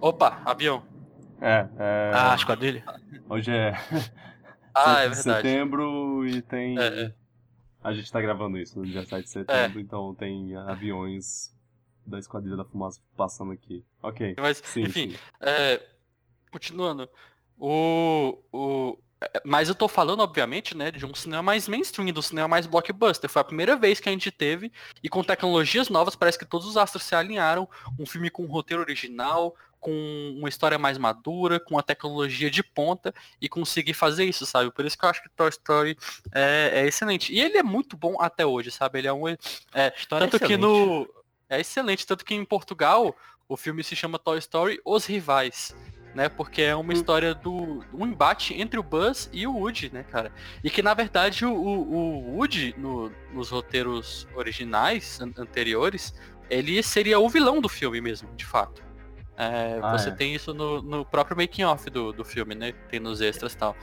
Opa, 0.00 0.42
avião. 0.44 0.82
É, 1.40 1.68
é, 1.78 2.10
Ah, 2.12 2.34
esquadrilha. 2.34 2.84
hoje 3.28 3.50
é 3.52 3.72
Ah, 4.74 4.84
7 4.84 4.98
é 5.04 5.08
de 5.08 5.14
verdade. 5.14 5.22
setembro 5.48 6.26
e 6.26 6.42
tem. 6.42 6.78
É, 6.78 6.86
é. 7.04 7.14
A 7.82 7.92
gente 7.92 8.10
tá 8.10 8.20
gravando 8.20 8.58
isso 8.58 8.78
no 8.78 8.84
dia 8.84 9.04
7 9.04 9.22
de 9.24 9.30
setembro, 9.30 9.78
então 9.80 10.14
tem 10.14 10.54
aviões 10.56 11.54
da 12.04 12.18
Esquadrilha 12.18 12.56
da 12.56 12.64
Fumaça 12.64 13.00
passando 13.16 13.52
aqui. 13.52 13.84
Ok. 14.02 14.34
Mas, 14.38 14.58
Sim, 14.64 14.82
enfim, 14.82 15.10
sim. 15.10 15.16
É, 15.40 15.80
continuando. 16.50 17.08
O, 17.56 18.38
o, 18.52 18.98
é, 18.98 18.98
mas 19.44 19.68
eu 19.68 19.74
tô 19.74 19.88
falando, 19.88 20.20
obviamente, 20.20 20.76
né, 20.76 20.90
de 20.90 21.04
um 21.04 21.14
cinema 21.14 21.42
mais 21.42 21.66
mainstream, 21.66 22.12
do 22.12 22.22
cinema 22.22 22.48
mais 22.48 22.66
blockbuster. 22.66 23.28
Foi 23.28 23.40
a 23.40 23.44
primeira 23.44 23.76
vez 23.76 24.00
que 24.00 24.08
a 24.08 24.12
gente 24.12 24.30
teve, 24.30 24.72
e 25.02 25.08
com 25.08 25.24
tecnologias 25.24 25.88
novas, 25.88 26.14
parece 26.14 26.38
que 26.38 26.44
todos 26.44 26.66
os 26.66 26.76
astros 26.76 27.02
se 27.02 27.14
alinharam. 27.14 27.68
Um 27.98 28.06
filme 28.06 28.30
com 28.30 28.44
um 28.44 28.48
roteiro 28.48 28.82
original, 28.82 29.54
com 29.80 29.92
uma 30.36 30.48
história 30.48 30.78
mais 30.78 30.98
madura, 30.98 31.58
com 31.58 31.78
a 31.78 31.82
tecnologia 31.82 32.50
de 32.50 32.62
ponta, 32.62 33.12
e 33.40 33.48
conseguir 33.48 33.94
fazer 33.94 34.24
isso, 34.24 34.46
sabe? 34.46 34.70
Por 34.70 34.84
isso 34.84 34.96
que 34.96 35.04
eu 35.04 35.08
acho 35.08 35.22
que 35.22 35.28
Toy 35.30 35.48
Story 35.48 35.96
é, 36.32 36.70
é 36.74 36.86
excelente. 36.86 37.32
E 37.32 37.40
ele 37.40 37.58
é 37.58 37.62
muito 37.62 37.96
bom 37.96 38.20
até 38.20 38.46
hoje, 38.46 38.70
sabe? 38.70 39.00
Ele 39.00 39.08
é 39.08 39.12
um. 39.12 39.28
É, 39.28 39.92
História 39.96 40.28
tanto 40.28 40.44
que 40.44 40.56
no. 40.56 41.08
É 41.50 41.60
excelente, 41.60 42.06
tanto 42.06 42.24
que 42.24 42.34
em 42.34 42.44
Portugal 42.44 43.16
o 43.48 43.56
filme 43.56 43.82
se 43.82 43.96
chama 43.96 44.18
Toy 44.18 44.38
Story 44.38 44.78
Os 44.84 45.06
Rivais, 45.06 45.74
né? 46.14 46.28
Porque 46.28 46.62
é 46.62 46.74
uma 46.74 46.92
história 46.92 47.34
do 47.34 47.84
um 47.92 48.06
embate 48.06 48.54
entre 48.60 48.78
o 48.78 48.82
Buzz 48.82 49.28
e 49.32 49.46
o 49.46 49.54
Woody, 49.56 49.90
né, 49.92 50.02
cara? 50.04 50.32
E 50.64 50.70
que 50.70 50.82
na 50.82 50.94
verdade 50.94 51.44
o, 51.44 51.52
o, 51.52 51.94
o 51.94 52.36
Woody 52.36 52.74
no- 52.78 53.12
nos 53.32 53.50
roteiros 53.50 54.26
originais 54.34 55.20
an- 55.20 55.32
anteriores 55.38 56.14
ele 56.50 56.82
seria 56.82 57.18
o 57.20 57.28
vilão 57.28 57.60
do 57.60 57.68
filme 57.68 58.00
mesmo, 58.00 58.28
de 58.36 58.44
fato. 58.46 58.82
É, 59.36 59.78
Ah, 59.82 59.96
você 59.96 60.08
é. 60.08 60.12
tem 60.12 60.34
isso 60.34 60.52
no, 60.54 60.82
no 60.82 61.04
próprio 61.04 61.36
making 61.36 61.62
off 61.64 61.88
do, 61.90 62.12
do 62.12 62.24
filme, 62.24 62.54
né? 62.54 62.72
Tem 62.90 62.98
nos 62.98 63.20
extras 63.20 63.52
e 63.52 63.56
tal. 63.56 63.76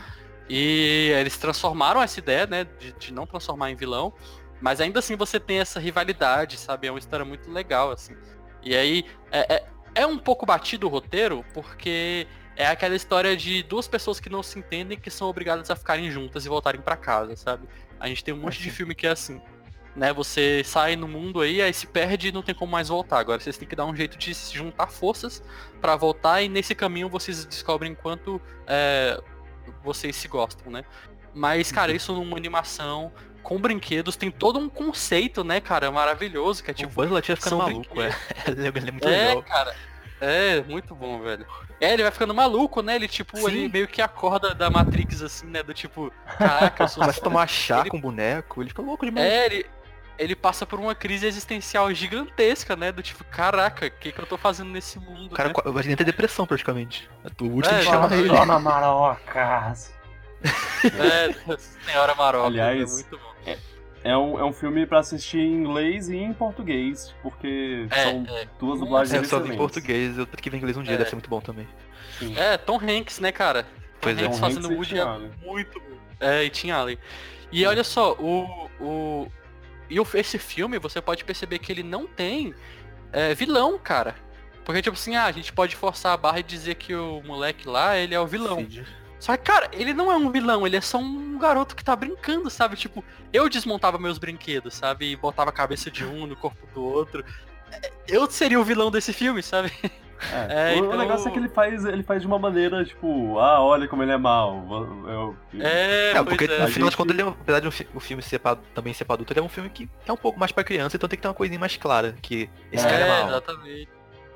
E 0.50 1.12
eles 1.20 1.38
transformaram 1.38 2.02
essa 2.02 2.20
ideia, 2.20 2.46
né? 2.46 2.66
De, 2.80 2.92
de 2.94 3.14
não 3.14 3.26
transformar 3.26 3.72
em 3.72 3.76
vilão. 3.76 4.14
Mas 4.62 4.82
ainda 4.82 5.00
assim 5.00 5.16
você 5.16 5.40
tem 5.40 5.60
essa 5.60 5.80
rivalidade, 5.80 6.58
sabe? 6.58 6.88
É 6.88 6.92
uma 6.92 7.00
história 7.00 7.26
muito 7.26 7.50
legal, 7.52 7.92
assim. 7.92 8.16
E 8.64 8.76
aí, 8.76 9.06
é, 9.32 9.56
é, 9.56 9.66
é 9.96 10.06
um 10.06 10.18
pouco 10.18 10.46
batido 10.46 10.86
o 10.86 10.90
roteiro, 10.90 11.44
porque 11.54 12.28
é 12.56 12.68
aquela 12.68 12.96
história 12.96 13.36
de 13.36 13.64
duas 13.64 13.88
pessoas 13.88 14.20
que 14.20 14.30
não 14.30 14.44
se 14.44 14.60
entendem 14.60 15.00
que 15.00 15.10
são 15.10 15.28
obrigadas 15.28 15.72
a 15.72 15.76
ficarem 15.76 16.12
juntas 16.12 16.46
e 16.46 16.50
voltarem 16.50 16.82
pra 16.82 16.96
casa, 16.96 17.36
sabe? 17.36 17.68
A 18.00 18.08
gente 18.08 18.24
tem 18.24 18.34
um 18.34 18.38
monte 18.38 18.62
de 18.62 18.70
filme 18.70 18.94
que 18.94 19.08
é 19.08 19.12
assim. 19.12 19.42
Né, 19.96 20.12
você 20.12 20.62
sai 20.66 20.98
no 20.98 21.08
mundo 21.08 21.40
aí, 21.40 21.62
aí 21.62 21.74
se 21.74 21.88
perde 21.88 22.28
e 22.28 22.32
não 22.34 22.42
tem 22.44 22.54
como 22.54 22.70
mais 22.70 22.90
voltar. 22.90 23.18
Agora 23.18 23.40
vocês 23.40 23.58
têm 23.58 23.66
que 23.66 23.78
dar 23.78 23.86
um 23.86 23.96
jeito 23.96 24.18
de 24.18 24.36
se 24.36 24.54
juntar 24.54 24.88
forças 24.88 25.42
pra 25.80 25.96
voltar 25.96 26.42
e 26.42 26.50
nesse 26.50 26.76
caminho 26.76 27.08
vocês 27.08 27.46
descobrem 27.46 27.96
quanto 27.96 28.42
é, 28.68 29.18
vocês 29.82 30.18
se 30.18 30.28
gostam, 30.28 30.70
né? 30.70 30.84
Mas, 31.34 31.72
cara, 31.72 31.94
isso 31.94 32.14
numa 32.14 32.36
animação 32.36 33.10
com 33.46 33.60
brinquedos 33.60 34.16
tem 34.16 34.32
todo 34.32 34.58
um 34.58 34.68
conceito, 34.68 35.44
né, 35.44 35.62
cara, 35.62 35.92
maravilhoso, 35.92 36.64
que 36.64 36.72
é 36.72 36.74
Tipo, 36.74 36.92
o 36.92 36.96
Buzz 36.96 37.12
Lightyear 37.12 37.38
ficando 37.38 37.58
maluco, 37.58 38.02
é. 38.02 38.10
Ele 38.48 38.68
é 38.68 38.92
muito 38.92 39.08
É, 39.08 39.28
legal. 39.28 39.44
cara. 39.44 39.76
É, 40.20 40.62
muito 40.64 40.96
bom, 40.96 41.22
velho. 41.22 41.46
É, 41.80 41.94
ele 41.94 42.02
vai 42.02 42.12
ficando 42.12 42.34
maluco, 42.34 42.82
né? 42.82 42.96
Ele, 42.96 43.08
tipo, 43.08 43.38
Sim. 43.38 43.46
ele 43.48 43.70
meio 43.70 43.88
que 43.88 44.02
acorda 44.02 44.56
da 44.56 44.70
Matrix, 44.70 45.22
assim, 45.22 45.46
né? 45.46 45.62
Do 45.62 45.74
tipo, 45.74 46.12
caraca, 46.40 46.84
eu 46.86 46.88
sou 46.88 47.02
Começa 47.04 47.20
a 47.20 47.24
tomar 47.24 47.46
chá 47.48 47.82
Ele- 47.82 47.90
com 47.92 48.02
boneco, 48.02 48.62
ele 48.64 48.70
fica 48.70 48.82
louco 48.82 49.06
demais. 49.06 49.28
É, 49.28 49.46
ele, 49.46 49.66
ele 50.18 50.36
passa 50.36 50.66
por 50.66 50.80
uma 50.80 50.96
crise 50.96 51.28
existencial 51.28 51.94
gigantesca, 51.94 52.76
né? 52.76 52.92
Do 52.92 53.04
tipo, 53.04 53.24
caraca, 53.26 53.86
o 53.86 53.92
que, 53.92 54.12
que 54.12 54.20
eu 54.20 54.26
tô 54.26 54.38
fazendo 54.38 54.72
nesse 54.72 54.98
mundo? 54.98 55.36
Cara 55.36 55.50
né? 55.50 55.72
vai 55.72 55.84
ter 55.84 56.04
depressão 56.04 56.48
praticamente. 56.48 57.08
O 57.40 57.44
último 57.46 57.76
É, 57.76 57.82
chama 57.84 58.16
ele. 58.16 58.30
Dona 58.30 58.58
Marocas. 58.58 59.94
É, 60.86 61.58
Senhora 61.86 62.16
Maroca. 62.16 62.48
Aliás, 62.48 62.92
é 62.92 62.94
muito 62.94 63.18
bom. 63.18 63.35
É 64.04 64.16
um, 64.16 64.38
é 64.40 64.44
um 64.46 64.54
filme 64.54 64.86
pra 64.86 65.00
assistir 65.00 65.40
em 65.40 65.52
inglês 65.54 66.10
e 66.10 66.16
em 66.18 66.32
português, 66.32 67.16
porque 67.24 67.88
É, 67.90 68.04
são 68.04 68.26
é. 68.30 68.48
duas 68.60 68.80
dublagens 68.80 69.14
É, 69.14 69.18
eu 69.18 69.26
só 69.26 69.44
em 69.44 69.58
português, 69.58 70.16
eu 70.18 70.28
tenho 70.28 70.38
que 70.44 70.50
ver 70.50 70.58
em 70.58 70.60
inglês 70.60 70.78
um 70.78 70.84
dia, 70.84 70.94
É. 70.94 70.98
deve 70.98 71.10
ser 71.10 71.16
muito 71.16 71.30
bom 71.30 71.42
também. 71.42 71.68
É, 72.38 72.56
Tom 72.58 72.78
Hanks, 72.80 73.20
né, 73.20 73.32
cara? 73.32 73.64
Tom 73.64 73.70
Pois 74.02 74.18
é. 74.20 74.26
Hanks 74.26 74.40
Tom 74.40 74.46
fazendo 74.46 74.66
Hanks 74.68 74.78
Woody 74.78 75.00
é 75.00 75.06
muito 75.44 75.80
bom. 75.80 75.98
É, 76.20 76.44
e 76.44 76.50
Tim 76.52 76.70
Allen. 76.70 76.98
E 77.52 77.66
olha 77.66 77.84
só, 77.84 78.14
o, 78.14 78.70
o, 78.80 79.28
e 79.90 80.00
o- 80.00 80.08
esse 80.14 80.38
filme, 80.38 80.78
você 80.78 81.02
pode 81.02 81.24
perceber 81.24 81.58
que 81.60 81.72
ele 81.72 81.84
não 81.84 82.06
tem 82.06 82.54
é, 83.12 83.34
vilão, 83.34 83.78
cara. 83.80 84.16
Porque, 84.64 84.82
tipo 84.82 84.96
assim, 84.96 85.16
ah, 85.16 85.26
a 85.26 85.32
gente 85.32 85.52
pode 85.54 85.76
forçar 85.76 86.14
a 86.14 86.18
barra 86.18 86.40
e 86.40 86.44
dizer 86.44 86.76
que 86.76 86.94
o 86.96 87.22
moleque 87.24 87.68
lá, 87.68 87.98
ele 87.98 88.14
é 88.16 88.20
o 88.20 88.26
vilão. 88.28 88.58
Cid. 88.58 88.86
Só 89.26 89.36
que, 89.36 89.44
cara, 89.44 89.68
ele 89.74 89.92
não 89.92 90.12
é 90.12 90.16
um 90.16 90.30
vilão, 90.30 90.68
ele 90.68 90.76
é 90.78 90.82
só 90.82 91.00
um 91.00 91.40
garoto 91.40 91.76
que 91.76 91.84
tá 91.84 91.96
brincando, 91.96 92.48
sabe? 92.48 92.76
Tipo, 92.76 93.04
eu 93.34 93.50
desmontava 93.50 93.98
meus 93.98 94.20
brinquedos, 94.20 94.76
sabe? 94.76 95.10
E 95.12 95.16
botava 95.16 95.50
a 95.50 95.54
cabeça 95.54 95.90
de 95.90 96.06
um 96.06 96.28
no 96.28 96.36
corpo 96.36 96.68
do 96.76 96.84
outro. 96.86 97.26
É, 97.72 97.92
Eu 98.08 98.30
seria 98.30 98.60
o 98.60 98.64
vilão 98.64 98.92
desse 98.92 99.12
filme, 99.12 99.42
sabe? 99.42 99.72
É, 99.82 99.90
É, 100.76 100.76
o, 100.80 100.84
o 100.84 100.86
então- 100.86 100.98
negócio 101.00 101.28
é 101.28 101.32
que 101.32 101.40
ele 101.40 101.50
faz, 101.50 101.84
ele 101.86 102.04
faz 102.04 102.22
de 102.22 102.28
uma 102.28 102.38
maneira, 102.38 102.86
tipo, 102.86 103.40
ah, 103.40 103.60
olha 103.62 103.88
como 103.88 104.04
ele 104.04 104.12
é 104.12 104.18
mal. 104.18 104.64
Eu, 105.08 105.36
É, 105.60 106.12
É, 106.12 106.14
pois 106.24 106.38
porque 106.38 106.44
é. 106.46 106.60
no 106.60 106.68
final 106.68 106.68
de 106.68 106.74
gente- 106.92 106.98
contas, 106.98 107.18
ele 107.18 107.28
é, 107.28 107.32
apesar 107.32 107.60
de 107.62 107.68
o 107.96 108.00
filme 108.00 108.22
ser 108.22 108.38
pra, 108.38 108.56
também 108.76 108.94
ser 108.94 109.06
pra 109.06 109.16
adulto, 109.16 109.34
ele 109.34 109.40
é 109.40 109.44
um 109.44 109.50
filme 109.50 109.72
que 109.72 109.90
é 110.06 110.12
um 110.14 110.18
pouco 110.18 110.40
mais 110.40 110.52
pra 110.52 110.64
criança, 110.64 110.98
então 110.98 111.10
tem 111.10 111.18
que 111.18 111.24
ter 111.24 111.28
uma 111.28 111.34
coisinha 111.34 111.60
mais 111.60 111.76
clara, 111.78 112.16
que 112.22 112.48
esse 112.72 112.86
É, 112.86 112.90
cara 112.92 113.06
é 113.06 113.10
mal. 113.22 113.28
exatamente. 113.30 113.90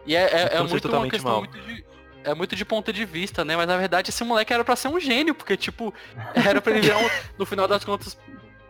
E 0.07 0.15
é, 0.15 0.21
é, 0.23 0.55
é 0.55 0.59
muito 0.61 0.73
uma 0.73 0.81
totalmente 0.81 1.11
questão 1.11 1.31
mal. 1.31 1.39
muito 1.41 1.59
de. 1.59 1.85
É 2.23 2.33
muito 2.33 2.55
de 2.55 2.65
ponto 2.65 2.91
de 2.91 3.05
vista, 3.05 3.45
né? 3.45 3.55
Mas 3.55 3.67
na 3.67 3.77
verdade 3.77 4.09
esse 4.09 4.23
moleque 4.23 4.53
era 4.53 4.63
pra 4.63 4.75
ser 4.75 4.87
um 4.89 4.99
gênio, 4.99 5.33
porque, 5.33 5.55
tipo, 5.55 5.93
era 6.35 6.61
pra 6.61 6.73
ele 6.73 6.81
virar 6.81 6.97
um. 6.97 7.09
No 7.37 7.45
final 7.45 7.67
das 7.67 7.83
contas. 7.83 8.17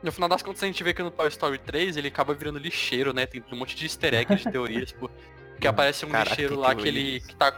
No 0.01 0.11
final 0.11 0.29
das 0.29 0.41
contas 0.41 0.63
a 0.63 0.65
gente 0.67 0.83
vê 0.83 0.93
que 0.93 1.03
no 1.03 1.11
Toy 1.11 1.27
Story 1.27 1.57
3 1.57 1.97
ele 1.97 2.07
acaba 2.07 2.33
virando 2.33 2.57
lixeiro, 2.59 3.11
né? 3.13 3.25
Tem 3.25 3.43
um 3.51 3.55
monte 3.55 3.75
de 3.75 3.85
easter 3.85 4.13
egg 4.13 4.33
de 4.35 4.49
teorias, 4.49 4.91
pô. 4.91 5.09
Que 5.59 5.67
aparece 5.67 6.05
um 6.05 6.09
Caraca, 6.09 6.29
lixeiro 6.29 6.53
tem 6.55 6.63
lá 6.63 6.75
que 6.75 6.87
ele. 6.87 7.19
Que 7.19 7.35
tá, 7.35 7.53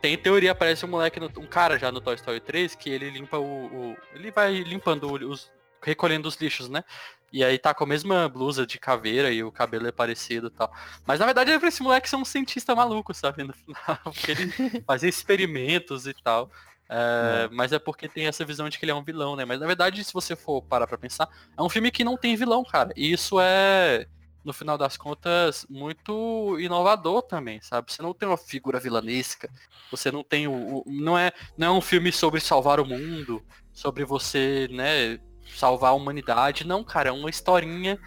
tem 0.00 0.16
teoria, 0.18 0.52
aparece 0.52 0.84
um 0.84 0.88
moleque, 0.88 1.20
no- 1.20 1.30
um 1.36 1.46
cara 1.46 1.78
já 1.78 1.92
no 1.92 2.00
Toy 2.00 2.14
Story 2.16 2.40
3, 2.40 2.74
que 2.74 2.90
ele 2.90 3.10
limpa 3.10 3.38
o. 3.38 3.66
o- 3.66 3.96
ele 4.14 4.30
vai 4.32 4.52
limpando 4.62 5.12
os. 5.30 5.52
recolhendo 5.82 6.26
os 6.26 6.34
lixos, 6.36 6.68
né? 6.68 6.82
E 7.32 7.44
aí 7.44 7.58
tá 7.58 7.74
com 7.74 7.84
a 7.84 7.86
mesma 7.86 8.28
blusa 8.28 8.66
de 8.66 8.78
caveira 8.78 9.30
e 9.30 9.42
o 9.44 9.52
cabelo 9.52 9.86
é 9.86 9.92
parecido 9.92 10.46
e 10.46 10.50
tal. 10.50 10.72
Mas 11.06 11.20
na 11.20 11.26
verdade 11.26 11.50
é 11.52 11.58
pra 11.58 11.68
esse 11.68 11.82
moleque 11.82 12.08
ser 12.08 12.16
um 12.16 12.24
cientista 12.24 12.74
maluco, 12.74 13.12
sabe? 13.12 13.44
No 13.44 13.52
final. 13.52 13.98
Porque 14.04 14.30
ele 14.32 14.52
fazia 14.86 15.08
experimentos 15.08 16.06
e 16.06 16.14
tal. 16.14 16.50
É, 16.90 17.48
Mas 17.52 17.72
é 17.72 17.78
porque 17.78 18.08
tem 18.08 18.26
essa 18.26 18.44
visão 18.46 18.66
de 18.68 18.78
que 18.78 18.84
ele 18.84 18.92
é 18.92 18.94
um 18.94 19.04
vilão, 19.04 19.36
né? 19.36 19.44
Mas 19.44 19.60
na 19.60 19.66
verdade, 19.66 20.02
se 20.02 20.12
você 20.12 20.34
for 20.34 20.62
parar 20.62 20.86
pra 20.86 20.96
pensar, 20.96 21.28
é 21.56 21.62
um 21.62 21.68
filme 21.68 21.90
que 21.90 22.02
não 22.02 22.16
tem 22.16 22.34
vilão, 22.34 22.64
cara. 22.64 22.92
E 22.96 23.12
isso 23.12 23.38
é, 23.38 24.06
no 24.42 24.54
final 24.54 24.78
das 24.78 24.96
contas, 24.96 25.66
muito 25.68 26.58
inovador 26.58 27.20
também, 27.22 27.60
sabe? 27.60 27.92
Você 27.92 28.00
não 28.00 28.14
tem 28.14 28.26
uma 28.26 28.38
figura 28.38 28.80
vilanesca, 28.80 29.50
você 29.90 30.10
não 30.10 30.24
tem 30.24 30.48
o. 30.48 30.78
o- 30.78 30.84
não, 30.86 31.18
é, 31.18 31.30
não 31.58 31.66
é 31.66 31.70
um 31.78 31.80
filme 31.82 32.10
sobre 32.10 32.40
salvar 32.40 32.80
o 32.80 32.86
mundo, 32.86 33.44
sobre 33.70 34.04
você, 34.06 34.66
né, 34.70 35.18
salvar 35.54 35.90
a 35.90 35.94
humanidade. 35.94 36.66
Não, 36.66 36.82
cara, 36.84 37.08
é 37.10 37.12
uma 37.12 37.30
historinha 37.30 37.98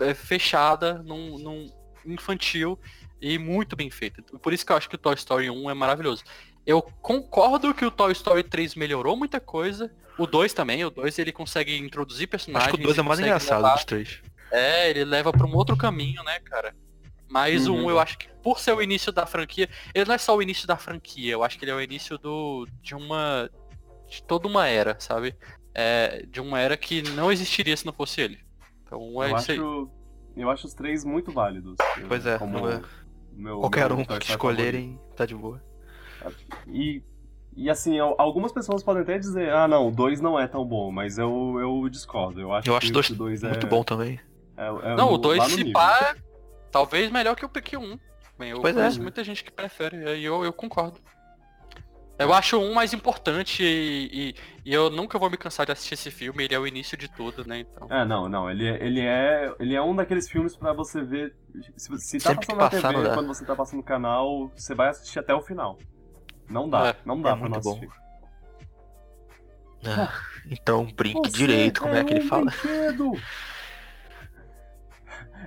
é, 0.00 0.14
fechada 0.14 1.02
num, 1.02 1.38
num 1.38 1.66
infantil 2.06 2.78
e 3.20 3.38
muito 3.38 3.76
bem 3.76 3.90
feita. 3.90 4.22
Por 4.38 4.52
isso 4.52 4.64
que 4.66 4.72
eu 4.72 4.76
acho 4.76 4.88
que 4.88 4.96
o 4.96 4.98
Toy 4.98 5.14
Story 5.14 5.50
1 5.50 5.70
é 5.70 5.74
maravilhoso. 5.74 6.24
Eu 6.66 6.82
concordo 7.00 7.74
que 7.74 7.84
o 7.84 7.90
Toy 7.90 8.12
Story 8.12 8.42
3 8.42 8.74
melhorou 8.74 9.16
muita 9.16 9.40
coisa. 9.40 9.90
O 10.18 10.26
2 10.26 10.52
também, 10.52 10.84
o 10.84 10.90
2 10.90 11.18
ele 11.18 11.32
consegue 11.32 11.76
introduzir 11.78 12.26
personagens. 12.28 12.68
Acho 12.68 12.76
que 12.76 12.82
o 12.82 12.86
2 12.86 12.98
é 12.98 13.02
mais 13.02 13.18
engraçado 13.20 13.62
levar- 13.62 13.74
dos 13.74 13.84
três. 13.84 14.20
É, 14.50 14.90
ele 14.90 15.04
leva 15.04 15.32
pra 15.32 15.46
um 15.46 15.54
outro 15.54 15.76
caminho, 15.76 16.22
né, 16.22 16.38
cara? 16.40 16.74
Mas 17.28 17.66
o 17.66 17.72
Uhum. 17.72 17.86
1 17.86 17.90
eu 17.90 17.98
acho 17.98 18.18
que 18.18 18.28
por 18.42 18.58
ser 18.60 18.72
o 18.74 18.82
início 18.82 19.10
da 19.10 19.24
franquia, 19.24 19.68
ele 19.94 20.04
não 20.04 20.14
é 20.14 20.18
só 20.18 20.36
o 20.36 20.42
início 20.42 20.66
da 20.66 20.76
franquia, 20.76 21.32
eu 21.32 21.42
acho 21.42 21.58
que 21.58 21.64
ele 21.64 21.70
é 21.70 21.74
o 21.74 21.80
início 21.80 22.18
do 22.18 22.66
de 22.82 22.94
uma 22.94 23.48
de 24.08 24.22
toda 24.24 24.46
uma 24.46 24.66
era, 24.68 24.96
sabe? 25.00 25.34
É, 25.74 26.24
de 26.28 26.40
uma 26.40 26.60
era 26.60 26.76
que 26.76 27.02
não 27.12 27.32
existiria 27.32 27.76
se 27.76 27.86
não 27.86 27.92
fosse 27.92 28.20
ele. 28.20 28.38
Então 28.84 29.22
é 29.22 29.32
eu, 29.32 29.36
isso 29.36 29.52
aí. 29.52 29.58
acho, 29.58 29.90
eu 30.36 30.50
acho 30.50 30.66
os 30.66 30.74
três 30.74 31.04
muito 31.04 31.32
válidos. 31.32 31.76
Pois 32.08 32.26
é, 32.26 32.38
como 32.38 32.68
é. 32.68 32.80
meu- 33.32 33.60
Qualquer 33.60 33.88
meu 33.88 33.98
um 33.98 34.04
que 34.04 34.30
escolherem, 34.30 35.00
tá 35.16 35.24
de 35.24 35.34
boa. 35.34 35.62
favorito. 36.18 36.46
E, 36.68 37.02
e 37.56 37.70
assim, 37.70 37.98
al- 37.98 38.14
algumas 38.18 38.52
pessoas 38.52 38.82
podem 38.82 39.02
até 39.02 39.18
dizer, 39.18 39.50
ah 39.50 39.66
não, 39.66 39.88
o 39.88 39.90
2 39.90 40.20
não 40.20 40.38
é 40.38 40.46
tão 40.46 40.64
bom, 40.64 40.90
mas 40.92 41.16
eu, 41.18 41.56
eu 41.58 41.88
discordo. 41.88 42.40
Eu 42.40 42.52
acho 42.52 42.68
Eu 42.68 42.78
que 42.78 42.84
acho 42.84 42.92
dois 42.92 43.10
o 43.10 43.14
2 43.16 43.42
é, 43.44 43.48
muito 43.48 43.66
bom 43.66 43.82
também. 43.82 44.20
é, 44.56 44.66
é 44.66 44.96
Não, 44.96 45.08
no- 45.08 45.14
o 45.14 45.18
2 45.18 45.38
lá 45.38 45.44
no 45.44 45.50
se 45.50 45.56
nível. 45.58 45.72
pá, 45.72 46.14
é 46.14 46.22
talvez 46.70 47.10
melhor 47.10 47.34
que 47.34 47.44
o 47.44 47.48
PQ1. 47.48 47.98
Bem, 48.38 48.50
eu 48.50 48.60
Pois 48.60 48.74
é. 48.76 48.78
conheço 48.80 49.02
muita 49.02 49.22
gente 49.24 49.42
que 49.44 49.50
prefere, 49.50 49.96
e 50.18 50.24
eu, 50.24 50.44
eu 50.44 50.52
concordo. 50.52 50.98
Eu 52.22 52.32
acho 52.32 52.58
1 52.58 52.74
mais 52.74 52.92
importante 52.92 53.62
e, 53.62 54.30
e- 54.30 54.34
e 54.64 54.72
eu 54.74 54.90
nunca 54.90 55.18
vou 55.18 55.30
me 55.30 55.36
cansar 55.36 55.66
de 55.66 55.72
assistir 55.72 55.94
esse 55.94 56.10
filme, 56.10 56.44
ele 56.44 56.54
é 56.54 56.58
o 56.58 56.66
início 56.66 56.96
de 56.96 57.08
tudo, 57.08 57.46
né? 57.46 57.60
Então. 57.60 57.86
É, 57.90 58.04
não, 58.04 58.28
não, 58.28 58.50
ele, 58.50 58.66
é- 58.68 58.84
ele 58.84 59.00
é 59.00 59.54
ele 59.60 59.74
é 59.74 59.82
um 59.82 59.94
daqueles 59.94 60.28
filmes 60.30 60.56
pra 60.56 60.72
você 60.72 61.02
ver, 61.02 61.34
se, 61.76 61.98
se 61.98 62.18
tá 62.18 62.30
Sempre 62.30 62.46
que 62.46 62.54
passando 62.54 62.58
na 62.58 62.70
passar, 62.70 62.92
não 62.92 63.02
TV, 63.02 63.14
quando 63.14 63.26
você 63.28 63.44
tá 63.44 63.56
passando 63.56 63.76
no 63.78 63.82
canal, 63.84 64.50
você 64.56 64.74
vai 64.74 64.88
assistir 64.88 65.18
até 65.18 65.34
o 65.34 65.42
final. 65.42 65.78
Não 66.48 66.68
dá, 66.68 66.88
É, 66.88 66.96
não 67.04 67.20
dá 67.20 67.30
é 67.30 67.36
pra 67.36 67.48
não 67.48 67.50
muito 67.50 67.62
bom. 67.64 67.70
assistir. 67.76 68.02
Ah, 69.84 70.12
então 70.48 70.86
brinque 70.94 71.28
Você 71.30 71.36
direito, 71.38 71.80
como 71.80 71.94
é 71.94 72.04
que 72.04 72.14
ele 72.14 72.24
um 72.24 72.28
fala? 72.28 72.44
brinquedo. 72.44 73.12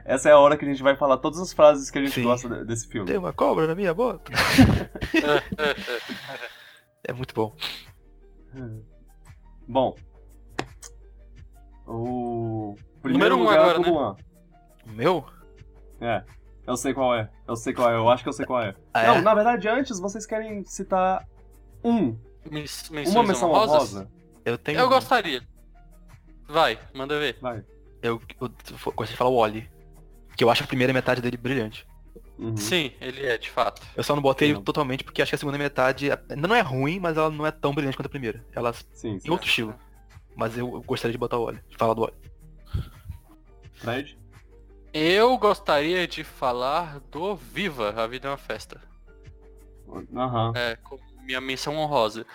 Essa 0.04 0.30
é 0.30 0.34
a 0.34 0.38
hora 0.38 0.58
que 0.58 0.66
a 0.66 0.68
gente 0.68 0.84
vai 0.84 0.96
falar 0.96 1.18
todas 1.18 1.40
as 1.40 1.54
frases 1.54 1.90
que 1.90 1.98
a 1.98 2.02
gente 2.02 2.14
Sim. 2.14 2.24
gosta 2.24 2.48
de- 2.50 2.66
desse 2.66 2.88
filme. 2.88 3.08
Tem 3.08 3.18
uma 3.18 3.34
cobra 3.34 3.66
na 3.66 3.74
minha 3.74 3.94
bota. 3.94 4.32
É 7.08 7.14
muito 7.14 7.34
bom. 7.36 7.56
Bom. 9.68 9.96
O. 11.86 12.76
Número 12.76 13.02
Primeiro 13.02 13.36
um 13.36 13.40
lugar 13.44 13.60
agora, 13.60 13.76
do 13.80 13.82
né? 13.86 13.90
Luan. 13.90 14.16
O 14.86 14.90
meu? 14.92 15.26
É. 16.02 16.24
Eu 16.66 16.76
sei 16.76 16.94
qual 16.94 17.14
é. 17.14 17.30
Eu 17.48 17.56
sei 17.56 17.74
qual 17.74 17.92
é. 17.92 17.96
Eu 17.96 18.10
acho 18.10 18.24
que 18.24 18.30
eu 18.30 18.34
sei 18.34 18.46
qual 18.46 18.62
é. 18.62 18.76
Ah, 18.94 19.04
é? 19.04 19.08
Não, 19.08 19.22
na 19.22 19.36
verdade, 19.36 19.68
antes 19.68 20.00
vocês 20.00 20.26
querem 20.26 20.64
citar 20.66 21.28
um. 21.84 22.18
Mens- 22.50 22.90
Uma 22.90 23.24
menção 23.24 23.52
honrosa? 23.52 24.10
Eu 24.44 24.58
tenho. 24.58 24.80
Eu 24.80 24.90
gostaria. 24.90 25.42
Vai, 26.48 26.80
manda 26.94 27.20
ver. 27.20 27.38
Vai. 27.42 27.64
Eu, 28.02 28.22
eu, 28.42 28.52
eu 28.86 28.92
gosto 28.94 29.12
de 29.12 29.18
falar 29.18 29.30
o 29.30 29.38
Wally. 29.40 29.70
Que 30.36 30.44
eu 30.44 30.50
acho 30.50 30.64
a 30.64 30.68
primeira 30.68 30.92
metade 30.94 31.22
dele 31.22 31.38
brilhante. 31.38 31.88
Uhum. 32.38 32.58
Sim, 32.58 32.92
ele 33.00 33.26
é, 33.26 33.38
de 33.38 33.50
fato. 33.50 33.82
Eu 33.96 34.04
só 34.04 34.14
não 34.14 34.22
botei 34.22 34.54
Sim. 34.54 34.62
totalmente 34.62 35.04
porque 35.04 35.22
acho 35.22 35.30
que 35.30 35.36
a 35.36 35.38
segunda 35.38 35.58
metade 35.58 36.10
ainda 36.12 36.48
não 36.48 36.56
é 36.56 36.62
ruim, 36.62 37.00
mas 37.00 37.18
ela 37.18 37.30
não 37.30 37.46
é 37.46 37.52
tão 37.52 37.74
brilhante 37.74 37.96
quanto 37.96 38.08
a 38.08 38.10
primeira. 38.10 38.46
Ela 38.54 38.74
Sim, 38.74 39.20
sim. 39.20 39.28
em 39.28 39.32
outro 39.32 39.48
estilo. 39.48 39.76
Mas 40.36 40.58
eu, 40.58 40.82
gostaria 40.82 41.14
de 41.14 41.18
botar 41.18 41.38
o 41.38 41.46
Wally. 41.46 41.62
De 41.70 41.78
falar 41.78 41.94
do 41.94 42.02
Wally. 42.02 42.16
Fred? 43.74 44.18
Eu 44.94 45.38
gostaria 45.38 46.08
de 46.08 46.24
falar 46.24 47.00
do 47.12 47.36
Viva, 47.36 47.94
A 47.96 48.08
Vida 48.08 48.28
é 48.28 48.32
uma 48.32 48.38
Festa. 48.38 48.82
Aham. 50.14 50.52
É, 50.56 50.76
com 50.78 50.98
minha 51.24 51.40
menção 51.40 51.78
honrosa. 51.78 52.26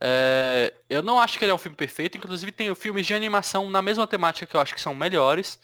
É, 0.00 0.74
eu 0.90 1.02
não 1.02 1.18
acho 1.18 1.38
que 1.38 1.44
ele 1.44 1.52
é 1.52 1.54
um 1.54 1.58
filme 1.58 1.76
perfeito, 1.76 2.18
inclusive 2.18 2.52
tem 2.52 2.74
filmes 2.74 3.06
de 3.06 3.14
animação 3.14 3.70
na 3.70 3.80
mesma 3.80 4.06
temática 4.06 4.46
que 4.46 4.56
eu 4.56 4.60
acho 4.60 4.74
que 4.74 4.80
são 4.80 4.94
melhores. 4.94 5.58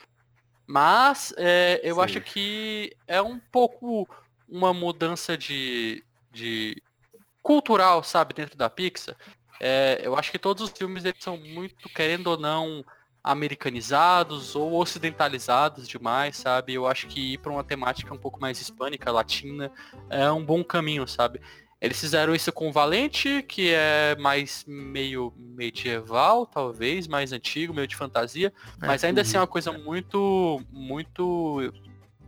Mas 0.66 1.34
é, 1.36 1.80
eu 1.82 1.96
Sim. 1.96 2.02
acho 2.02 2.20
que 2.20 2.96
é 3.06 3.20
um 3.20 3.38
pouco 3.38 4.08
uma 4.48 4.72
mudança 4.72 5.36
de, 5.36 6.04
de 6.30 6.80
cultural, 7.42 8.02
sabe, 8.02 8.34
dentro 8.34 8.56
da 8.56 8.70
Pixar. 8.70 9.16
É, 9.60 10.00
eu 10.02 10.16
acho 10.16 10.30
que 10.30 10.38
todos 10.38 10.62
os 10.64 10.70
filmes 10.70 11.04
eles 11.04 11.22
são 11.22 11.36
muito, 11.36 11.88
querendo 11.88 12.28
ou 12.28 12.36
não, 12.36 12.84
americanizados 13.22 14.56
ou 14.56 14.74
ocidentalizados 14.74 15.86
demais, 15.86 16.36
sabe? 16.36 16.74
Eu 16.74 16.86
acho 16.86 17.06
que 17.06 17.34
ir 17.34 17.38
para 17.38 17.52
uma 17.52 17.62
temática 17.62 18.12
um 18.12 18.18
pouco 18.18 18.40
mais 18.40 18.60
hispânica, 18.60 19.12
latina, 19.12 19.70
é 20.10 20.30
um 20.32 20.44
bom 20.44 20.64
caminho, 20.64 21.06
sabe? 21.06 21.40
Eles 21.82 21.98
fizeram 21.98 22.32
isso 22.32 22.52
com 22.52 22.68
o 22.68 22.72
Valente, 22.72 23.42
que 23.42 23.72
é 23.74 24.14
mais 24.20 24.64
meio 24.68 25.34
medieval, 25.36 26.46
talvez, 26.46 27.08
mais 27.08 27.32
antigo, 27.32 27.74
meio 27.74 27.88
de 27.88 27.96
fantasia, 27.96 28.52
mas 28.78 29.02
ainda 29.02 29.22
assim 29.22 29.36
é 29.36 29.40
uma 29.40 29.48
coisa 29.48 29.72
muito, 29.72 30.62
muito 30.70 31.72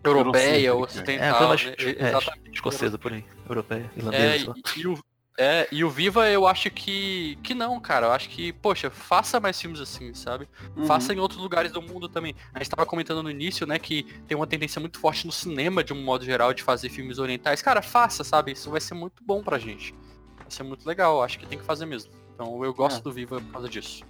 europeia. 0.02 0.66
É, 0.66 0.72
ocidental, 0.72 1.38
coisa 1.38 1.48
mais 1.48 1.64
né? 1.66 1.74
é, 1.78 2.08
Exatamente. 2.08 2.50
escocesa 2.52 2.98
por 2.98 3.12
aí. 3.12 3.24
Europeia, 3.48 3.88
É, 3.94 3.98
irlandesa. 3.98 4.44
e, 4.44 4.46
lá. 4.48 4.54
e 4.76 4.86
o, 4.88 4.98
é, 5.38 5.66
e 5.72 5.82
o 5.84 5.90
Viva 5.90 6.28
eu 6.28 6.46
acho 6.46 6.70
que, 6.70 7.36
que 7.42 7.54
não, 7.54 7.80
cara. 7.80 8.06
Eu 8.06 8.12
acho 8.12 8.28
que, 8.28 8.52
poxa, 8.52 8.90
faça 8.90 9.40
mais 9.40 9.60
filmes 9.60 9.80
assim, 9.80 10.14
sabe? 10.14 10.48
Uhum. 10.76 10.84
Faça 10.86 11.12
em 11.12 11.18
outros 11.18 11.40
lugares 11.40 11.72
do 11.72 11.82
mundo 11.82 12.08
também. 12.08 12.34
A 12.52 12.58
gente 12.58 12.70
tava 12.70 12.86
comentando 12.86 13.22
no 13.22 13.30
início, 13.30 13.66
né, 13.66 13.78
que 13.78 14.04
tem 14.26 14.36
uma 14.36 14.46
tendência 14.46 14.78
muito 14.80 14.98
forte 14.98 15.26
no 15.26 15.32
cinema, 15.32 15.82
de 15.82 15.92
um 15.92 16.02
modo 16.02 16.24
geral, 16.24 16.54
de 16.54 16.62
fazer 16.62 16.88
filmes 16.88 17.18
orientais. 17.18 17.60
Cara, 17.62 17.82
faça, 17.82 18.22
sabe? 18.22 18.52
Isso 18.52 18.70
vai 18.70 18.80
ser 18.80 18.94
muito 18.94 19.22
bom 19.24 19.42
pra 19.42 19.58
gente. 19.58 19.92
Vai 20.38 20.50
ser 20.50 20.62
muito 20.62 20.86
legal, 20.86 21.22
acho 21.22 21.38
que 21.38 21.46
tem 21.46 21.58
que 21.58 21.64
fazer 21.64 21.86
mesmo. 21.86 22.12
Então 22.34 22.62
eu 22.64 22.72
gosto 22.74 22.98
É. 22.98 23.02
do 23.02 23.12
Viva 23.12 23.40
por 23.40 23.52
causa 23.52 23.68
disso. 23.68 24.04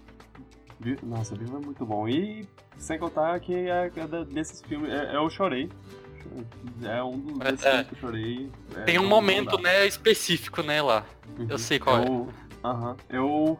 Nossa, 1.03 1.35
Viva 1.35 1.57
é 1.57 1.61
muito 1.65 1.87
bom. 1.87 2.07
E 2.09 2.47
sem 2.77 2.99
contar 2.99 3.39
que 3.41 3.55
é, 3.55 3.91
é 3.95 4.25
desses 4.25 4.61
filmes. 4.63 4.91
é- 4.93 5.17
eu 5.17 5.31
chorei. 5.31 5.71
É 6.83 7.03
um 7.03 7.19
dos 7.19 7.41
É, 7.41 7.51
desses 7.53 7.67
é. 7.67 7.85
que 7.85 7.95
eu 7.95 7.99
chorei. 7.99 8.51
É, 8.77 8.81
Tem 8.83 8.99
um 8.99 9.07
momento, 9.07 9.59
né, 9.61 9.87
específico, 9.87 10.63
né, 10.63 10.81
lá. 10.83 11.05
Uhum. 11.39 11.47
eu 11.49 11.59
sei 11.59 11.79
qual 11.79 11.99
é. 11.99 12.07
eu, 12.07 12.29
Aham. 12.65 12.97
Eu 13.11 13.59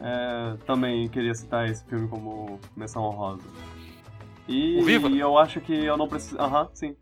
é, 0.00 0.56
também 0.66 1.08
queria 1.08 1.34
citar 1.34 1.68
esse 1.68 1.84
filme 1.86 2.08
como 2.08 2.58
menção 2.76 3.02
honrosa. 3.04 3.42
E, 4.46 4.78
O 4.78 4.84
Viva? 4.84 5.08
e 5.08 5.18
eu 5.18 5.38
acho 5.38 5.60
que 5.60 5.72
eu 5.72 5.96
não 5.96 6.08
preciso. 6.08 6.38
Aham, 6.40 6.68
sim. 6.74 6.94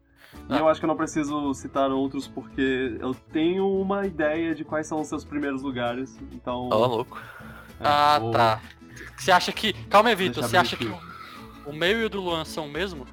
E 0.48 0.56
eu 0.56 0.68
acho 0.68 0.80
que 0.80 0.86
eu 0.86 0.88
não 0.88 0.96
preciso 0.96 1.52
citar 1.54 1.90
outros 1.90 2.26
porque 2.26 2.96
eu 3.00 3.14
tenho 3.32 3.66
uma 3.68 4.06
ideia 4.06 4.54
de 4.54 4.64
quais 4.64 4.86
são 4.86 5.00
os 5.00 5.08
seus 5.08 5.24
primeiros 5.24 5.62
lugares. 5.62 6.16
Então. 6.32 6.68
Ó, 6.70 6.86
louco. 6.86 7.20
é, 7.80 7.84
ah, 7.84 8.18
vou- 8.18 8.30
tá. 8.30 8.60
Você 9.16 9.30
acha 9.32 9.52
que. 9.52 9.72
Calma 9.88 10.10
aí, 10.10 10.14
Vitor. 10.14 10.42
Você 10.42 10.56
acha 10.56 10.76
que 10.76 10.86
aqui. 10.86 10.98
o, 11.66 11.70
o 11.70 11.72
meu 11.72 12.00
e 12.00 12.04
o 12.04 12.08
do 12.10 12.20
Luan 12.20 12.44
são 12.44 12.66
o 12.66 12.70
mesmo? 12.70 13.06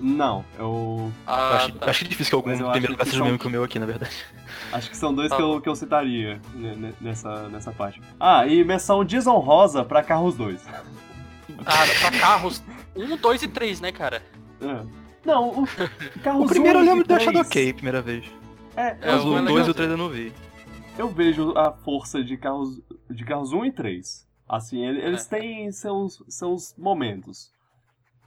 Não, 0.00 0.44
eu 0.58 0.64
Eu 0.64 1.12
Ah, 1.26 1.56
acho, 1.56 1.72
tá. 1.74 1.90
acho 1.90 2.04
difícil 2.08 2.30
que 2.30 2.34
algum 2.36 2.50
eu 2.50 2.56
primeiro 2.56 2.70
acho 2.72 2.90
lugar 2.92 3.04
que 3.04 3.04
seja 3.10 3.16
o 3.16 3.18
são- 3.18 3.26
mesmo 3.26 3.38
que 3.38 3.46
o 3.46 3.50
meu 3.50 3.62
aqui, 3.64 3.78
na 3.78 3.84
verdade. 3.86 4.16
acho 4.72 4.90
que 4.90 4.96
são 4.96 5.14
dois 5.14 5.28
Tá 5.28 5.36
que, 5.36 5.42
eu, 5.42 5.60
que 5.60 5.68
eu 5.68 5.76
citaria 5.76 6.40
ne- 6.54 6.74
ne- 6.74 6.94
nessa, 7.00 7.48
nessa 7.48 7.70
parte. 7.72 8.00
Ah, 8.18 8.46
e 8.46 8.64
menção 8.64 9.04
desonrosa 9.04 9.84
pra 9.84 10.02
Carros 10.02 10.36
2. 10.36 10.62
Ah, 11.66 11.84
pra 12.00 12.18
carros 12.18 12.62
1, 12.96 13.16
2 13.18 13.42
e 13.42 13.48
3, 13.48 13.80
né, 13.80 13.92
cara? 13.92 14.22
É. 14.62 14.82
Não, 15.24 15.50
o 15.50 15.66
Carros 16.24 16.44
O 16.44 16.48
primeiro 16.48 16.78
eu 16.78 16.82
1 16.82 16.86
lembro 16.86 17.02
de 17.02 17.08
ter 17.08 17.14
3, 17.16 17.28
achado 17.28 17.46
ok, 17.46 17.72
primeira 17.74 18.00
vez. 18.00 18.24
É, 18.76 18.82
É, 18.82 18.98
eu, 19.02 19.12
Mas 19.12 19.24
o 19.24 19.28
o 19.32 19.36
é 19.36 19.40
1, 19.42 19.44
2 19.44 19.66
e 19.66 19.70
o 19.70 19.74
3 19.74 19.90
eu 19.90 19.96
não 19.98 20.08
vi. 20.08 20.32
eu 20.96 21.08
vejo 21.08 21.52
a 21.58 21.72
força 21.72 22.24
de 22.24 22.36
Carros, 22.38 22.80
de 23.10 23.24
Carros 23.24 23.52
1 23.52 23.66
e 23.66 23.72
3. 23.72 24.26
Assim, 24.48 24.84
ele- 24.86 25.00
eles 25.02 25.26
É. 25.30 25.38
têm 25.38 25.70
seus, 25.72 26.22
seus 26.28 26.74
momentos. 26.78 27.50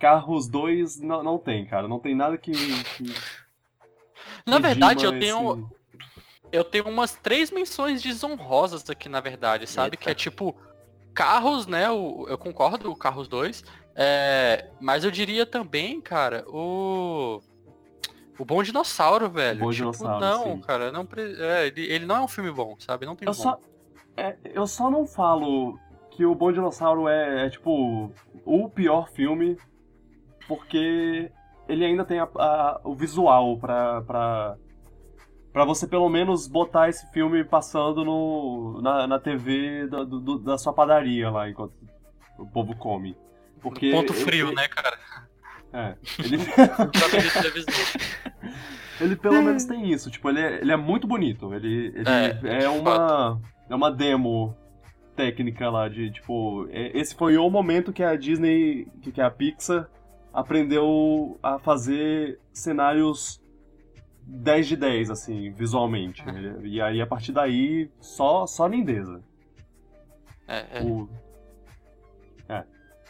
Carros 0.04 0.50
2 0.50 1.00
não, 1.00 1.24
não 1.24 1.38
tem, 1.38 1.66
cara. 1.66 1.88
Não 1.88 1.98
tem 1.98 2.14
nada 2.14 2.38
que. 2.38 2.52
que 2.52 3.04
Na 4.46 4.60
verdade, 4.60 5.06
eu 5.06 5.18
tenho, 5.18 5.54
esse- 5.54 6.00
eu 6.52 6.64
tenho 6.66 6.90
umas 6.90 7.14
três 7.16 7.50
menções 7.50 8.02
desonrosas 8.02 8.90
aqui, 8.90 9.08
na 9.08 9.22
verdade, 9.22 9.66
sabe? 9.66 9.94
Eita. 9.96 9.98
Que 10.04 10.10
é 10.10 10.14
tipo, 10.14 10.54
carros, 11.14 11.66
né? 11.68 11.90
O, 11.90 12.26
eu 12.28 12.38
concordo, 12.38 12.92
o 12.92 12.96
Carros 12.98 13.30
2. 13.30 13.64
É, 13.96 14.68
mas 14.82 15.06
eu 15.06 15.12
diria 15.12 15.46
também, 15.46 16.02
cara, 16.02 16.44
o. 16.50 17.42
O 18.38 18.44
Bom 18.44 18.62
Dinossauro, 18.62 19.30
velho. 19.30 19.60
Bom 19.60 19.72
Tipo, 19.72 19.92
Dinossauro, 19.92 20.20
não, 20.20 20.44
sim. 20.56 20.62
cara, 20.62 20.92
não 20.92 21.06
pre- 21.06 21.36
é, 21.40 21.68
ele, 21.68 21.82
ele 21.86 22.06
não 22.06 22.16
é 22.18 22.22
um 22.22 22.28
filme 22.28 22.52
bom, 22.52 22.76
sabe? 22.80 23.06
Não 23.06 23.16
tem 23.16 23.28
Eu 23.28 23.34
como. 23.34 23.44
só, 23.44 23.60
é, 24.18 24.36
eu 24.44 24.68
só 24.68 24.90
não 24.90 25.06
falo 25.08 25.80
que 26.12 26.26
o 26.26 26.34
Bom 26.36 26.52
Dinossauro 26.52 27.08
é, 27.08 27.46
é, 27.46 27.50
tipo 27.50 28.12
o 28.44 28.68
pior 28.70 29.08
filme 29.10 29.56
porque 30.48 31.32
ele 31.68 31.86
ainda 31.86 32.04
tem 32.06 32.20
a- 32.20 32.30
a- 32.36 32.82
o 32.84 32.94
visual 32.96 33.58
pra, 33.58 34.02
pra, 34.02 34.56
pra 35.52 35.66
você 35.66 35.88
pelo 35.88 36.10
menos 36.10 36.48
botar 36.48 36.90
esse 36.90 37.10
filme 37.12 37.44
passando 37.44 38.04
no, 38.04 38.82
na, 38.82 39.08
na 39.08 39.20
TV 39.20 39.88
da, 39.88 40.04
do- 40.04 40.40
da 40.40 40.58
sua 40.58 40.74
padaria 40.74 41.30
lá 41.30 41.50
enquanto 41.50 41.74
o 42.38 42.46
povo 42.46 42.76
come. 42.76 43.16
Porque 43.62 43.92
Ponto 43.92 44.14
frio, 44.14 44.48
ele- 44.48 44.56
né, 44.56 44.68
cara? 44.68 44.98
É, 45.72 45.96
ele, 46.20 46.38
ele 49.02 49.16
pelo 49.16 49.42
menos 49.42 49.66
tem 49.66 49.90
isso, 49.92 50.12
tipo, 50.12 50.30
ele 50.30 50.40
é, 50.42 50.62
ele 50.62 50.72
é 50.72 50.76
muito 50.78 51.08
bonito. 51.08 51.54
Ele, 51.54 51.88
ele 51.96 52.10
É, 52.10 52.64
é, 52.66 52.70
uma. 52.70 53.40
É 53.70 53.76
uma 53.76 53.92
demo 53.92 54.56
técnica 55.16 55.70
lá 55.70 55.88
de, 55.90 56.12
tipo. 56.12 56.68
é- 56.70 56.98
esse 56.98 57.16
foi 57.16 57.38
o 57.38 57.50
momento 57.50 57.92
que 57.94 58.04
a 58.04 58.16
Disney, 58.16 58.88
que, 59.02 59.12
que 59.12 59.22
a 59.22 59.32
Pixar 59.32 59.88
aprendeu 60.34 61.38
a 61.44 61.60
fazer 61.60 62.40
cenários 62.52 63.40
10 64.26 64.68
de 64.68 64.76
10, 64.78 65.10
assim, 65.12 65.52
visualmente. 65.52 66.24
E 66.64 66.82
aí, 66.82 67.02
a 67.02 67.08
partir 67.08 67.32
daí, 67.32 67.90
só, 68.00 68.48
só 68.48 68.66
lindeza. 68.68 69.22
É, 70.48 70.66
é. 70.80 70.82
O... 70.84 71.10
É. 72.50 72.64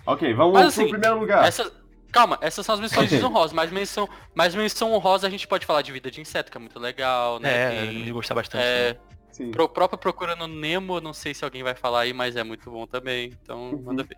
Ok, 0.05 0.33
vamos 0.33 0.53
Mas, 0.53 0.73
pro 0.75 0.83
assim, 0.83 0.91
primeiro 0.91 1.19
lugar. 1.19 1.45
Essa- 1.45 1.71
Calma, 2.11 2.37
essas 2.41 2.63
são 2.63 2.75
as 2.75 2.79
menções 2.81 3.07
Ok. 3.07 3.17
desonrosas, 3.17 3.53
mas 3.53 3.71
menção, 3.71 4.07
mas 4.35 4.53
menção 4.53 4.93
honrosa 4.93 5.25
a 5.25 5.29
gente 5.31 5.47
pode 5.47 5.65
falar 5.65 5.81
de 5.81 5.91
vida 5.91 6.11
de 6.11 6.21
inseto, 6.21 6.51
que 6.51 6.57
é 6.57 6.59
muito 6.61 6.77
legal, 6.79 7.39
né? 7.39 7.49
É, 7.51 7.87
Tem- 7.87 8.03
me 8.05 8.11
gostar 8.11 8.35
bastante. 8.35 8.63
é, 8.63 8.95
Sim. 9.31 9.49
pro, 9.49 9.67
próprio 9.67 9.97
Procurando 9.97 10.47
Nemo, 10.47 11.01
não 11.01 11.11
sei 11.11 11.33
se 11.33 11.43
alguém 11.43 11.63
vai 11.63 11.73
falar 11.73 12.01
aí, 12.01 12.13
mas 12.13 12.35
é 12.35 12.43
muito 12.43 12.69
bom 12.69 12.85
também, 12.85 13.31
então 13.41 13.71
Uhum. 13.71 13.81
manda 13.81 14.03
ver. 14.03 14.15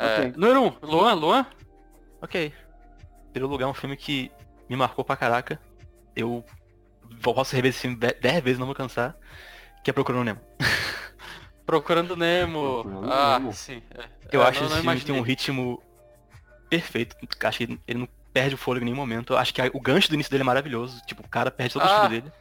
É, 0.00 0.14
Ok. 0.20 0.32
Número 0.36 0.62
1, 0.62 0.66
um, 0.66 0.76
Luan, 0.82 1.14
Luan? 1.14 1.46
Ok. 2.22 2.46
Em 2.46 3.32
primeiro 3.32 3.52
lugar, 3.52 3.68
um 3.68 3.74
filme 3.74 3.96
que 3.96 4.30
me 4.68 4.76
marcou 4.76 5.04
pra 5.04 5.16
caraca. 5.16 5.60
Eu 6.16 6.44
posso 7.22 7.54
rever 7.54 7.70
esse 7.70 7.80
filme 7.80 7.96
10 7.96 8.42
vezes, 8.42 8.58
não 8.58 8.66
vou 8.66 8.74
cansar. 8.74 9.14
Que 9.84 9.90
é 9.90 9.92
Procurando 9.92 10.24
Nemo. 10.24 10.40
Procurando 11.66 12.16
Nemo. 12.16 12.82
Procurando 12.82 13.12
ah, 13.12 13.38
Nemo. 13.38 13.52
sim. 13.52 13.82
é. 13.94 14.04
Eu 14.32 14.42
É, 14.42 14.48
acho 14.48 14.60
não- 14.60 14.66
esse 14.70 14.80
filme 14.80 15.00
tem 15.00 15.14
um 15.14 15.22
ritmo 15.22 15.82
perfeito. 16.68 17.16
Acho 17.44 17.58
que 17.58 17.78
ele 17.86 17.98
não 18.00 18.08
perde 18.32 18.54
o 18.54 18.58
fôlego 18.58 18.82
em 18.84 18.86
nenhum 18.86 18.96
momento. 18.96 19.32
Eu 19.34 19.38
acho 19.38 19.52
que 19.54 19.60
o 19.74 19.80
gancho 19.80 20.08
do 20.08 20.14
início 20.14 20.30
dele 20.30 20.42
é 20.42 20.46
maravilhoso. 20.46 21.00
Tipo, 21.06 21.22
o 21.24 21.28
cara 21.28 21.50
perde 21.50 21.74
todo 21.74 21.82
o 21.82 21.86
Ah. 21.86 21.90
estilo 21.90 22.08
dele. 22.08 22.32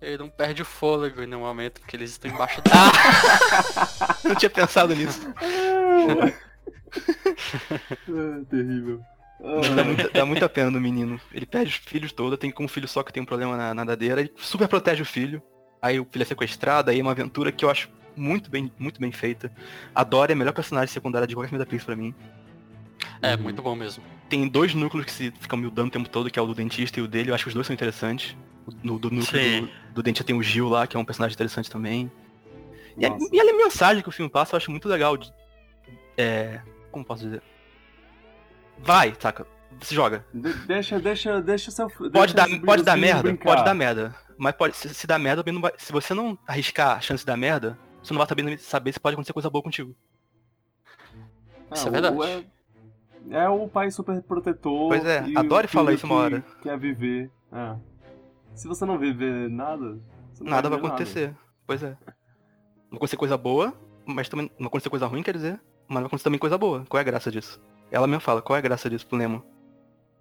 Ele 0.00 0.16
não 0.18 0.30
perde 0.30 0.62
o 0.62 0.64
fôlego 0.64 1.22
em 1.22 1.26
nenhum 1.26 1.42
momento, 1.42 1.80
porque 1.80 1.94
eles 1.94 2.10
estão 2.12 2.30
embaixo 2.30 2.60
da... 2.64 2.70
Eu 4.24 4.30
não 4.30 4.34
tinha 4.36 4.48
pensado 4.50 4.94
nisso. 4.96 5.20
Ah, 8.08 8.44
terrível. 8.50 9.00
Dá, 9.74 9.84
muita, 9.84 10.08
dá 10.10 10.26
muita 10.26 10.48
pena 10.48 10.70
no 10.70 10.80
menino. 10.80 11.18
Ele 11.32 11.46
perde 11.46 11.70
os 11.70 11.76
filhos 11.76 12.12
todos, 12.12 12.38
tem 12.38 12.50
com 12.50 12.64
um 12.64 12.68
filho 12.68 12.86
só 12.86 13.02
que 13.02 13.12
tem 13.12 13.22
um 13.22 13.26
problema 13.26 13.56
na 13.56 13.72
nadadeira, 13.74 14.20
ele 14.20 14.32
super 14.36 14.68
protege 14.68 15.02
o 15.02 15.06
filho. 15.06 15.42
Aí 15.80 15.98
o 15.98 16.06
filho 16.10 16.22
é 16.22 16.26
sequestrado, 16.26 16.90
aí 16.90 16.98
é 16.98 17.02
uma 17.02 17.12
aventura 17.12 17.50
que 17.50 17.64
eu 17.64 17.70
acho 17.70 17.88
muito 18.14 18.50
bem, 18.50 18.70
muito 18.78 19.00
bem 19.00 19.10
feita. 19.10 19.50
A 19.94 20.04
Dory 20.04 20.32
é 20.32 20.34
a 20.34 20.36
melhor 20.36 20.52
personagem 20.52 20.92
secundária 20.92 21.26
de 21.26 21.34
qualquer 21.34 21.48
filme 21.48 21.64
da 21.64 21.68
Pixar 21.68 21.86
pra 21.86 21.96
mim. 21.96 22.14
É, 23.22 23.34
Uhum. 23.34 23.42
muito 23.44 23.62
bom 23.62 23.74
mesmo. 23.74 24.02
Tem 24.28 24.46
dois 24.46 24.74
núcleos 24.74 25.06
que 25.06 25.12
se 25.12 25.32
ficam 25.40 25.58
mudando 25.58 25.88
o 25.88 25.90
tempo 25.90 26.08
todo, 26.08 26.30
que 26.30 26.38
é 26.38 26.42
o 26.42 26.46
do 26.46 26.54
dentista 26.54 27.00
e 27.00 27.02
o 27.02 27.08
dele. 27.08 27.30
Eu 27.30 27.34
acho 27.34 27.44
que 27.44 27.48
os 27.48 27.54
dois 27.54 27.66
são 27.66 27.72
interessantes. 27.72 28.36
No, 28.84 28.98
do 28.98 29.10
núcleo 29.10 29.62
do, 29.62 29.94
do 29.94 30.02
dentista 30.02 30.24
tem 30.26 30.36
o 30.36 30.42
Gil 30.42 30.68
lá, 30.68 30.86
que 30.86 30.96
é 30.96 31.00
um 31.00 31.04
personagem 31.04 31.34
interessante 31.34 31.70
também. 31.70 32.10
E 32.96 33.06
a, 33.06 33.08
Nossa. 33.10 33.28
e 33.32 33.40
a 33.40 33.44
mensagem 33.44 34.02
que 34.02 34.08
o 34.08 34.12
filme 34.12 34.30
passa 34.30 34.54
eu 34.54 34.58
acho 34.58 34.70
muito 34.70 34.86
legal. 34.88 35.16
De, 35.16 35.32
é. 36.16 36.60
Como 36.90 37.04
posso 37.04 37.24
dizer? 37.24 37.42
Vai, 38.78 39.14
saca? 39.18 39.46
Se 39.82 39.94
joga. 39.94 40.24
De- 40.34 40.52
deixa, 40.66 40.98
deixa, 40.98 41.40
deixa 41.40 41.70
o 41.70 41.72
seu. 41.72 41.88
Pode 41.88 42.10
deixa 42.10 42.34
dar, 42.34 42.48
pode 42.64 42.82
dar 42.82 42.96
merda? 42.96 43.22
brincar. 43.22 43.44
Pode 43.44 43.64
dar 43.64 43.74
merda. 43.74 44.14
Mas 44.36 44.54
pode, 44.54 44.74
se, 44.76 44.88
se 44.94 45.06
dar 45.06 45.18
merda, 45.18 45.42
vai- 45.60 45.72
se 45.76 45.92
você 45.92 46.14
não 46.14 46.38
arriscar 46.46 46.96
a 46.96 47.00
chance 47.00 47.22
de 47.22 47.26
dar 47.26 47.36
merda, 47.36 47.78
você 48.02 48.12
não 48.12 48.18
vai 48.18 48.26
saber, 48.26 48.58
saber 48.58 48.92
se 48.92 49.00
pode 49.00 49.14
acontecer 49.14 49.32
coisa 49.32 49.50
boa 49.50 49.62
contigo. 49.62 49.94
Ah, 51.70 51.74
Isso 51.74 51.88
é 51.88 51.90
verdade. 51.90 52.16
o- 52.16 52.24
É, 52.24 52.44
é 53.30 53.48
o 53.48 53.68
pai 53.68 53.90
super 53.90 54.20
protetor. 54.22 54.88
Pois 54.88 55.04
é, 55.04 55.24
e 55.26 55.36
a 55.36 55.40
o 55.40 55.44
Dory 55.44 55.68
fala 55.68 55.86
filho 55.90 55.96
isso 55.96 56.06
uma 56.06 56.14
hora. 56.16 56.40
Que 56.40 56.62
quer 56.62 56.78
viver. 56.78 57.30
É. 57.52 57.76
Se 58.54 58.66
você 58.66 58.84
não 58.84 58.98
viver 58.98 59.48
nada, 59.48 59.98
você 60.32 60.42
não 60.42 60.50
Nada 60.50 60.68
vai 60.68 60.78
viver 60.78 60.88
acontecer. 60.88 61.36
Pois 61.66 61.82
é. 61.82 61.90
Não 61.90 61.96
vai 62.92 62.96
acontecer 62.96 63.16
coisa 63.16 63.36
boa, 63.36 63.72
mas 64.04 64.28
também 64.28 64.46
não 64.52 64.58
vai 64.58 64.66
acontecer 64.68 64.90
coisa 64.90 65.06
ruim, 65.06 65.22
quer 65.22 65.34
dizer. 65.34 65.60
Mas 65.90 65.96
vai 65.98 66.04
acontecer 66.06 66.24
também 66.24 66.38
coisa 66.38 66.56
boa. 66.56 66.86
Qual 66.88 66.98
é 66.98 67.02
a 67.02 67.04
graça 67.04 67.30
disso? 67.30 67.60
Ela 67.90 68.06
mesmo 68.06 68.20
fala, 68.20 68.40
qual 68.40 68.54
é 68.56 68.60
a 68.60 68.62
graça 68.62 68.88
disso 68.88 69.04
pro 69.06 69.18
Nemo? 69.18 69.42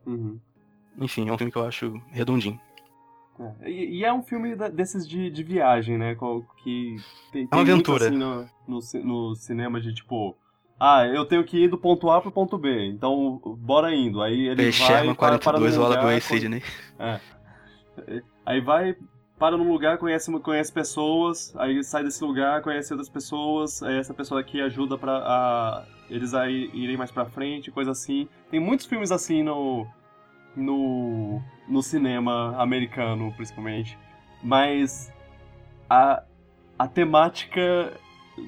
Uhum. 0.05 0.39
Enfim, 0.99 1.29
é 1.29 1.31
um 1.31 1.37
filme 1.37 1.51
que 1.51 1.57
eu 1.59 1.65
acho 1.67 1.93
redondinho. 2.11 2.59
É. 3.61 3.69
E, 3.69 3.99
e 3.99 4.03
é 4.03 4.11
um 4.11 4.23
filme 4.23 4.55
da- 4.55 4.67
desses 4.67 5.07
de, 5.07 5.29
de 5.29 5.43
viagem, 5.43 5.97
né? 5.97 6.17
Que 6.63 6.95
tem, 7.31 7.43
É 7.49 7.55
uma 7.55 7.63
muito, 7.63 7.71
aventura. 7.93 8.07
assim, 8.07 8.17
no, 8.17 8.49
no, 8.67 8.79
no 9.03 9.35
cinema 9.35 9.79
de 9.79 9.93
tipo. 9.93 10.35
Ah, 10.79 11.05
eu 11.05 11.25
tenho 11.25 11.43
que 11.43 11.65
ir 11.65 11.67
do 11.69 11.77
ponto 11.77 12.09
A 12.09 12.19
pro 12.21 12.31
ponto 12.31 12.57
B, 12.57 12.87
então 12.87 13.39
bora 13.59 13.93
indo. 13.93 14.21
Aí 14.21 14.47
ele 14.47 14.71
P. 14.71 14.79
vai 14.79 15.13
para, 15.13 15.37
para 15.37 15.39
42, 15.59 15.75
num 15.77 15.83
o 15.83 15.87
lugar, 15.89 16.21
Sidney. 16.21 16.63
Aí 18.45 18.61
vai, 18.61 18.95
para 19.39 19.55
num 19.55 19.71
lugar, 19.71 19.97
conhece, 19.97 20.29
conhece 20.41 20.71
pessoas, 20.71 21.55
aí 21.55 21.81
sai 21.81 22.03
desse 22.03 22.21
lugar, 22.21 22.61
conhece 22.61 22.91
outras 22.91 23.07
pessoas, 23.07 23.81
aí 23.81 23.97
essa 23.97 24.13
pessoa 24.13 24.41
aqui 24.41 24.61
ajuda 24.61 24.97
para 24.97 25.17
a, 25.17 25.85
eles 26.09 26.33
a 26.33 26.49
irem 26.49 26.97
mais 26.97 27.09
pra 27.09 27.25
frente, 27.25 27.71
coisa 27.71 27.91
assim. 27.91 28.27
Tem 28.51 28.59
muitos 28.59 28.85
filmes 28.85 29.13
assim 29.13 29.41
no, 29.41 29.87
no, 30.53 31.41
no 31.69 31.81
cinema 31.81 32.53
americano, 32.61 33.33
principalmente. 33.33 33.97
Mas 34.43 35.11
a, 35.89 36.21
a 36.77 36.87
temática 36.87 37.93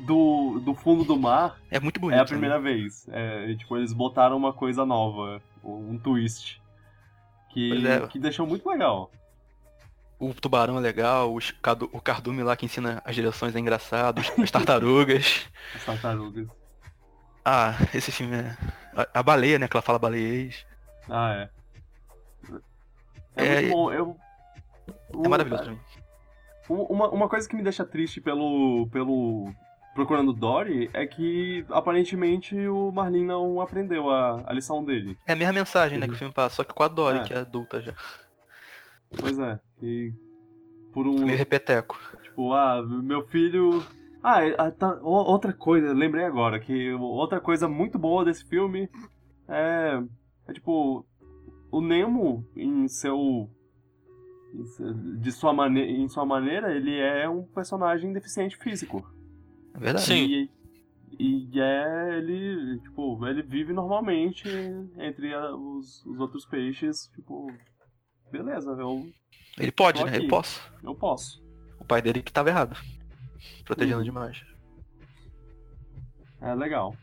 do, 0.05 0.59
do 0.59 0.73
fundo 0.73 1.05
do 1.05 1.17
mar 1.17 1.57
É 1.69 1.79
muito 1.79 2.01
bonito. 2.01 2.17
é 2.17 2.19
a 2.19 2.23
né? 2.23 2.27
primeira 2.27 2.59
vez. 2.59 3.07
É, 3.09 3.53
tipo, 3.55 3.77
eles 3.77 3.93
botaram 3.93 4.35
uma 4.35 4.51
coisa 4.51 4.85
nova, 4.85 5.41
um 5.63 5.97
twist. 5.97 6.61
Que, 7.49 7.85
é. 7.87 8.07
que 8.07 8.19
deixou 8.19 8.45
muito 8.45 8.67
legal. 8.67 9.09
O 10.23 10.33
tubarão 10.35 10.77
é 10.77 10.79
legal, 10.81 11.33
os 11.33 11.51
o 11.91 11.99
cardume 11.99 12.43
lá 12.43 12.55
que 12.55 12.65
ensina 12.65 13.01
as 13.03 13.15
direções 13.15 13.55
é 13.55 13.59
engraçado, 13.59 14.21
as 14.41 14.51
tartarugas. 14.51 15.49
As 15.75 15.83
tartarugas. 15.85 16.47
Ah, 17.43 17.73
esse 17.93 18.11
filme 18.11 18.35
é. 18.35 18.55
A, 18.95 19.19
a 19.19 19.23
baleia, 19.23 19.57
né? 19.57 19.67
Que 19.67 19.75
ela 19.75 19.81
fala 19.81 19.97
baleiês. 19.97 20.63
Ah, 21.09 21.33
é. 21.33 21.49
É, 23.35 23.45
É, 23.45 23.61
muito 23.61 23.73
bom. 23.73 23.91
Eu, 23.91 24.17
É 25.23 25.27
maravilhoso 25.27 25.63
pra 25.63 25.71
mim. 25.71 25.79
Um- 26.69 26.83
Uma, 26.83 27.09
uma 27.09 27.27
coisa 27.27 27.49
que 27.49 27.55
me 27.55 27.63
deixa 27.63 27.83
triste 27.83 28.21
pelo, 28.21 28.87
pelo 28.91 29.51
procurando 29.95 30.31
Dory 30.33 30.89
é 30.93 31.05
que 31.07 31.65
aparentemente 31.71 32.55
o 32.67 32.91
Marlin 32.91 33.25
não 33.25 33.59
aprendeu 33.59 34.09
a, 34.11 34.43
a 34.45 34.53
lição 34.53 34.83
dele. 34.85 35.17
É 35.25 35.33
a 35.33 35.35
mesma 35.35 35.53
mensagem, 35.53 35.97
né, 35.97 36.07
que 36.07 36.13
o 36.13 36.17
filme 36.17 36.33
passa, 36.33 36.57
só 36.57 36.63
que 36.63 36.73
com 36.73 36.83
a 36.83 36.87
Dory, 36.87 37.19
É. 37.19 37.23
que 37.23 37.33
é 37.33 37.37
adulta 37.39 37.81
já. 37.81 37.93
Pois 39.19 39.37
é. 39.39 39.59
E 39.81 40.13
por 40.93 41.07
um. 41.07 41.25
Meio 41.25 41.37
repeteco. 41.37 41.97
Tipo, 42.23 42.53
ah, 42.53 42.81
meu 42.83 43.25
filho. 43.27 43.83
Ah, 44.23 44.45
é- 44.45 44.55
ah, 44.57 44.69
tá, 44.71 44.99
outra 45.01 45.51
coisa, 45.51 45.93
lembrei 45.93 46.23
agora, 46.25 46.59
que 46.59 46.91
outra 46.93 47.39
coisa 47.41 47.67
muito 47.67 47.97
boa 47.97 48.23
desse 48.23 48.45
filme 48.45 48.89
é. 49.47 50.01
É 50.47 50.53
tipo. 50.53 51.05
O 51.71 51.79
Nemo, 51.81 52.45
em 52.55 52.87
seu. 52.87 53.49
em 54.53 54.65
seu- 54.65 54.93
De 54.93 55.31
sua, 55.31 55.53
mane 55.53 55.79
em 55.81 56.07
sua 56.09 56.25
maneira, 56.25 56.75
ele 56.75 56.97
é 56.99 57.27
um 57.29 57.43
personagem 57.43 58.11
deficiente 58.11 58.57
físico. 58.57 59.01
É 59.73 59.79
verdade. 59.79 60.05
Sim. 60.05 60.49
E, 61.17 61.47
e 61.53 61.59
é. 61.59 62.17
Ele. 62.17 62.77
Tipo, 62.79 63.25
ele 63.25 63.41
vive 63.41 63.71
normalmente 63.73 64.47
entre 64.97 65.33
a- 65.33 65.55
os, 65.55 66.05
os 66.05 66.19
outros 66.19 66.45
peixes, 66.45 67.07
tipo. 67.15 67.47
Beleza, 68.31 68.71
eu, 68.71 69.07
Ele 69.57 69.71
pode, 69.71 70.01
né? 70.03 70.09
aqui. 70.09 70.17
Ele 70.19 70.27
posso. 70.27 70.61
eu 70.83 70.95
posso. 70.95 71.41
O 71.79 71.85
pai 71.85 72.01
dele 72.01 72.21
que 72.21 72.31
tava 72.31 72.49
errado. 72.49 72.75
Protegendo 73.65 73.97
Uhum. 73.99 74.03
demais. 74.03 74.41
É 76.41 76.53
legal. 76.55 76.95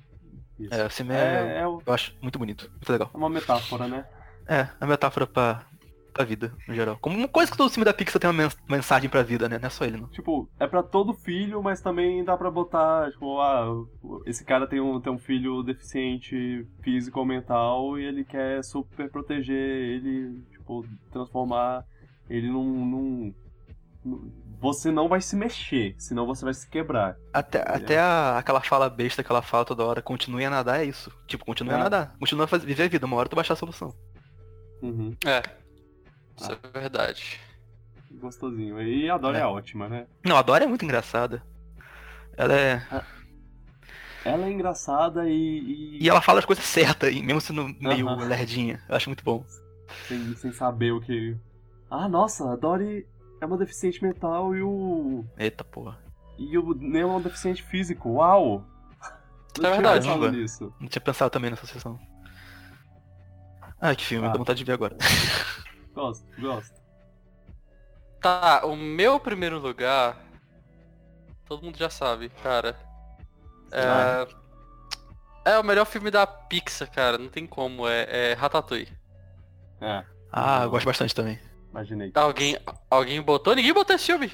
Isso. 0.59 0.75
É, 0.75 0.89
filme 0.89 1.15
é, 1.15 1.19
É, 1.19 1.59
é 1.61 1.65
Eu 1.65 1.83
acho 1.93 2.15
muito 2.21 2.39
bonito. 2.39 2.69
Muito 2.71 2.91
legal. 2.91 3.11
é 3.13 3.17
uma 3.17 3.31
metáfora, 3.31 3.87
né? 3.87 4.05
É, 4.49 4.61
é 4.61 4.69
uma 4.85 4.89
metáfora 4.91 5.27
pra, 5.27 5.65
pra 6.13 6.25
vida, 6.25 6.53
no 6.67 6.75
geral. 6.75 6.97
Como 7.01 7.17
uma 7.17 7.29
coisa 7.29 7.51
que 7.51 7.57
todo 7.57 7.71
filme 7.71 7.85
da 7.85 7.93
Pixar 7.95 8.21
tem 8.21 8.29
uma 8.29 8.37
mens- 8.43 8.57
mensagem 8.69 9.09
pra 9.09 9.23
vida, 9.23 9.49
né? 9.49 9.59
Não 9.59 9.67
é 9.67 9.71
só 9.71 9.85
ele, 9.85 9.99
não. 9.99 10.09
Tipo, 10.09 10.49
é 10.59 10.67
pra 10.67 10.83
todo 10.83 11.15
filho, 11.15 11.63
mas 11.63 11.81
também 11.81 12.25
dá 12.25 12.37
pra 12.37 12.51
botar, 12.51 13.11
tipo, 13.13 13.41
ah, 13.41 13.67
esse 14.27 14.45
cara 14.45 14.67
tem 14.67 14.81
um, 14.81 15.01
tem 15.01 15.13
um 15.13 15.19
filho 15.19 15.63
deficiente 15.63 16.67
físico 16.83 17.21
ou 17.21 17.27
mental 17.27 17.99
e 17.99 18.05
ele 18.05 18.25
quer 18.25 18.65
super 18.65 19.09
proteger 19.11 19.55
ele, 19.57 20.43
tipo, 20.69 20.85
transformar 21.11 21.85
ele 22.29 22.49
num. 22.51 22.65
num- 22.65 23.35
num- 24.05 24.33
Você 24.61 24.91
não 24.91 25.09
vai 25.09 25.21
se 25.21 25.37
mexer, 25.37 25.95
senão 25.99 26.27
você 26.27 26.45
vai 26.45 26.53
se 26.53 26.69
quebrar. 26.69 27.17
Até, 27.33 27.61
até 27.63 27.97
a- 28.01 28.39
aquela 28.39 28.61
fala 28.61 28.91
besta 28.91 29.23
que 29.23 29.31
ela 29.31 29.41
fala 29.41 29.65
toda 29.65 29.85
hora, 29.85 30.03
continue 30.03 30.45
a 30.45 30.51
nadar, 30.51 30.81
é 30.81 30.85
isso. 30.85 31.13
Tipo, 31.29 31.45
continue 31.45 31.75
a 31.75 31.77
É. 31.79 31.83
nadar. 31.85 32.17
Continua 32.19 32.45
a 32.45 32.49
fazer, 32.49 32.67
viver 32.67 32.83
a 32.83 32.89
vida, 32.89 33.07
uma 33.07 33.17
hora 33.17 33.29
tu 33.29 33.37
vai 33.37 33.43
achar 33.43 33.55
a 33.55 33.57
solução. 33.57 33.95
Uhum, 34.83 35.17
É. 35.25 35.43
Isso 36.37 36.51
é 36.53 36.79
verdade. 36.81 37.41
gostosinho. 38.21 38.83
E 38.83 39.09
a 39.09 39.17
Dora 39.17 39.39
é. 39.39 39.43
É. 39.43 39.47
ótima, 39.47 39.89
né? 39.89 40.07
Não, 40.25 40.37
a 40.37 40.43
Dora 40.43 40.65
é 40.65 40.67
muito 40.67 40.85
engraçada. 40.85 41.41
Ela 42.37 42.55
é. 42.55 42.83
Ela 44.25 44.47
é 44.47 44.51
engraçada 44.51 45.29
e. 45.31 45.33
e- 45.33 45.99
E 46.05 46.09
ela 46.09 46.21
fala 46.21 46.41
as 46.41 46.45
coisas 46.45 46.65
certas, 46.65 47.15
e 47.15 47.23
mesmo 47.23 47.41
sendo 47.41 47.69
meio 47.81 48.09
Aham. 48.09 48.27
lerdinha. 48.27 48.83
Eu 48.89 48.97
acho 48.97 49.09
muito 49.09 49.23
bom. 49.23 49.45
Sem, 50.09 50.35
sem 50.37 50.53
saber 50.53 50.93
o 50.93 51.01
que. 51.01 51.37
Ah, 51.91 52.09
nossa, 52.09 52.53
a 52.53 52.57
Dory 52.57 53.07
é 53.41 53.47
uma 53.47 53.57
deficiente 53.59 54.03
mental 54.03 54.55
e 54.55 54.63
o. 54.63 55.25
Eita 55.37 55.63
porra. 55.63 55.99
E 56.39 56.57
o 56.59 56.75
Nemo 56.75 57.13
é 57.13 57.17
um 57.17 57.21
deficiente 57.21 57.63
físico. 57.63 58.11
Uau! 58.15 58.65
É 59.03 59.61
Não 59.61 59.71
tinha 59.71 59.71
verdade. 59.73 60.07
pensado 60.07 60.21
Caramba. 60.21 60.37
nisso. 60.39 60.75
Não 60.81 60.89
tinha 60.89 61.03
pensado 61.03 61.31
também 61.31 61.51
nessa 61.51 61.67
sessão. 61.67 61.99
Ai, 63.81 63.95
que 63.97 64.05
filme, 64.05 64.27
Ah. 64.27 64.31
dá 64.33 64.39
vontade 64.39 64.59
de 64.59 64.65
ver 64.65 64.73
agora. 64.73 64.97
Gosto, 65.95 66.25
gosto. 66.41 66.79
Tá, 68.21 68.65
o 68.67 68.77
meu 68.77 69.19
primeiro 69.21 69.59
lugar. 69.59 70.17
Todo 71.45 71.63
mundo 71.65 71.77
já 71.79 71.89
sabe, 71.91 72.29
cara. 72.43 72.77
É. 73.73 75.53
É 75.53 75.59
o 75.59 75.65
melhor 75.65 75.85
filme 75.87 76.11
da 76.11 76.27
Pixar, 76.27 76.91
cara. 76.91 77.17
Não 77.19 77.29
tem 77.29 77.47
como. 77.47 77.87
É, 77.89 78.31
é 78.31 78.35
Ratatouille. 78.35 78.98
É, 79.81 80.05
Ah, 80.33 80.63
eu 80.65 80.71
gosto 80.71 80.87
bastante 80.87 81.15
também. 81.15 81.39
imaginei. 81.71 82.11
Alguém, 82.15 82.57
alguém 82.91 83.21
botou? 83.23 83.55
Ninguém 83.55 83.73
botou 83.73 83.95
esse 83.97 84.07
filme. 84.07 84.33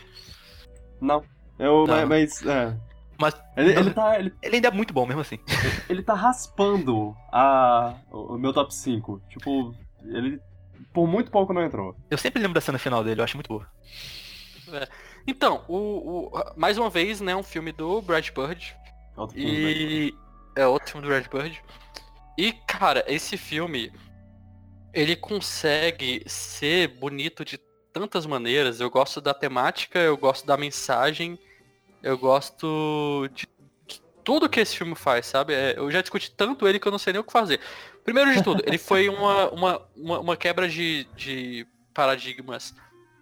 Não. 1.00 1.22
Eu, 1.58 1.86
Não. 1.86 2.06
mas, 2.06 2.08
mas, 2.08 2.46
é. 2.46 2.76
Mas 3.20 3.34
Ele, 3.56 3.78
ele 3.78 3.90
tá, 3.92 4.18
ele, 4.18 4.34
ele 4.42 4.56
ainda 4.56 4.68
é 4.68 4.70
muito 4.72 4.92
bom 4.92 5.06
mesmo 5.06 5.20
assim. 5.20 5.38
ele 5.88 6.02
tá 6.02 6.14
raspando 6.14 7.14
a, 7.32 7.94
o 8.10 8.34
o 8.34 8.38
meu 8.38 8.52
top 8.52 8.74
5. 8.74 9.22
Tipo, 9.28 9.74
ele 10.02 10.40
por 10.92 11.06
muito 11.06 11.30
pouco 11.30 11.52
não 11.52 11.62
entrou. 11.62 11.96
Eu 12.10 12.18
sempre 12.18 12.40
lembro 12.42 12.54
da 12.54 12.60
cena 12.60 12.78
final 12.78 13.04
dele, 13.04 13.20
eu 13.20 13.24
acho 13.24 13.36
muito 13.36 13.48
boa. 13.48 13.66
Então, 15.26 15.64
o, 15.68 15.76
o- 16.36 16.52
mais 16.56 16.76
uma 16.78 16.90
vez, 16.90 17.20
né, 17.20 17.34
um 17.36 17.42
filme 17.42 17.72
do 17.72 18.00
Brad 18.02 18.28
Bird. 18.30 18.74
Outro 19.16 19.36
filme? 19.36 19.50
E 19.52 20.14
é 20.56 20.66
outro 20.66 20.90
filme 20.90 21.06
do 21.06 21.10
Brad 21.12 21.26
Bird. 21.28 21.62
E, 22.36 22.52
cara, 22.66 23.04
esse 23.06 23.36
filme 23.36 23.92
ele 24.94 25.16
consegue 25.16 26.22
ser 26.26 26.88
bonito 26.88 27.44
de 27.44 27.58
tantas 27.92 28.24
maneiras. 28.24 28.80
Eu 28.80 28.88
gosto 28.88 29.20
da 29.20 29.34
temática, 29.34 29.98
eu 29.98 30.16
gosto 30.16 30.46
da 30.46 30.56
mensagem, 30.56 31.38
eu 32.02 32.16
gosto 32.16 33.28
de 33.34 33.48
tudo 34.22 34.48
que 34.48 34.60
esse 34.60 34.76
filme 34.76 34.94
faz, 34.94 35.26
sabe? 35.26 35.52
É, 35.52 35.74
eu 35.76 35.90
já 35.90 36.00
discuti 36.00 36.30
tanto 36.30 36.66
ele 36.66 36.78
que 36.78 36.88
eu 36.88 36.92
não 36.92 36.98
sei 36.98 37.12
nem 37.12 37.20
o 37.20 37.24
que 37.24 37.32
fazer. 37.32 37.60
Primeiro 38.04 38.32
de 38.32 38.42
tudo, 38.42 38.62
ele 38.66 38.78
foi 38.78 39.08
uma, 39.08 39.50
uma, 39.50 39.88
uma, 39.96 40.20
uma 40.20 40.36
quebra 40.36 40.68
de, 40.68 41.04
de 41.16 41.66
paradigmas 41.92 42.74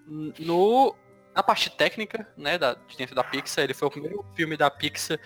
no, 0.07 0.95
na 1.35 1.43
parte 1.43 1.71
técnica, 1.71 2.29
né, 2.37 2.59
da, 2.59 2.75
de 2.75 2.97
dentro 2.97 3.15
da 3.15 3.25
Pixar. 3.25 3.65
Ele 3.65 3.75
foi 3.75 3.89
o 3.89 3.91
primeiro 3.91 4.25
filme 4.37 4.57
da 4.57 4.71
Pixar 4.71 5.19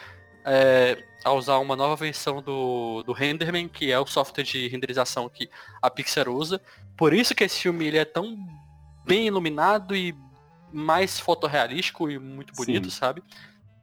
é, 0.47 1.02
a 1.24 1.32
usar 1.32 1.59
uma 1.59 1.74
nova 1.77 1.97
versão 1.97 2.40
do, 2.40 3.02
do 3.02 3.12
Renderman, 3.12 3.68
que 3.68 3.90
é 3.90 3.98
o 3.98 4.06
software 4.06 4.44
de 4.44 4.68
renderização 4.68 5.28
que 5.28 5.51
a 5.82 5.90
Pixar 5.90 6.28
usa. 6.28 6.60
Por 6.97 7.12
isso 7.12 7.35
que 7.35 7.44
esse 7.44 7.60
filme 7.60 7.85
ele 7.86 7.98
é 7.98 8.05
tão 8.05 8.39
bem 9.05 9.27
iluminado 9.27 9.94
e 9.94 10.14
mais 10.73 11.18
fotorrealístico 11.20 12.10
e 12.10 12.18
muito 12.18 12.52
bonito, 12.55 12.90
Sim. 12.90 12.97
sabe? 12.98 13.23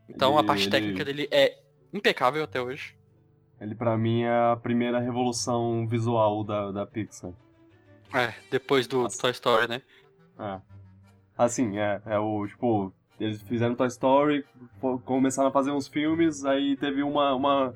Então 0.10 0.35
a 0.38 0.40
Ele- 0.40 0.48
parte 0.48 0.64
ele- 0.64 0.72
técnica 0.72 1.06
dele 1.06 1.27
é 1.31 1.60
impecável 1.94 2.44
até 2.44 2.61
hoje. 2.61 2.95
Ele 3.60 3.76
pra 3.76 3.98
mim 3.98 4.23
é 4.23 4.52
a 4.52 4.57
primeira 4.61 4.99
revolução 4.99 5.88
visual 5.88 6.44
da, 6.44 6.72
da 6.72 6.85
Pixar. 6.85 7.31
É, 8.14 8.34
depois 8.52 8.88
do. 8.88 9.07
Toy 9.07 9.31
Story, 9.31 9.68
né? 9.68 9.81
É. 10.40 10.60
Assim, 11.38 11.77
é, 11.80 12.02
é 12.06 12.19
o, 12.19 12.45
tipo, 12.48 12.94
eles 13.19 13.41
fizeram 13.41 13.76
Toy 13.76 13.88
Story, 13.88 14.45
começaram 15.06 15.49
a 15.49 15.52
fazer 15.52 15.72
uns 15.72 15.88
filmes, 15.88 16.45
aí 16.45 16.76
teve 16.76 17.03
uma, 17.03 17.34
uma, 17.34 17.73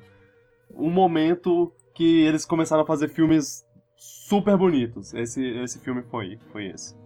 um 0.70 0.90
momento 0.90 1.72
que 1.94 2.22
eles 2.22 2.44
começaram 2.44 2.82
a 2.82 2.86
fazer 2.86 3.08
filmes 3.08 3.66
super 3.96 4.56
bonitos. 4.56 5.14
Esse, 5.14 5.44
esse 5.44 5.78
filme 5.78 6.02
foi, 6.02 6.38
foi 6.52 6.66
esse. 6.66 6.96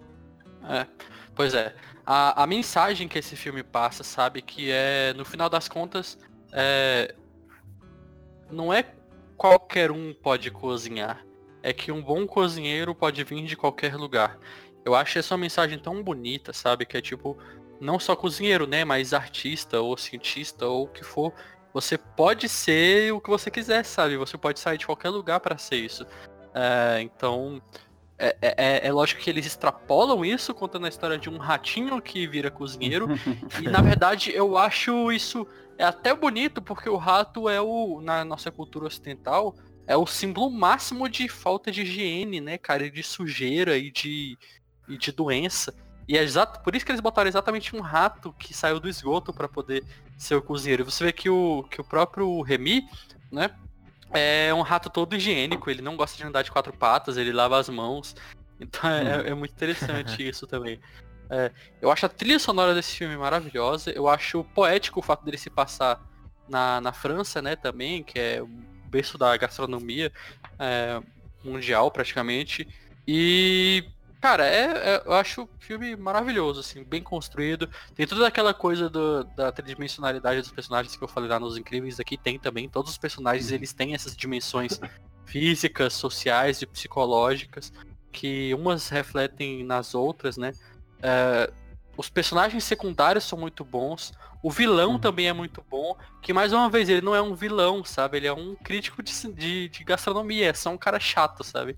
É, 0.69 0.87
pois 1.35 1.55
é. 1.55 1.75
A, 2.05 2.43
a 2.43 2.47
mensagem 2.47 3.09
que 3.09 3.19
esse 3.19 3.37
filme 3.37 3.63
passa, 3.63 4.03
sabe, 4.03 4.43
que 4.43 4.71
é, 4.71 5.13
no 5.15 5.25
final 5.25 5.49
das 5.49 5.69
contas, 5.69 6.19
é, 6.53 7.15
não 8.51 8.73
é 8.73 8.85
qualquer 9.37 9.91
um 9.91 10.13
pode 10.13 10.51
cozinhar. 10.51 11.25
É 11.63 11.73
que 11.73 11.93
um 11.93 12.03
bom 12.03 12.27
cozinheiro 12.27 12.95
pode 12.95 13.23
vir 13.25 13.45
de 13.45 13.57
qualquer 13.57 13.95
lugar. 13.95 14.39
Eu 14.85 14.95
acho 14.95 15.19
essa 15.19 15.37
mensagem 15.37 15.79
tão 15.79 16.03
bonita, 16.03 16.53
sabe, 16.53 16.85
que 16.85 16.97
é 16.97 17.01
tipo, 17.01 17.39
não 17.83 17.99
só 17.99 18.15
cozinheiro, 18.15 18.67
né, 18.67 18.85
mas 18.85 19.13
artista 19.13 19.81
ou 19.81 19.97
cientista 19.97 20.67
ou 20.67 20.85
o 20.85 20.89
que 20.89 21.05
for. 21.05 21.33
Você 21.75 21.99
pode 21.99 22.49
ser 22.49 23.13
o 23.13 23.21
que 23.21 23.29
você 23.29 23.51
quiser, 23.51 23.85
sabe? 23.85 24.17
Você 24.17 24.39
pode 24.39 24.61
sair 24.61 24.79
de 24.79 24.87
qualquer 24.87 25.09
lugar 25.09 25.41
para 25.41 25.59
ser 25.59 25.77
isso. 25.77 26.07
É, 26.55 27.01
então, 27.01 27.61
é, 28.19 28.37
é- 28.41 28.87
é 28.87 28.93
lógico 28.93 29.21
que 29.21 29.29
eles 29.29 29.47
extrapolam 29.47 30.25
isso, 30.25 30.55
contando 30.55 30.87
a 30.87 30.89
história 30.89 31.19
de 31.19 31.29
um 31.29 31.39
ratinho 31.39 32.01
que 32.01 32.27
vira 32.27 32.51
cozinheiro. 32.51 33.09
e 33.61 33.69
na 33.69 33.81
verdade 33.81 34.31
eu 34.33 34.57
acho 34.57 35.11
isso 35.11 35.47
é 35.77 35.85
até 35.85 36.15
bonito, 36.15 36.63
porque 36.63 36.89
o 36.89 36.97
rato 36.97 37.49
é 37.49 37.61
o, 37.61 38.01
na 38.01 38.25
nossa 38.25 38.51
cultura 38.53 38.87
ocidental, 38.87 39.57
é 39.87 39.97
o 39.97 40.07
símbolo 40.07 40.51
máximo 40.51 41.09
de 41.09 41.29
falta 41.29 41.73
de 41.73 41.83
higiene, 41.83 42.41
né, 42.41 42.59
cara? 42.59 42.87
E 42.87 42.91
de 42.91 43.03
sujeira 43.03 43.77
e 43.77 43.91
de, 43.91 44.39
e 44.89 44.97
de 44.97 45.11
doença. 45.11 45.75
E 46.09 46.19
é 46.19 46.23
exato, 46.23 46.61
por 46.61 46.74
isso 46.74 46.85
que 46.85 46.91
eles 46.91 47.01
botaram 47.01 47.29
exatamente 47.29 47.74
um 47.77 47.81
rato 47.81 48.33
que 48.39 48.53
saiu 48.53 48.81
do 48.81 48.89
esgoto 48.89 49.33
para 49.33 49.49
poder 49.49 49.85
ser 50.16 50.35
o 50.35 50.43
cozinheiro. 50.43 50.85
Você 50.85 51.05
vê 51.05 51.12
que 51.12 51.31
o, 51.31 51.65
que 51.70 51.81
o 51.81 51.85
próprio 51.85 52.41
Remy, 52.43 52.89
né? 53.31 53.51
É 54.15 54.53
um 54.53 54.61
rato 54.61 54.91
todo 54.91 55.16
higiênico, 55.16 55.70
ele 55.70 55.81
não 55.81 55.97
gosta 55.97 56.19
de 56.19 56.24
andar 56.24 56.43
de 56.43 56.51
quatro 56.51 56.73
patas, 56.73 57.16
ele 57.16 57.33
lava 57.33 57.59
as 57.59 57.69
mãos. 57.69 58.15
Então 58.61 58.89
é, 58.91 59.31
é 59.31 59.35
muito 59.35 59.53
interessante 59.53 60.23
isso 60.29 60.47
também. 60.47 60.79
É, 61.31 61.51
eu 61.81 61.91
acho 61.91 62.05
a 62.05 62.11
trilha 62.11 62.39
sonora 62.39 62.74
desse 62.74 62.95
filme 62.95 63.16
maravilhosa, 63.16 63.91
eu 63.91 64.07
acho 64.07 64.45
poético 64.55 65.01
o 65.01 65.03
fato 65.03 65.24
dele 65.24 65.39
se 65.39 65.49
passar 65.49 65.99
na, 66.47 66.79
na 66.81 66.93
França, 66.93 67.41
né, 67.41 67.57
também, 67.57 68.03
que 68.03 68.19
é 68.19 68.43
o 68.43 68.47
berço 68.91 69.16
da 69.16 69.35
gastronomia 69.39 70.12
é, 70.59 71.01
mundial 71.43 71.91
praticamente. 71.91 72.69
E 73.09 73.85
Cara, 74.23 74.47
é, 74.47 74.65
é- 74.94 75.03
eu 75.05 75.12
acho 75.15 75.43
o 75.43 75.49
filme 75.59 75.97
maravilhoso, 75.97 76.61
assim, 76.61 76.85
bem 76.85 77.03
construído. 77.03 77.69
Tem 77.93 78.07
toda 78.07 78.24
aquela 78.28 78.55
coisa 78.55 78.89
do- 78.89 79.24
da 79.36 79.51
tridimensionalidade 79.51 80.40
dos 80.40 80.53
personagens 80.53 80.94
que 80.94 81.03
eu 81.03 81.09
falei 81.09 81.28
lá 81.28 81.40
nos 81.40 81.57
Incríveis, 81.59 81.99
aqui 81.99 82.16
tem 82.16 82.39
também. 82.39 82.69
Todos 82.69 82.93
os 82.93 82.97
personagens, 82.99 83.51
eles 83.51 83.73
têm 83.73 83.94
essas 83.94 84.16
dimensões 84.16 84.81
físicas, 85.27 85.93
sociais 85.94 86.62
e 86.62 86.66
psicológicas, 86.66 87.73
que 88.12 88.55
umas 88.55 88.89
refletem 88.89 89.65
nas 89.65 89.93
outras, 89.93 90.36
né? 90.36 90.53
É, 91.03 91.53
os 91.97 92.09
personagens 92.09 92.62
secundários 92.62 93.24
são 93.24 93.36
muito 93.36 93.65
bons. 93.65 94.12
O 94.40 94.51
vilão 94.53 94.93
Uhum. 94.93 94.99
também 95.01 95.28
é 95.28 95.32
muito 95.32 95.65
bom. 95.69 95.97
Que 96.20 96.32
mais 96.32 96.53
uma 96.53 96.70
vez, 96.70 96.89
ele 96.89 97.01
não 97.01 97.15
é 97.15 97.20
um 97.20 97.35
vilão, 97.35 97.85
sabe? 97.85 98.19
Ele 98.19 98.27
é 98.28 98.32
um 98.32 98.55
crítico 98.55 99.03
de, 99.03 99.12
de, 99.32 99.69
de 99.69 99.85
gastronomia. 99.85 100.49
É 100.51 100.55
só 100.55 100.70
um 100.70 100.78
cara 100.78 101.01
chato, 101.01 101.43
sabe? 101.43 101.77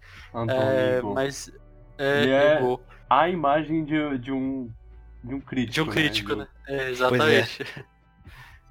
É, 0.49 1.01
mas. 1.03 1.51
É, 1.99 2.23
Ele 2.23 2.31
é 2.33 2.61
a 3.09 3.29
imagem 3.29 3.85
de, 3.85 4.19
de 4.19 4.33
um 4.33 4.71
de 5.23 5.35
um 5.35 5.41
crítico. 5.41 5.73
De 5.73 5.81
um 5.81 5.87
crítico, 5.87 6.31
De- 6.31 6.37
né? 6.37 6.47
É, 6.67 6.91
exatamente. 6.91 7.65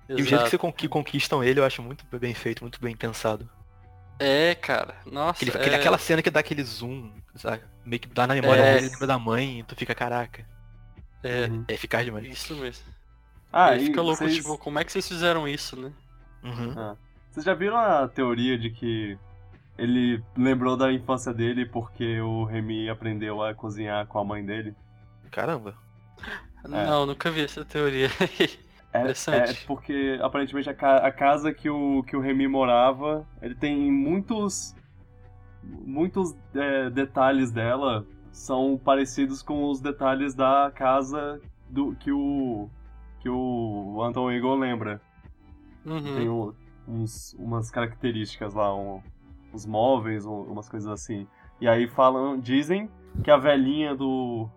E 0.10 0.16
o 0.16 0.18
jeito 0.26 0.44
que, 0.44 0.58
você 0.58 0.72
que 0.74 0.88
conquistam 0.90 1.42
ele, 1.42 1.62
eu 1.62 1.66
acho 1.66 1.82
muito 1.82 2.06
bem 2.20 2.34
feito, 2.34 2.62
muito 2.62 2.80
bem 2.80 2.94
pensado. 2.96 3.50
É, 4.20 4.54
cara. 4.54 4.96
Nossa. 5.06 5.44
Aquele, 5.46 5.74
é... 5.74 5.76
Aquela 5.76 5.98
cena 5.98 6.22
que 6.22 6.30
dá 6.30 6.42
aquele 6.42 6.62
zoom, 6.62 7.10
sabe? 7.36 7.62
Meio 7.86 8.02
que 8.02 8.10
dá 8.10 8.28
na 8.28 8.34
memória 8.34 8.62
É. 8.62 8.74
dele, 8.76 8.90
lembra 8.90 9.08
da 9.08 9.18
mãe, 9.18 9.60
e 9.62 9.64
tu 9.64 9.76
fica, 9.78 9.96
caraca. 9.96 10.46
É, 11.24 11.46
Uhum. 11.48 11.64
É 11.70 11.74
eficaz 11.74 12.04
demais. 12.04 12.26
isso 12.28 12.54
mesmo. 12.58 12.84
Ah, 13.52 13.76
e 13.78 13.86
fica 13.86 14.02
louco, 14.02 14.18
vocês, 14.18 14.36
tipo, 14.36 14.58
como 14.58 14.78
é 14.78 14.84
que 14.84 14.92
vocês 14.92 15.08
fizeram 15.08 15.48
isso, 15.48 15.80
né? 15.80 15.92
Uhum. 16.44 16.96
vocês 17.32 17.46
já 17.46 17.54
viram 17.54 17.78
a 17.78 18.06
teoria 18.08 18.58
de 18.58 18.70
que 18.72 19.18
ele 19.78 20.24
lembrou 20.38 20.78
da 20.78 20.92
infância 20.92 21.34
dele 21.34 21.66
porque 21.66 22.20
o 22.22 22.44
Remy 22.46 22.90
aprendeu 22.90 23.42
a 23.44 23.54
cozinhar 23.54 24.06
com 24.08 24.20
a 24.20 24.24
mãe 24.24 24.46
dele? 24.46 24.76
Caramba. 25.32 25.76
Não, 26.68 27.06
nunca 27.06 27.30
vi 27.32 27.42
essa 27.44 27.66
teoria. 27.66 28.08
É, 28.94 29.00
Interessante. 29.02 29.64
é 29.64 29.68
porque 29.68 30.20
aparentemente 30.22 30.70
a, 30.70 30.74
ca- 30.74 30.98
a 31.06 31.12
casa 31.12 31.52
que 31.52 31.68
o, 31.70 32.04
que 32.04 32.16
o 32.16 32.22
Remy 32.22 32.48
morava, 32.48 33.26
ele 33.42 33.56
tem 33.56 33.92
muitos 33.92 34.76
muitos 35.64 36.36
é, 36.54 36.90
detalhes 36.90 37.52
dela 37.52 38.06
são 38.32 38.78
parecidos 38.78 39.42
com 39.42 39.70
os 39.70 39.80
detalhes 39.82 40.34
da 40.36 40.72
casa 40.76 41.42
do 41.70 41.96
que 41.96 42.12
o 42.12 42.70
que 43.20 43.30
o 43.30 44.02
Anton 44.04 44.30
Eagle 44.32 44.60
lembra. 44.60 45.02
Tem 45.84 46.28
Uhum. 46.30 46.54
um- 46.88 47.02
uns, 47.02 47.34
umas 47.40 47.72
características 47.72 48.54
lá, 48.54 48.76
um- 48.76 49.02
uns 49.54 49.66
móveis, 49.66 50.26
um- 50.26 50.42
umas 50.44 50.68
coisas 50.68 50.90
assim. 50.90 51.28
E 51.62 51.68
aí 51.68 51.88
falam, 51.88 52.40
dizem 52.40 52.90
que 53.24 53.30
a 53.32 53.38
velhinha 53.38 53.96
do 53.96 54.50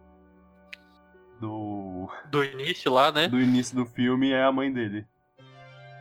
do 1.40 2.08
Do 2.30 2.42
início 2.44 2.90
lá, 2.92 3.12
né? 3.12 3.28
do 3.28 3.38
início 3.40 3.76
do 3.76 3.84
filme 3.84 4.30
é 4.32 4.42
a 4.42 4.50
mãe 4.52 4.72
dele. 4.72 5.06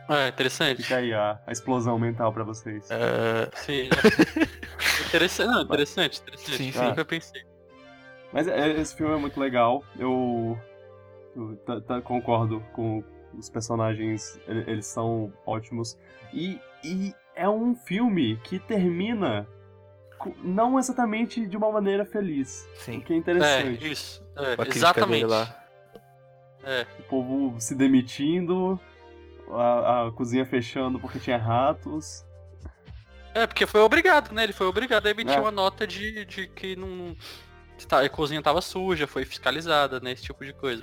É, 0.08 0.28
interessante. 0.28 0.82
Fica 0.82 0.96
aí 0.96 1.12
a, 1.12 1.38
a 1.46 1.52
explosão 1.52 1.98
mental 1.98 2.32
pra 2.32 2.44
vocês. 2.44 2.88
É, 2.90 3.50
Sim. 3.56 3.88
interessante, 5.06 5.48
não, 5.48 5.62
interessante, 5.62 6.20
interessante. 6.20 6.56
Sim, 6.56 6.72
sim. 6.72 6.84
Nunca 6.84 7.04
pensei. 7.04 7.42
Mas 8.32 8.46
é, 8.46 8.70
esse 8.80 8.94
filme 8.96 9.14
é 9.14 9.16
muito 9.18 9.38
legal. 9.40 9.82
Eu, 9.98 10.56
eu 11.34 12.02
concordo 12.02 12.60
com 12.72 13.02
os 13.36 13.50
personagens, 13.50 14.40
ele- 14.46 14.64
eles 14.70 14.86
são 14.86 15.32
ótimos. 15.44 15.98
E, 16.32 16.60
e 16.84 17.12
é 17.36 17.48
um 17.48 17.74
filme 17.76 18.36
que 18.42 18.58
termina 18.58 19.46
não 20.42 20.78
exatamente 20.78 21.46
de 21.46 21.56
uma 21.56 21.70
maneira 21.70 22.04
feliz. 22.04 22.68
sim. 22.76 22.98
O 22.98 23.02
que 23.02 23.12
é 23.12 23.16
É, 23.16 23.18
interessante. 23.18 23.92
isso. 23.92 24.26
É, 24.34 24.40
crítica 24.56 24.64
dele 24.64 24.76
exatamente. 24.78 25.24
lá. 25.26 25.62
É, 26.64 26.86
O 26.98 27.02
povo 27.04 27.60
se 27.60 27.74
demitindo, 27.76 28.80
a, 29.52 30.06
a 30.06 30.10
cozinha 30.12 30.44
fechando 30.44 30.98
porque 30.98 31.18
tinha 31.20 31.36
ratos. 31.36 32.24
É, 33.34 33.46
porque 33.46 33.66
foi 33.66 33.82
obrigado, 33.82 34.32
né? 34.32 34.42
Ele 34.42 34.52
foi 34.54 34.66
obrigado 34.66 35.06
a 35.06 35.10
emitir 35.10 35.34
É. 35.36 35.40
uma 35.40 35.50
nota 35.52 35.86
de, 35.86 36.24
de 36.24 36.48
que 36.48 36.74
não. 36.74 37.14
tá, 37.86 38.00
A 38.00 38.08
cozinha 38.08 38.42
tava 38.42 38.60
suja, 38.62 39.06
foi 39.06 39.24
fiscalizada, 39.26 40.00
né? 40.00 40.12
Esse 40.12 40.22
tipo 40.22 40.44
de 40.44 40.54
coisa. 40.54 40.82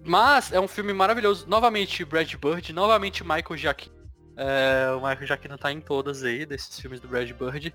Mas 0.00 0.52
é 0.52 0.58
um 0.58 0.68
filme 0.68 0.92
maravilhoso. 0.92 1.46
Novamente 1.48 2.04
Brad 2.04 2.32
Bird, 2.34 2.72
novamente 2.72 3.22
Michael 3.22 3.56
Giacchino. 3.56 3.97
É, 4.38 4.92
o 4.92 5.00
Michael 5.00 5.26
Giacchino 5.26 5.58
tá 5.58 5.72
em 5.72 5.80
todas 5.80 6.22
aí, 6.22 6.46
desses 6.46 6.78
filmes 6.78 7.00
do 7.00 7.08
Brad 7.08 7.28
Bird. 7.32 7.74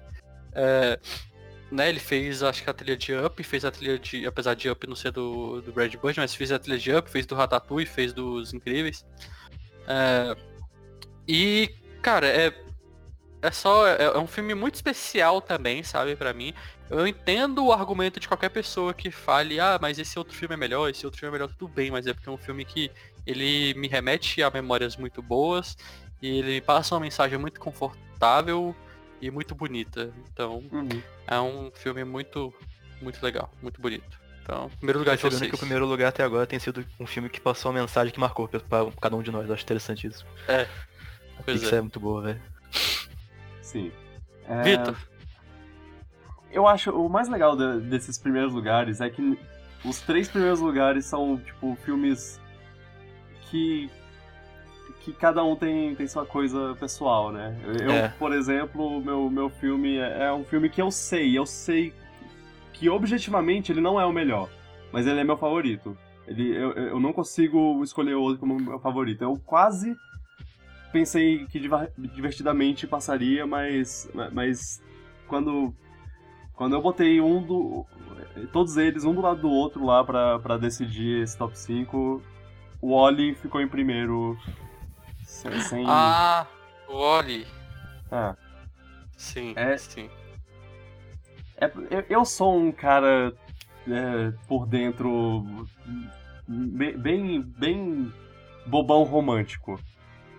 É, 0.54 0.98
né, 1.70 1.90
ele 1.90 2.00
fez, 2.00 2.42
acho 2.42 2.64
que 2.64 2.70
a 2.70 2.74
trilha 2.74 2.96
de 2.96 3.14
Up, 3.14 3.44
fez 3.44 3.66
a 3.66 3.72
trilha 3.72 4.00
de. 4.00 4.26
Apesar 4.26 4.54
de 4.54 4.70
Up 4.70 4.88
não 4.88 4.96
ser 4.96 5.12
do, 5.12 5.62
do 5.62 5.74
Brad 5.74 5.94
Bird, 5.94 6.18
mas 6.18 6.34
fez 6.34 6.54
a 6.54 6.60
trilha 6.60 6.78
de 6.78 6.96
Up, 6.96 7.10
fez 7.10 7.26
do 7.26 7.36
Ratatouille, 7.36 7.86
fez 7.86 8.14
dos 8.14 8.54
Incríveis. 8.54 9.06
É, 9.86 10.38
e, 11.28 11.70
cara, 12.02 12.28
é, 12.28 12.54
é 13.42 13.52
só. 13.52 13.86
É, 13.86 14.04
é 14.04 14.18
um 14.18 14.28
filme 14.28 14.56
muito 14.56 14.76
especial 14.76 15.42
também, 15.42 15.84
sabe, 15.84 16.16
pra 16.16 16.32
mim. 16.32 16.54
Eu 16.90 17.06
entendo 17.06 17.66
o 17.66 17.74
argumento 17.74 18.22
de 18.22 18.28
qualquer 18.28 18.50
pessoa 18.50 18.94
que 18.94 19.12
fale, 19.12 19.60
ah, 19.60 19.78
mas 19.82 20.00
esse 20.00 20.18
outro 20.18 20.34
filme 20.34 20.54
é 20.54 20.58
melhor, 20.58 20.90
esse 20.90 21.06
outro 21.06 21.20
filme 21.20 21.36
é 21.36 21.40
melhor, 21.40 21.54
tudo 21.54 21.68
bem, 21.68 21.92
mas 21.92 22.08
é 22.08 22.14
porque 22.14 22.30
é 22.30 22.32
um 22.32 22.38
filme 22.38 22.64
que 22.64 22.90
ele 23.26 23.74
me 23.74 23.88
remete 23.88 24.44
a 24.44 24.50
memórias 24.50 24.96
muito 24.96 25.22
boas 25.22 25.76
e 26.24 26.38
ele 26.40 26.62
passa 26.62 26.96
uma 26.96 27.02
mensagem 27.02 27.38
muito 27.38 27.60
confortável 27.60 28.74
e 29.22 29.30
muito 29.30 29.54
bonita. 29.54 30.14
Então, 30.32 30.64
Uhum. 30.72 31.02
é 31.28 31.40
um 31.40 31.70
filme 31.74 32.04
muito, 32.04 32.54
muito 33.02 33.22
legal, 33.24 33.52
muito 33.62 33.82
bonito. 33.82 34.20
Então, 34.42 34.70
primeiro 34.78 35.00
lugar 35.00 35.16
de 35.16 35.22
vocês. 35.24 35.50
que 35.50 35.56
o 35.56 35.58
primeiro 35.58 35.86
lugar 35.86 36.08
até 36.10 36.24
agora 36.24 36.46
tem 36.48 36.60
sido 36.60 36.86
um 37.00 37.06
filme 37.06 37.30
que 37.30 37.40
passou 37.40 37.72
uma 37.72 37.80
mensagem 37.82 38.12
que 38.14 38.20
marcou 38.20 38.48
pra, 38.48 38.60
pra 38.60 38.92
cada 39.02 39.16
um 39.16 39.22
de 39.22 39.32
nós. 39.32 39.48
Eu 39.48 39.54
acho 39.54 39.64
interessante 39.64 40.08
isso. 40.08 40.26
A 40.48 41.44
Pois 41.44 41.60
Pixar 41.62 41.76
é. 41.76 41.78
é 41.78 41.82
muito 41.82 42.00
boa, 42.00 42.22
velho. 42.24 42.42
Sim. 43.62 43.92
É, 44.48 44.62
Vitor, 44.64 44.98
Eu 46.52 46.68
acho 46.68 46.92
o 46.92 47.10
mais 47.10 47.28
legal 47.30 47.56
de- 47.56 47.82
desses 47.88 48.18
primeiros 48.18 48.54
lugares 48.54 49.00
é 49.02 49.10
que 49.10 49.40
os 49.84 50.00
três 50.02 50.28
primeiros 50.28 50.60
lugares 50.60 51.06
são, 51.06 51.38
tipo, 51.38 51.76
filmes 51.84 52.40
que. 53.50 53.90
Que 55.02 55.12
cada 55.14 55.44
um 55.44 55.56
tem, 55.56 55.94
tem 55.96 56.08
sua 56.08 56.26
coisa 56.26 56.76
pessoal, 56.80 57.32
né? 57.32 57.58
Eu, 57.82 57.92
É. 57.92 58.08
por 58.18 58.32
exemplo, 58.34 59.02
meu, 59.02 59.30
meu 59.30 59.50
filme 59.50 59.98
é, 59.98 60.26
é 60.26 60.34
um 60.34 60.44
filme 60.44 60.70
que 60.70 60.82
eu 60.82 60.90
sei, 60.92 61.38
eu 61.38 61.46
sei 61.46 61.94
que 62.74 62.90
objetivamente 62.90 63.72
ele 63.72 63.82
não 63.82 64.00
é 64.00 64.06
o 64.06 64.14
melhor, 64.14 64.50
mas 64.92 65.06
ele 65.06 65.20
é 65.20 65.24
meu 65.24 65.38
favorito. 65.38 65.98
Ele, 66.28 66.56
eu, 66.56 66.72
eu 66.72 67.00
não 67.00 67.12
consigo 67.12 67.84
escolher 67.84 68.14
outro 68.16 68.40
como 68.40 68.56
meu 68.58 68.80
favorito. 68.80 69.22
Eu 69.24 69.38
quase 69.46 69.94
pensei 70.94 71.46
que 71.48 71.60
divertidamente 72.14 72.88
passaria, 72.88 73.46
mas, 73.46 74.10
mas 74.32 74.82
quando 75.28 75.74
quando 76.54 76.76
eu 76.76 76.82
botei 76.82 77.20
um 77.20 77.42
do. 77.42 77.86
Todos 78.52 78.78
eles, 78.78 79.04
um 79.04 79.14
do 79.14 79.22
lado 79.22 79.42
do 79.42 79.50
outro 79.50 79.86
lá 79.86 80.04
pra, 80.04 80.40
pra 80.40 80.58
decidir 80.58 81.22
esse 81.22 81.38
top 81.38 81.58
5, 81.58 82.22
o 82.82 82.92
Oli 82.94 83.34
ficou 83.36 83.60
em 83.60 83.68
primeiro. 83.68 84.38
Sem. 85.34 85.60
sem- 85.62 85.86
ah, 85.88 86.46
o 86.88 86.94
Oli, 86.94 87.46
Ah, 88.12 88.36
sim, 89.18 89.54
É. 89.56 89.76
sim. 89.78 90.10
é- 91.60 92.06
eu, 92.10 92.24
sou 92.24 92.56
um 92.58 92.72
cara 92.72 93.34
é, 93.88 94.32
por 94.48 94.66
dentro 94.68 95.44
bem, 96.48 96.98
bem, 96.98 97.42
bem 97.42 98.14
bobão 98.68 99.04
romântico. 99.04 99.80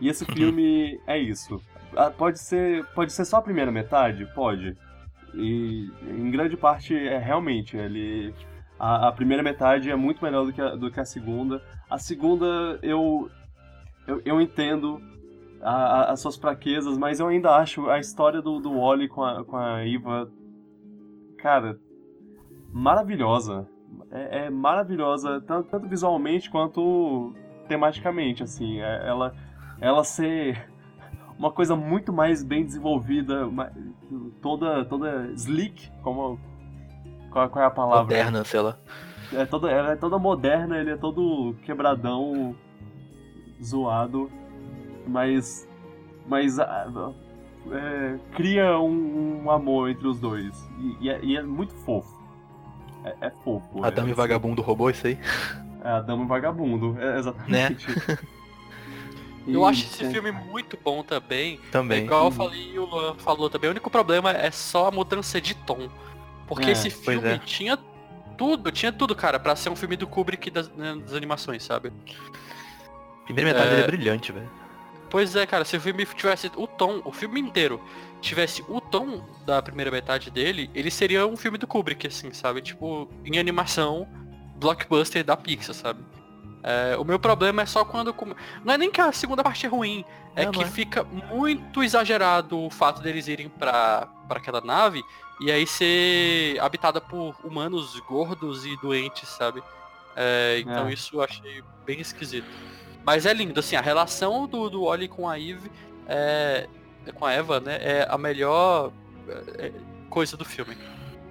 E 0.00 0.08
esse 0.08 0.24
filme 0.32 1.00
é 1.06 1.18
isso. 1.18 1.60
Ah, 1.96 2.10
Pode 2.10 2.38
ser, 2.38 2.84
pode 2.94 3.12
ser 3.12 3.24
só 3.24 3.38
a 3.38 3.42
primeira 3.42 3.70
metade? 3.72 4.24
Pode. 4.34 4.76
E 5.34 5.90
em 6.02 6.30
grande 6.30 6.56
parte 6.56 6.96
é 6.96 7.18
realmente, 7.18 7.76
ele. 7.76 8.32
A, 8.78 9.08
a 9.08 9.12
primeira 9.12 9.42
metade 9.42 9.90
é 9.90 9.96
muito 9.96 10.22
melhor 10.24 10.44
do 10.46 10.52
que 10.52 10.60
a, 10.60 10.74
do 10.76 10.90
que 10.90 11.00
a 11.00 11.04
segunda. 11.04 11.60
A 11.90 11.98
segunda 11.98 12.78
eu. 12.82 13.28
Eu, 14.06 14.20
eu 14.24 14.40
entendo 14.40 15.00
a- 15.62 15.70
a- 15.72 16.12
as 16.12 16.20
suas 16.20 16.36
fraquezas, 16.36 16.98
mas 16.98 17.20
eu 17.20 17.28
ainda 17.28 17.54
acho 17.56 17.88
a 17.88 17.98
história 17.98 18.42
do, 18.42 18.58
do 18.60 18.78
Wally 18.80 19.08
com 19.08 19.22
a, 19.24 19.44
com 19.44 19.56
a 19.56 19.84
Iva. 19.84 20.30
Cara, 21.38 21.78
maravilhosa. 22.72 23.66
É, 24.10 24.46
é 24.46 24.50
maravilhosa, 24.50 25.40
tanto, 25.46 25.68
tanto 25.70 25.88
visualmente 25.88 26.50
quanto 26.50 27.32
tematicamente, 27.68 28.42
assim. 28.42 28.80
É- 28.80 29.06
ela, 29.06 29.34
ela 29.80 30.04
ser 30.04 30.68
uma 31.38 31.50
coisa 31.50 31.74
muito 31.76 32.12
mais 32.12 32.42
bem 32.42 32.64
desenvolvida, 32.64 33.48
toda, 34.42 34.84
toda 34.84 35.26
sleek, 35.34 35.90
como. 36.02 36.38
Qual, 37.30 37.48
qual 37.48 37.64
é 37.64 37.66
a 37.66 37.70
palavra? 37.70 38.02
Moderna, 38.02 38.44
sei 38.44 38.60
lá. 38.60 38.76
É 39.32 39.44
toda, 39.44 39.70
ela 39.70 39.92
é 39.92 39.96
toda 39.96 40.18
moderna, 40.18 40.78
ele 40.78 40.90
é 40.90 40.96
todo 40.96 41.54
quebradão, 41.64 42.54
zoado, 43.62 44.30
mas. 45.06 45.68
Mas. 46.26 46.58
ah, 46.58 47.12
é, 47.72 48.18
cria 48.34 48.78
um, 48.78 49.44
um 49.44 49.50
amor 49.50 49.88
entre 49.88 50.06
os 50.06 50.20
dois. 50.20 50.54
E, 50.78 51.04
e 51.06 51.10
é, 51.10 51.20
e 51.22 51.36
é 51.36 51.42
muito 51.42 51.74
fofo. 51.74 52.22
É, 53.04 53.26
é 53.26 53.30
fofo. 53.30 53.84
Adame 53.84 54.10
é, 54.10 54.14
Vagabundo 54.14 54.62
roubou 54.62 54.90
isso 54.90 55.06
aí? 55.06 55.18
É, 55.82 55.88
Adame 55.88 56.26
Vagabundo, 56.26 56.96
é 56.98 57.18
exatamente. 57.18 57.86
Eu 59.46 59.60
E, 59.60 59.64
acho 59.66 59.84
esse 59.84 60.04
é, 60.04 60.10
filme 60.10 60.32
muito 60.32 60.78
bom 60.82 61.02
também. 61.02 61.60
É 61.68 61.70
Também. 61.70 62.04
igual 62.04 62.26
eu 62.26 62.30
falei 62.30 62.72
e 62.72 62.78
o 62.78 62.86
Luan 62.86 63.14
falou 63.18 63.50
também. 63.50 63.68
O 63.68 63.72
único 63.72 63.90
problema 63.90 64.30
é 64.30 64.50
só 64.50 64.88
a 64.88 64.90
mudança 64.90 65.38
de 65.38 65.54
tom. 65.54 65.90
Porque 66.46 66.70
É, 66.70 66.72
esse 66.72 66.88
filme 66.88 67.28
é. 67.28 67.38
tinha 67.38 67.78
tudo, 68.38 68.72
tinha 68.72 68.90
tudo, 68.90 69.14
cara, 69.14 69.38
pra 69.38 69.54
ser 69.54 69.68
um 69.68 69.76
filme 69.76 69.96
do 69.96 70.06
Kubrick 70.06 70.50
das, 70.50 70.68
né, 70.70 70.96
das 70.96 71.12
animações, 71.12 71.62
sabe? 71.62 71.92
Primeira 73.24 73.50
metade 73.50 73.68
É. 73.68 73.70
dele 73.70 73.82
é 73.82 73.86
brilhante, 73.86 74.32
velho. 74.32 74.50
Pois 75.10 75.36
é, 75.36 75.46
cara, 75.46 75.64
se 75.64 75.76
o 75.76 75.80
filme 75.80 76.04
tivesse 76.06 76.50
o 76.56 76.66
tom, 76.66 77.00
o 77.04 77.12
filme 77.12 77.40
inteiro 77.40 77.80
tivesse 78.20 78.64
o 78.68 78.80
tom 78.80 79.24
da 79.46 79.62
primeira 79.62 79.90
metade 79.90 80.30
dele, 80.30 80.68
ele 80.74 80.90
seria 80.90 81.26
um 81.26 81.36
filme 81.36 81.56
do 81.56 81.66
Kubrick, 81.66 82.06
assim, 82.06 82.32
sabe? 82.32 82.60
Tipo, 82.60 83.08
em 83.24 83.38
animação, 83.38 84.08
blockbuster 84.56 85.22
da 85.24 85.36
Pixar, 85.36 85.74
sabe? 85.74 86.02
É, 86.62 86.96
o 86.96 87.04
meu 87.04 87.18
problema 87.18 87.62
é 87.62 87.66
só 87.66 87.84
quando. 87.84 88.12
come- 88.12 88.34
Não 88.64 88.74
é 88.74 88.78
nem 88.78 88.90
que 88.90 89.00
a 89.00 89.12
segunda 89.12 89.44
parte 89.44 89.66
é 89.66 89.68
ruim, 89.68 90.04
é 90.34 90.46
Não, 90.46 90.52
que 90.52 90.58
não 90.60 90.66
é. 90.66 90.70
fica 90.70 91.04
muito 91.04 91.82
exagerado 91.84 92.58
o 92.58 92.70
fato 92.70 93.00
deles 93.02 93.28
irem 93.28 93.48
pra, 93.48 94.08
pra 94.26 94.38
aquela 94.38 94.62
nave 94.62 95.04
e 95.40 95.52
aí 95.52 95.66
ser 95.66 96.58
habitada 96.60 97.00
por 97.00 97.36
humanos 97.44 98.00
gordos 98.00 98.64
e 98.64 98.76
doentes, 98.80 99.28
sabe? 99.28 99.62
É, 100.16 100.58
então 100.60 100.88
É. 100.88 100.92
isso 100.94 101.16
eu 101.16 101.22
achei 101.22 101.62
bem 101.84 102.00
esquisito. 102.00 102.48
Mas 103.04 103.26
é 103.26 103.32
lindo, 103.34 103.60
assim, 103.60 103.76
a 103.76 103.80
relação 103.80 104.46
do, 104.46 104.68
do 104.70 104.82
Oli 104.84 105.08
com 105.08 105.28
a 105.28 105.38
Eve, 105.38 105.70
é, 106.08 106.66
com 107.14 107.24
a 107.26 107.32
Eva, 107.32 107.60
né, 107.60 107.76
é 107.80 108.06
a 108.08 108.16
melhor 108.16 108.92
é, 109.58 109.72
coisa 110.08 110.36
do 110.36 110.44
filme. 110.44 110.76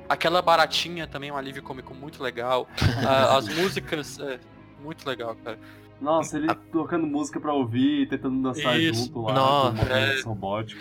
Aquela 0.08 0.41
baratinha 0.41 1.08
também 1.08 1.30
é 1.30 1.34
um 1.34 1.38
alívio 1.38 1.64
cômico 1.64 1.94
muito 1.95 2.22
legal. 2.22 2.68
A- 3.08 3.38
as 3.38 3.48
músicas, 3.56 4.20
é, 4.20 4.40
muito 4.84 5.08
legal, 5.08 5.36
cara. 5.44 5.58
Nossa, 6.02 6.38
ele 6.38 6.54
tocando 6.72 7.08
música 7.08 7.40
pra 7.40 7.54
ouvir, 7.54 8.10
tentando 8.10 8.41
dançar 8.41 8.78
Isso. 8.78 9.06
junto 9.06 9.22
lá 9.22 9.34
Nossa, 9.34 9.84
é. 9.94 10.22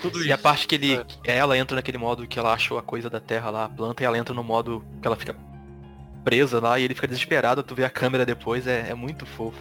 Tudo 0.01 0.25
E 0.25 0.33
a 0.33 0.35
isso. 0.35 0.43
parte 0.43 0.67
que 0.67 0.75
ele. 0.75 0.95
É. 1.25 1.37
Ela 1.39 1.57
entra 1.57 1.77
naquele 1.77 1.97
modo 1.99 2.27
que 2.27 2.39
ela 2.39 2.53
achou 2.53 2.77
a 2.77 2.83
coisa 2.83 3.09
da 3.09 3.21
terra 3.21 3.49
lá, 3.51 3.65
a 3.67 3.69
planta, 3.69 4.03
e 4.03 4.07
ela 4.07 4.19
entra 4.19 4.35
no 4.35 4.43
modo 4.43 4.85
que 5.01 5.07
ela 5.07 5.15
fica 5.15 5.37
presa 6.25 6.61
lá 6.61 6.79
e 6.79 6.83
ele 6.85 6.95
fica 6.95 7.07
desesperado, 7.07 7.63
tu 7.63 7.75
vê 7.75 7.85
a 7.85 7.91
câmera 7.91 8.27
depois, 8.27 8.67
é, 8.67 8.91
é 8.91 8.95
muito 8.95 9.25
fofo. 9.25 9.61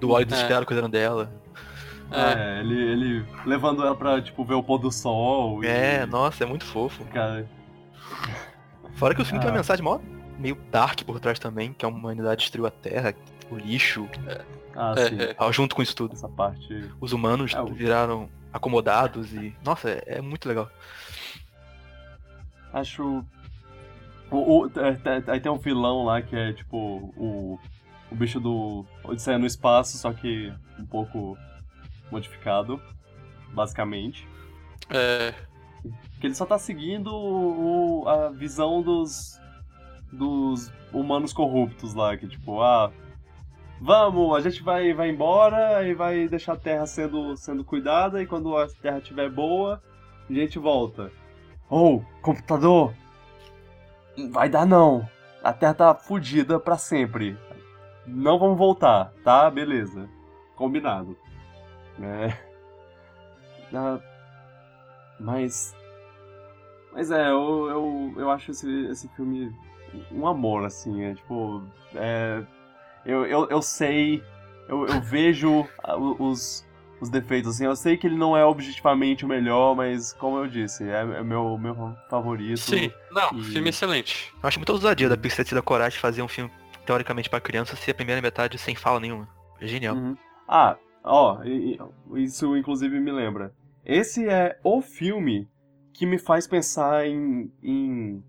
Do 0.00 0.10
óleo 0.10 0.22
É. 0.22 0.26
desesperado 0.26 0.66
cuidando 0.66 0.88
dela. 0.90 1.32
É, 2.10 2.56
É, 2.56 2.60
ele, 2.60 2.74
ele 2.92 3.26
levando 3.46 3.82
ela 3.84 3.94
pra, 3.96 4.20
tipo, 4.20 4.44
ver 4.44 4.54
o 4.54 4.62
pôr 4.62 4.78
do 4.78 4.90
sol. 4.92 5.64
e- 5.64 5.66
É, 5.66 6.04
nossa, 6.06 6.44
é 6.44 6.46
muito 6.46 6.64
fofo. 6.64 7.04
Cara, 7.06 7.46
Fora 8.96 9.14
que 9.14 9.22
o 9.22 9.24
filme 9.24 9.40
tem 9.40 9.48
Ah. 9.48 9.52
uma 9.52 9.56
mensagem 9.58 9.82
mó 9.84 9.98
meio 10.38 10.56
dark 10.70 11.02
por 11.02 11.18
trás 11.18 11.38
também, 11.38 11.72
que 11.72 11.84
a 11.84 11.88
humanidade 11.88 12.42
destruiu 12.42 12.66
a 12.66 12.70
terra, 12.70 13.12
o 13.50 13.56
lixo, 13.56 14.08
ah, 14.76 14.94
É, 14.96 15.06
sim. 15.08 15.20
é. 15.20 15.34
ah, 15.38 15.50
junto 15.50 15.74
com 15.74 15.82
isso 15.82 15.96
tudo. 15.96 16.12
Essa 16.14 16.28
parte. 16.28 16.88
Os 17.00 17.12
humanos 17.12 17.54
É, 17.54 17.60
o- 17.60 17.66
viraram 17.66 18.28
acomodados 18.52 19.32
e. 19.32 19.52
Nossa, 19.64 19.90
é, 19.90 20.02
é 20.06 20.20
muito 20.20 20.48
legal. 20.48 20.70
Acho. 22.72 23.24
O, 24.30 24.64
o- 24.64 24.70
aí 25.26 25.40
tem 25.40 25.50
um 25.50 25.58
vilão 25.58 26.04
lá 26.04 26.20
que 26.22 26.34
é 26.36 26.52
tipo 26.52 26.76
o, 27.16 27.58
o 28.10 28.14
bicho 28.14 28.38
do 28.40 28.84
Odisseia 29.02 29.38
no 29.38 29.46
espaço, 29.46 29.98
só 29.98 30.12
que 30.12 30.52
um 30.78 30.86
pouco 30.86 31.36
modificado, 32.10 32.80
basicamente. 33.52 34.26
é, 34.90 35.34
Que 36.20 36.26
ele 36.26 36.34
só 36.34 36.46
tá 36.46 36.58
seguindo 36.58 37.08
o, 37.14 38.08
a 38.08 38.30
visão 38.30 38.82
dos, 38.82 39.38
dos 40.12 40.72
humanos 40.92 41.32
corruptos 41.32 41.94
lá, 41.94 42.16
que 42.16 42.28
tipo, 42.28 42.62
ah, 42.62 42.92
vamos, 43.80 44.36
a 44.36 44.40
gente 44.40 44.62
vai, 44.62 44.92
vai 44.94 45.10
embora 45.10 45.86
e 45.86 45.94
vai 45.94 46.28
deixar 46.28 46.54
a 46.54 46.58
Terra 46.58 46.86
sendo, 46.86 47.36
sendo 47.36 47.64
cuidada 47.64 48.22
e 48.22 48.26
quando 48.26 48.56
a 48.56 48.66
Terra 48.68 48.98
estiver 48.98 49.30
boa, 49.30 49.82
a 50.28 50.32
gente 50.32 50.58
volta. 50.58 51.10
Ou, 51.68 52.04
computador, 52.22 52.94
vai 54.30 54.48
dar 54.48 54.66
não, 54.66 55.08
a 55.42 55.52
Terra 55.52 55.74
tá 55.74 55.94
fodida 55.94 56.58
pra 56.60 56.78
sempre. 56.78 57.36
Não 58.06 58.38
vamos 58.38 58.58
voltar, 58.58 59.12
tá? 59.24 59.50
Beleza. 59.50 60.08
Combinado. 60.56 61.16
É... 62.00 62.36
Ah, 63.76 63.98
mas 65.18 65.74
mas 66.92 67.10
é, 67.10 67.28
eu, 67.28 67.66
eu, 67.68 68.14
eu 68.18 68.30
acho 68.30 68.52
esse, 68.52 68.70
esse 68.86 69.08
filme 69.16 69.52
um 70.12 70.26
amor, 70.26 70.64
assim, 70.64 71.02
é 71.04 71.14
tipo. 71.14 71.62
É, 71.94 72.42
eu, 73.04 73.26
eu, 73.26 73.48
eu 73.50 73.60
sei, 73.60 74.22
eu, 74.68 74.86
eu 74.86 75.00
vejo 75.00 75.66
os, 76.20 76.64
os 77.00 77.10
defeitos, 77.10 77.50
assim, 77.56 77.64
eu 77.64 77.74
sei 77.74 77.96
que 77.96 78.06
ele 78.06 78.16
não 78.16 78.36
é 78.36 78.44
objetivamente 78.44 79.24
o 79.24 79.28
melhor, 79.28 79.74
mas 79.74 80.12
como 80.12 80.38
eu 80.38 80.46
disse, 80.46 80.84
é, 80.88 81.00
é 81.00 81.22
meu, 81.22 81.58
meu 81.58 81.96
favorito. 82.08 82.58
sim, 82.58 82.92
não, 83.10 83.30
e- 83.38 83.42
filme 83.44 83.70
excelente. 83.70 84.32
Eu 84.40 84.48
acho 84.48 84.58
muita 84.60 84.72
ousadia 84.72 85.08
da 85.08 85.16
Pixar 85.16 85.38
ter 85.38 85.46
tido 85.48 85.58
a 85.58 85.62
coragem 85.62 85.96
de 85.96 86.00
fazer 86.00 86.22
um 86.22 86.28
filme 86.28 86.50
teoricamente 86.84 87.28
pra 87.30 87.40
criança 87.40 87.76
se 87.76 87.90
a 87.90 87.94
primeira 87.94 88.20
metade 88.22 88.58
sem 88.58 88.74
fala 88.74 89.00
nenhuma. 89.00 89.28
É 89.60 89.66
genial. 89.66 89.96
Uhum. 89.96 90.16
Ah, 90.46 90.76
ó, 91.02 91.38
isso 92.16 92.56
inclusive 92.56 93.00
me 93.00 93.10
lembra. 93.12 93.54
Esse 93.84 94.28
é 94.28 94.58
o 94.64 94.80
filme 94.80 95.48
que 95.92 96.06
me 96.06 96.18
faz 96.18 96.46
pensar 96.46 97.06
em, 97.06 97.50
em, 97.62 98.22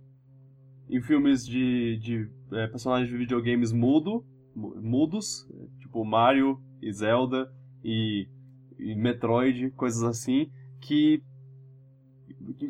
em 0.90 1.02
filmes 1.02 1.46
de, 1.46 1.98
de 1.98 2.30
é, 2.52 2.68
personagens 2.68 3.10
de 3.10 3.18
videogames 3.18 3.72
mudo, 3.72 4.24
mu- 4.56 4.76
mudos, 4.82 5.48
tipo 5.80 6.04
Mario 6.06 6.62
e 6.82 6.92
Zelda 6.94 7.52
e, 7.84 8.28
e 8.78 8.96
Metroid, 8.96 9.72
coisas 9.72 10.04
assim, 10.04 10.52
que, 10.80 11.24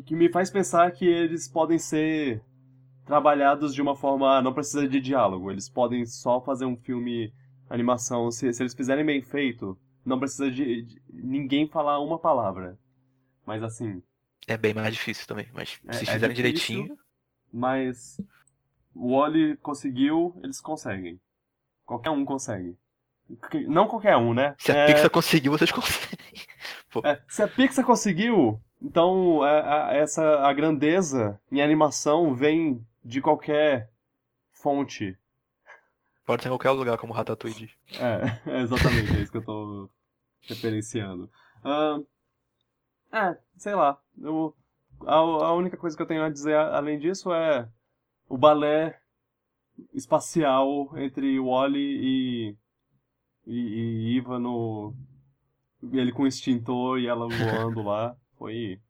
que 0.04 0.14
me 0.16 0.30
faz 0.30 0.50
pensar 0.50 0.90
que 0.92 1.04
eles 1.04 1.48
podem 1.48 1.78
ser 1.78 2.40
trabalhados 3.06 3.74
de 3.74 3.80
uma 3.80 3.96
forma. 3.96 4.42
Não 4.42 4.52
precisa 4.52 4.86
de 4.86 5.00
diálogo, 5.00 5.50
eles 5.50 5.68
podem 5.68 6.04
só 6.04 6.40
fazer 6.40 6.66
um 6.66 6.76
filme 6.76 7.32
animação, 7.70 8.30
se, 8.30 8.52
se 8.52 8.62
eles 8.62 8.74
fizerem 8.74 9.04
bem 9.04 9.22
feito, 9.22 9.78
não 10.04 10.18
precisa 10.18 10.50
de, 10.50 10.82
de 10.82 11.00
ninguém 11.10 11.66
falar 11.66 11.98
uma 12.00 12.18
palavra. 12.18 12.78
Mas 13.46 13.62
assim, 13.62 14.02
É 14.46 14.56
bem 14.56 14.74
mais 14.74 14.92
difícil 14.94 15.26
também, 15.26 15.46
mas 15.54 15.80
É- 15.88 15.92
se 15.94 16.02
é 16.02 16.12
fizerem 16.12 16.34
difícil. 16.36 16.74
direitinho. 16.76 16.98
mas 17.52 18.20
o 18.94 19.16
Wally 19.18 19.56
conseguiu, 19.58 20.38
eles 20.42 20.60
conseguem. 20.60 21.18
Qualquer 21.84 22.10
um 22.10 22.24
consegue. 22.24 22.76
Não 23.68 23.88
qualquer 23.88 24.16
um, 24.16 24.32
né? 24.32 24.54
Se 24.58 24.70
a 24.70 24.76
É, 24.76 24.86
Pixar 24.86 25.10
conseguiu, 25.10 25.52
vocês 25.52 25.70
conseguem. 25.72 26.18
é, 27.04 27.20
se 27.28 27.42
a 27.42 27.48
Pixar 27.48 27.84
conseguiu, 27.84 28.60
então 28.80 29.44
é, 29.44 29.60
a- 29.60 29.94
essa 29.94 30.40
a 30.46 30.52
grandeza 30.52 31.38
em 31.50 31.60
animação 31.60 32.34
vem 32.34 32.80
de 33.06 33.20
qualquer 33.20 33.88
fonte. 34.50 35.16
Pode 36.24 36.42
ser 36.42 36.48
em 36.48 36.52
qualquer 36.52 36.70
lugar, 36.70 36.98
como 36.98 37.12
Ratatouille. 37.12 37.70
É, 37.94 38.50
é 38.58 38.60
exatamente, 38.62 39.16
é 39.16 39.20
isso 39.20 39.30
que 39.30 39.38
eu 39.38 39.44
tô 39.44 39.88
referenciando. 40.42 41.30
Ahn, 41.62 42.04
é, 43.12 43.38
sei 43.56 43.74
lá. 43.76 44.00
Eu, 44.20 44.54
a, 45.06 45.14
a 45.14 45.54
única 45.54 45.76
coisa 45.76 45.96
que 45.96 46.02
eu 46.02 46.06
tenho 46.06 46.24
a 46.24 46.28
dizer 46.30 46.56
além 46.56 46.98
disso 46.98 47.32
é 47.32 47.68
o 48.28 48.36
balé 48.36 49.00
espacial 49.94 50.90
entre 50.98 51.38
Wally 51.38 51.78
e, 51.78 52.56
e, 53.46 53.54
e 53.54 54.16
Iva 54.16 54.38
no. 54.38 54.94
Ele 55.92 56.10
com 56.10 56.24
o 56.24 56.26
extintor 56.26 56.98
e 56.98 57.06
ela 57.06 57.28
voando 57.28 57.82
lá. 57.82 58.16
Foi. 58.36 58.80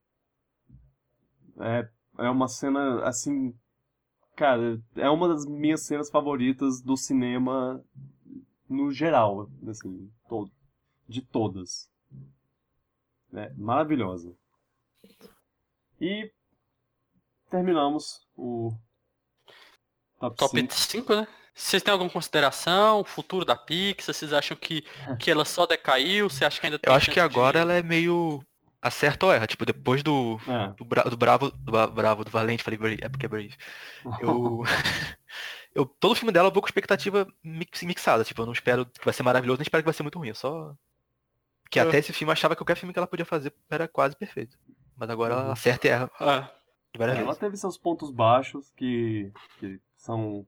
É, 1.61 1.89
é 2.19 2.31
uma 2.31 2.49
cena 2.49 3.05
assim. 3.05 3.55
Cara, 4.37 4.79
é 4.95 5.09
uma 5.09 5.29
das 5.29 5.47
minhas 5.47 5.81
cenas 5.83 6.11
favoritas 6.11 6.81
do 6.83 6.97
cinema 6.97 7.83
no 8.69 8.93
geral, 8.93 9.49
assim, 9.67 10.11
todo, 10.29 10.51
de 11.09 11.23
todas. 11.23 11.89
É 13.33 13.51
maravilhosa. 13.55 14.35
E 16.01 16.31
terminamos 17.51 18.21
o 18.37 18.73
top, 20.21 20.37
Top 20.37 20.61
5. 20.61 20.75
5, 20.75 21.15
né? 21.17 21.29
Vocês 21.55 21.83
têm 21.83 21.91
alguma 21.93 22.11
consideração? 22.11 23.01
O 23.01 23.05
futuro 23.05 23.43
da 23.45 23.57
Pixar? 23.57 24.15
Vocês 24.15 24.33
acham 24.35 24.55
que, 24.57 24.85
que 25.19 25.31
ela 25.31 25.47
só 25.47 25.65
decaiu? 25.65 26.29
Você 26.29 26.45
acha 26.45 26.61
que 26.61 26.67
ainda 26.67 26.79
tem 26.79 26.91
Eu 26.91 26.95
acho 26.95 27.07
que 27.11 27.15
chance 27.19 27.29
de- 27.33 27.35
agora 27.39 27.59
ela 27.59 27.73
é 27.73 27.83
meio 27.83 28.43
acerta 28.87 29.27
ou 29.27 29.33
erra. 29.33 29.47
Tipo, 29.47 29.65
depois 29.67 30.03
do, 30.03 30.39
É. 30.49 30.69
do, 30.77 30.85
bra- 30.85 31.03
do 31.05 31.17
Bravo, 31.17 31.51
do 31.51 31.91
Bravo, 31.93 32.25
do 32.25 32.31
Valente, 32.31 32.63
falei 32.63 32.79
Brave, 32.79 32.99
é 33.03 33.09
porque 33.09 33.27
é 33.27 33.29
Brave. 33.29 33.55
Eu, 34.21 34.63
eu, 35.75 35.85
todo 35.87 36.15
filme 36.15 36.33
dela 36.33 36.49
eu 36.49 36.53
vou 36.53 36.63
com 36.63 36.69
expectativa 36.69 37.27
mix, 37.43 37.83
mixada. 37.83 38.25
Tipo, 38.25 38.43
eu 38.43 38.47
não 38.47 38.53
espero 38.53 38.87
que 38.87 39.05
vai 39.05 39.13
ser 39.15 39.23
maravilhoso, 39.23 39.59
nem 39.59 39.63
espero 39.65 39.83
que 39.83 39.87
vai 39.87 39.95
ser 39.95 40.03
muito 40.03 40.19
ruim. 40.19 40.33
Só. 40.35 40.75
Que 41.71 41.79
É. 41.81 41.83
até 41.83 41.99
esse 41.99 42.13
filme 42.13 42.31
eu 42.31 42.33
achava 42.33 42.55
que 42.55 42.61
qualquer 42.61 42.77
filme 42.77 42.93
que 42.93 42.99
ela 42.99 43.07
podia 43.09 43.27
fazer 43.27 43.53
era 43.71 43.89
quase 43.89 44.15
perfeito. 44.17 44.57
Mas 44.97 45.11
agora 45.11 45.35
ela 45.35 45.45
Uhum. 45.47 45.53
acerta 45.53 45.87
e 45.87 45.91
erra 45.91 46.11
várias 46.97 47.17
Ela 47.19 47.27
vezes. 47.27 47.39
teve 47.41 47.57
seus 47.57 47.77
pontos 47.77 48.11
baixos 48.11 48.73
que, 48.77 49.31
que 49.59 49.79
são 49.97 50.47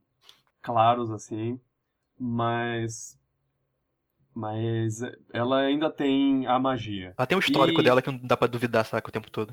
claros 0.63 1.11
assim, 1.11 1.61
mas 2.19 3.18
mas 4.39 5.01
ela 5.33 5.59
ainda 5.63 5.91
tem 5.91 6.47
a 6.47 6.59
magia. 6.61 7.13
Ela 7.19 7.27
tem 7.27 7.37
um 7.37 7.41
histórico 7.41 7.81
E- 7.81 7.85
dela 7.85 8.01
que 8.01 8.09
não 8.09 8.21
dá 8.23 8.37
pra 8.37 8.47
duvidar, 8.47 8.85
saca, 8.85 9.09
o 9.09 9.13
tempo 9.13 9.29
todo. 9.31 9.53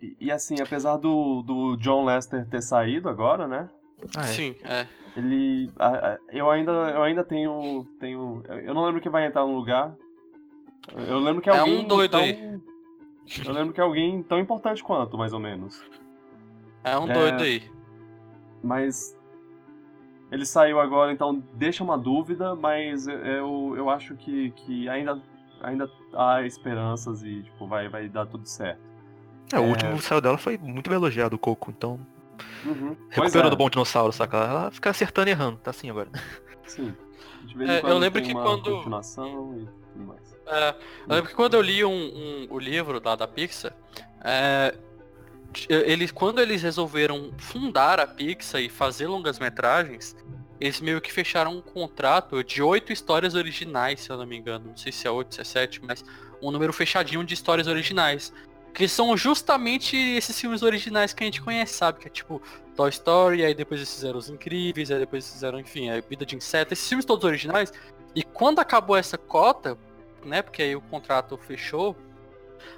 E, 0.00 0.16
e, 0.20 0.30
assim, 0.30 0.60
apesar 0.60 0.96
do, 0.96 1.42
do 1.42 1.76
John 1.78 2.04
Lester 2.04 2.46
ter 2.48 2.62
saído 2.62 3.08
agora, 3.08 3.48
né? 3.48 3.68
Ah, 4.16 4.20
é. 4.20 4.24
Sim, 4.24 4.54
é. 4.62 4.86
Ele 5.16 5.70
a- 5.78 5.88
a- 6.12 6.18
eu 6.30 6.48
ainda 6.50 6.70
eu 6.70 7.02
ainda 7.02 7.24
tenho 7.24 7.84
tenho 7.98 8.42
eu 8.64 8.74
não 8.74 8.84
lembro 8.84 9.00
quem 9.00 9.10
vai 9.10 9.26
entrar 9.26 9.44
no 9.44 9.56
lugar. 9.56 9.92
Eu 11.08 11.18
lembro 11.18 11.42
que 11.42 11.50
É 11.50 11.58
alguém 11.58 11.78
um 11.80 11.88
doido 11.88 12.10
tão, 12.12 12.20
aí. 12.20 12.60
Eu 13.44 13.52
lembro 13.52 13.72
que 13.74 13.80
é 13.80 13.82
alguém 13.82 14.22
tão 14.22 14.38
importante 14.38 14.84
quanto, 14.84 15.18
mais 15.18 15.32
ou 15.32 15.40
menos. 15.40 15.82
É 16.84 16.96
um 16.96 17.08
É. 17.10 17.12
doido 17.12 17.42
aí. 17.42 17.62
Mas 18.62 19.15
ele 20.30 20.44
saiu 20.44 20.80
agora, 20.80 21.12
então 21.12 21.42
deixa 21.54 21.82
uma 21.84 21.96
dúvida, 21.96 22.54
mas 22.54 23.06
eu, 23.06 23.74
eu 23.76 23.88
acho 23.90 24.14
que, 24.16 24.50
que 24.52 24.88
ainda, 24.88 25.20
ainda 25.62 25.90
há 26.14 26.42
esperanças 26.42 27.22
e 27.22 27.42
tipo, 27.42 27.66
vai, 27.66 27.88
vai 27.88 28.08
dar 28.08 28.26
tudo 28.26 28.46
certo. 28.46 28.80
É, 29.52 29.58
o 29.58 29.64
É. 29.64 29.66
último 29.68 29.96
que 29.96 30.02
saiu 30.04 30.20
dela 30.20 30.36
foi 30.38 30.58
muito 30.58 30.88
bem 30.90 30.96
elogiado, 30.96 31.36
o 31.36 31.38
Coco, 31.38 31.70
então. 31.70 32.00
Uhum. 32.64 32.96
Recuperou 33.10 33.46
é, 33.46 33.50
do 33.50 33.56
bom 33.56 33.70
dinossauro, 33.70 34.12
saca? 34.12 34.36
Ela 34.36 34.70
fica 34.70 34.90
acertando 34.90 35.28
e 35.28 35.32
errando, 35.32 35.58
tá 35.58 35.70
assim 35.70 35.88
agora. 35.88 36.08
Sim. 36.66 36.94
De 37.44 37.56
vez 37.56 37.70
É, 37.70 37.80
eu 37.80 37.96
lembro 37.98 38.20
tem 38.20 38.28
que 38.30 38.34
uma 38.36 38.42
quando- 38.42 38.82
e. 38.82 39.66
É, 40.48 40.70
eu 41.08 41.14
lembro 41.14 41.30
que 41.30 41.36
quando 41.36 41.54
eu 41.54 41.62
li 41.62 41.84
um, 41.84 41.90
um- 41.90 42.46
o 42.50 42.58
livro 42.58 43.00
lá 43.04 43.14
da 43.16 43.26
Pixar, 43.26 43.72
é, 44.22 44.74
eles, 45.68 46.10
quando 46.10 46.40
eles 46.40 46.62
resolveram 46.62 47.32
fundar 47.38 47.98
a 48.00 48.06
Pixar 48.06 48.60
e 48.60 48.68
fazer 48.68 49.06
longas 49.06 49.38
metragens, 49.38 50.16
eles 50.60 50.80
meio 50.80 51.00
que 51.00 51.12
fecharam 51.12 51.56
um 51.56 51.60
contrato 51.60 52.42
de 52.42 52.62
oito 52.62 52.92
histórias 52.92 53.34
originais, 53.34 54.00
se 54.00 54.10
eu 54.10 54.16
não 54.16 54.26
me 54.26 54.36
engano. 54.36 54.66
Não 54.68 54.76
sei 54.76 54.92
se 54.92 55.06
é 55.06 55.10
oito, 55.10 55.34
se 55.34 55.40
é 55.40 55.44
sete, 55.44 55.84
mas 55.84 56.04
um 56.40 56.50
número 56.50 56.72
fechadinho 56.72 57.24
de 57.24 57.34
histórias 57.34 57.66
originais. 57.66 58.32
Que 58.72 58.86
são 58.86 59.16
justamente 59.16 59.96
esses 59.96 60.38
filmes 60.38 60.62
originais 60.62 61.14
que 61.14 61.24
a 61.24 61.26
gente 61.26 61.40
conhece, 61.40 61.74
sabe? 61.74 62.00
Que 62.00 62.08
é 62.08 62.10
tipo 62.10 62.42
Toy 62.74 62.90
Story, 62.90 63.44
aí 63.44 63.54
depois 63.54 63.80
eles 63.80 63.94
fizeram 63.94 64.18
Os 64.18 64.28
Incríveis, 64.28 64.90
aí 64.90 64.98
depois 64.98 65.24
eles 65.24 65.32
fizeram, 65.32 65.58
enfim, 65.58 65.88
a 65.88 65.98
Vida 66.00 66.26
de 66.26 66.36
Inseto, 66.36 66.74
esses 66.74 66.86
filmes 66.86 67.06
todos 67.06 67.24
originais. 67.24 67.72
E 68.14 68.22
quando 68.22 68.58
acabou 68.58 68.96
essa 68.96 69.16
cota, 69.16 69.78
né? 70.24 70.42
Porque 70.42 70.62
aí 70.62 70.76
o 70.76 70.80
contrato 70.80 71.38
fechou. 71.38 71.96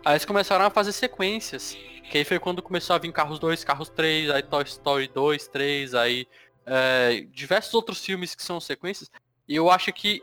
Aí 0.04 0.12
eles 0.12 0.24
começaram 0.24 0.64
a 0.64 0.70
fazer 0.70 0.92
sequências. 0.92 1.76
Que 2.10 2.18
aí 2.18 2.24
foi 2.24 2.38
quando 2.38 2.62
começou 2.62 2.96
a 2.96 2.98
vir 2.98 3.12
Carros 3.12 3.38
2, 3.38 3.64
Carros 3.64 3.88
3, 3.90 4.30
aí 4.30 4.42
Toy 4.42 4.64
Story 4.64 5.08
2, 5.08 5.48
3, 5.48 5.94
aí 5.94 6.26
é, 6.64 7.26
diversos 7.32 7.74
outros 7.74 8.04
filmes 8.04 8.34
que 8.34 8.42
são 8.42 8.58
sequências. 8.60 9.10
E 9.46 9.54
eu 9.56 9.70
acho 9.70 9.92
que 9.92 10.22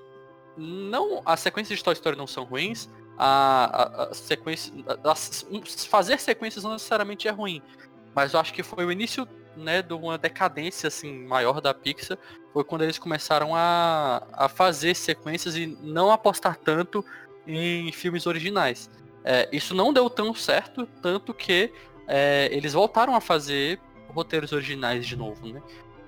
não 0.57 1.21
as 1.25 1.39
sequências 1.39 1.77
de 1.77 1.83
Toy 1.83 1.93
Story 1.93 2.17
não 2.17 2.27
são 2.27 2.43
ruins. 2.43 2.89
A, 3.17 3.65
a, 3.65 4.03
a 4.09 4.13
sequência, 4.13 4.73
a- 5.03 5.15
fazer 5.87 6.19
sequências 6.19 6.63
não 6.63 6.73
necessariamente 6.73 7.27
é 7.27 7.31
ruim. 7.31 7.61
Mas 8.13 8.33
eu 8.33 8.39
acho 8.39 8.53
que 8.53 8.63
foi 8.63 8.85
o 8.85 8.91
início 8.91 9.27
né, 9.55 9.81
de 9.81 9.93
uma 9.93 10.17
decadência 10.17 10.87
assim 10.87 11.25
maior 11.25 11.61
da 11.61 11.73
Pixar. 11.73 12.17
Foi 12.51 12.63
quando 12.63 12.83
eles 12.83 12.97
começaram 12.97 13.55
a, 13.55 14.25
a 14.33 14.49
fazer 14.49 14.95
sequências 14.95 15.55
e 15.55 15.65
não 15.81 16.11
apostar 16.11 16.55
tanto 16.57 17.05
em 17.47 17.91
filmes 17.91 18.25
originais. 18.25 18.89
É, 19.27 19.49
isso 19.51 19.73
não 19.73 19.91
deu 19.91 20.07
tão 20.09 20.33
certo, 20.35 20.85
tanto 21.01 21.33
que 21.33 21.73
é, 22.07 22.47
eles 22.51 22.73
voltaram 22.73 23.15
a 23.15 23.19
fazer 23.19 23.79
roteiros 24.09 24.51
originais 24.51 25.05
de 25.07 25.15
novo, 25.15 25.47
né? 25.47 25.61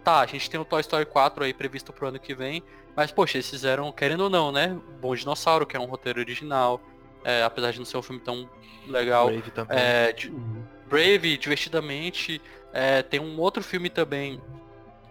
Tá, 0.03 0.21
a 0.21 0.25
gente 0.27 0.49
tem 0.49 0.59
o 0.59 0.63
Toy 0.63 0.79
Story 0.81 1.05
4 1.05 1.43
aí 1.43 1.53
previsto 1.53 1.91
pro 1.91 2.07
ano 2.07 2.19
que 2.19 2.35
vem, 2.35 2.63
mas 2.95 3.11
poxa, 3.11 3.37
eles 3.37 3.49
fizeram, 3.49 3.91
querendo 3.91 4.21
ou 4.21 4.29
não, 4.29 4.51
né? 4.51 4.77
Bom 5.01 5.13
Dinossauro, 5.15 5.65
que 5.65 5.75
é 5.75 5.79
um 5.79 5.85
roteiro 5.85 6.19
original, 6.19 6.79
é, 7.23 7.43
apesar 7.43 7.71
de 7.71 7.79
não 7.79 7.85
ser 7.85 7.97
um 7.97 8.01
filme 8.03 8.21
tão 8.21 8.47
legal. 8.87 9.25
Brave 9.27 9.51
também. 9.51 9.77
É, 9.77 10.11
de- 10.13 10.29
Uhum. 10.29 10.63
Brave, 10.87 11.37
Divertidamente. 11.37 12.39
é, 12.71 13.01
tem 13.01 13.19
um 13.19 13.39
outro 13.39 13.63
filme 13.63 13.89
também 13.89 14.39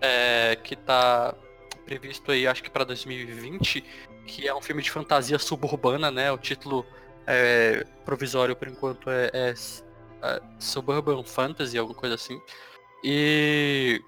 é, 0.01 0.57
que 0.63 0.77
tá 0.77 1.35
previsto 1.85 2.31
aí, 2.33 2.47
acho 2.47 2.63
que 2.63 2.71
para 2.71 2.85
2020, 2.85 3.85
que 4.27 4.47
é 4.49 4.55
um 4.55 4.61
filme 4.63 4.83
de 4.83 4.91
fantasia 4.91 5.39
suburbana, 5.39 6.11
né? 6.11 6.31
O 6.33 6.39
título 6.39 6.87
é, 7.27 7.85
provisório 8.05 8.55
por 8.55 8.69
enquanto 8.69 9.11
é, 9.11 9.31
é, 9.33 9.55
é 10.23 10.43
Suburban 10.59 11.25
Fantasy, 11.25 11.79
alguma 11.79 11.99
coisa 11.99 12.15
assim. 12.15 12.41
E. 13.03 14.01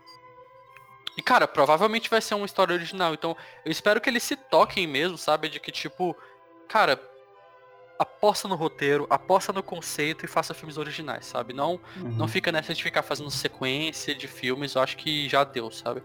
E 1.16 1.22
cara, 1.22 1.48
provavelmente 1.48 2.08
vai 2.08 2.20
ser 2.20 2.34
uma 2.34 2.46
história 2.46 2.72
original. 2.74 3.12
Então, 3.12 3.36
eu 3.64 3.72
espero 3.72 4.00
que 4.00 4.08
eles 4.08 4.22
se 4.22 4.36
toquem 4.36 4.86
mesmo, 4.86 5.18
sabe? 5.18 5.48
De 5.48 5.58
que 5.58 5.72
tipo, 5.72 6.16
cara, 6.68 7.00
aposta 7.98 8.46
no 8.46 8.54
roteiro, 8.54 9.04
aposta 9.10 9.52
no 9.52 9.60
conceito 9.60 10.24
e 10.24 10.28
faça 10.28 10.54
filmes 10.54 10.78
originais, 10.78 11.26
sabe? 11.26 11.52
Não 11.52 11.80
Uhum. 11.96 12.10
não 12.16 12.28
fica 12.28 12.52
nessa 12.52 12.72
de 12.72 12.80
ficar 12.82 13.02
fazendo 13.02 13.30
sequência 13.32 14.14
de 14.14 14.28
filmes, 14.28 14.76
eu 14.76 14.82
acho 14.82 14.96
que 14.96 15.28
já 15.28 15.42
deu, 15.42 15.70
sabe? 15.72 16.04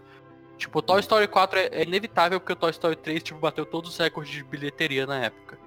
Tipo, 0.58 0.82
Toy 0.82 0.98
Story 1.00 1.28
4 1.28 1.58
é, 1.60 1.66
é 1.70 1.82
inevitável 1.84 2.40
porque 2.40 2.52
o 2.52 2.56
Toy 2.56 2.70
Story 2.70 2.96
3, 2.96 3.22
tipo, 3.22 3.38
bateu 3.38 3.64
todos 3.64 3.90
os 3.90 3.98
recordes 3.98 4.32
de 4.32 4.42
bilheteria 4.42 5.06
na 5.06 5.18
época. 5.24 5.58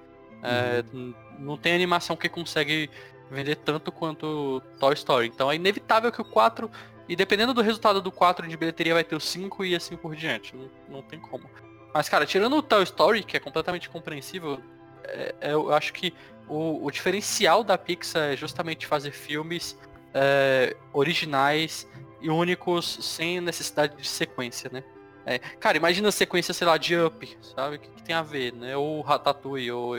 É, 0.42 0.84
n- 0.92 1.14
não 1.38 1.56
tem 1.56 1.74
animação 1.74 2.16
que 2.16 2.28
consegue 2.28 2.90
vender 3.30 3.56
tanto 3.56 3.90
quanto 3.92 4.60
Toy 4.78 4.94
Story. 4.94 5.26
Então 5.28 5.50
é 5.50 5.56
inevitável 5.56 6.10
que 6.12 6.20
o 6.20 6.24
4, 6.24 6.70
e 7.08 7.14
dependendo 7.16 7.52
do 7.54 7.60
resultado 7.62 8.00
do 8.00 8.10
4 8.12 8.46
de 8.48 8.56
bilheteria, 8.56 8.94
vai 8.94 9.04
ter 9.04 9.16
o 9.16 9.20
5 9.20 9.64
e 9.64 9.74
assim 9.74 9.96
por 9.96 10.14
diante. 10.16 10.54
Não, 10.56 10.70
não 10.88 11.02
tem 11.02 11.18
como. 11.18 11.48
Mas, 11.92 12.08
cara, 12.08 12.24
tirando 12.26 12.56
o 12.56 12.62
Toy 12.62 12.82
Story, 12.84 13.22
que 13.24 13.36
é 13.36 13.40
completamente 13.40 13.88
compreensível, 13.88 14.60
é- 15.04 15.34
é- 15.40 15.52
eu 15.52 15.72
acho 15.72 15.92
que 15.92 16.14
o, 16.48 16.84
o 16.86 16.90
diferencial 16.90 17.62
da 17.64 17.76
Pixar 17.76 18.32
é 18.32 18.36
justamente 18.36 18.86
fazer 18.86 19.10
filmes 19.12 19.78
é, 20.14 20.74
originais 20.92 21.86
e 22.20 22.30
únicos 22.30 22.98
sem 23.02 23.40
necessidade 23.40 23.96
de 23.96 24.08
sequência, 24.08 24.70
né? 24.72 24.82
É, 25.26 25.38
cara, 25.38 25.76
imagina 25.76 26.08
a 26.08 26.12
sequência, 26.12 26.54
sei 26.54 26.66
lá, 26.66 26.78
de 26.78 26.96
Up, 26.96 27.38
sabe? 27.54 27.76
O 27.76 27.78
que, 27.78 27.88
que 27.90 28.02
tem 28.02 28.14
a 28.14 28.22
ver, 28.22 28.54
né? 28.54 28.74
Ou 28.76 29.02
Ratatouille, 29.02 29.70
ou... 29.70 29.94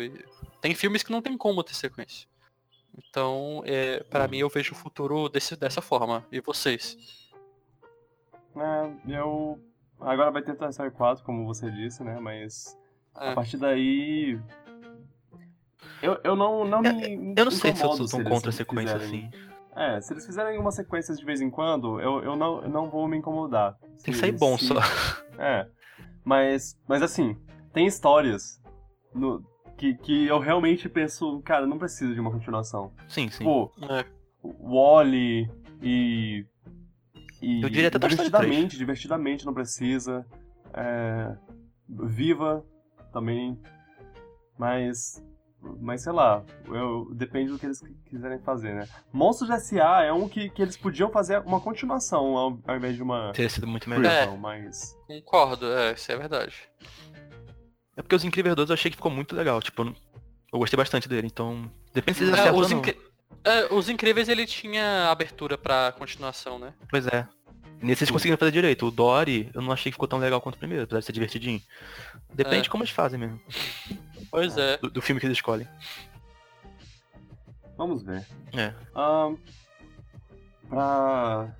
Tem 0.61 0.73
filmes 0.75 1.03
que 1.03 1.11
não 1.11 1.21
tem 1.21 1.37
como 1.37 1.63
ter 1.63 1.73
sequência. 1.75 2.27
Então, 2.97 3.61
é, 3.65 4.03
para 4.03 4.27
mim, 4.27 4.39
eu 4.39 4.49
vejo 4.49 4.73
o 4.73 4.77
futuro 4.77 5.29
desse, 5.29 5.55
dessa 5.55 5.81
forma. 5.81 6.25
E 6.31 6.41
vocês? 6.41 6.97
É, 8.55 9.13
eu. 9.15 9.59
Agora 9.99 10.31
vai 10.31 10.41
ter 10.41 10.55
Toy 10.55 10.69
Story 10.69 10.91
4, 10.91 11.23
como 11.23 11.45
você 11.45 11.69
disse, 11.71 12.03
né? 12.03 12.19
Mas 12.19 12.77
É. 13.19 13.29
a 13.31 13.35
partir 13.35 13.57
daí. 13.57 14.39
Eu, 16.01 16.17
eu 16.23 16.35
não, 16.35 16.65
não 16.65 16.81
me. 16.81 17.33
Eu 17.37 17.45
não 17.45 17.51
sei 17.51 17.75
se 17.75 17.83
eu 17.83 17.93
sou 17.93 18.07
tão 18.07 18.23
contra 18.23 18.49
a 18.49 18.53
sequência 18.53 18.97
fizerem- 18.99 19.27
assim. 19.31 19.49
É, 19.75 20.01
se 20.01 20.11
eles 20.13 20.25
fizerem 20.25 20.51
algumas 20.53 20.75
sequências 20.75 21.17
de 21.19 21.23
vez 21.25 21.39
em 21.41 21.49
quando, 21.49 22.01
eu, 22.01 22.21
eu, 22.23 22.35
não, 22.35 22.63
eu 22.63 22.69
não 22.69 22.89
vou 22.89 23.07
me 23.07 23.17
incomodar. 23.17 23.77
Tem 24.03 24.05
que 24.05 24.13
Se- 24.13 24.19
sair 24.19 24.31
bom 24.33 24.57
se- 24.57 24.67
só. 24.67 24.75
É. 25.37 25.67
Mas, 26.23 26.77
mas 26.87 27.01
assim, 27.01 27.37
tem 27.71 27.85
histórias 27.85 28.61
no, 29.13 29.43
que, 29.79 29.93
que 29.95 30.27
eu 30.27 30.39
realmente 30.39 30.89
penso, 30.89 31.41
cara, 31.41 31.65
não 31.65 31.77
precisa 31.77 32.13
de 32.13 32.19
uma 32.19 32.29
continuação. 32.29 32.91
Sim, 33.07 33.29
sim. 33.29 33.45
Pô, 33.45 33.71
É. 33.89 34.05
Wally 34.43 35.49
e. 35.81 36.45
E 37.41 37.61
Eu 37.61 37.69
diria 37.69 37.87
até 37.87 37.97
divertidamente, 37.97 38.77
divertidamente 38.77 39.45
não 39.45 39.53
precisa. 39.53 40.25
É, 40.73 41.33
Viva 41.87 42.65
também. 43.13 43.57
Mas. 44.57 45.23
Mas 45.81 46.03
sei 46.03 46.13
lá, 46.13 46.43
eu, 46.67 47.09
depende 47.13 47.51
do 47.51 47.59
que 47.59 47.65
eles 47.65 47.81
quiserem 48.05 48.39
fazer, 48.39 48.73
né? 48.75 48.87
Monstros 49.11 49.49
S.A. 49.49 50.03
é 50.03 50.13
um 50.13 50.27
que, 50.27 50.49
que 50.49 50.61
eles 50.61 50.77
podiam 50.77 51.09
fazer 51.09 51.39
uma 51.39 51.59
continuação 51.59 52.37
ao, 52.37 52.57
ao 52.65 52.77
invés 52.77 52.95
de 52.95 53.03
uma 53.03 53.33
Teria 53.33 53.49
sido 53.49 53.67
muito 53.67 53.89
melhor. 53.89 54.09
É. 54.09 54.37
mas. 54.37 54.97
Concordo, 55.05 55.65
é, 55.65 55.93
isso 55.93 56.11
é 56.11 56.17
verdade. 56.17 56.69
É 57.99 58.01
porque 58.01 58.15
os 58.15 58.23
Incríveis 58.23 58.55
2 58.55 58.69
eu 58.69 58.73
achei 58.75 58.89
que 58.89 58.95
ficou 58.95 59.11
muito 59.11 59.35
legal. 59.35 59.61
Tipo, 59.61 59.83
eu 59.83 60.57
gostei 60.59 60.77
bastante 60.77 61.09
dele, 61.09 61.27
então. 61.27 61.69
Depende 61.93 62.17
se 62.17 62.23
eles 62.23 62.33
É, 62.33 62.39
acertam 62.39 62.59
os. 62.61 62.71
Incri- 62.71 62.97
é, 63.43 63.73
os 63.73 63.89
Incríveis, 63.89 64.29
ele 64.29 64.45
tinha 64.47 65.09
abertura 65.11 65.57
pra 65.57 65.91
continuação, 65.97 66.57
né? 66.57 66.73
Pois 66.89 67.05
é. 67.07 67.27
Nesse 67.81 68.03
eles 68.03 68.11
conseguiram 68.11 68.37
fazer 68.37 68.51
direito. 68.53 68.85
O 68.87 68.91
Dory, 68.91 69.49
eu 69.53 69.61
não 69.61 69.71
achei 69.73 69.91
que 69.91 69.95
ficou 69.95 70.07
tão 70.07 70.17
legal 70.19 70.39
quanto 70.39 70.55
o 70.55 70.59
primeiro, 70.59 70.83
apesar 70.85 70.99
de 70.99 71.05
ser 71.07 71.11
divertidinho. 71.11 71.61
Depende 72.33 72.57
É. 72.57 72.61
de 72.61 72.69
como 72.69 72.83
eles 72.83 72.93
fazem 72.93 73.19
mesmo. 73.19 73.39
Pois 74.31 74.57
é. 74.57 74.77
Do, 74.77 74.89
do 74.89 75.01
filme 75.01 75.19
que 75.19 75.25
eles 75.27 75.37
escolhem. 75.37 75.67
Vamos 77.77 78.03
ver. 78.03 78.25
É. 78.53 78.73
Ahn, 78.95 79.35
pra... 80.69 81.53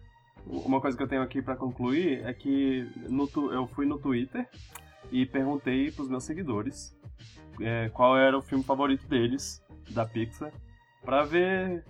Uma 0.45 0.81
coisa 0.81 0.97
que 0.97 1.03
eu 1.03 1.07
tenho 1.07 1.21
aqui 1.21 1.41
pra 1.41 1.55
concluir 1.55 2.25
é 2.25 2.33
que 2.33 2.89
no 3.07 3.27
tu- 3.27 3.51
eu 3.53 3.67
fui 3.67 3.85
no 3.85 3.99
Twitter 3.99 4.47
e 5.11 5.25
perguntei 5.25 5.91
pros 5.91 6.07
meus 6.09 6.23
seguidores 6.23 6.95
é, 7.61 7.89
qual 7.89 8.17
era 8.17 8.37
o 8.37 8.41
filme 8.41 8.63
favorito 8.63 9.05
deles, 9.07 9.61
da 9.89 10.05
Pixar, 10.05 10.51
pra 11.03 11.23
ver 11.23 11.83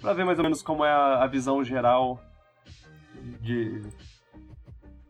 pra 0.00 0.12
ver 0.12 0.24
mais 0.24 0.38
ou 0.38 0.42
menos 0.44 0.62
como 0.62 0.84
é 0.84 0.90
a, 0.90 1.22
a 1.22 1.26
visão 1.26 1.62
geral 1.64 2.20
de, 3.40 3.82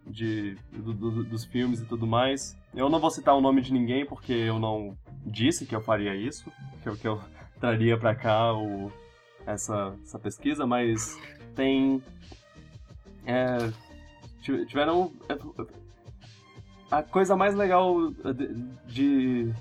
de 0.06 0.54
do- 0.72 0.92
do- 0.92 1.24
dos 1.24 1.44
filmes 1.44 1.80
e 1.80 1.84
tudo 1.86 2.06
mais. 2.06 2.56
Eu 2.74 2.88
não 2.88 3.00
vou 3.00 3.10
citar 3.10 3.34
o 3.34 3.40
nome 3.40 3.60
de 3.62 3.72
ninguém 3.72 4.04
porque 4.06 4.32
eu 4.32 4.58
não 4.58 4.96
disse 5.24 5.66
que 5.66 5.74
eu 5.74 5.80
faria 5.80 6.14
isso, 6.14 6.50
que 6.82 6.88
eu, 6.88 6.96
que 6.96 7.08
eu 7.08 7.20
traria 7.58 7.96
pra 7.98 8.14
cá 8.14 8.52
o, 8.54 8.92
essa, 9.46 9.94
essa 10.02 10.18
pesquisa, 10.18 10.66
mas 10.66 11.18
tem. 11.54 12.02
é, 13.24 13.56
ti- 14.42 14.66
tiveram. 14.66 15.12
A 16.90 17.02
coisa 17.02 17.36
mais 17.36 17.54
legal 17.54 18.10
de, 18.10 18.54
de- 18.86 19.52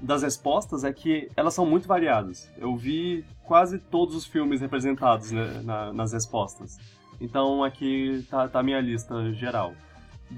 das 0.00 0.22
respostas 0.22 0.84
é 0.84 0.92
que 0.92 1.30
elas 1.36 1.54
são 1.54 1.64
muito 1.64 1.88
variadas. 1.88 2.50
Eu 2.58 2.76
vi 2.76 3.24
quase 3.44 3.78
todos 3.78 4.14
os 4.14 4.26
filmes 4.26 4.60
representados 4.60 5.30
né, 5.30 5.62
na- 5.64 5.92
nas 5.92 6.12
respostas. 6.12 6.78
Então 7.20 7.64
aqui 7.64 8.26
tá, 8.30 8.46
tá 8.46 8.60
a 8.60 8.62
minha 8.62 8.80
lista 8.80 9.32
geral. 9.32 9.72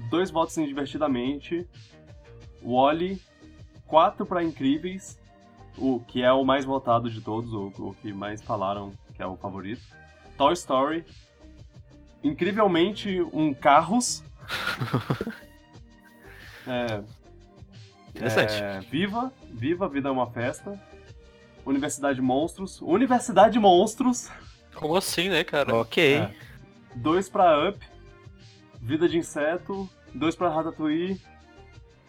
Dois 0.09 0.31
votos 0.31 0.57
em 0.57 0.65
Divertidamente, 0.65 1.67
Wally, 2.63 3.21
quatro 3.85 4.25
para 4.25 4.43
Incríveis, 4.43 5.19
o 5.77 5.99
que 5.99 6.21
é 6.23 6.31
o 6.31 6.45
mais 6.45 6.63
votado 6.63 7.09
de 7.09 7.19
todos, 7.21 7.51
o, 7.53 7.67
o 7.79 7.95
que 8.01 8.13
mais 8.13 8.41
falaram 8.41 8.93
que 9.15 9.21
é 9.21 9.25
o 9.27 9.35
favorito. 9.35 9.81
Toy 10.37 10.53
Story, 10.53 11.03
incrivelmente 12.23 13.21
um 13.33 13.53
Carros. 13.53 14.23
é, 16.69 17.03
Interessante. 18.09 18.53
é, 18.61 18.79
Viva, 18.81 19.31
Viva, 19.49 19.87
Vida 19.89 20.09
é 20.09 20.11
uma 20.11 20.29
Festa. 20.29 20.79
Universidade 21.65 22.21
Monstros, 22.21 22.81
Universidade 22.81 23.59
Monstros. 23.59 24.29
Como 24.73 24.95
assim, 24.95 25.29
né, 25.29 25.43
cara? 25.43 25.75
Ok. 25.75 26.15
É. 26.15 26.33
Dois 26.95 27.29
pra 27.29 27.69
Up, 27.69 27.79
Vida 28.81 29.07
de 29.07 29.17
Inseto, 29.17 29.87
dois 30.13 30.35
pra 30.35 30.49
Ratatouille, 30.49 31.21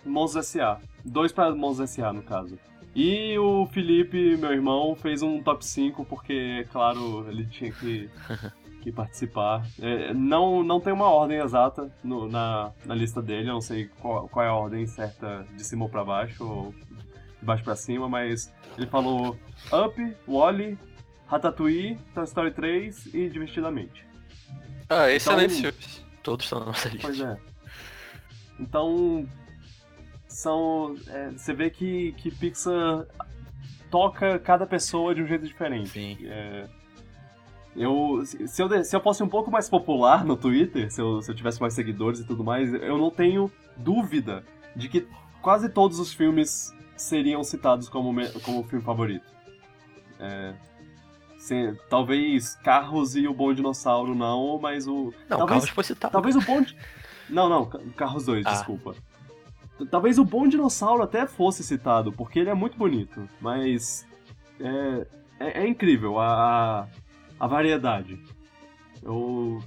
Monstros 0.05 0.47
S.A. 0.47 0.79
Dois 1.05 1.33
pra 1.33 1.55
Monstros 1.55 1.91
S.A. 1.91 2.13
no 2.13 2.23
caso. 2.23 2.59
E 2.95 3.39
o 3.39 3.67
Felipe, 3.67 4.37
meu 4.37 4.53
irmão, 4.53 4.97
fez 4.97 5.23
um 5.23 5.41
top 5.43 5.65
5 5.65 6.05
porque, 6.05 6.67
claro, 6.73 7.25
ele 7.31 7.47
tinha 7.47 7.71
que, 7.71 8.11
que 8.83 8.91
participar. 8.91 9.65
É, 9.81 10.13
não, 10.13 10.63
não 10.65 10.81
tem 10.81 10.93
uma 10.93 11.09
ordem 11.09 11.39
exata 11.39 11.91
no- 12.03 12.29
na, 12.29 12.73
na 12.85 12.95
lista 12.95 13.23
dele, 13.23 13.49
eu 13.49 13.55
não 13.55 13.61
sei 13.61 13.87
qual, 14.01 14.29
qual 14.29 14.45
é 14.45 14.49
a 14.49 14.55
ordem 14.55 14.87
certa 14.87 15.47
de 15.57 15.63
cima 15.65 15.85
ou 15.85 15.89
pra 15.91 16.05
baixo, 16.05 16.45
ou 16.45 16.75
de 17.39 17.45
baixo 17.45 17.63
pra 17.63 17.77
cima, 17.77 18.09
mas 18.09 18.53
ele 18.77 18.87
falou 18.89 19.39
Up, 19.73 20.17
Wally, 20.27 20.77
Ratatouille, 21.29 21.97
Toy 22.13 22.25
Story 22.25 22.51
3 22.51 23.15
e 23.15 23.29
Divertidamente. 23.31 24.05
Ah, 24.89 25.09
excelentes 25.11 25.59
Então- 25.59 25.71
filmes. 25.73 26.05
Todos 26.25 26.45
estão 26.45 26.61
na 26.61 26.67
nossa 26.67 26.89
lista. 26.89 27.07
Pois 27.07 27.21
é. 27.21 27.39
Então, 28.59 29.27
são. 30.33 30.95
é, 31.09 31.31
você 31.31 31.53
vê 31.53 31.71
que, 31.71 32.13
que 32.13 32.31
Pixar 32.31 33.07
toca 33.91 34.39
cada 34.39 34.67
pessoa 34.67 35.15
de 35.15 35.23
um 35.23 35.27
jeito 35.27 35.47
diferente. 35.47 35.89
Sim. 35.91 36.19
É, 36.23 36.69
eu, 37.77 38.23
se, 38.25 38.63
eu, 38.63 38.85
se 38.85 38.97
eu 38.97 39.01
fosse 39.01 39.23
um 39.23 39.29
pouco 39.29 39.51
mais 39.51 39.69
popular 39.69 40.25
no 40.25 40.37
Twitter, 40.37 40.91
se 40.93 41.01
eu, 41.01 41.21
se 41.23 41.31
eu 41.31 41.35
tivesse 41.35 41.61
mais 41.61 41.75
seguidores 41.75 42.21
e 42.21 42.25
tudo 42.25 42.43
mais, 42.45 42.73
eu 42.75 42.99
não 42.99 43.11
tenho 43.11 43.51
dúvida 43.77 44.45
de 44.75 44.89
que 44.89 45.07
quase 45.41 45.69
todos 45.69 45.99
os 46.01 46.13
filmes 46.13 46.75
seriam 46.97 47.43
citados 47.45 47.89
como, 47.89 48.13
como 48.43 48.63
filme 48.65 48.85
favorito. 48.85 49.25
É, 50.19 50.55
se- 51.39 51.75
talvez 51.89 52.55
Carros 52.57 53.17
e 53.17 53.27
o 53.27 53.33
Bom 53.33 53.55
Dinossauro 53.55 54.15
não, 54.15 54.59
mas 54.61 54.87
o. 54.87 55.13
Não, 55.29 55.39
talvez, 55.39 55.49
Carlos 55.49 55.71
foi 55.71 55.85
citado. 55.85 56.13
Talvez 56.13 56.37
o 56.37 56.41
Bom. 56.43 56.61
Di- 56.63 56.77
Não, 57.29 57.49
não, 57.49 57.65
Ca- 57.67 57.81
Carros 57.97 58.27
2, 58.27 58.45
Ah. 58.47 58.51
desculpa. 58.51 58.95
Talvez 59.87 60.19
o 60.19 60.25
Bom 60.25 60.47
Dinossauro 60.49 61.03
até 61.03 61.27
fosse 61.27 61.63
citado, 61.63 62.13
porque 62.13 62.39
ele 62.39 62.51
é 62.51 62.55
muito 62.55 62.77
bonito, 62.77 63.29
mas. 63.41 64.07
É, 64.59 65.07
é, 65.39 65.63
é 65.63 65.67
incrível 65.69 66.19
a, 66.19 66.83
a, 66.83 66.89
a 67.39 67.47
variedade. 67.47 68.19
Eu. 69.03 69.63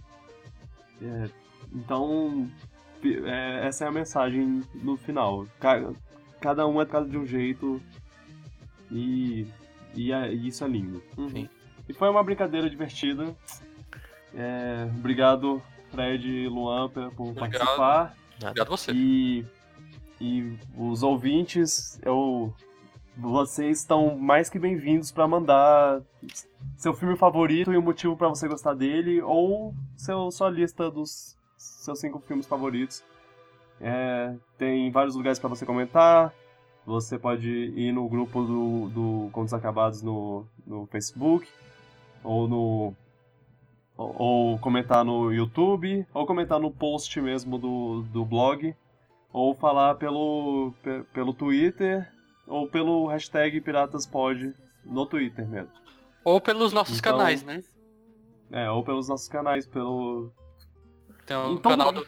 é, 1.01 1.29
então. 1.73 2.49
é, 3.03 3.67
essa 3.67 3.85
é 3.85 3.87
a 3.87 3.91
mensagem 3.91 4.61
no 4.75 4.95
final. 4.97 5.47
Ca- 5.59 5.91
cada 6.39 6.67
um 6.67 6.79
é 6.81 6.85
tratado 6.85 7.09
de 7.11 7.17
um 7.17 7.25
jeito 7.25 7.81
e. 8.91 9.47
E, 9.95 10.11
é- 10.11 10.33
e 10.33 10.47
isso 10.47 10.63
é 10.63 10.67
lindo. 10.67 11.01
Uhum. 11.17 11.29
Sim. 11.29 11.49
E 11.87 11.93
foi 11.93 12.09
uma 12.09 12.23
brincadeira 12.23 12.69
divertida. 12.69 13.35
É, 14.33 14.87
obrigado, 14.97 15.61
Fred 15.91 16.27
e 16.27 16.47
Luan, 16.47 16.89
por 16.89 17.03
Obrigado. 17.19 17.35
participar. 17.51 18.15
Obrigado 18.41 18.67
a 18.67 18.69
você. 18.69 18.91
E, 18.91 19.45
e 20.23 20.57
os 20.77 21.03
ouvintes, 21.03 21.99
eu, 22.01 22.53
vocês 23.17 23.79
estão 23.79 24.17
mais 24.17 24.49
que 24.49 24.57
bem-vindos 24.57 25.11
para 25.11 25.27
mandar 25.27 26.01
seu 26.77 26.93
filme 26.93 27.17
favorito 27.17 27.73
e 27.73 27.77
o 27.77 27.81
motivo 27.81 28.15
para 28.15 28.29
você 28.29 28.47
gostar 28.47 28.73
dele, 28.73 29.21
ou 29.21 29.75
seu, 29.97 30.31
sua 30.31 30.49
lista 30.49 30.89
dos 30.89 31.35
seus 31.57 31.99
cinco 31.99 32.19
filmes 32.19 32.47
favoritos. 32.47 33.03
É, 33.81 34.33
tem 34.57 34.89
vários 34.91 35.13
lugares 35.13 35.39
para 35.39 35.49
você 35.49 35.65
comentar. 35.65 36.33
Você 36.85 37.19
pode 37.19 37.49
ir 37.49 37.91
no 37.91 38.07
grupo 38.07 38.43
do, 38.43 38.89
do 38.89 39.29
Contos 39.33 39.53
Acabados 39.53 40.01
no, 40.01 40.45
no 40.65 40.85
Facebook, 40.85 41.49
ou 42.23 42.47
no. 42.47 42.93
Ou, 43.97 44.15
ou 44.17 44.59
comentar 44.59 45.03
no 45.03 45.33
YouTube, 45.33 46.07
ou 46.13 46.25
comentar 46.25 46.61
no 46.61 46.71
post 46.71 47.19
mesmo 47.19 47.57
do, 47.57 48.03
do 48.03 48.23
blog, 48.23 48.73
ou 49.33 49.53
falar 49.55 49.95
pelo, 49.95 50.71
pe- 50.83 51.03
pelo 51.13 51.33
Twitter, 51.33 52.09
ou 52.47 52.69
pelo 52.69 53.07
hashtag 53.07 53.59
PiratasPod 53.59 54.53
no 54.85 55.05
Twitter 55.05 55.45
mesmo. 55.47 55.71
Ou 56.23 56.39
pelos 56.39 56.71
nossos 56.71 56.99
Então- 56.99 57.17
canais, 57.17 57.43
né? 57.43 57.61
É, 58.51 58.69
ou 58.69 58.83
pelos 58.83 59.09
nossos 59.09 59.27
canais, 59.27 59.65
pelo. 59.65 60.31
Tem 61.25 61.35
o 61.35 61.53
em 61.53 61.57
todo- 61.57 61.69
canal 61.77 61.91
do... 61.91 62.05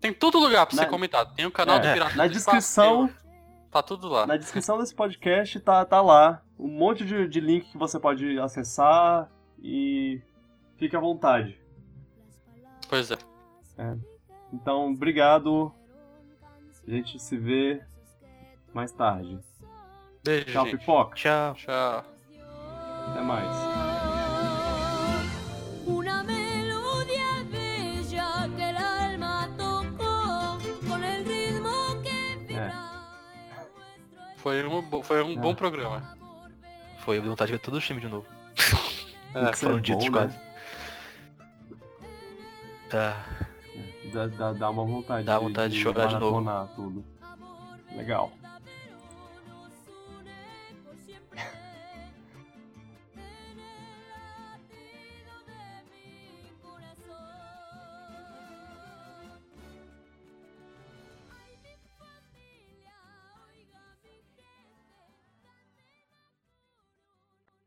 Tem 0.00 0.12
todo 0.12 0.38
lugar 0.40 0.66
pra 0.66 0.74
Na- 0.76 0.82
você 0.82 0.88
comentar. 0.88 1.32
Tem 1.34 1.46
o 1.46 1.50
canal 1.52 1.78
do 1.78 1.86
É, 1.86 1.92
Pirata 1.92 2.16
na 2.16 2.26
do 2.26 2.32
descrição, 2.32 3.06
Espaço, 3.06 3.22
Tá 3.70 3.82
tudo 3.82 4.08
lá. 4.08 4.26
na 4.26 4.36
descrição 4.36 4.76
desse 4.78 4.92
podcast 4.94 5.60
tá, 5.60 5.84
tá 5.84 6.02
lá 6.02 6.42
um 6.58 6.66
monte 6.68 7.04
de, 7.04 7.28
de 7.28 7.40
link 7.40 7.70
que 7.70 7.78
você 7.78 8.00
pode 8.00 8.36
acessar 8.40 9.30
e 9.62 10.20
fique 10.76 10.96
à 10.96 11.00
vontade. 11.00 11.56
Pois 12.88 13.10
é. 13.12 13.16
Então, 14.52 14.90
obrigado. 14.92 15.72
A 16.86 16.90
gente 16.90 17.18
se 17.18 17.36
vê 17.36 17.80
mais 18.74 18.92
tarde. 18.92 19.38
Beijo, 20.24 20.46
Tchau, 20.46 20.64
gente. 20.66 20.78
pipoca. 20.78 21.14
Tchau. 21.16 21.54
Tchau. 21.54 22.04
Até 23.08 23.20
mais. 23.22 23.46
Nuestro 23.46 23.82
Foi 34.42 34.66
um, 34.66 35.02
foi 35.04 35.22
um 35.22 35.32
É. 35.34 35.36
bom 35.36 35.54
programa. 35.54 36.18
Foi, 36.98 37.20
vontade 37.20 37.52
de 37.52 37.58
ver 37.58 37.62
todos 37.62 37.78
os 37.78 37.84
filmes 37.84 38.04
de 38.04 38.10
novo. 38.10 38.26
Foram 39.54 39.76
bom, 39.76 39.80
ditos 39.80 40.04
né? 40.04 40.10
quase. 40.10 40.38
Tá. 42.90 43.24
Dá, 44.12 44.26
dá, 44.26 44.52
dá 44.52 44.70
uma 44.70 44.84
vontade. 44.84 45.24
Dá 45.24 45.38
vontade 45.38 45.74
de 45.74 45.80
chorar 45.80 46.08
de 46.08 46.18
novo. 46.18 46.68
tudo. 46.76 47.04
Legal. 47.96 48.32